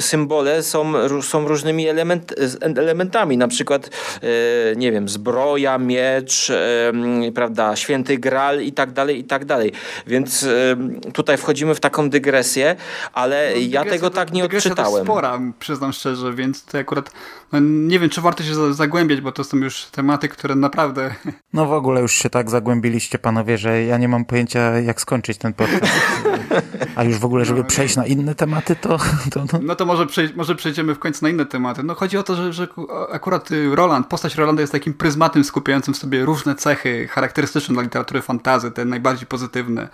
symbole 0.00 0.62
są, 0.62 0.92
są 1.22 1.48
różnymi 1.48 1.88
element, 1.88 2.34
elementami, 2.62 3.38
na 3.38 3.48
przykład 3.48 3.90
e, 4.22 4.76
nie 4.76 4.92
wiem, 4.92 5.08
zbroja, 5.08 5.78
miecz, 5.78 6.52
prawda, 7.34 7.76
święty 7.76 8.18
gral 8.18 8.62
i 8.62 8.72
tak 8.72 8.92
dalej, 8.92 9.18
i 9.18 9.24
tak 9.24 9.44
dalej. 9.44 9.72
Więc 10.06 10.46
tutaj 11.12 11.36
wchodzimy 11.36 11.74
w 11.74 11.80
taką 11.80 12.10
dygresję, 12.10 12.76
ale 13.12 13.50
no, 13.54 13.60
ja 13.68 13.84
tego 13.84 14.10
tak 14.10 14.32
nie 14.32 14.44
odczytałem. 14.44 15.06
To 15.06 15.12
spora, 15.12 15.40
przyznam 15.58 15.92
szczerze, 15.92 16.32
więc 16.32 16.64
to 16.64 16.78
akurat 16.78 17.10
no, 17.60 17.88
nie 17.88 17.98
wiem, 17.98 18.10
czy 18.10 18.20
warto 18.20 18.42
się 18.42 18.74
zagłębiać, 18.74 19.20
bo 19.20 19.32
to 19.32 19.44
są 19.44 19.56
już 19.56 19.84
tematy, 19.84 20.28
które 20.28 20.54
naprawdę... 20.54 21.14
No 21.52 21.66
w 21.66 21.72
ogóle 21.72 22.00
już 22.00 22.12
się 22.12 22.30
tak 22.30 22.50
zagłębiliście, 22.50 23.18
panowie, 23.18 23.58
że 23.58 23.82
ja 23.82 23.98
nie 23.98 24.08
mam 24.08 24.24
pojęcia, 24.24 24.78
jak 24.80 25.00
skończyć 25.00 25.38
ten 25.38 25.52
podcast. 25.52 25.92
A 26.96 27.04
już 27.04 27.18
w 27.18 27.24
ogóle, 27.24 27.44
żeby 27.44 27.60
no, 27.60 27.64
przejść 27.66 27.96
na 27.96 28.06
inne 28.06 28.34
tematy, 28.34 28.76
to... 28.76 28.98
to 29.32 29.44
no. 29.52 29.58
no 29.62 29.74
to 29.74 29.86
może, 29.86 30.06
przej 30.06 30.34
może 30.36 30.54
przejdziemy 30.54 30.94
w 30.94 30.98
końcu 30.98 31.24
na 31.24 31.28
inne 31.28 31.46
tematy. 31.46 31.82
No 31.82 31.94
chodzi 31.94 32.18
o 32.18 32.22
to, 32.22 32.34
że, 32.34 32.52
że 32.52 32.68
akurat 33.12 33.50
y, 33.50 33.76
Roland, 33.76 34.06
postać 34.06 34.34
Rolanda 34.34 34.60
jest 34.60 34.72
takim 34.72 34.94
pryzmatem 34.94 35.44
skupiającym 35.44 35.94
w 35.94 35.96
sobie 35.96 36.24
różne 36.24 36.54
cechy 36.54 37.08
charakterystyczne 37.08 37.72
dla 37.74 37.82
literatury 37.82 38.22
fantazy, 38.22 38.70
te 38.70 38.84
najbardziej 38.84 39.26
pozytywne 39.26 39.88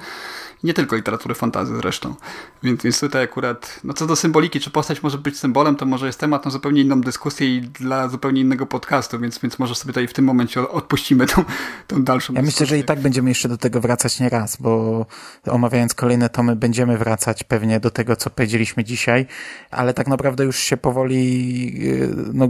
nie 0.65 0.75
tylko 0.75 0.97
literatury 0.97 1.35
fantazy 1.35 1.77
zresztą. 1.77 2.15
Więc, 2.63 2.83
więc 2.83 3.01
tutaj 3.01 3.25
akurat, 3.25 3.81
no 3.85 3.95
co 3.95 4.07
do 4.07 4.17
symboliki, 4.17 4.61
czy 4.61 4.71
postać 4.71 5.03
może 5.03 5.19
być 5.19 5.39
symbolem, 5.39 5.77
to 5.77 5.87
może 5.87 6.07
jest 6.07 6.21
temat 6.21 6.45
na 6.45 6.51
zupełnie 6.51 6.81
inną 6.83 7.01
dyskusję 7.01 7.57
i 7.57 7.61
dla 7.61 8.09
zupełnie 8.09 8.41
innego 8.41 8.67
podcastu, 8.67 9.19
więc, 9.19 9.39
więc 9.39 9.59
może 9.59 9.75
sobie 9.75 9.93
tutaj 9.93 10.09
w 10.09 10.13
tym 10.13 10.25
momencie 10.25 10.69
odpuścimy 10.69 11.27
tą, 11.27 11.45
tą 11.87 12.03
dalszą 12.05 12.33
Ja 12.35 12.43
dyskusję. 12.43 12.65
myślę, 12.65 12.77
że 12.77 12.79
i 12.83 12.85
tak 12.85 13.01
będziemy 13.01 13.29
jeszcze 13.29 13.49
do 13.49 13.57
tego 13.57 13.81
wracać 13.81 14.21
nie 14.21 14.29
raz, 14.29 14.57
bo 14.57 15.07
omawiając 15.47 15.95
kolejne 15.95 16.29
tomy 16.29 16.57
będziemy 16.57 16.99
wracać 16.99 17.45
pewnie 17.45 17.81
do 17.81 17.91
tego, 17.91 18.17
co 18.17 18.31
powiedzieliśmy 18.31 18.85
dzisiaj, 18.85 19.27
ale 19.71 19.95
tak 19.95 20.07
naprawdę 20.07 20.45
już 20.45 20.59
się 20.59 20.77
powoli 20.77 21.75
y, 21.85 22.15
no, 22.33 22.49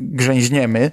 grzęźniemy. 0.00 0.90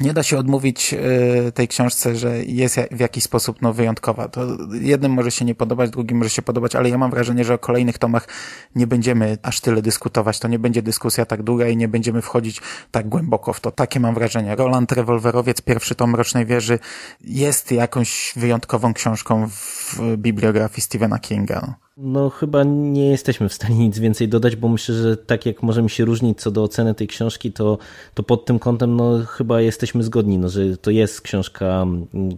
Nie 0.00 0.12
da 0.12 0.22
się 0.22 0.38
odmówić 0.38 0.94
e, 0.94 1.52
tej 1.52 1.68
książce, 1.68 2.16
że 2.16 2.44
jest 2.44 2.80
w 2.90 3.00
jakiś 3.00 3.24
sposób 3.24 3.62
no, 3.62 3.72
wyjątkowa. 3.72 4.28
To 4.28 4.46
jednym 4.72 5.12
może 5.12 5.30
się 5.30 5.44
nie 5.44 5.54
podobać, 5.54 5.90
drugim 5.90 6.18
może 6.18 6.30
się 6.30 6.42
podobać, 6.42 6.76
ale 6.76 6.88
ja 6.88 6.98
mam 6.98 7.10
wrażenie, 7.10 7.44
że 7.44 7.54
o 7.54 7.58
kolejnych 7.58 7.98
tomach 7.98 8.28
nie 8.74 8.86
będziemy 8.86 9.38
aż 9.42 9.60
tyle 9.60 9.82
dyskutować. 9.82 10.38
To 10.38 10.48
nie 10.48 10.58
będzie 10.58 10.82
dyskusja 10.82 11.26
tak 11.26 11.42
długa 11.42 11.68
i 11.68 11.76
nie 11.76 11.88
będziemy 11.88 12.22
wchodzić 12.22 12.60
tak 12.90 13.08
głęboko 13.08 13.52
w 13.52 13.60
to. 13.60 13.70
Takie 13.70 14.00
mam 14.00 14.14
wrażenie. 14.14 14.56
Roland 14.56 14.92
Rewolwerowiec, 14.92 15.60
pierwszy 15.60 15.94
tom 15.94 16.10
Mrocznej 16.10 16.46
Wieży 16.46 16.78
jest 17.20 17.72
jakąś 17.72 18.32
wyjątkową 18.36 18.94
książką 18.94 19.48
w 19.48 19.98
bibliografii 20.16 20.82
Stephena 20.82 21.18
Kinga. 21.18 21.83
No 21.96 22.30
chyba 22.30 22.64
nie 22.64 23.10
jesteśmy 23.10 23.48
w 23.48 23.52
stanie 23.54 23.78
nic 23.78 23.98
więcej 23.98 24.28
dodać, 24.28 24.56
bo 24.56 24.68
myślę, 24.68 24.94
że 24.94 25.16
tak 25.16 25.46
jak 25.46 25.62
możemy 25.62 25.88
się 25.88 26.04
różnić 26.04 26.40
co 26.40 26.50
do 26.50 26.62
oceny 26.62 26.94
tej 26.94 27.08
książki, 27.08 27.52
to, 27.52 27.78
to 28.14 28.22
pod 28.22 28.44
tym 28.44 28.58
kątem 28.58 28.96
no 28.96 29.18
chyba 29.26 29.60
jesteśmy 29.60 30.02
zgodni, 30.02 30.38
no, 30.38 30.48
że 30.48 30.76
to 30.76 30.90
jest 30.90 31.20
książka 31.20 31.86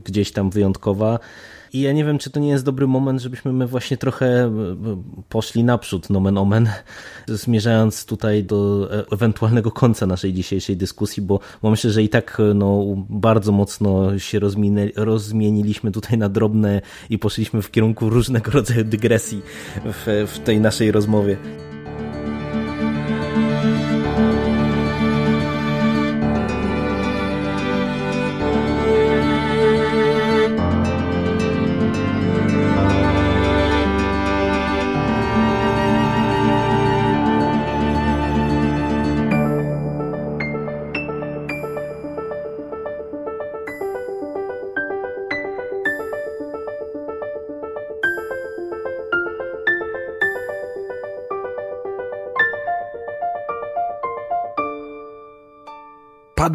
gdzieś 0.05 0.33
tam 0.33 0.51
wyjątkowa. 0.51 1.19
I 1.73 1.81
ja 1.81 1.93
nie 1.93 2.05
wiem, 2.05 2.19
czy 2.19 2.31
to 2.31 2.41
nie 2.41 2.49
jest 2.49 2.65
dobry 2.65 2.87
moment, 2.87 3.21
żebyśmy 3.21 3.53
my 3.53 3.67
właśnie 3.67 3.97
trochę 3.97 4.27
e, 4.27 4.53
poszli 5.29 5.65
naprzód, 5.65 6.11
nomen 6.11 6.39
omen, 6.39 6.69
zmierzając 7.29 8.07
tutaj 8.07 8.45
do 8.45 8.89
e, 8.93 9.05
ewentualnego 9.13 9.71
końca 9.71 10.07
naszej 10.07 10.33
dzisiejszej 10.33 10.77
dyskusji, 10.77 11.23
bo, 11.23 11.41
myślę, 11.63 11.91
że 11.91 12.03
i 12.03 12.09
tak 12.09 12.41
e, 12.41 12.55
no, 12.55 12.85
bardzo 13.09 13.53
mocno 13.53 14.19
się 14.19 14.39
rozmieniliśmy 14.97 15.93
tutaj 15.93 16.19
na 16.19 16.29
drobne 16.29 16.81
i 17.11 17.19
poszliśmy 17.19 17.63
w 17.63 17.71
kierunku 17.71 18.11
różnego 18.11 18.51
rodzaju 18.51 18.85
dygresji 18.85 19.43
w, 19.85 20.27
w 20.35 20.39
tej 20.39 20.61
naszej 20.61 20.93
rozmowie. 20.93 21.37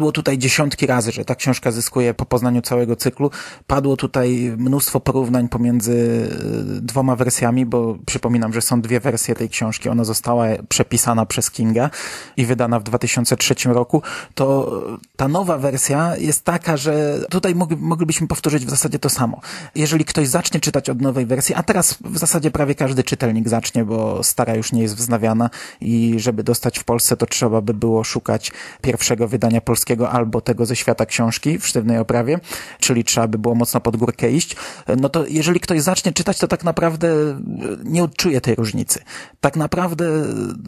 Padło 0.02 0.12
tutaj 0.12 0.38
dziesiątki 0.38 0.86
razy, 0.86 1.12
że 1.12 1.24
ta 1.24 1.34
książka 1.34 1.70
zyskuje 1.70 2.14
po 2.14 2.24
poznaniu 2.24 2.62
całego 2.62 2.96
cyklu. 2.96 3.30
Padło 3.66 3.96
tutaj 3.96 4.52
mnóstwo 4.56 5.00
porównań 5.00 5.48
pomiędzy 5.48 5.92
y, 5.92 6.80
dwoma 6.80 7.16
wersjami, 7.16 7.66
bo 7.66 7.98
przypominam, 8.06 8.52
że 8.52 8.62
są 8.62 8.80
dwie 8.80 9.00
wersje 9.00 9.34
tej 9.34 9.48
książki. 9.48 9.88
Ona 9.88 10.04
została 10.04 10.46
przepisana 10.68 11.26
przez 11.26 11.50
Kinga 11.50 11.90
i 12.36 12.46
wydana 12.46 12.80
w 12.80 12.82
2003 12.82 13.54
roku. 13.64 14.02
To 14.34 14.72
ta 15.16 15.28
nowa 15.28 15.58
wersja 15.58 16.16
jest 16.16 16.44
taka, 16.44 16.76
że 16.76 17.20
tutaj 17.30 17.54
moglibyśmy 17.78 18.26
powtórzyć 18.26 18.66
w 18.66 18.70
zasadzie 18.70 18.98
to 18.98 19.08
samo. 19.08 19.40
Jeżeli 19.74 20.04
ktoś 20.04 20.28
zacznie 20.28 20.60
czytać 20.60 20.90
od 20.90 21.00
nowej 21.00 21.26
wersji, 21.26 21.54
a 21.54 21.62
teraz 21.62 21.98
w 22.04 22.18
zasadzie 22.18 22.50
prawie 22.50 22.74
każdy 22.74 23.04
czytelnik 23.04 23.48
zacznie, 23.48 23.84
bo 23.84 24.22
stara 24.22 24.54
już 24.54 24.72
nie 24.72 24.82
jest 24.82 24.96
wznawiana 24.96 25.50
i 25.80 26.14
żeby 26.16 26.42
dostać 26.42 26.78
w 26.78 26.84
Polsce, 26.84 27.16
to 27.16 27.26
trzeba 27.26 27.60
by 27.60 27.74
było 27.74 28.04
szukać 28.04 28.52
pierwszego 28.80 29.28
wydania 29.28 29.60
polskiego 29.60 29.91
albo 30.10 30.40
tego 30.40 30.66
ze 30.66 30.76
świata 30.76 31.06
książki 31.06 31.58
w 31.58 31.66
sztywnej 31.66 31.98
oprawie, 31.98 32.40
czyli 32.80 33.04
trzeba 33.04 33.28
by 33.28 33.38
było 33.38 33.54
mocno 33.54 33.80
pod 33.80 33.96
górkę 33.96 34.30
iść. 34.30 34.56
No 35.00 35.08
to 35.08 35.26
jeżeli 35.26 35.60
ktoś 35.60 35.80
zacznie 35.80 36.12
czytać, 36.12 36.38
to 36.38 36.48
tak 36.48 36.64
naprawdę 36.64 37.08
nie 37.84 38.04
odczuje 38.04 38.40
tej 38.40 38.54
różnicy. 38.54 39.00
Tak 39.40 39.56
naprawdę 39.56 40.04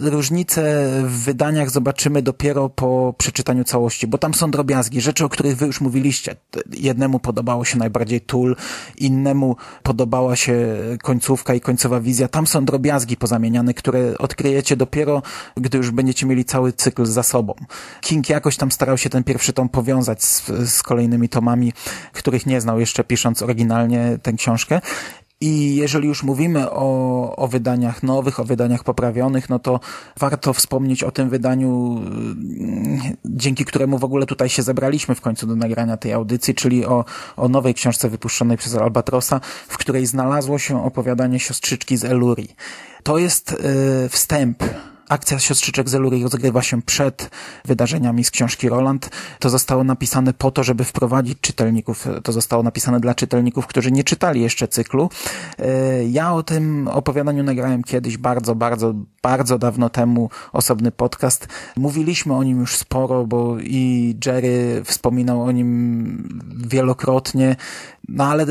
różnicę 0.00 0.90
w 1.04 1.24
wydaniach 1.24 1.70
zobaczymy 1.70 2.22
dopiero 2.22 2.68
po 2.68 3.14
przeczytaniu 3.18 3.64
całości, 3.64 4.06
bo 4.06 4.18
tam 4.18 4.34
są 4.34 4.50
drobiazgi, 4.50 5.00
rzeczy, 5.00 5.24
o 5.24 5.28
których 5.28 5.56
wy 5.56 5.66
już 5.66 5.80
mówiliście. 5.80 6.36
Jednemu 6.70 7.18
podobało 7.18 7.64
się 7.64 7.78
najbardziej 7.78 8.20
Tool, 8.20 8.56
innemu 8.98 9.56
podobała 9.82 10.36
się 10.36 10.66
końcówka 11.02 11.54
i 11.54 11.60
końcowa 11.60 12.00
wizja. 12.00 12.28
Tam 12.28 12.46
są 12.46 12.64
drobiazgi 12.64 13.16
pozamieniane, 13.16 13.74
które 13.74 14.18
odkryjecie 14.18 14.76
dopiero, 14.76 15.22
gdy 15.56 15.78
już 15.78 15.90
będziecie 15.90 16.26
mieli 16.26 16.44
cały 16.44 16.72
cykl 16.72 17.04
za 17.04 17.22
sobą. 17.22 17.54
King 18.00 18.28
jakoś 18.28 18.56
tam 18.56 18.72
starał 18.72 18.98
się 18.98 19.10
ten 19.14 19.24
pierwszy 19.24 19.52
tom 19.52 19.68
powiązać 19.68 20.24
z, 20.24 20.46
z 20.70 20.82
kolejnymi 20.82 21.28
tomami, 21.28 21.72
których 22.12 22.46
nie 22.46 22.60
znał 22.60 22.80
jeszcze 22.80 23.04
pisząc 23.04 23.42
oryginalnie 23.42 24.18
tę 24.22 24.32
książkę. 24.32 24.80
I 25.40 25.76
jeżeli 25.76 26.08
już 26.08 26.22
mówimy 26.22 26.70
o, 26.70 27.36
o 27.36 27.48
wydaniach 27.48 28.02
nowych, 28.02 28.40
o 28.40 28.44
wydaniach 28.44 28.84
poprawionych, 28.84 29.48
no 29.48 29.58
to 29.58 29.80
warto 30.20 30.52
wspomnieć 30.52 31.02
o 31.02 31.10
tym 31.10 31.28
wydaniu, 31.30 32.02
mm, 32.06 33.00
dzięki 33.24 33.64
któremu 33.64 33.98
w 33.98 34.04
ogóle 34.04 34.26
tutaj 34.26 34.48
się 34.48 34.62
zebraliśmy 34.62 35.14
w 35.14 35.20
końcu 35.20 35.46
do 35.46 35.56
nagrania 35.56 35.96
tej 35.96 36.12
audycji, 36.12 36.54
czyli 36.54 36.86
o, 36.86 37.04
o 37.36 37.48
nowej 37.48 37.74
książce 37.74 38.08
wypuszczonej 38.08 38.56
przez 38.56 38.74
Albatrosa, 38.74 39.40
w 39.68 39.78
której 39.78 40.06
znalazło 40.06 40.58
się 40.58 40.84
opowiadanie 40.84 41.40
siostrzyczki 41.40 41.96
z 41.96 42.04
Eluri. 42.04 42.48
To 43.02 43.18
jest 43.18 43.50
yy, 43.50 44.08
wstęp 44.08 44.62
Akcja 45.08 45.38
siostrzyczek 45.38 45.88
Zeluri 45.88 46.22
rozgrywa 46.22 46.62
się 46.62 46.82
przed 46.82 47.30
wydarzeniami 47.64 48.24
z 48.24 48.30
książki 48.30 48.68
Roland. 48.68 49.10
To 49.38 49.50
zostało 49.50 49.84
napisane 49.84 50.34
po 50.34 50.50
to, 50.50 50.64
żeby 50.64 50.84
wprowadzić 50.84 51.38
czytelników. 51.40 52.06
To 52.22 52.32
zostało 52.32 52.62
napisane 52.62 53.00
dla 53.00 53.14
czytelników, 53.14 53.66
którzy 53.66 53.92
nie 53.92 54.04
czytali 54.04 54.40
jeszcze 54.40 54.68
cyklu. 54.68 55.10
E, 55.58 56.04
ja 56.04 56.34
o 56.34 56.42
tym 56.42 56.88
opowiadaniu 56.88 57.42
nagrałem 57.42 57.82
kiedyś 57.82 58.18
bardzo, 58.18 58.54
bardzo, 58.54 58.94
bardzo 59.22 59.58
dawno 59.58 59.90
temu 59.90 60.30
osobny 60.52 60.92
podcast. 60.92 61.48
Mówiliśmy 61.76 62.34
o 62.34 62.42
nim 62.42 62.60
już 62.60 62.76
sporo, 62.76 63.26
bo 63.26 63.56
i 63.60 64.16
Jerry 64.26 64.82
wspominał 64.84 65.42
o 65.42 65.52
nim 65.52 66.40
wielokrotnie. 66.66 67.56
No 68.08 68.24
ale 68.24 68.46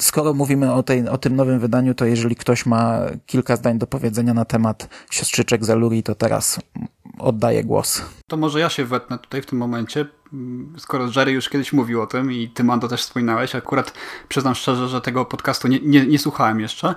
skoro 0.00 0.34
mówimy 0.34 0.72
o, 0.72 0.82
tej, 0.82 1.08
o 1.08 1.18
tym 1.18 1.36
nowym 1.36 1.58
wydaniu, 1.60 1.94
to 1.94 2.04
jeżeli 2.04 2.36
ktoś 2.36 2.66
ma 2.66 3.00
kilka 3.26 3.56
zdań 3.56 3.78
do 3.78 3.86
powiedzenia 3.86 4.34
na 4.34 4.44
temat 4.44 4.88
siostrzyczek 5.10 5.64
Zaluri, 5.64 6.02
to 6.02 6.14
teraz 6.14 6.60
oddaję 7.18 7.64
głos. 7.64 8.02
To 8.26 8.36
może 8.36 8.60
ja 8.60 8.68
się 8.68 8.84
wetnę 8.84 9.18
tutaj 9.18 9.42
w 9.42 9.46
tym 9.46 9.58
momencie, 9.58 10.06
skoro 10.78 11.08
Jerry 11.16 11.32
już 11.32 11.48
kiedyś 11.48 11.72
mówił 11.72 12.02
o 12.02 12.06
tym 12.06 12.32
i 12.32 12.48
ty, 12.48 12.64
Mando, 12.64 12.88
też 12.88 13.00
wspominałeś. 13.00 13.54
Akurat 13.54 13.92
przyznam 14.28 14.54
szczerze, 14.54 14.88
że 14.88 15.00
tego 15.00 15.24
podcastu 15.24 15.68
nie, 15.68 15.80
nie, 15.80 16.06
nie 16.06 16.18
słuchałem 16.18 16.60
jeszcze 16.60 16.94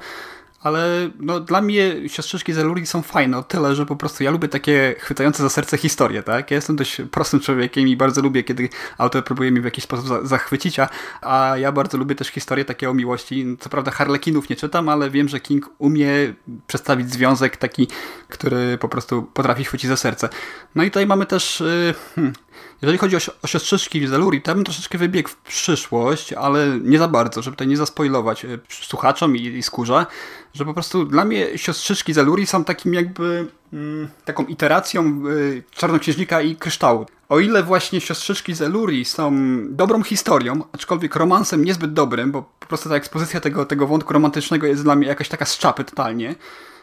ale 0.64 1.10
no, 1.20 1.40
dla 1.40 1.62
mnie 1.62 2.10
siostrzyczki 2.10 2.54
Zeluri 2.54 2.88
są 2.88 3.02
fajne 3.02 3.38
o 3.38 3.44
tyle, 3.44 3.76
że 3.76 3.86
po 3.86 3.96
prostu 3.96 4.24
ja 4.24 4.32
lubię 4.32 4.48
takie 4.48 4.96
chwytające 5.00 5.44
za 5.44 5.50
serce 5.50 5.78
historie, 5.78 6.24
tak? 6.24 6.52
Ja 6.52 6.56
jestem 6.56 6.76
dość 6.76 7.02
prostym 7.12 7.40
człowiekiem 7.40 7.88
i 7.88 7.98
bardzo 7.98 8.22
lubię, 8.22 8.44
kiedy 8.44 8.70
autor 8.98 9.24
próbuje 9.24 9.52
mi 9.52 9.62
w 9.62 9.66
jakiś 9.66 9.84
sposób 9.84 10.08
za 10.08 10.26
zachwycić, 10.26 10.80
a, 10.80 10.90
a 11.22 11.58
ja 11.58 11.72
bardzo 11.72 11.98
lubię 11.98 12.16
też 12.16 12.28
historie 12.28 12.66
takie 12.66 12.90
o 12.90 12.94
miłości. 12.94 13.58
Co 13.60 13.70
prawda 13.70 13.92
Harlekinów 13.92 14.50
nie 14.50 14.56
czytam, 14.56 14.90
ale 14.90 15.10
wiem, 15.10 15.30
że 15.30 15.40
King 15.40 15.70
umie 15.78 16.34
przedstawić 16.68 17.12
związek 17.12 17.58
taki, 17.58 17.88
który 18.28 18.78
po 18.78 18.90
prostu 18.90 19.24
potrafi 19.24 19.64
chwycić 19.64 19.90
za 19.90 19.98
serce. 19.98 20.30
No 20.76 20.84
i 20.84 20.88
tutaj 20.88 21.06
mamy 21.06 21.26
też... 21.26 21.60
Yy, 21.60 21.94
hmm, 22.16 22.34
jeżeli 22.82 22.98
chodzi 22.98 23.16
o, 23.16 23.20
o 23.44 23.48
siostrzyczki 23.48 24.08
Zeluri, 24.08 24.42
to 24.42 24.52
ja 24.52 24.56
bym 24.56 24.64
troszeczkę 24.64 24.98
wybiegł 24.98 25.30
w 25.30 25.36
przyszłość, 25.36 26.34
ale 26.34 26.80
nie 26.82 27.00
za 27.00 27.08
bardzo, 27.08 27.42
żeby 27.42 27.56
tutaj 27.56 27.68
nie 27.68 27.78
zaspoilować 27.78 28.46
e, 28.46 28.48
słuchaczom 28.70 29.38
i, 29.38 29.42
i 29.42 29.64
skórze, 29.64 30.06
że 30.54 30.66
po 30.66 30.74
prostu 30.74 31.06
dla 31.06 31.26
mnie 31.26 31.58
siostrzyczki 31.58 32.14
Zeluri 32.14 32.48
są 32.48 32.64
takim 32.64 32.94
jakby 32.94 33.48
mm, 33.74 34.08
taką 34.26 34.46
iteracją 34.46 35.24
y, 35.28 35.64
Czarnoksiężnika 35.72 36.42
i 36.42 36.56
Kryształu. 36.56 37.06
O 37.30 37.40
ile 37.40 37.64
właśnie 37.64 38.02
siostrzyczki 38.02 38.54
Zeluri 38.54 39.06
są 39.06 39.32
dobrą 39.70 40.04
historią, 40.04 40.64
aczkolwiek 40.72 41.16
romansem 41.16 41.66
niezbyt 41.66 41.94
dobrym, 41.94 42.32
bo 42.32 42.42
po 42.60 42.68
prostu 42.68 42.90
ta 42.90 42.96
ekspozycja 42.96 43.40
tego, 43.40 43.66
tego 43.66 43.88
wątku 43.88 44.14
romantycznego 44.14 44.68
jest 44.68 44.84
dla 44.84 44.96
mnie 44.96 45.08
jakaś 45.08 45.30
taka 45.30 45.46
z 45.46 45.58
czapy 45.58 45.84
totalnie, 45.84 46.36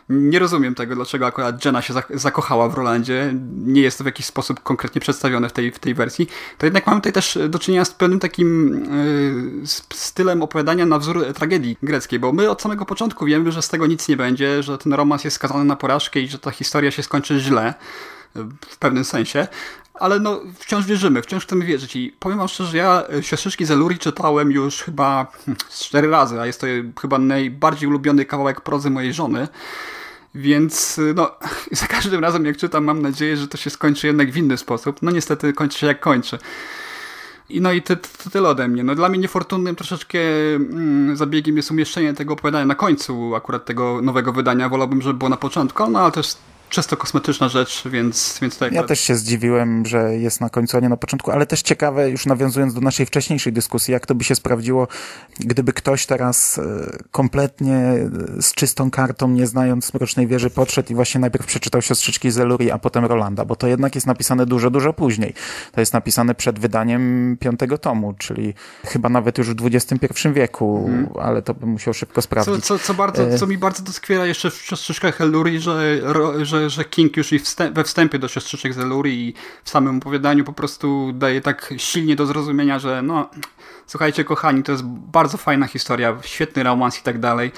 nie 0.09 0.39
rozumiem 0.39 0.75
tego, 0.75 0.95
dlaczego 0.95 1.27
akurat 1.27 1.65
Jenna 1.65 1.83
się 1.83 1.95
zakochała 2.11 2.69
w 2.69 2.75
Rolandzie. 2.75 3.35
Nie 3.67 3.83
jest 3.83 3.99
to 3.99 4.05
w 4.05 4.07
jakiś 4.07 4.27
sposób 4.27 4.61
konkretnie 4.63 5.01
przedstawione 5.01 5.49
w 5.49 5.53
tej, 5.53 5.73
w 5.73 5.79
tej 5.79 5.95
wersji. 5.95 6.29
To 6.59 6.67
jednak 6.67 6.87
mamy 6.87 7.01
tutaj 7.01 7.13
też 7.13 7.39
do 7.49 7.59
czynienia 7.59 7.85
z 7.85 7.91
pewnym 7.91 8.21
takim 8.21 8.73
yy, 9.61 9.67
stylem 9.95 10.43
opowiadania 10.43 10.87
na 10.87 10.99
wzór 10.99 11.33
tragedii 11.35 11.77
greckiej, 11.83 12.19
bo 12.19 12.33
my 12.33 12.51
od 12.51 12.63
samego 12.63 12.85
początku 12.85 13.27
wiemy, 13.27 13.53
że 13.53 13.63
z 13.63 13.69
tego 13.69 13.87
nic 13.87 14.09
nie 14.09 14.17
będzie, 14.17 14.63
że 14.63 14.79
ten 14.79 14.93
romans 14.93 15.25
jest 15.25 15.37
skazany 15.37 15.65
na 15.65 15.77
porażkę 15.77 16.21
i 16.21 16.29
że 16.29 16.39
ta 16.39 16.51
historia 16.51 16.91
się 16.91 17.03
skończy 17.03 17.41
źle 17.41 17.75
w 18.69 18.79
pewnym 18.79 19.05
sensie, 19.05 19.47
ale 19.95 20.21
no 20.21 20.41
wciąż 20.59 20.87
wierzymy, 20.87 21.23
wciąż 21.23 21.47
chcemy 21.47 21.65
wierzyć 21.65 21.97
i 21.97 22.17
powiem 22.19 22.39
wam 22.39 22.49
szczerze, 22.49 22.77
ja 22.77 23.05
Siostrzyczki 23.21 23.65
Zeluri 23.65 23.99
czytałem 23.99 24.53
już 24.53 24.83
chyba 24.83 25.27
hmm, 25.45 25.57
cztery 25.71 26.11
razy, 26.11 26.41
a 26.41 26.47
jest 26.47 26.61
to 26.61 26.67
chyba 27.01 27.19
najbardziej 27.19 27.89
ulubiony 27.89 28.25
kawałek 28.25 28.61
prozy 28.61 28.91
mojej 28.91 29.13
żony. 29.13 29.49
Więc 30.35 31.01
no, 31.15 31.31
za 31.71 31.87
każdym 31.87 32.21
razem 32.21 32.45
jak 32.45 32.57
czytam, 32.57 32.85
mam 32.85 33.03
nadzieję, 33.03 33.37
że 33.37 33.49
to 33.49 33.57
się 33.57 33.71
skończy 33.71 34.07
jednak 34.07 34.33
w 34.33 34.37
inny 34.37 34.57
sposób. 34.57 35.03
No 35.03 35.11
niestety 35.11 35.53
kończy 35.53 35.79
się 35.79 35.87
jak 35.87 36.01
kończy. 36.01 36.39
I 37.49 37.61
no 37.61 37.73
i 37.73 37.83
to, 37.83 37.97
to 37.97 38.31
tyle 38.31 38.49
ode 38.49 38.69
mnie. 38.69 38.85
No 38.85 38.95
dla 38.95 39.09
mnie 39.09 39.19
niefortunnym 39.19 39.77
troszeczkę 39.77 40.19
mm, 40.55 41.17
zabiegiem 41.17 41.57
jest 41.57 41.71
umieszczenie 41.71 42.15
tego 42.15 42.35
opowiadania 42.35 42.67
na 42.67 42.75
końcu 42.75 43.35
akurat 43.35 43.65
tego 43.65 44.03
nowego 44.03 44.33
wydania. 44.33 44.69
Wolałbym, 44.69 45.03
żeby 45.03 45.19
było 45.19 45.29
na 45.29 45.37
początku, 45.37 45.91
no 45.91 46.01
ale 46.01 46.13
też 46.13 46.37
czysto 46.69 46.97
kosmetyczna 46.97 47.49
rzecz, 47.49 47.83
więc, 47.87 48.39
więc 48.43 48.59
tak. 48.59 48.73
Ja 48.73 48.85
też 48.85 49.01
się 49.01 49.17
zdziwiłem, 49.17 49.87
że 49.87 50.17
jest 50.17 50.41
na 50.41 50.51
końcu, 50.51 50.77
a 50.77 50.81
nie 50.81 50.89
na 50.89 50.97
początku, 50.97 51.31
ale 51.31 51.47
też 51.47 51.63
ciekawe, 51.63 52.11
już 52.11 52.27
nawiązując 52.27 52.75
do 52.75 52.81
naszej 52.81 53.07
wcześniejszej 53.07 53.53
dyskusji, 53.53 53.93
jak 53.93 54.07
to 54.07 54.15
by 54.15 54.25
się 54.25 54.35
sprawdziło, 54.35 54.89
gdyby 55.41 55.73
ktoś 55.73 56.07
teraz 56.07 56.59
e, 56.59 56.63
kompletnie 57.11 57.77
e, 57.77 58.09
z 58.43 58.53
czystą 58.53 58.91
kartą, 58.91 59.29
nie 59.29 59.47
znając 59.47 59.95
Mrocznej 59.95 60.27
Wieży, 60.27 60.51
podszedł 60.51 60.93
i 60.93 60.95
właśnie 60.95 61.21
najpierw 61.21 61.47
przeczytał 61.47 61.83
Siostrzyczki 61.83 62.31
Zeluri, 62.31 62.71
a 62.71 62.79
potem 62.79 63.05
Rolanda, 63.05 63.45
bo 63.45 63.57
to 63.57 63.67
jednak 63.67 63.95
jest 63.95 64.07
napisane 64.07 64.47
dużo, 64.47 64.71
dużo 64.71 64.93
później. 64.93 65.35
To 65.73 65.81
jest 65.81 65.93
napisane 65.93 66.35
przed 66.35 66.59
wydaniem 66.59 67.37
piątego 67.41 67.79
tomu, 67.79 68.15
czyli 68.19 68.55
chyba 68.85 69.09
nawet 69.09 69.39
już 69.39 69.55
w 69.55 69.67
XXI 69.67 70.29
wieku, 70.33 70.85
mhm. 70.89 71.27
ale 71.27 71.43
to 71.43 71.55
bym 71.55 71.69
musiał 71.69 71.95
szybko 71.95 72.23
sprawdzić. 72.23 72.55
Co, 72.55 72.79
co, 72.79 72.85
co, 72.85 72.95
bardzo, 72.95 73.23
e, 73.23 73.39
co 73.39 73.47
mi 73.47 73.59
bardzo 73.59 73.83
doskwiera 73.83 74.27
jeszcze 74.27 74.51
w 74.51 74.55
Siostrzyczkach 74.55 75.21
Eluri, 75.21 75.61
że, 75.61 76.01
że 76.43 76.58
że, 76.59 76.71
że 76.71 76.85
King 76.85 77.17
już 77.17 77.33
i 77.33 77.41
we 77.73 77.85
wstępie 77.85 78.19
do 78.19 78.29
siostrzyczek 78.29 78.75
Zeluri 78.75 79.29
i 79.29 79.35
w 79.65 79.71
samym 79.71 79.99
opowiadaniu 79.99 80.45
po 80.45 80.53
prostu 80.53 81.13
daje 81.15 81.41
tak 81.41 81.75
silnie 81.77 82.17
do 82.17 82.27
zrozumienia, 82.27 82.79
że 82.79 83.03
no, 83.03 83.31
słuchajcie 83.87 84.25
kochani, 84.25 84.63
to 84.63 84.73
jest 84.73 84.85
bardzo 84.85 85.39
fajna 85.39 85.67
historia, 85.67 86.17
świetny 86.23 86.63
romans 86.63 86.99
i 86.99 87.03
tak 87.03 87.19
dalej 87.21 87.53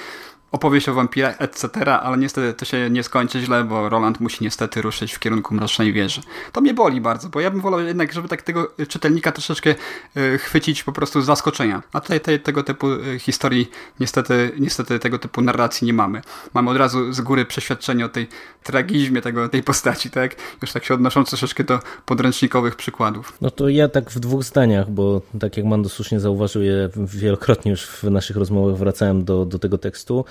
opowieść 0.51 0.89
o 0.89 0.93
wampirach, 0.93 1.41
etc., 1.41 1.69
ale 1.99 2.17
niestety 2.17 2.53
to 2.53 2.65
się 2.65 2.89
nie 2.89 3.03
skończy 3.03 3.41
źle, 3.41 3.63
bo 3.63 3.89
Roland 3.89 4.19
musi 4.19 4.43
niestety 4.43 4.81
ruszyć 4.81 5.13
w 5.13 5.19
kierunku 5.19 5.53
Mrocznej 5.55 5.93
Wieży. 5.93 6.21
To 6.51 6.61
mnie 6.61 6.73
boli 6.73 7.01
bardzo, 7.01 7.29
bo 7.29 7.39
ja 7.39 7.51
bym 7.51 7.61
wolał 7.61 7.79
jednak, 7.79 8.13
żeby 8.13 8.27
tak 8.27 8.41
tego 8.41 8.71
czytelnika 8.87 9.31
troszeczkę 9.31 9.75
y, 10.17 10.37
chwycić 10.37 10.83
po 10.83 10.91
prostu 10.91 11.21
z 11.21 11.25
zaskoczenia. 11.25 11.83
A 11.93 12.01
tutaj 12.01 12.21
te, 12.21 12.39
tego 12.39 12.63
typu 12.63 12.91
y, 12.91 13.19
historii 13.19 13.71
niestety, 13.99 14.51
niestety 14.59 14.99
tego 14.99 15.19
typu 15.19 15.41
narracji 15.41 15.85
nie 15.87 15.93
mamy. 15.93 16.21
Mamy 16.53 16.69
od 16.69 16.77
razu 16.77 17.13
z 17.13 17.21
góry 17.21 17.45
przeświadczenie 17.45 18.05
o 18.05 18.09
tej 18.09 18.27
tragizmie 18.63 19.21
tego, 19.21 19.49
tej 19.49 19.63
postaci, 19.63 20.09
tak? 20.09 20.35
Już 20.61 20.71
tak 20.71 20.85
się 20.85 20.93
odnoszą 20.93 21.23
troszeczkę 21.23 21.63
do 21.63 21.79
podręcznikowych 22.05 22.75
przykładów. 22.75 23.33
No 23.41 23.51
to 23.51 23.69
ja 23.69 23.89
tak 23.89 24.11
w 24.11 24.19
dwóch 24.19 24.43
zdaniach, 24.43 24.89
bo 24.89 25.21
tak 25.39 25.57
jak 25.57 25.65
Mando 25.65 25.89
słusznie 25.89 26.19
zauważył, 26.19 26.63
ja 26.63 26.73
wielokrotnie 26.95 27.71
już 27.71 27.85
w 27.85 28.03
naszych 28.03 28.37
rozmowach 28.37 28.75
wracałem 28.75 29.25
do, 29.25 29.45
do 29.45 29.59
tego 29.59 29.77
tekstu. 29.77 30.25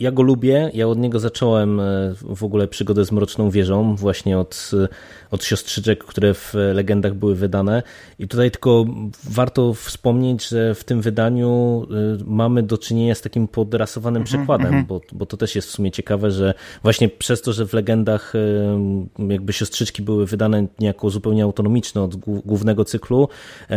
Ja 0.00 0.12
go 0.12 0.22
lubię, 0.22 0.70
ja 0.74 0.88
od 0.88 0.98
niego 0.98 1.20
zacząłem 1.20 1.80
w 2.36 2.44
ogóle 2.44 2.68
przygodę 2.68 3.04
z 3.04 3.12
Mroczną 3.12 3.50
Wieżą, 3.50 3.96
właśnie 3.96 4.38
od, 4.38 4.70
od 5.30 5.44
siostrzyczek, 5.44 6.04
które 6.04 6.34
w 6.34 6.54
legendach 6.74 7.14
były 7.14 7.34
wydane. 7.34 7.82
I 8.18 8.28
tutaj 8.28 8.50
tylko 8.50 8.84
warto 9.24 9.74
wspomnieć, 9.74 10.48
że 10.48 10.74
w 10.74 10.84
tym 10.84 11.00
wydaniu 11.00 11.86
mamy 12.26 12.62
do 12.62 12.78
czynienia 12.78 13.14
z 13.14 13.20
takim 13.20 13.48
podrasowanym 13.48 14.22
mm 14.22 14.26
-hmm, 14.26 14.28
przekładem, 14.28 14.66
mm 14.66 14.84
-hmm. 14.84 14.86
bo, 14.86 15.00
bo 15.12 15.26
to 15.26 15.36
też 15.36 15.56
jest 15.56 15.68
w 15.68 15.70
sumie 15.70 15.90
ciekawe, 15.90 16.30
że 16.30 16.54
właśnie 16.82 17.08
przez 17.08 17.42
to, 17.42 17.52
że 17.52 17.66
w 17.66 17.72
legendach 17.72 18.32
jakby 19.28 19.52
siostrzyczki 19.52 20.02
były 20.02 20.26
wydane 20.26 20.66
niejako 20.80 21.10
zupełnie 21.10 21.42
autonomiczne 21.42 22.02
od 22.02 22.16
głównego 22.16 22.84
cyklu, 22.84 23.28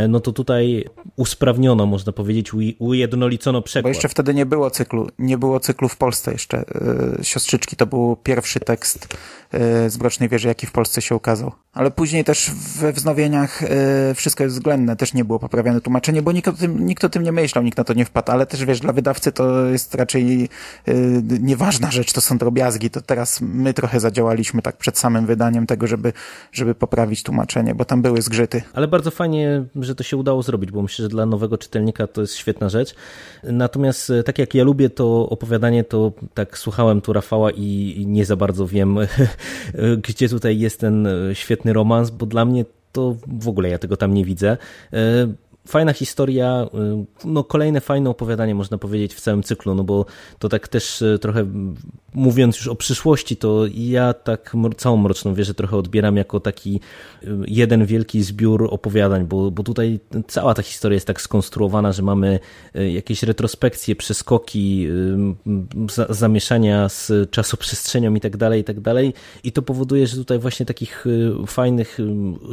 no 0.10 0.20
to 0.20 0.32
tutaj 0.32 0.86
usprawniono, 1.16 1.86
można 1.86 2.14
powiedzieć, 2.14 2.52
ujednolicono 2.80 3.62
przekład. 3.62 3.84
Bo 3.84 3.90
jeszcze 3.90 4.10
wtedy 4.10 4.34
nie 4.34 4.45
było 4.45 4.70
cyklu, 4.70 5.08
nie 5.20 5.38
było 5.38 5.60
cyklu 5.68 5.89
w 5.89 5.98
Polsce 5.98 6.31
jeszcze. 6.31 6.57
E, 7.19 7.23
siostrzyczki 7.23 7.76
to 7.76 7.85
był 7.85 8.15
pierwszy 8.15 8.60
tekst 8.60 9.18
e, 9.52 9.89
z 9.89 9.99
Mrocznej 9.99 10.30
Wieży, 10.30 10.48
jaki 10.48 10.68
w 10.68 10.72
Polsce 10.72 11.02
się 11.02 11.15
ukazał. 11.15 11.52
Ale 11.73 11.91
później 11.91 12.23
też 12.23 12.52
we 12.80 12.94
wznowieniach 12.94 13.64
e, 13.64 13.68
wszystko 14.15 14.44
jest 14.44 14.56
względne, 14.56 14.95
też 14.95 15.14
nie 15.14 15.26
było 15.26 15.39
poprawiane 15.39 15.81
tłumaczenie, 15.81 16.22
bo 16.22 16.31
nikt 16.31 16.48
o, 16.48 16.53
tym, 16.53 16.85
nikt 16.85 17.03
o 17.03 17.10
tym 17.10 17.23
nie 17.23 17.31
myślał, 17.31 17.64
nikt 17.64 17.77
na 17.77 17.84
to 17.84 17.94
nie 17.94 18.06
wpadł, 18.06 18.31
ale 18.31 18.45
też 18.45 18.65
wiesz, 18.65 18.80
dla 18.80 18.94
wydawcy 18.94 19.31
to 19.31 19.65
jest 19.65 19.95
raczej 19.95 20.49
nieważna 21.39 21.91
rzecz, 21.91 22.14
to 22.14 22.22
są 22.22 22.38
drobiazgi, 22.38 22.89
to 22.89 23.02
teraz 23.02 23.41
my 23.41 23.73
trochę 23.73 23.99
zadziałaliśmy 23.99 24.61
tak 24.61 24.77
przed 24.77 24.98
samym 24.98 25.26
wydaniem 25.26 25.68
tego, 25.68 25.88
żeby, 25.88 26.14
żeby 26.52 26.76
poprawić 26.76 27.23
tłumaczenie, 27.23 27.76
bo 27.76 27.85
tam 27.85 28.02
były 28.02 28.22
zgrzyty. 28.22 28.61
Ale 28.73 28.88
bardzo 28.88 29.11
fajnie, 29.11 29.64
że 29.76 29.95
to 29.95 30.03
się 30.03 30.18
udało 30.18 30.44
zrobić, 30.44 30.72
bo 30.72 30.81
myślę, 30.81 31.03
że 31.03 31.10
dla 31.10 31.26
nowego 31.26 31.57
czytelnika 31.57 32.07
to 32.07 32.22
jest 32.22 32.35
świetna 32.35 32.69
rzecz. 32.69 32.95
Natomiast 33.44 34.11
tak 34.26 34.39
jak 34.39 34.56
ja 34.56 34.64
lubię 34.64 34.89
to 34.89 35.30
opowiadanie, 35.57 35.84
to 35.84 36.11
tak 36.34 36.57
słuchałem 36.57 37.01
tu 37.01 37.13
Rafała 37.13 37.51
i 37.51 38.03
nie 38.07 38.25
za 38.25 38.35
bardzo 38.35 38.67
wiem, 38.67 38.97
gdzie 40.07 40.29
tutaj 40.29 40.59
jest 40.59 40.79
ten 40.79 41.07
świetny 41.34 41.73
romans, 41.73 42.09
bo 42.09 42.25
dla 42.25 42.45
mnie 42.45 42.65
to 42.91 43.15
w 43.27 43.47
ogóle 43.47 43.69
ja 43.69 43.77
tego 43.77 43.97
tam 43.97 44.13
nie 44.13 44.25
widzę 44.25 44.57
fajna 45.68 45.94
historia, 45.94 46.68
y, 47.23 47.27
no 47.27 47.44
kolejne 47.44 47.81
fajne 47.81 48.10
opowiadanie 48.10 48.56
można 48.56 48.77
powiedzieć 48.77 49.14
w 49.14 49.22
całym 49.22 49.44
cyklu, 49.44 49.76
no 49.76 49.84
bo 49.84 50.06
to 50.39 50.49
tak 50.49 50.68
też 50.68 51.02
y, 51.02 51.19
trochę 51.22 51.45
mówiąc 52.14 52.57
już 52.57 52.68
o 52.68 52.76
przyszłości, 52.76 53.38
to 53.38 53.65
ja 53.73 54.14
tak 54.14 54.56
całą 54.77 54.98
Mroczną 54.98 55.34
Wieżę 55.34 55.53
trochę 55.53 55.77
odbieram 55.77 56.18
jako 56.18 56.39
taki 56.39 56.80
y, 57.23 57.27
jeden 57.48 57.85
wielki 57.85 58.23
zbiór 58.23 58.68
opowiadań, 58.72 59.26
bo, 59.26 59.52
bo 59.52 59.64
tutaj 59.64 59.99
cała 60.27 60.53
ta 60.53 60.61
historia 60.61 60.95
jest 60.95 61.07
tak 61.07 61.22
skonstruowana, 61.22 61.91
że 61.91 62.03
mamy 62.03 62.39
jakieś 62.94 63.23
retrospekcje, 63.23 63.95
przeskoki, 63.95 64.88
zamieszania 66.10 66.89
z 66.89 67.31
czasoprzestrzenią 67.31 68.15
i 68.15 68.19
tak 68.19 68.38
dalej, 68.38 68.61
i 68.61 68.64
tak 68.64 68.80
dalej. 68.80 69.14
I 69.44 69.52
to 69.52 69.61
powoduje, 69.61 70.07
że 70.07 70.18
tutaj 70.18 70.39
właśnie 70.39 70.65
takich 70.65 71.06
fajnych 71.48 71.98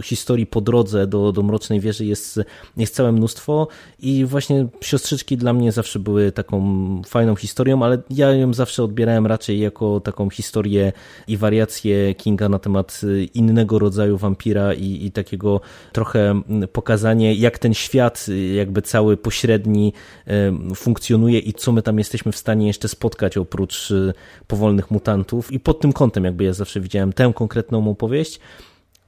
historii 0.03 0.47
po 0.47 0.61
drodze 0.61 1.07
do, 1.07 1.33
do 1.33 1.43
Mrocznej 1.43 1.81
Wieży 1.81 2.05
jest, 2.05 2.41
jest 2.77 2.97
całe 3.05 3.13
mnóstwo 3.13 3.69
i 3.99 4.25
właśnie 4.25 4.67
siostrzyczki 4.81 5.37
dla 5.37 5.53
mnie 5.53 5.73
zawsze 5.73 5.99
były 5.99 6.33
taką 6.33 6.63
fajną 7.07 7.37
historią, 7.37 7.83
ale 7.83 7.99
ja 8.11 8.33
ją 8.33 8.55
zawsze 8.55 8.83
odbierałem 8.83 9.27
raczej 9.27 9.61
jako 9.61 10.01
taką 10.01 10.31
historię 10.31 10.93
i 11.29 11.37
wariację 11.37 12.15
Kinga 12.15 12.49
na 12.49 12.59
temat 12.59 13.01
innego 13.35 13.79
rodzaju 13.79 14.17
wampira 14.17 14.75
i, 14.75 15.07
i 15.07 15.13
takiego 15.13 15.61
trochę 15.93 16.43
pokazanie, 16.73 17.35
jak 17.35 17.59
ten 17.59 17.75
świat 17.75 18.27
jakby 18.55 18.83
cały 18.83 19.17
pośredni 19.17 19.93
funkcjonuje 20.75 21.39
i 21.39 21.53
co 21.53 21.73
my 21.73 21.83
tam 21.83 21.99
jesteśmy 21.99 22.33
w 22.33 22.37
stanie 22.37 22.67
jeszcze 22.67 22.89
spotkać 22.89 23.37
oprócz 23.37 23.93
powolnych 24.47 24.91
mutantów. 24.91 25.53
I 25.53 25.61
pod 25.61 25.81
tym 25.81 25.93
kątem 25.93 26.25
jakby 26.25 26.45
ja 26.45 26.53
zawsze 26.53 26.81
widziałem 26.81 27.13
tę 27.13 27.33
konkretną 27.35 27.91
opowieść 27.91 28.41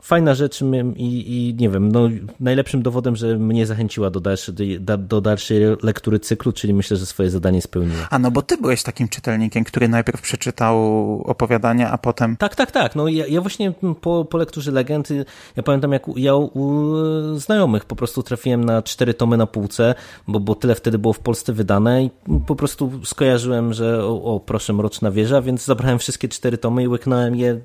fajna 0.07 0.35
rzecz 0.35 0.63
i, 0.97 1.05
i, 1.37 1.55
nie 1.55 1.69
wiem, 1.69 1.93
no, 1.93 2.09
najlepszym 2.41 2.83
dowodem, 2.83 3.17
że 3.17 3.39
mnie 3.39 3.67
zachęciła 3.67 4.11
do 4.11 4.21
dalszej, 4.21 4.55
do 4.99 5.21
dalszej 5.21 5.61
lektury 5.83 6.21
cyklu, 6.21 6.53
czyli 6.53 6.75
myślę, 6.75 6.97
że 6.97 7.07
swoje 7.07 7.31
zadanie 7.31 7.63
spełniła. 7.63 8.09
A 8.11 8.19
no 8.19 8.31
bo 8.31 8.43
ty 8.43 8.57
byłeś 8.57 8.83
takim 8.83 9.09
czytelnikiem, 9.09 9.65
który 9.65 9.89
najpierw 9.89 10.21
przeczytał 10.21 10.77
opowiadania, 11.27 11.91
a 11.91 11.99
potem... 11.99 12.37
Tak, 12.37 12.55
tak, 12.55 12.71
tak. 12.71 12.97
No 12.97 13.09
ja, 13.09 13.27
ja 13.27 13.41
właśnie 13.41 13.73
po, 14.01 14.25
po 14.25 14.39
lekturze 14.39 14.73
legendy, 14.73 15.25
ja 15.57 15.63
pamiętam 15.63 15.93
jak 15.93 16.03
ja 16.17 16.35
u 16.37 16.93
znajomych 17.39 17.85
po 17.85 17.97
prostu 17.97 18.23
trafiłem 18.23 18.65
na 18.65 18.83
cztery 18.83 19.15
tomy 19.15 19.37
na 19.37 19.47
półce, 19.47 19.95
bo, 20.29 20.41
bo 20.41 20.55
tyle 20.55 20.75
wtedy 20.75 20.99
było 20.99 21.13
w 21.13 21.19
Polsce 21.19 21.53
wydane 21.53 22.05
i 22.05 22.11
po 22.47 22.57
prostu 22.57 22.93
skojarzyłem, 23.05 23.73
że 23.73 24.05
o, 24.05 24.23
o 24.23 24.41
proszę, 24.41 24.73
Mroczna 24.73 25.11
Wieża, 25.11 25.43
więc 25.43 25.65
zabrałem 25.65 25.99
wszystkie 25.99 26.29
cztery 26.29 26.59
tomy 26.59 26.83
i 26.83 26.89
łyknąłem 26.89 27.37
je, 27.37 27.61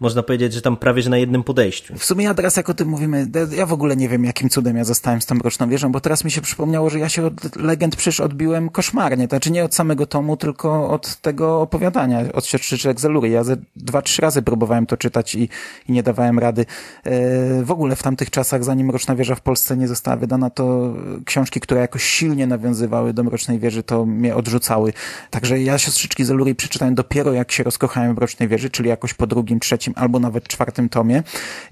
można 0.00 0.22
powiedzieć, 0.22 0.52
że 0.52 0.62
tam 0.62 0.76
prawie, 0.76 1.02
że 1.02 1.10
na 1.10 1.18
jednym 1.18 1.42
podejściu 1.42 1.81
w 1.98 2.04
sumie 2.04 2.24
ja 2.24 2.34
teraz 2.34 2.56
jak 2.56 2.70
o 2.70 2.74
tym 2.74 2.88
mówimy, 2.88 3.26
ja 3.56 3.66
w 3.66 3.72
ogóle 3.72 3.96
nie 3.96 4.08
wiem 4.08 4.24
jakim 4.24 4.48
cudem 4.48 4.76
ja 4.76 4.84
zostałem 4.84 5.20
z 5.20 5.26
tą 5.26 5.34
Mroczną 5.34 5.68
Wieżą, 5.68 5.92
bo 5.92 6.00
teraz 6.00 6.24
mi 6.24 6.30
się 6.30 6.40
przypomniało, 6.40 6.90
że 6.90 6.98
ja 6.98 7.08
się 7.08 7.26
od 7.26 7.56
legend 7.56 7.96
przecież 7.96 8.20
odbiłem 8.20 8.68
koszmarnie, 8.68 9.28
to 9.28 9.36
znaczy 9.36 9.50
nie 9.50 9.64
od 9.64 9.74
samego 9.74 10.06
tomu, 10.06 10.36
tylko 10.36 10.90
od 10.90 11.16
tego 11.16 11.60
opowiadania, 11.60 12.32
od 12.32 12.46
siostrzyczek 12.46 13.00
Zelury. 13.00 13.28
Ja 13.28 13.44
ze 13.44 13.56
dwa, 13.76 14.02
trzy 14.02 14.22
razy 14.22 14.42
próbowałem 14.42 14.86
to 14.86 14.96
czytać 14.96 15.34
i, 15.34 15.48
i 15.88 15.92
nie 15.92 16.02
dawałem 16.02 16.38
rady. 16.38 16.66
E, 17.04 17.62
w 17.62 17.70
ogóle 17.70 17.96
w 17.96 18.02
tamtych 18.02 18.30
czasach, 18.30 18.64
zanim 18.64 18.86
Mroczna 18.86 19.16
Wieża 19.16 19.34
w 19.34 19.40
Polsce 19.40 19.76
nie 19.76 19.88
została 19.88 20.16
wydana, 20.16 20.50
to 20.50 20.94
książki, 21.24 21.60
które 21.60 21.80
jakoś 21.80 22.04
silnie 22.04 22.46
nawiązywały 22.46 23.12
do 23.12 23.24
Mrocznej 23.24 23.58
Wieży, 23.58 23.82
to 23.82 24.06
mnie 24.06 24.36
odrzucały. 24.36 24.92
Także 25.30 25.60
ja 25.60 25.78
siostrzyczki 25.78 26.24
Zelury 26.24 26.54
przeczytałem 26.54 26.94
dopiero 26.94 27.32
jak 27.32 27.52
się 27.52 27.62
rozkochałem 27.62 28.14
w 28.14 28.16
Mrocznej 28.16 28.48
Wieży, 28.48 28.70
czyli 28.70 28.88
jakoś 28.88 29.14
po 29.14 29.26
drugim, 29.26 29.60
trzecim 29.60 29.94
albo 29.96 30.18
nawet 30.18 30.48
czwartym 30.48 30.88
tomie 30.88 31.22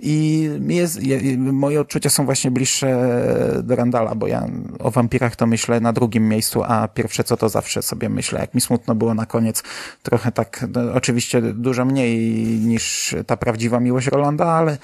i 0.03 0.49
jest, 0.69 1.01
moje 1.37 1.81
odczucia 1.81 2.11
są 2.11 2.25
właśnie 2.25 2.51
bliższe 2.51 3.13
do 3.63 3.77
Randala, 3.77 4.15
bo 4.15 4.27
ja 4.27 4.47
o 4.79 4.91
wampirach 4.91 5.37
to 5.37 5.47
myślę 5.47 5.81
na 5.81 5.93
drugim 5.93 6.29
miejscu, 6.29 6.63
a 6.65 6.89
pierwsze 6.89 7.25
co 7.25 7.37
to 7.37 7.49
zawsze 7.49 7.83
sobie 7.83 8.09
myślę, 8.09 8.41
jak 8.41 8.55
mi 8.55 8.61
smutno 8.61 8.95
było 8.95 9.15
na 9.15 9.27
koniec, 9.27 9.63
trochę 10.03 10.33
tak, 10.33 10.67
no, 10.75 10.81
oczywiście 10.95 11.43
dużo 11.43 11.85
mniej 11.85 12.35
niż 12.45 13.15
ta 13.27 13.37
prawdziwa 13.37 13.81
miłość 13.81 14.07
Rolanda, 14.07 14.47
ale, 14.47 14.79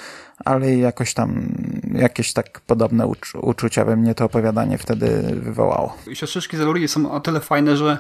ale 0.44 0.76
jakoś 0.76 1.14
tam 1.14 1.48
jakieś 1.93 2.32
tak 2.32 2.60
podobne 2.60 3.06
uczu 3.06 3.38
uczucia 3.43 3.84
we 3.84 3.97
mnie 3.97 4.14
to 4.14 4.24
opowiadanie 4.24 4.78
wtedy 4.78 5.22
wywołało. 5.34 5.97
Siostrzyczki 6.14 6.56
Zeluri 6.56 6.88
są 6.88 7.10
o 7.12 7.20
tyle 7.20 7.40
fajne, 7.40 7.76
że 7.76 7.98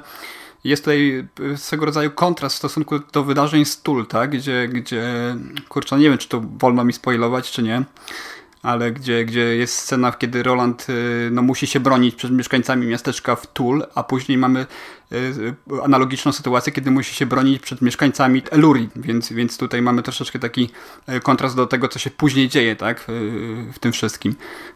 jest 0.68 0.84
tutaj 0.84 1.28
swego 1.56 1.86
rodzaju 1.86 2.10
kontrast 2.10 2.54
w 2.54 2.58
stosunku 2.58 2.98
do 3.12 3.24
wydarzeń 3.24 3.64
z 3.64 3.82
Tul, 3.82 4.06
tak? 4.06 4.30
Gdzie, 4.30 4.68
gdzie 4.68 5.04
kurczę, 5.68 5.98
nie 5.98 6.08
wiem, 6.08 6.18
czy 6.18 6.28
to 6.28 6.40
wolno 6.58 6.84
mi 6.84 6.92
spoilować, 6.92 7.50
czy 7.50 7.62
nie, 7.62 7.84
ale 8.62 8.92
gdzie, 8.92 9.24
gdzie 9.24 9.56
jest 9.56 9.74
scena, 9.74 10.12
kiedy 10.12 10.42
Roland 10.42 10.86
y, 10.88 11.28
no, 11.32 11.42
musi 11.42 11.66
się 11.66 11.80
bronić 11.80 12.14
przed 12.14 12.32
mieszkańcami 12.32 12.86
miasteczka 12.86 13.36
w 13.36 13.46
Tul, 13.46 13.84
a 13.94 14.02
później 14.02 14.38
mamy 14.38 14.66
analogiczną 15.84 16.32
sytuację, 16.32 16.72
kiedy 16.72 16.90
musi 16.90 17.14
się 17.14 17.26
bronić 17.26 17.62
przed 17.62 17.82
mieszkańcami 17.82 18.42
Eluri, 18.50 18.88
więc, 18.96 19.32
więc 19.32 19.58
tutaj 19.58 19.82
mamy 19.82 20.02
troszeczkę 20.02 20.38
taki 20.38 20.70
y, 21.08 21.20
kontrast 21.20 21.56
do 21.56 21.66
tego, 21.66 21.88
co 21.88 21.98
się 21.98 22.10
później 22.10 22.48
dzieje 22.48 22.76
tak, 22.76 23.08
y, 23.08 23.72
w 23.72 23.78
tym 23.78 23.92
wszystkim, 23.92 24.34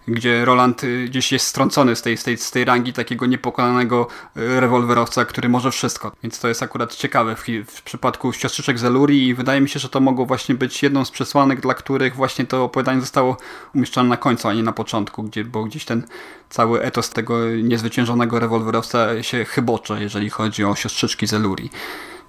gdzie 0.08 0.44
Roland 0.44 0.82
gdzieś 1.06 1.32
jest 1.32 1.46
strącony 1.46 1.96
z 1.96 2.02
tej, 2.02 2.16
z 2.16 2.24
tej, 2.24 2.36
z 2.36 2.50
tej 2.50 2.64
rangi 2.64 2.92
takiego 2.92 3.26
niepokonanego 3.26 4.08
rewolwerowca, 4.34 5.24
który 5.24 5.48
może 5.48 5.70
wszystko, 5.70 6.12
więc 6.22 6.40
to 6.40 6.48
jest 6.48 6.62
akurat 6.62 6.94
ciekawe 6.94 7.36
w, 7.36 7.44
w 7.66 7.82
przypadku 7.82 8.32
siostrzyczek 8.32 8.78
z 8.78 8.84
Eluri 8.84 9.28
i 9.28 9.34
wydaje 9.34 9.60
mi 9.60 9.68
się, 9.68 9.78
że 9.78 9.88
to 9.88 10.00
mogło 10.00 10.26
właśnie 10.26 10.54
być 10.54 10.82
jedną 10.82 11.04
z 11.04 11.10
przesłanek, 11.10 11.60
dla 11.60 11.74
których 11.74 12.14
właśnie 12.14 12.46
to 12.46 12.64
opowiadanie 12.64 13.00
zostało 13.00 13.36
umieszczone 13.74 14.08
na 14.08 14.16
końcu, 14.16 14.48
a 14.48 14.54
nie 14.54 14.62
na 14.62 14.72
początku, 14.72 15.22
gdzie, 15.22 15.44
bo 15.44 15.64
gdzieś 15.64 15.84
ten 15.84 16.06
cały 16.50 16.82
etos 16.82 17.10
tego 17.10 17.50
niezwyciężonego 17.50 18.38
rewolwerowca 18.38 19.22
się 19.22 19.44
chybocze, 19.44 20.02
jeżeli 20.02 20.30
chodzi 20.30 20.64
o 20.64 20.74
siostrzyczki 20.74 21.26
z. 21.26 21.34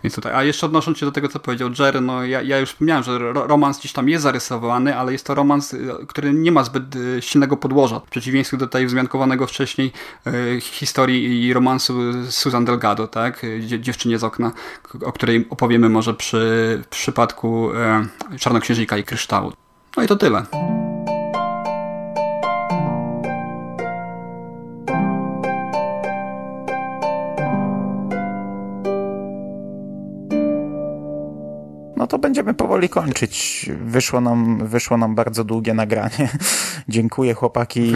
Więc 0.03 0.15
tutaj, 0.15 0.33
a 0.33 0.43
jeszcze 0.43 0.65
odnosząc 0.65 0.97
się 0.97 1.05
do 1.05 1.11
tego, 1.11 1.27
co 1.27 1.39
powiedział 1.39 1.69
Jerry, 1.79 2.01
no 2.01 2.25
ja, 2.25 2.41
ja 2.41 2.59
już 2.59 2.69
wspomniałem, 2.69 3.03
że 3.03 3.33
romans 3.33 3.79
gdzieś 3.79 3.93
tam 3.93 4.09
jest 4.09 4.23
zarysowany, 4.23 4.97
ale 4.97 5.11
jest 5.11 5.25
to 5.25 5.35
romans, 5.35 5.73
y, 5.73 5.89
który 6.07 6.33
nie 6.33 6.51
ma 6.51 6.63
zbyt 6.63 6.95
y, 6.95 7.21
silnego 7.21 7.57
podłoża. 7.57 7.99
W 7.99 8.09
przeciwieństwie 8.09 8.57
do 8.57 8.67
tej 8.67 8.87
wzmiankowanego 8.87 9.47
wcześniej 9.47 9.91
y, 10.27 10.61
historii 10.61 11.45
i 11.47 11.53
romansu 11.53 11.93
Susan 12.29 12.65
Delgado, 12.65 13.07
tak? 13.07 13.45
Dziewczynie 13.79 14.19
z 14.19 14.23
okna, 14.23 14.51
o 15.05 15.11
której 15.11 15.47
opowiemy 15.49 15.89
może 15.89 16.13
przy 16.13 16.83
przypadku 16.89 17.69
Czarnoksiężnika 18.39 18.97
i 18.97 19.03
Kryształu. 19.03 19.53
No 19.97 20.03
i 20.03 20.07
to 20.07 20.15
tyle. 20.15 20.45
Będziemy 32.19 32.53
powoli 32.53 32.89
kończyć. 32.89 33.69
Wyszło 33.85 34.21
nam, 34.21 34.67
wyszło 34.67 34.97
nam 34.97 35.15
bardzo 35.15 35.43
długie 35.43 35.73
nagranie. 35.73 36.29
Dziękuję 36.89 37.33
chłopaki. 37.33 37.91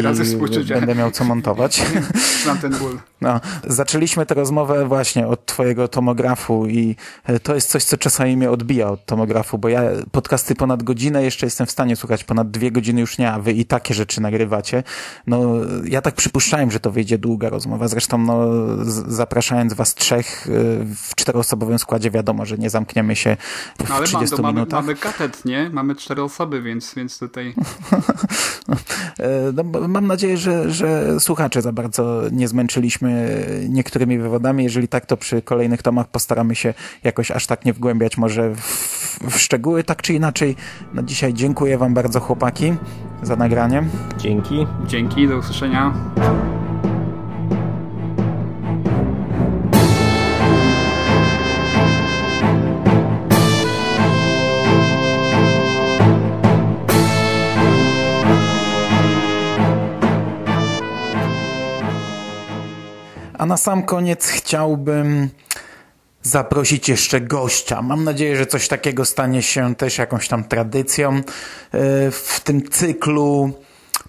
Będę 0.80 0.96
miał 0.96 1.12
co 1.12 1.24
montować. 1.24 1.82
Znam 2.44 2.58
ten 2.58 2.76
ból. 2.76 3.00
No, 3.22 3.42
zaczęliśmy 3.68 4.26
tę 4.26 4.36
rozmowę 4.36 4.86
właśnie 4.88 5.28
od 5.28 5.46
twojego 5.46 5.88
tomografu 5.88 6.68
i 6.68 6.96
e, 7.26 7.40
to 7.40 7.56
jest 7.56 7.70
coś, 7.70 7.84
co 7.84 7.98
czasami 7.98 8.38
mnie 8.38 8.52
odbija 8.52 8.90
od 8.90 9.06
tomografu, 9.06 9.58
bo 9.58 9.70
ja 9.70 9.82
podcasty 10.12 10.56
ponad 10.56 10.84
godzinę 10.84 11.24
jeszcze 11.24 11.46
jestem 11.46 11.68
w 11.68 11.72
stanie 11.72 11.96
słuchać, 11.96 12.24
ponad 12.24 12.52
dwie 12.52 12.72
godziny 12.72 13.02
już 13.02 13.18
nie, 13.18 13.32
a 13.32 13.40
wy 13.40 13.54
i 13.54 13.66
takie 13.66 13.94
rzeczy 13.94 14.22
nagrywacie. 14.22 14.84
No, 15.28 15.42
ja 15.86 16.02
tak 16.02 16.16
przypuszczałem, 16.16 16.72
że 16.72 16.80
to 16.80 16.92
wyjdzie 16.92 17.18
długa 17.18 17.50
rozmowa. 17.50 17.88
Zresztą, 17.88 18.18
no, 18.18 18.48
zapraszając 19.08 19.74
was 19.74 19.96
trzech 19.96 20.48
e, 20.48 20.52
w 20.96 21.16
czteroosobowym 21.16 21.80
składzie, 21.80 22.12
wiadomo, 22.12 22.46
że 22.46 22.58
nie 22.58 22.70
zamkniemy 22.70 23.16
się 23.16 23.38
w 23.86 23.92
No, 23.96 23.98
ale 23.98 24.08
30 24.08 24.34
Mando, 24.34 24.42
mamy, 24.44 24.56
minutach. 24.56 24.82
mamy 24.82 24.96
katet, 24.96 25.46
nie? 25.46 25.70
Mamy 25.74 25.96
cztery 25.96 26.24
osoby, 26.24 26.62
więc, 26.62 26.94
więc 26.96 27.20
tutaj... 27.20 27.54
E, 29.20 29.52
No, 29.54 29.88
mam 29.88 30.08
nadzieję, 30.08 30.38
że, 30.38 30.72
że 30.72 31.20
słuchacze 31.20 31.62
za 31.62 31.72
bardzo 31.72 32.22
nie 32.32 32.48
zmęczyliśmy 32.48 33.46
niektórymi 33.70 34.18
wywodami. 34.20 34.64
Jeżeli 34.64 34.88
tak, 34.88 35.06
to 35.06 35.18
przy 35.18 35.42
kolejnych 35.42 35.82
tomach 35.82 36.08
postaramy 36.08 36.56
się 36.56 36.74
jakoś 37.04 37.32
aż 37.32 37.48
tak 37.48 37.66
nie 37.66 37.74
wgłębiać 37.74 38.18
może 38.18 38.56
w, 38.56 38.62
w 39.32 39.40
szczegóły, 39.40 39.84
tak 39.84 40.02
czy 40.02 40.14
inaczej. 40.14 40.56
No 40.94 41.04
dzisiaj 41.04 41.34
dziękuję 41.34 41.78
wam 41.78 41.94
bardzo 41.94 42.20
chłopaki 42.20 42.74
za 43.24 43.36
nagranie. 43.36 43.84
Dzięki. 44.18 44.68
Dzięki, 44.88 45.28
do 45.28 45.38
usłyszenia. 45.38 45.94
A 63.46 63.48
na 63.48 63.58
sam 63.58 63.84
koniec 63.84 64.28
chciałbym 64.28 65.30
zaprosić 66.22 66.90
jeszcze 66.90 67.22
gościa. 67.22 67.82
Mam 67.82 68.04
nadzieję, 68.04 68.38
że 68.38 68.46
coś 68.46 68.68
takiego 68.68 69.06
stanie 69.06 69.42
się 69.42 69.76
też 69.76 69.98
jakąś 69.98 70.28
tam 70.28 70.44
tradycją 70.44 71.16
e, 71.16 71.22
w 72.12 72.42
tym 72.44 72.70
cyklu 72.70 73.52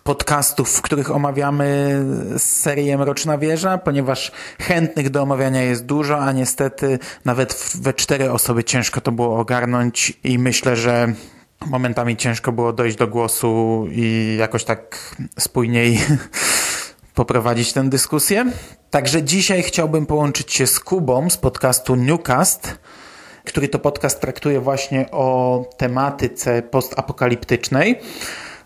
podcastów, 0.02 0.70
w 0.70 0.82
których 0.82 1.10
omawiamy 1.10 2.00
serię 2.38 2.98
Mroczna 2.98 3.38
Wieża, 3.38 3.78
ponieważ 3.78 4.32
chętnych 4.58 5.10
do 5.10 5.22
omawiania 5.22 5.62
jest 5.62 5.86
dużo, 5.86 6.18
a 6.18 6.32
niestety 6.32 6.98
nawet 7.24 7.72
we 7.74 7.94
cztery 7.94 8.32
osoby 8.32 8.64
ciężko 8.64 9.00
to 9.00 9.12
było 9.12 9.38
ogarnąć 9.38 10.12
i 10.24 10.38
myślę, 10.38 10.76
że 10.76 11.12
momentami 11.66 12.16
ciężko 12.16 12.52
było 12.52 12.72
dojść 12.72 12.96
do 12.96 13.08
głosu 13.08 13.84
i 13.90 14.36
jakoś 14.38 14.64
tak 14.64 15.14
spójniej 15.38 16.00
poprowadzić 17.16 17.72
tę 17.72 17.84
dyskusję. 17.84 18.52
Także 18.90 19.22
dzisiaj 19.22 19.62
chciałbym 19.62 20.06
połączyć 20.06 20.52
się 20.52 20.66
z 20.66 20.80
Kubą 20.80 21.30
z 21.30 21.36
podcastu 21.36 21.94
Newcast, 21.94 22.78
który 23.44 23.68
to 23.68 23.78
podcast 23.78 24.20
traktuje 24.20 24.60
właśnie 24.60 25.10
o 25.10 25.64
tematyce 25.76 26.62
postapokaliptycznej. 26.62 28.00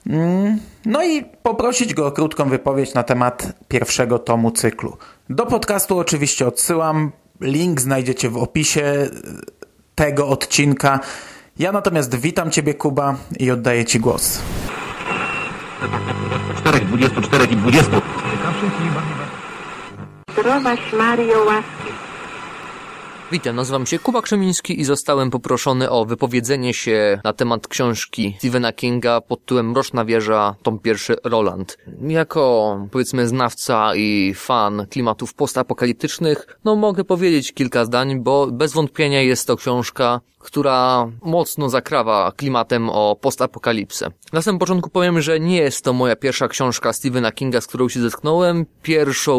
Mm, 0.07 0.59
No 0.85 1.05
i 1.05 1.25
poprosić 1.43 1.95
go 1.95 2.07
o 2.07 2.13
krótką 2.13 2.49
wypowiedź 2.49 2.95
na 2.95 3.03
temat 3.03 3.53
pierwszego 3.69 4.19
tomu 4.19 4.51
cyklu. 4.51 4.97
Do 5.31 5.47
podcastu 5.47 5.99
oczywiście 5.99 6.47
odsyłam. 6.47 7.13
Link 7.41 7.81
znajdziecie 7.81 8.29
w 8.29 8.37
opisie 8.37 9.09
tego 9.95 10.29
odcinka. 10.29 11.01
Ja 11.59 11.73
natomiast 11.73 12.15
witam 12.15 12.51
Ciebie, 12.51 12.75
Kuba, 12.75 13.17
i 13.39 13.51
oddaję 13.51 13.85
Ci 13.85 14.01
głos. 14.01 14.41
4, 16.57 16.81
24 16.81 17.45
i 17.45 17.57
20. 17.57 17.91
Zdrowaś 20.33 20.93
Mario 20.93 21.45
łaski. 21.45 21.91
Witam, 23.33 23.57
nazywam 23.57 23.87
się 23.87 23.99
Kuba 23.99 24.23
Krzemiński 24.23 24.81
i 24.81 24.85
zostałem 24.85 25.31
poproszony 25.31 25.91
o 25.91 26.05
wypowiedzenie 26.05 26.75
się 26.75 27.21
na 27.25 27.33
temat 27.33 27.69
książki 27.69 28.37
Stephena 28.39 28.73
Kinga 28.73 29.21
pod 29.21 29.41
tytułem 29.41 29.71
Mroczna 29.71 30.05
Wieża, 30.05 30.55
tom 30.63 30.79
pierwszy 30.79 31.17
Roland. 31.25 31.79
Jako, 32.01 32.77
powiedzmy, 32.91 33.29
znawca 33.29 33.95
i 33.95 34.35
fan 34.35 34.87
klimatów 34.91 35.35
postapokaliptycznych, 35.35 36.59
no 36.65 36.77
mogę 36.77 37.05
powiedzieć 37.05 37.53
kilka 37.53 37.85
zdań, 37.85 38.21
bo 38.21 38.47
bez 38.47 38.73
wątpienia 38.73 39.23
jest 39.23 39.47
to 39.47 39.57
książka, 39.57 40.21
która 40.41 41.09
mocno 41.23 41.69
zakrawa 41.69 42.33
klimatem 42.37 42.91
o 42.91 43.17
postapokalipsę. 43.21 44.11
Na 44.33 44.43
samym 44.43 44.59
początku 44.59 44.91
powiem, 44.91 45.21
że 45.21 45.41
nie 45.41 45.57
jest 45.57 45.85
to 45.85 45.93
moja 45.93 46.17
pierwsza 46.17 46.49
książka 46.49 46.93
Stephena 46.93 47.33
Kinga, 47.33 47.61
z 47.61 47.67
którą 47.67 47.89
się 47.89 48.01
zetknąłem. 48.01 48.67
Pierwszą, 48.83 49.35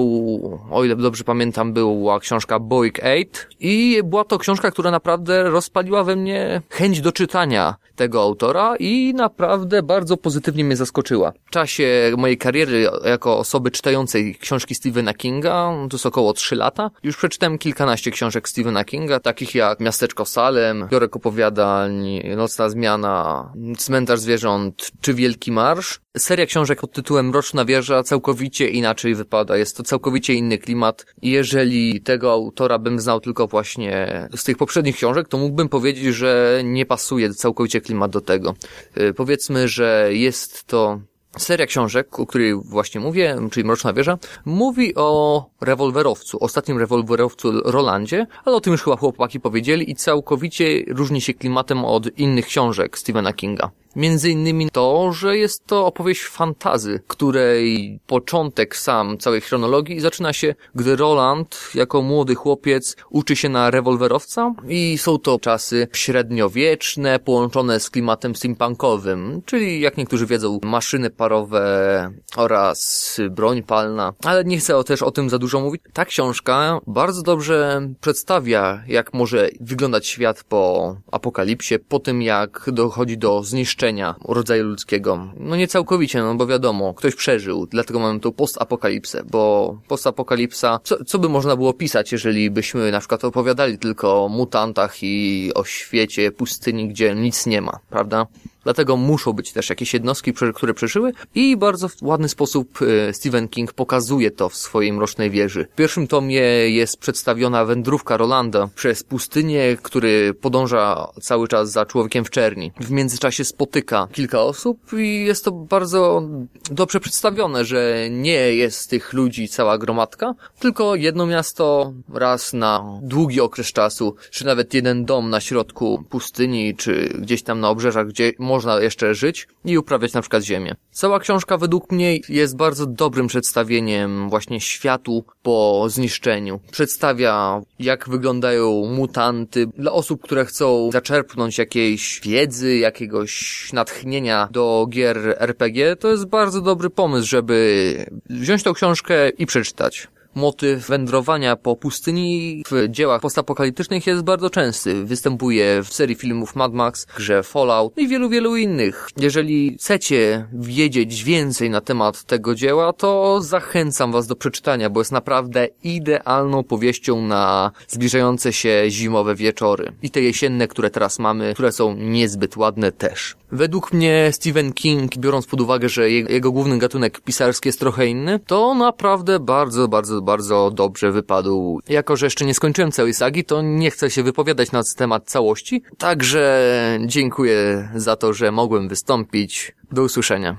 o 0.71 0.83
ile 0.83 0.95
dobrze 0.95 1.23
pamiętam, 1.23 1.73
była 1.73 2.19
książka 2.19 2.59
Boyk 2.59 2.99
8 2.99 3.25
i 3.59 4.01
była 4.03 4.23
to 4.23 4.37
książka, 4.37 4.71
która 4.71 4.91
naprawdę 4.91 5.49
rozpaliła 5.49 6.03
we 6.03 6.15
mnie 6.15 6.61
chęć 6.69 7.01
do 7.01 7.11
czytania 7.11 7.75
tego 7.95 8.21
autora 8.21 8.75
i 8.79 9.13
naprawdę 9.13 9.83
bardzo 9.83 10.17
pozytywnie 10.17 10.63
mnie 10.63 10.75
zaskoczyła. 10.75 11.33
W 11.45 11.49
czasie 11.49 12.11
mojej 12.17 12.37
kariery 12.37 12.87
jako 13.05 13.37
osoby 13.37 13.71
czytającej 13.71 14.35
książki 14.35 14.75
Stephena 14.75 15.13
Kinga, 15.13 15.73
to 15.89 15.95
jest 15.95 16.05
około 16.05 16.33
3 16.33 16.55
lata, 16.55 16.91
już 17.03 17.17
przeczytałem 17.17 17.57
kilkanaście 17.57 18.11
książek 18.11 18.49
Stephena 18.49 18.83
Kinga, 18.83 19.19
takich 19.19 19.55
jak 19.55 19.79
Miasteczko 19.79 20.25
Salem, 20.25 20.87
Biorek 20.91 21.15
opowiadań, 21.15 22.21
Nocna 22.37 22.69
zmiana, 22.69 23.53
Cmentarz 23.77 24.19
zwierząt 24.19 24.91
czy 25.01 25.13
Wielki 25.13 25.51
Marsz. 25.51 26.01
Seria 26.17 26.45
książek 26.45 26.81
pod 26.81 26.91
tytułem 26.91 27.27
Mroczna 27.27 27.65
Wieża 27.65 28.03
całkowicie 28.03 28.69
inaczej 28.69 29.15
wypada. 29.15 29.57
Jest 29.57 29.77
to 29.77 29.83
całkowicie 29.83 30.33
inny 30.33 30.57
klimat. 30.57 31.05
Jeżeli 31.21 32.01
tego 32.01 32.31
autora 32.31 32.79
bym 32.79 32.99
znał 32.99 33.19
tylko 33.19 33.47
właśnie 33.47 34.27
z 34.35 34.43
tych 34.43 34.57
poprzednich 34.57 34.95
książek, 34.95 35.27
to 35.27 35.37
mógłbym 35.37 35.69
powiedzieć, 35.69 36.15
że 36.15 36.61
nie 36.63 36.85
pasuje 36.85 37.33
całkowicie 37.33 37.81
klimat 37.81 38.11
do 38.11 38.21
tego. 38.21 38.53
Yy, 38.95 39.13
powiedzmy, 39.13 39.67
że 39.67 40.09
jest 40.11 40.63
to 40.63 40.99
Seria 41.37 41.65
książek, 41.65 42.19
o 42.19 42.25
której 42.25 42.55
właśnie 42.55 43.01
mówię, 43.01 43.37
czyli 43.51 43.65
Mroczna 43.65 43.93
Wieża, 43.93 44.17
mówi 44.45 44.95
o 44.95 45.45
rewolwerowcu, 45.61 46.43
ostatnim 46.43 46.77
rewolwerowcu 46.77 47.51
Rolandzie, 47.51 48.27
ale 48.45 48.55
o 48.55 48.61
tym 48.61 48.71
już 48.71 48.83
chyba 48.83 48.95
chłopaki 48.95 49.39
powiedzieli 49.39 49.91
i 49.91 49.95
całkowicie 49.95 50.83
różni 50.87 51.21
się 51.21 51.33
klimatem 51.33 51.85
od 51.85 52.19
innych 52.19 52.45
książek 52.45 52.97
Stephena 52.97 53.33
Kinga. 53.33 53.71
Między 53.95 54.29
innymi 54.29 54.69
to, 54.69 55.13
że 55.13 55.37
jest 55.37 55.65
to 55.65 55.85
opowieść 55.85 56.21
fantazy, 56.21 56.99
której 57.07 57.99
początek 58.07 58.77
sam 58.77 59.17
całej 59.17 59.41
chronologii 59.41 59.99
zaczyna 59.99 60.33
się, 60.33 60.55
gdy 60.75 60.95
Roland, 60.95 61.59
jako 61.75 62.01
młody 62.01 62.35
chłopiec, 62.35 62.95
uczy 63.09 63.35
się 63.35 63.49
na 63.49 63.71
rewolwerowca 63.71 64.53
i 64.67 64.97
są 64.97 65.17
to 65.17 65.39
czasy 65.39 65.87
średniowieczne, 65.93 67.19
połączone 67.19 67.79
z 67.79 67.89
klimatem 67.89 68.35
steampunkowym, 68.35 69.41
czyli 69.45 69.81
jak 69.81 69.97
niektórzy 69.97 70.25
wiedzą, 70.25 70.59
maszyny 70.63 71.09
parowe 71.09 72.11
oraz 72.35 73.17
broń 73.31 73.63
palna, 73.63 74.13
ale 74.23 74.43
nie 74.43 74.57
chcę 74.57 74.83
też 74.83 75.03
o 75.03 75.11
tym 75.11 75.29
za 75.29 75.39
dużo 75.39 75.59
mówić. 75.59 75.81
Ta 75.93 76.05
książka 76.05 76.79
bardzo 76.87 77.21
dobrze 77.21 77.89
przedstawia, 78.01 78.83
jak 78.87 79.13
może 79.13 79.49
wyglądać 79.59 80.07
świat 80.07 80.43
po 80.43 80.95
apokalipsie, 81.11 81.79
po 81.79 81.99
tym 81.99 82.21
jak 82.21 82.69
dochodzi 82.73 83.17
do 83.17 83.43
zniszczenia 83.43 83.80
rodzaju 84.27 84.63
ludzkiego. 84.63 85.27
No 85.37 85.55
nie 85.55 85.67
całkowicie, 85.67 86.19
no 86.19 86.35
bo 86.35 86.47
wiadomo, 86.47 86.93
ktoś 86.93 87.15
przeżył, 87.15 87.65
dlatego 87.65 87.99
mamy 87.99 88.19
tu 88.19 88.31
postapokalipsę, 88.31 89.23
bo 89.31 89.77
postapokalipsa, 89.87 90.79
co, 90.83 91.05
co 91.05 91.19
by 91.19 91.29
można 91.29 91.55
było 91.55 91.73
pisać, 91.73 92.11
jeżeli 92.11 92.51
byśmy 92.51 92.91
na 92.91 92.99
przykład 92.99 93.25
opowiadali 93.25 93.77
tylko 93.77 94.25
o 94.25 94.29
mutantach 94.29 95.03
i 95.03 95.51
o 95.55 95.63
świecie 95.63 96.31
pustyni, 96.31 96.87
gdzie 96.87 97.15
nic 97.15 97.45
nie 97.45 97.61
ma, 97.61 97.79
prawda? 97.89 98.27
Dlatego 98.63 98.97
muszą 98.97 99.33
być 99.33 99.51
też 99.51 99.69
jakieś 99.69 99.93
jednostki, 99.93 100.33
które 100.53 100.73
przeżyły 100.73 101.11
i 101.35 101.57
bardzo 101.57 101.89
w 101.89 102.01
ładny 102.01 102.29
sposób 102.29 102.79
e, 102.81 103.13
Stephen 103.13 103.47
King 103.47 103.73
pokazuje 103.73 104.31
to 104.31 104.49
w 104.49 104.55
swojej 104.55 104.93
Mrocznej 104.93 105.31
Wieży. 105.31 105.67
W 105.73 105.75
pierwszym 105.75 106.07
tomie 106.07 106.41
jest 106.69 106.97
przedstawiona 106.97 107.65
wędrówka 107.65 108.17
Rolanda 108.17 108.69
przez 108.75 109.03
pustynię, 109.03 109.77
który 109.81 110.33
podąża 110.33 111.07
cały 111.21 111.47
czas 111.47 111.71
za 111.71 111.85
człowiekiem 111.85 112.25
w 112.25 112.29
czerni. 112.29 112.71
W 112.79 112.91
międzyczasie 112.91 113.45
spotyka 113.45 114.07
kilka 114.11 114.41
osób 114.41 114.77
i 114.93 115.25
jest 115.25 115.45
to 115.45 115.51
bardzo 115.51 116.23
dobrze 116.71 116.99
przedstawione, 116.99 117.65
że 117.65 118.07
nie 118.09 118.55
jest 118.55 118.89
tych 118.89 119.13
ludzi 119.13 119.47
cała 119.49 119.77
gromadka, 119.77 120.33
tylko 120.59 120.95
jedno 120.95 121.25
miasto 121.25 121.93
raz 122.13 122.53
na 122.53 122.99
długi 123.01 123.41
okres 123.41 123.67
czasu, 123.67 124.15
czy 124.31 124.45
nawet 124.45 124.73
jeden 124.73 125.05
dom 125.05 125.29
na 125.29 125.41
środku 125.41 126.03
pustyni, 126.09 126.75
czy 126.75 127.13
gdzieś 127.19 127.43
tam 127.43 127.59
na 127.59 127.69
obrzeżach, 127.69 128.07
gdzie 128.07 128.31
można 128.51 128.81
jeszcze 128.81 129.15
żyć 129.15 129.47
i 129.65 129.77
uprawiać 129.77 130.13
na 130.13 130.21
przykład 130.21 130.43
ziemię. 130.43 130.75
Cała 130.91 131.19
książka 131.19 131.57
według 131.57 131.91
mnie 131.91 132.19
jest 132.29 132.55
bardzo 132.55 132.85
dobrym 132.85 133.27
przedstawieniem 133.27 134.29
właśnie 134.29 134.61
światu 134.61 135.23
po 135.43 135.85
zniszczeniu. 135.89 136.59
Przedstawia 136.71 137.61
jak 137.79 138.09
wyglądają 138.09 138.85
mutanty 138.85 139.67
dla 139.77 139.91
osób, 139.91 140.21
które 140.21 140.45
chcą 140.45 140.89
zaczerpnąć 140.93 141.57
jakiejś 141.57 142.21
wiedzy, 142.23 142.77
jakiegoś 142.77 143.33
natchnienia 143.73 144.49
do 144.51 144.87
gier 144.89 145.35
RPG. 145.39 145.95
To 145.95 146.07
jest 146.07 146.25
bardzo 146.25 146.61
dobry 146.61 146.89
pomysł, 146.89 147.27
żeby 147.27 148.05
wziąć 148.29 148.63
tą 148.63 148.73
książkę 148.73 149.29
i 149.29 149.45
przeczytać 149.45 150.07
motyw 150.35 150.87
wędrowania 150.87 151.55
po 151.55 151.75
pustyni 151.75 152.63
w 152.71 152.87
dziełach 152.89 153.21
postapokaliptycznych 153.21 154.07
jest 154.07 154.23
bardzo 154.23 154.49
częsty. 154.49 155.05
Występuje 155.05 155.83
w 155.83 155.93
serii 155.93 156.15
filmów 156.15 156.55
Mad 156.55 156.73
Max, 156.73 157.07
grze 157.17 157.43
Fallout 157.43 157.97
i 157.97 158.07
wielu, 158.07 158.29
wielu 158.29 158.55
innych. 158.55 159.09
Jeżeli 159.17 159.77
chcecie 159.77 160.47
wiedzieć 160.53 161.23
więcej 161.23 161.69
na 161.69 161.81
temat 161.81 162.23
tego 162.23 162.55
dzieła, 162.55 162.93
to 162.93 163.41
zachęcam 163.41 164.11
was 164.11 164.27
do 164.27 164.35
przeczytania, 164.35 164.89
bo 164.89 165.01
jest 165.01 165.11
naprawdę 165.11 165.67
idealną 165.83 166.63
powieścią 166.63 167.21
na 167.21 167.71
zbliżające 167.87 168.53
się 168.53 168.83
zimowe 168.89 169.35
wieczory. 169.35 169.91
I 170.01 170.09
te 170.09 170.21
jesienne, 170.21 170.67
które 170.67 170.89
teraz 170.89 171.19
mamy, 171.19 171.53
które 171.53 171.71
są 171.71 171.95
niezbyt 171.95 172.57
ładne 172.57 172.91
też. 172.91 173.35
Według 173.51 173.93
mnie 173.93 174.29
Stephen 174.31 174.73
King, 174.73 175.17
biorąc 175.17 175.45
pod 175.45 175.61
uwagę, 175.61 175.89
że 175.89 176.09
jego 176.09 176.51
główny 176.51 176.77
gatunek 176.77 177.21
pisarski 177.21 177.69
jest 177.69 177.79
trochę 177.79 178.07
inny, 178.07 178.39
to 178.39 178.73
naprawdę 178.73 179.39
bardzo, 179.39 179.87
bardzo, 179.87 180.20
bardzo 180.21 180.71
dobrze 180.71 181.11
wypadł. 181.11 181.79
Jako, 181.89 182.15
że 182.15 182.25
jeszcze 182.25 182.45
nie 182.45 182.53
skończyłem 182.53 182.91
całej 182.91 183.13
sagi, 183.13 183.43
to 183.43 183.61
nie 183.61 183.91
chcę 183.91 184.09
się 184.09 184.23
wypowiadać 184.23 184.71
na 184.71 184.81
temat 184.97 185.25
całości. 185.25 185.83
Także 185.97 186.69
dziękuję 187.05 187.89
za 187.95 188.15
to, 188.15 188.33
że 188.33 188.51
mogłem 188.51 188.87
wystąpić. 188.87 189.75
Do 189.91 190.03
usłyszenia. 190.03 190.55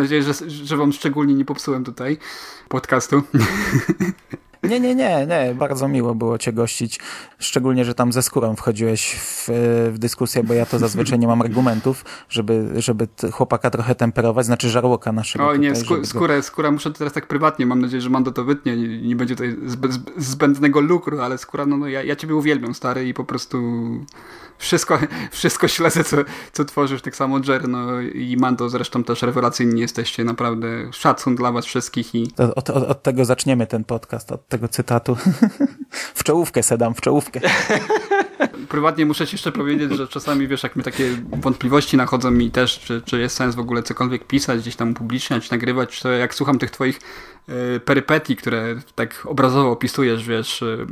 Nadzieję, 0.00 0.22
że, 0.22 0.50
że 0.50 0.76
wam 0.76 0.92
szczególnie 0.92 1.34
nie 1.34 1.44
popsułem 1.44 1.84
tutaj 1.84 2.18
podcastu. 2.68 3.22
Nie, 4.62 4.80
nie, 4.80 4.94
nie, 4.94 5.26
nie. 5.26 5.54
Bardzo 5.54 5.88
miło 5.88 6.14
było 6.14 6.38
cię 6.38 6.52
gościć. 6.52 7.00
Szczególnie, 7.38 7.84
że 7.84 7.94
tam 7.94 8.12
ze 8.12 8.22
skórą 8.22 8.56
wchodziłeś 8.56 9.14
w, 9.14 9.48
w 9.92 9.98
dyskusję, 9.98 10.44
bo 10.44 10.54
ja 10.54 10.66
to 10.66 10.78
zazwyczaj 10.78 11.18
nie 11.18 11.26
mam 11.26 11.42
argumentów, 11.42 12.04
żeby, 12.28 12.68
żeby 12.76 13.08
chłopaka 13.32 13.70
trochę 13.70 13.94
temperować, 13.94 14.46
znaczy 14.46 14.68
żarłoka 14.68 15.12
naszego. 15.12 15.48
O 15.48 15.56
nie, 15.56 15.72
tutaj, 15.72 15.82
skó 15.82 16.06
skórę, 16.06 16.42
skóra 16.42 16.70
muszę 16.70 16.92
teraz 16.92 17.12
tak 17.12 17.26
prywatnie, 17.26 17.66
mam 17.66 17.80
nadzieję, 17.80 18.00
że 18.00 18.10
Mando 18.10 18.32
to 18.32 18.44
wytnie, 18.44 18.76
nie, 18.76 19.02
nie 19.02 19.16
będzie 19.16 19.34
tutaj 19.34 19.56
zbędnego 20.16 20.80
lukru, 20.80 21.20
ale 21.20 21.38
skóra, 21.38 21.66
no, 21.66 21.76
no 21.76 21.88
ja, 21.88 22.02
ja 22.02 22.16
ciebie 22.16 22.34
uwielbiam, 22.34 22.74
stary, 22.74 23.08
i 23.08 23.14
po 23.14 23.24
prostu 23.24 23.58
wszystko, 24.60 24.98
wszystko 25.30 25.68
śledzę, 25.68 26.04
co, 26.04 26.16
co 26.52 26.64
tworzysz, 26.64 27.02
tak 27.02 27.16
samo 27.16 27.40
Jerry, 27.48 27.68
no 27.68 28.00
i 28.00 28.36
Mando 28.36 28.68
zresztą 28.68 29.04
też 29.04 29.22
rewelacyjni 29.22 29.80
jesteście, 29.80 30.24
naprawdę 30.24 30.66
szacun 30.92 31.36
dla 31.36 31.52
was 31.52 31.66
wszystkich 31.66 32.14
i... 32.14 32.30
Od, 32.56 32.70
od, 32.70 32.84
od 32.84 33.02
tego 33.02 33.24
zaczniemy 33.24 33.66
ten 33.66 33.84
podcast, 33.84 34.32
od 34.32 34.48
tego 34.48 34.68
cytatu. 34.68 35.16
w 36.14 36.24
czołówkę 36.24 36.62
sedam, 36.62 36.94
w 36.94 37.00
czołówkę. 37.00 37.40
Prywatnie 38.68 39.06
muszę 39.06 39.26
ci 39.26 39.34
jeszcze 39.34 39.52
powiedzieć, 39.52 39.92
że 39.92 40.08
czasami, 40.08 40.48
wiesz, 40.48 40.62
jak 40.62 40.76
mi 40.76 40.82
takie 40.82 41.16
wątpliwości 41.32 41.96
nachodzą 41.96 42.30
mi 42.30 42.50
też, 42.50 42.78
czy, 42.78 43.02
czy 43.04 43.20
jest 43.20 43.36
sens 43.36 43.54
w 43.54 43.58
ogóle 43.58 43.82
cokolwiek 43.82 44.26
pisać, 44.26 44.60
gdzieś 44.60 44.76
tam 44.76 44.90
upubliczniać, 44.90 45.50
nagrywać, 45.50 46.00
to 46.00 46.10
jak 46.10 46.34
słucham 46.34 46.58
tych 46.58 46.70
twoich 46.70 47.00
perypetii, 47.84 48.36
które 48.36 48.76
tak 48.94 49.26
obrazowo 49.26 49.70
opisujesz, 49.70 50.24
wiesz, 50.24 50.62
y, 50.62 50.86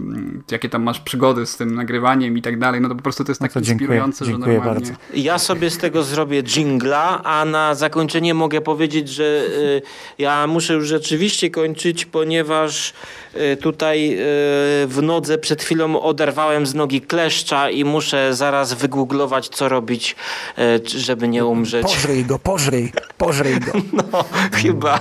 jakie 0.51 0.69
tam 0.69 0.83
masz 0.83 1.01
przygody 1.01 1.47
z 1.47 1.57
tym 1.57 1.75
nagrywaniem 1.75 2.39
i 2.39 2.43
tak 2.43 2.59
dalej, 2.59 2.81
no 2.81 2.89
to 2.89 2.95
po 2.95 3.03
prostu 3.03 3.25
to 3.25 3.31
jest 3.31 3.41
tak 3.41 3.55
no 3.55 3.61
to 3.61 3.71
inspirujące, 3.71 4.25
dziękuję, 4.25 4.47
że 4.47 4.53
dziękuję 4.53 4.57
normalnie... 4.57 4.97
Bardzo. 4.97 5.21
Ja 5.21 5.39
sobie 5.39 5.71
z 5.71 5.79
tego 5.79 6.03
zrobię 6.03 6.43
jingla, 6.43 7.23
a 7.25 7.45
na 7.45 7.75
zakończenie 7.75 8.35
mogę 8.35 8.61
powiedzieć, 8.61 9.09
że 9.09 9.25
y, 9.25 9.83
ja 10.19 10.47
muszę 10.47 10.75
już 10.75 10.89
rzeczywiście 10.89 11.51
kończyć, 11.51 12.05
ponieważ 12.05 12.93
y, 13.53 13.57
tutaj 13.57 14.13
y, 14.13 14.17
w 14.87 14.99
nodze 15.03 15.39
przed 15.39 15.63
chwilą 15.63 16.01
oderwałem 16.01 16.67
z 16.67 16.75
nogi 16.75 17.01
kleszcza 17.01 17.71
i 17.71 17.85
muszę 17.85 18.35
zaraz 18.35 18.73
wygooglować, 18.73 19.49
co 19.49 19.69
robić, 19.69 20.17
żeby 20.85 21.29
nie 21.29 21.45
umrzeć. 21.45 21.83
Pożryj 21.83 22.25
go, 22.25 22.39
pożryj, 22.39 22.93
pożryj 23.19 23.61
go. 23.61 23.73
No, 24.13 24.25
chyba. 24.53 25.01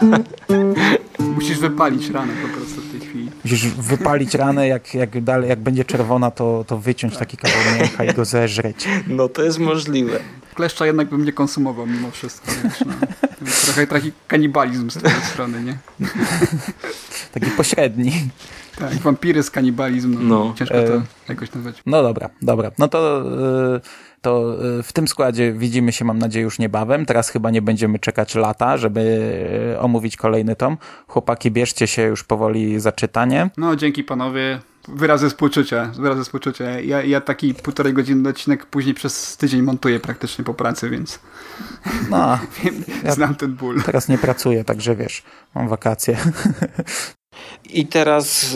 Musisz 1.38 1.59
wypalić 1.59 2.09
ranę 2.09 2.34
po 2.41 2.57
prostu 2.57 2.81
w 2.81 2.91
tej 2.91 2.99
chwili. 2.99 3.31
Musisz 3.43 3.68
wypalić 3.68 4.34
ranę, 4.34 4.68
jak, 4.68 4.93
jak, 4.93 5.23
dalej, 5.23 5.49
jak 5.49 5.59
będzie 5.59 5.85
czerwona, 5.85 6.31
to, 6.31 6.65
to 6.68 6.77
wyciąć 6.77 7.18
taki 7.18 7.38
kawał 7.38 7.57
mięcha 7.80 8.03
i 8.03 8.14
go 8.14 8.26
zeżreć. 8.26 8.88
No 9.07 9.30
to 9.30 9.43
jest 9.43 9.59
możliwe. 9.59 10.19
Kleszcza 10.55 10.85
jednak 10.85 11.09
bym 11.09 11.26
nie 11.26 11.34
konsumował 11.34 11.88
mimo 11.88 12.11
wszystko. 12.11 12.51
Wiesz, 12.64 12.84
no. 12.85 12.93
Trochę 13.65 13.88
taki 13.88 14.11
kanibalizm 14.27 14.89
z 14.89 15.03
tej 15.03 15.11
strony, 15.34 15.64
nie? 15.64 15.77
Taki 17.34 17.51
pośredni. 17.51 18.11
Tak, 18.80 18.93
wampiryzm, 18.93 19.51
kanibalizm, 19.51 20.14
no, 20.14 20.45
no. 20.45 20.53
ciężko 20.57 20.76
to 20.76 20.95
e... 20.95 21.01
jakoś 21.30 21.53
nazwać. 21.53 21.81
No 21.85 22.03
dobra, 22.03 22.30
dobra. 22.41 22.72
No 22.77 22.88
to... 22.88 23.23
Yy 23.73 24.07
to 24.28 24.58
w 24.84 24.94
tym 24.94 25.08
składzie 25.08 25.54
widzimy 25.54 25.91
się, 25.91 26.06
mam 26.06 26.20
nadzieję, 26.20 26.44
już 26.44 26.60
niebawem. 26.60 27.06
Teraz 27.06 27.30
chyba 27.30 27.49
nie 27.52 27.62
będziemy 27.62 27.99
czekać 27.99 28.36
lata, 28.36 28.78
żeby 28.78 29.78
omówić 29.80 30.18
kolejny 30.18 30.56
tom. 30.56 30.78
Chłopaki, 31.08 31.52
bierzcie 31.52 31.88
się 31.88 32.02
już 32.02 32.24
powoli 32.24 32.80
za 32.80 32.91
czytanie. 32.91 33.49
No, 33.58 33.76
dzięki 33.76 34.04
panowie. 34.04 34.60
Wyrazy 34.88 35.30
współczucia, 35.30 35.91
wyrazy 35.99 36.24
współczucia. 36.24 36.80
Ja, 36.80 37.04
ja 37.04 37.22
taki 37.22 37.54
półtorej 37.54 37.94
godziny 37.94 38.30
odcinek 38.30 38.66
później 38.66 38.95
przez 38.95 39.38
tydzień 39.38 39.62
montuję 39.62 39.99
praktycznie 39.99 40.45
po 40.45 40.54
pracy, 40.54 40.90
więc 40.90 41.20
no, 42.10 42.40
Wiem, 42.64 42.84
ja 43.04 43.12
znam 43.12 43.36
ten 43.36 43.54
ból. 43.54 43.82
Teraz 43.82 44.08
nie 44.08 44.18
pracuję, 44.18 44.64
także 44.64 44.95
wiesz, 44.95 45.24
mam 45.56 45.68
wakacje. 45.70 46.18
I 47.69 47.88
teraz. 47.88 48.55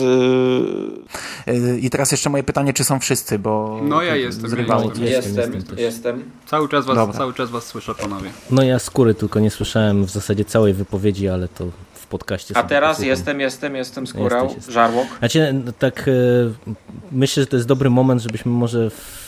Yy... 1.46 1.78
I 1.80 1.90
teraz 1.90 2.10
jeszcze 2.12 2.30
moje 2.30 2.42
pytanie, 2.42 2.72
czy 2.72 2.84
są 2.84 2.98
wszyscy, 2.98 3.38
bo. 3.38 3.80
No 3.82 4.02
ja 4.02 4.16
jestem. 4.16 4.50
Zrywało. 4.50 4.82
Ja 4.82 5.10
jestem, 5.10 5.52
jestem, 5.54 5.78
jestem, 5.78 6.30
Cały 6.46 6.68
czas, 6.68 6.86
was, 6.86 7.16
cały 7.16 7.34
czas 7.34 7.50
was 7.50 7.66
słyszę, 7.66 7.94
panowie. 7.94 8.30
No 8.50 8.62
ja 8.62 8.78
skóry 8.78 9.14
tylko 9.14 9.40
nie 9.40 9.50
słyszałem 9.50 10.04
w 10.04 10.10
zasadzie 10.10 10.44
całej 10.44 10.74
wypowiedzi, 10.74 11.28
ale 11.28 11.48
to 11.48 11.66
w 11.94 12.06
podcaście. 12.06 12.56
A 12.56 12.62
teraz 12.62 12.98
jestem, 12.98 13.40
jestem, 13.40 13.76
jestem 13.76 14.06
skórał, 14.06 14.44
jesteś, 14.44 14.56
jesteś. 14.56 14.74
żarłok. 14.74 15.06
Znaczy, 15.18 15.54
tak 15.78 16.06
yy, 16.06 16.74
myślę, 17.12 17.42
że 17.42 17.46
to 17.46 17.56
jest 17.56 17.68
dobry 17.68 17.90
moment, 17.90 18.22
żebyśmy 18.22 18.52
może. 18.52 18.90
W... 18.90 19.22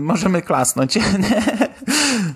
Możemy 0.00 0.42
klasnąć. 0.42 0.98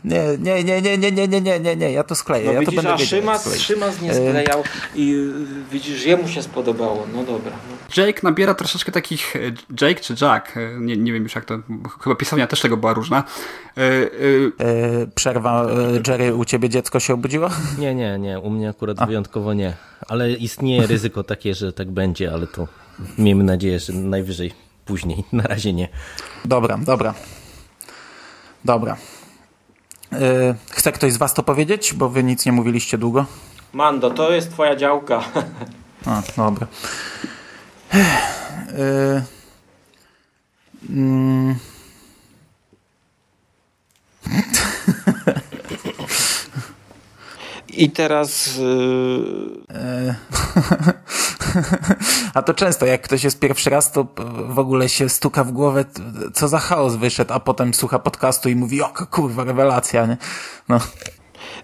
Nie, 0.05 0.39
nie, 0.39 0.64
nie, 0.64 0.82
nie, 0.82 0.98
nie, 0.98 1.12
nie, 1.12 1.28
nie, 1.28 1.40
nie, 1.40 1.60
nie, 1.60 1.77
nie, 1.77 1.93
ja 1.93 2.05
to 2.05 2.14
skleję. 2.14 2.47
No 2.47 2.52
ja 2.52 2.60
widzisz, 2.60 2.77
to 2.77 2.82
będę 2.82 3.05
a 3.05 3.06
Szymas, 3.06 3.56
Szymas 3.56 4.02
nie 4.02 4.14
sklejał 4.14 4.64
i 4.94 5.32
widzisz, 5.72 6.06
jemu 6.06 6.28
się 6.28 6.43
spodobało. 6.43 7.06
No 7.14 7.24
dobra. 7.24 7.52
Jake 7.97 8.20
nabiera 8.22 8.55
troszeczkę 8.55 8.93
takich, 8.93 9.35
Jake 9.81 10.01
czy 10.01 10.14
Jack, 10.20 10.55
nie, 10.81 10.97
nie 10.97 11.12
wiem 11.12 11.22
już 11.22 11.35
jak 11.35 11.44
to, 11.44 11.59
chyba 12.01 12.16
pisania 12.16 12.47
też 12.47 12.60
tego 12.60 12.77
była 12.77 12.93
różna. 12.93 13.24
E, 13.77 13.82
e... 13.82 14.06
przerwa, 15.14 15.66
Jerry, 16.09 16.35
u 16.35 16.44
ciebie 16.44 16.68
dziecko 16.68 17.01
się 17.01 17.14
obudziło? 17.14 17.51
Nie, 17.78 17.94
nie, 17.94 18.18
nie, 18.18 18.39
u 18.39 18.51
mnie 18.51 18.68
akurat 18.68 19.02
a. 19.02 19.06
wyjątkowo 19.06 19.55
nie. 19.55 19.77
Ale 20.09 20.32
istnieje 20.32 20.86
ryzyko 20.86 21.24
takie, 21.24 21.55
że 21.55 21.72
tak 21.72 21.90
będzie, 21.90 22.32
ale 22.32 22.47
to 22.47 22.68
miejmy 23.18 23.44
nadzieję, 23.44 23.81
że 23.81 23.93
najwyżej 23.93 24.52
później. 24.85 25.24
Na 25.32 25.43
razie 25.43 25.72
nie. 25.72 25.89
Dobra, 26.44 26.78
dobra. 26.78 27.14
Dobra. 28.64 28.97
Chce 30.70 30.92
ktoś 30.92 31.12
z 31.12 31.16
was 31.16 31.34
to 31.34 31.42
powiedzieć, 31.42 31.94
bo 31.94 32.08
wy 32.08 32.24
nic 32.24 32.46
nie 32.46 32.52
mówiliście 32.52 32.98
długo? 32.98 33.26
Mando, 33.72 34.10
to 34.10 34.32
jest 34.32 34.50
twoja 34.50 34.76
działka. 34.76 35.24
A, 36.06 36.22
dobra. 36.36 36.66
Yy, 38.78 39.22
mm. 40.90 41.54
I 47.68 47.90
teraz. 47.90 48.56
Yy... 48.56 50.14
A 52.34 52.42
to 52.42 52.54
często, 52.54 52.86
jak 52.86 53.02
ktoś 53.02 53.24
jest 53.24 53.38
pierwszy 53.38 53.70
raz, 53.70 53.92
to 53.92 54.06
w 54.48 54.58
ogóle 54.58 54.88
się 54.88 55.08
stuka 55.08 55.44
w 55.44 55.52
głowę, 55.52 55.84
co 56.34 56.48
za 56.48 56.58
chaos 56.58 56.96
wyszedł, 56.96 57.32
a 57.32 57.40
potem 57.40 57.74
słucha 57.74 57.98
podcastu 57.98 58.48
i 58.48 58.56
mówi, 58.56 58.82
o 58.82 58.88
kurwa, 59.10 59.44
rewelacja, 59.44 60.06
nie? 60.06 60.16
No. 60.68 60.78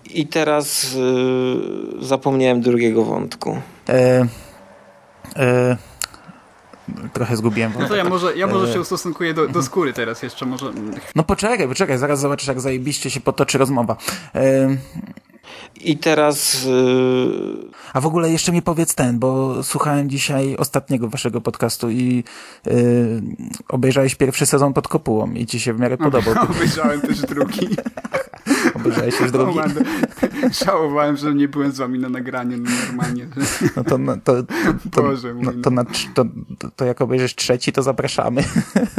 I 0.05 0.27
teraz 0.27 0.95
yy, 0.95 2.07
zapomniałem 2.07 2.61
drugiego 2.61 3.05
wątku. 3.05 3.63
E, 3.89 4.27
E, 5.37 5.77
trochę 7.13 7.37
zgubiłem. 7.37 7.73
No 7.79 7.89
to 7.89 7.97
ja 7.97 8.05
może, 8.05 8.37
ja 8.37 8.47
E, 8.47 8.49
może 8.49 8.73
się 8.73 8.81
ustosunkuję 8.81 9.35
do, 9.35 9.49
do 9.49 9.63
skóry 9.63 9.93
teraz 9.93 10.23
jeszcze, 10.23 10.47
może... 10.47 10.73
No 11.15 11.23
poczekaj, 11.23 11.69
poczekaj, 11.69 11.99
zaraz 11.99 12.21
zobaczysz, 12.21 12.49
jak 12.49 12.61
zajebiście 12.61 13.11
się 13.11 13.21
potoczy 13.21 13.59
rozmowa. 13.59 13.97
I 15.81 15.99
teraz 15.99 16.65
yy, 16.65 17.77
a 17.97 18.01
w 18.01 18.07
ogóle 18.07 18.31
jeszcze 18.31 18.53
mi 18.53 18.63
powiedz 18.63 18.95
ten, 18.95 19.19
bo 19.19 19.63
słuchałem 19.63 20.11
dzisiaj 20.11 20.57
ostatniego 20.57 21.09
waszego 21.09 21.41
podcastu 21.41 21.91
i 21.91 22.25
e, 22.67 22.73
obejrzałeś 23.69 24.15
pierwszy 24.15 24.47
sezon 24.47 24.73
pod 24.73 24.89
kopułą 24.89 25.33
i 25.33 25.47
ci 25.47 25.61
się 25.61 25.73
w 25.73 25.81
miarę 25.81 25.99
podobał. 25.99 26.35
Obejrzałem 26.51 27.01
też 27.01 27.21
drugi. 27.21 27.69
Obejrzałeś 28.77 29.21
już 29.21 29.31
drugi? 29.31 29.59
Żałowałem, 30.65 31.17
że 31.17 31.35
nie 31.35 31.49
byłem 31.49 31.73
z 31.73 31.79
wami 31.79 31.99
na 31.99 32.09
nagraniu 32.09 32.59
no 32.59 32.71
normalnie. 32.87 33.27
No 33.77 33.85
to, 33.85 33.99
no, 33.99 34.17
to, 34.25 34.43
to, 34.93 35.03
Boże 35.03 35.35
no, 35.35 35.53
to, 35.63 35.71
na, 35.71 35.85
to, 36.15 36.25
to, 36.77 36.85
jak 36.85 37.01
obejrzysz 37.01 37.35
trzeci, 37.35 37.73
to 37.73 37.83
zapraszamy. 37.83 38.45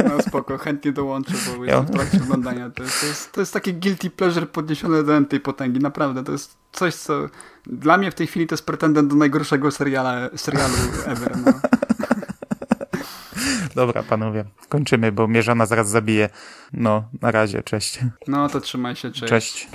No 0.04 0.22
spoko, 0.22 0.58
chętnie 0.58 0.92
dołączę, 0.92 1.32
bo 1.58 1.64
Ja. 1.64 1.76
jestem 1.76 1.86
w 1.86 1.90
trakcie 1.98 2.22
oglądania. 2.22 2.70
To 2.70 2.82
jest, 2.82 3.00
to, 3.00 3.06
jest, 3.06 3.32
to 3.32 3.40
jest 3.40 3.52
takie 3.52 3.72
guilty 3.72 4.10
pleasure 4.10 4.46
podniesione 4.46 5.02
do 5.02 5.24
tej 5.24 5.40
potęgi, 5.40 5.80
naprawdę. 5.80 6.24
To 6.24 6.32
jest 6.32 6.37
coś, 6.72 6.94
co 6.94 7.28
dla 7.66 7.98
mnie 7.98 8.10
w 8.10 8.14
tej 8.14 8.26
chwili 8.26 8.46
to 8.46 8.54
jest 8.54 8.66
pretendent 8.66 9.10
do 9.10 9.16
najgorszego 9.16 9.70
seriala, 9.70 10.28
serialu 10.36 10.74
ever. 11.06 11.36
No. 11.46 11.52
Dobra, 13.74 14.02
panowie, 14.02 14.44
kończymy, 14.68 15.12
bo 15.12 15.26
mnie 15.26 15.42
żona 15.42 15.66
zaraz 15.66 15.88
zabije. 15.88 16.28
No, 16.72 17.04
na 17.22 17.30
razie, 17.30 17.62
cześć. 17.62 17.98
no 18.28 18.48
to 18.48 18.60
trzymaj 18.60 18.96
się, 18.96 19.10
cześć. 19.10 19.28
Cześć. 19.30 19.68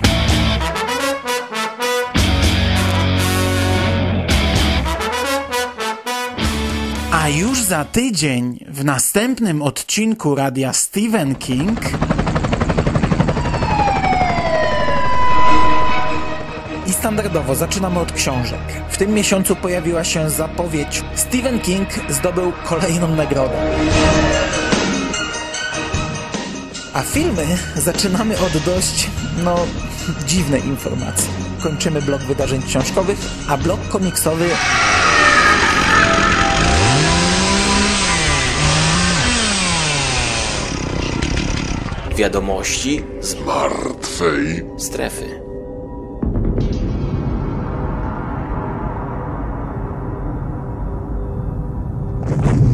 A 7.24 7.28
już 7.28 7.62
za 7.62 7.84
tydzień 7.84 8.64
w 8.68 8.84
następnym 8.84 9.62
odcinku 9.62 10.34
radia 10.34 10.72
Stephen 10.72 11.34
King 11.34 11.80
standardowo 17.04 17.54
zaczynamy 17.54 18.00
od 18.00 18.12
książek. 18.12 18.60
W 18.88 18.96
tym 18.96 19.14
miesiącu 19.14 19.56
pojawiła 19.56 20.04
się 20.04 20.30
zapowiedź 20.30 21.02
Stephen 21.14 21.60
King 21.60 21.88
zdobył 22.08 22.52
kolejną 22.64 23.16
nagrodę. 23.16 23.56
A 26.94 27.02
filmy 27.02 27.46
zaczynamy 27.76 28.38
od 28.38 28.58
dość, 28.58 29.10
no, 29.44 29.56
dziwnej 30.26 30.66
informacji. 30.66 31.28
Kończymy 31.62 32.02
blok 32.02 32.22
wydarzeń 32.22 32.62
książkowych, 32.62 33.18
a 33.48 33.56
blok 33.56 33.88
komiksowy 33.88 34.48
Wiadomości 42.16 43.04
z 43.20 43.34
martwej 43.46 44.64
strefy. 44.78 45.43
you. 52.30 52.73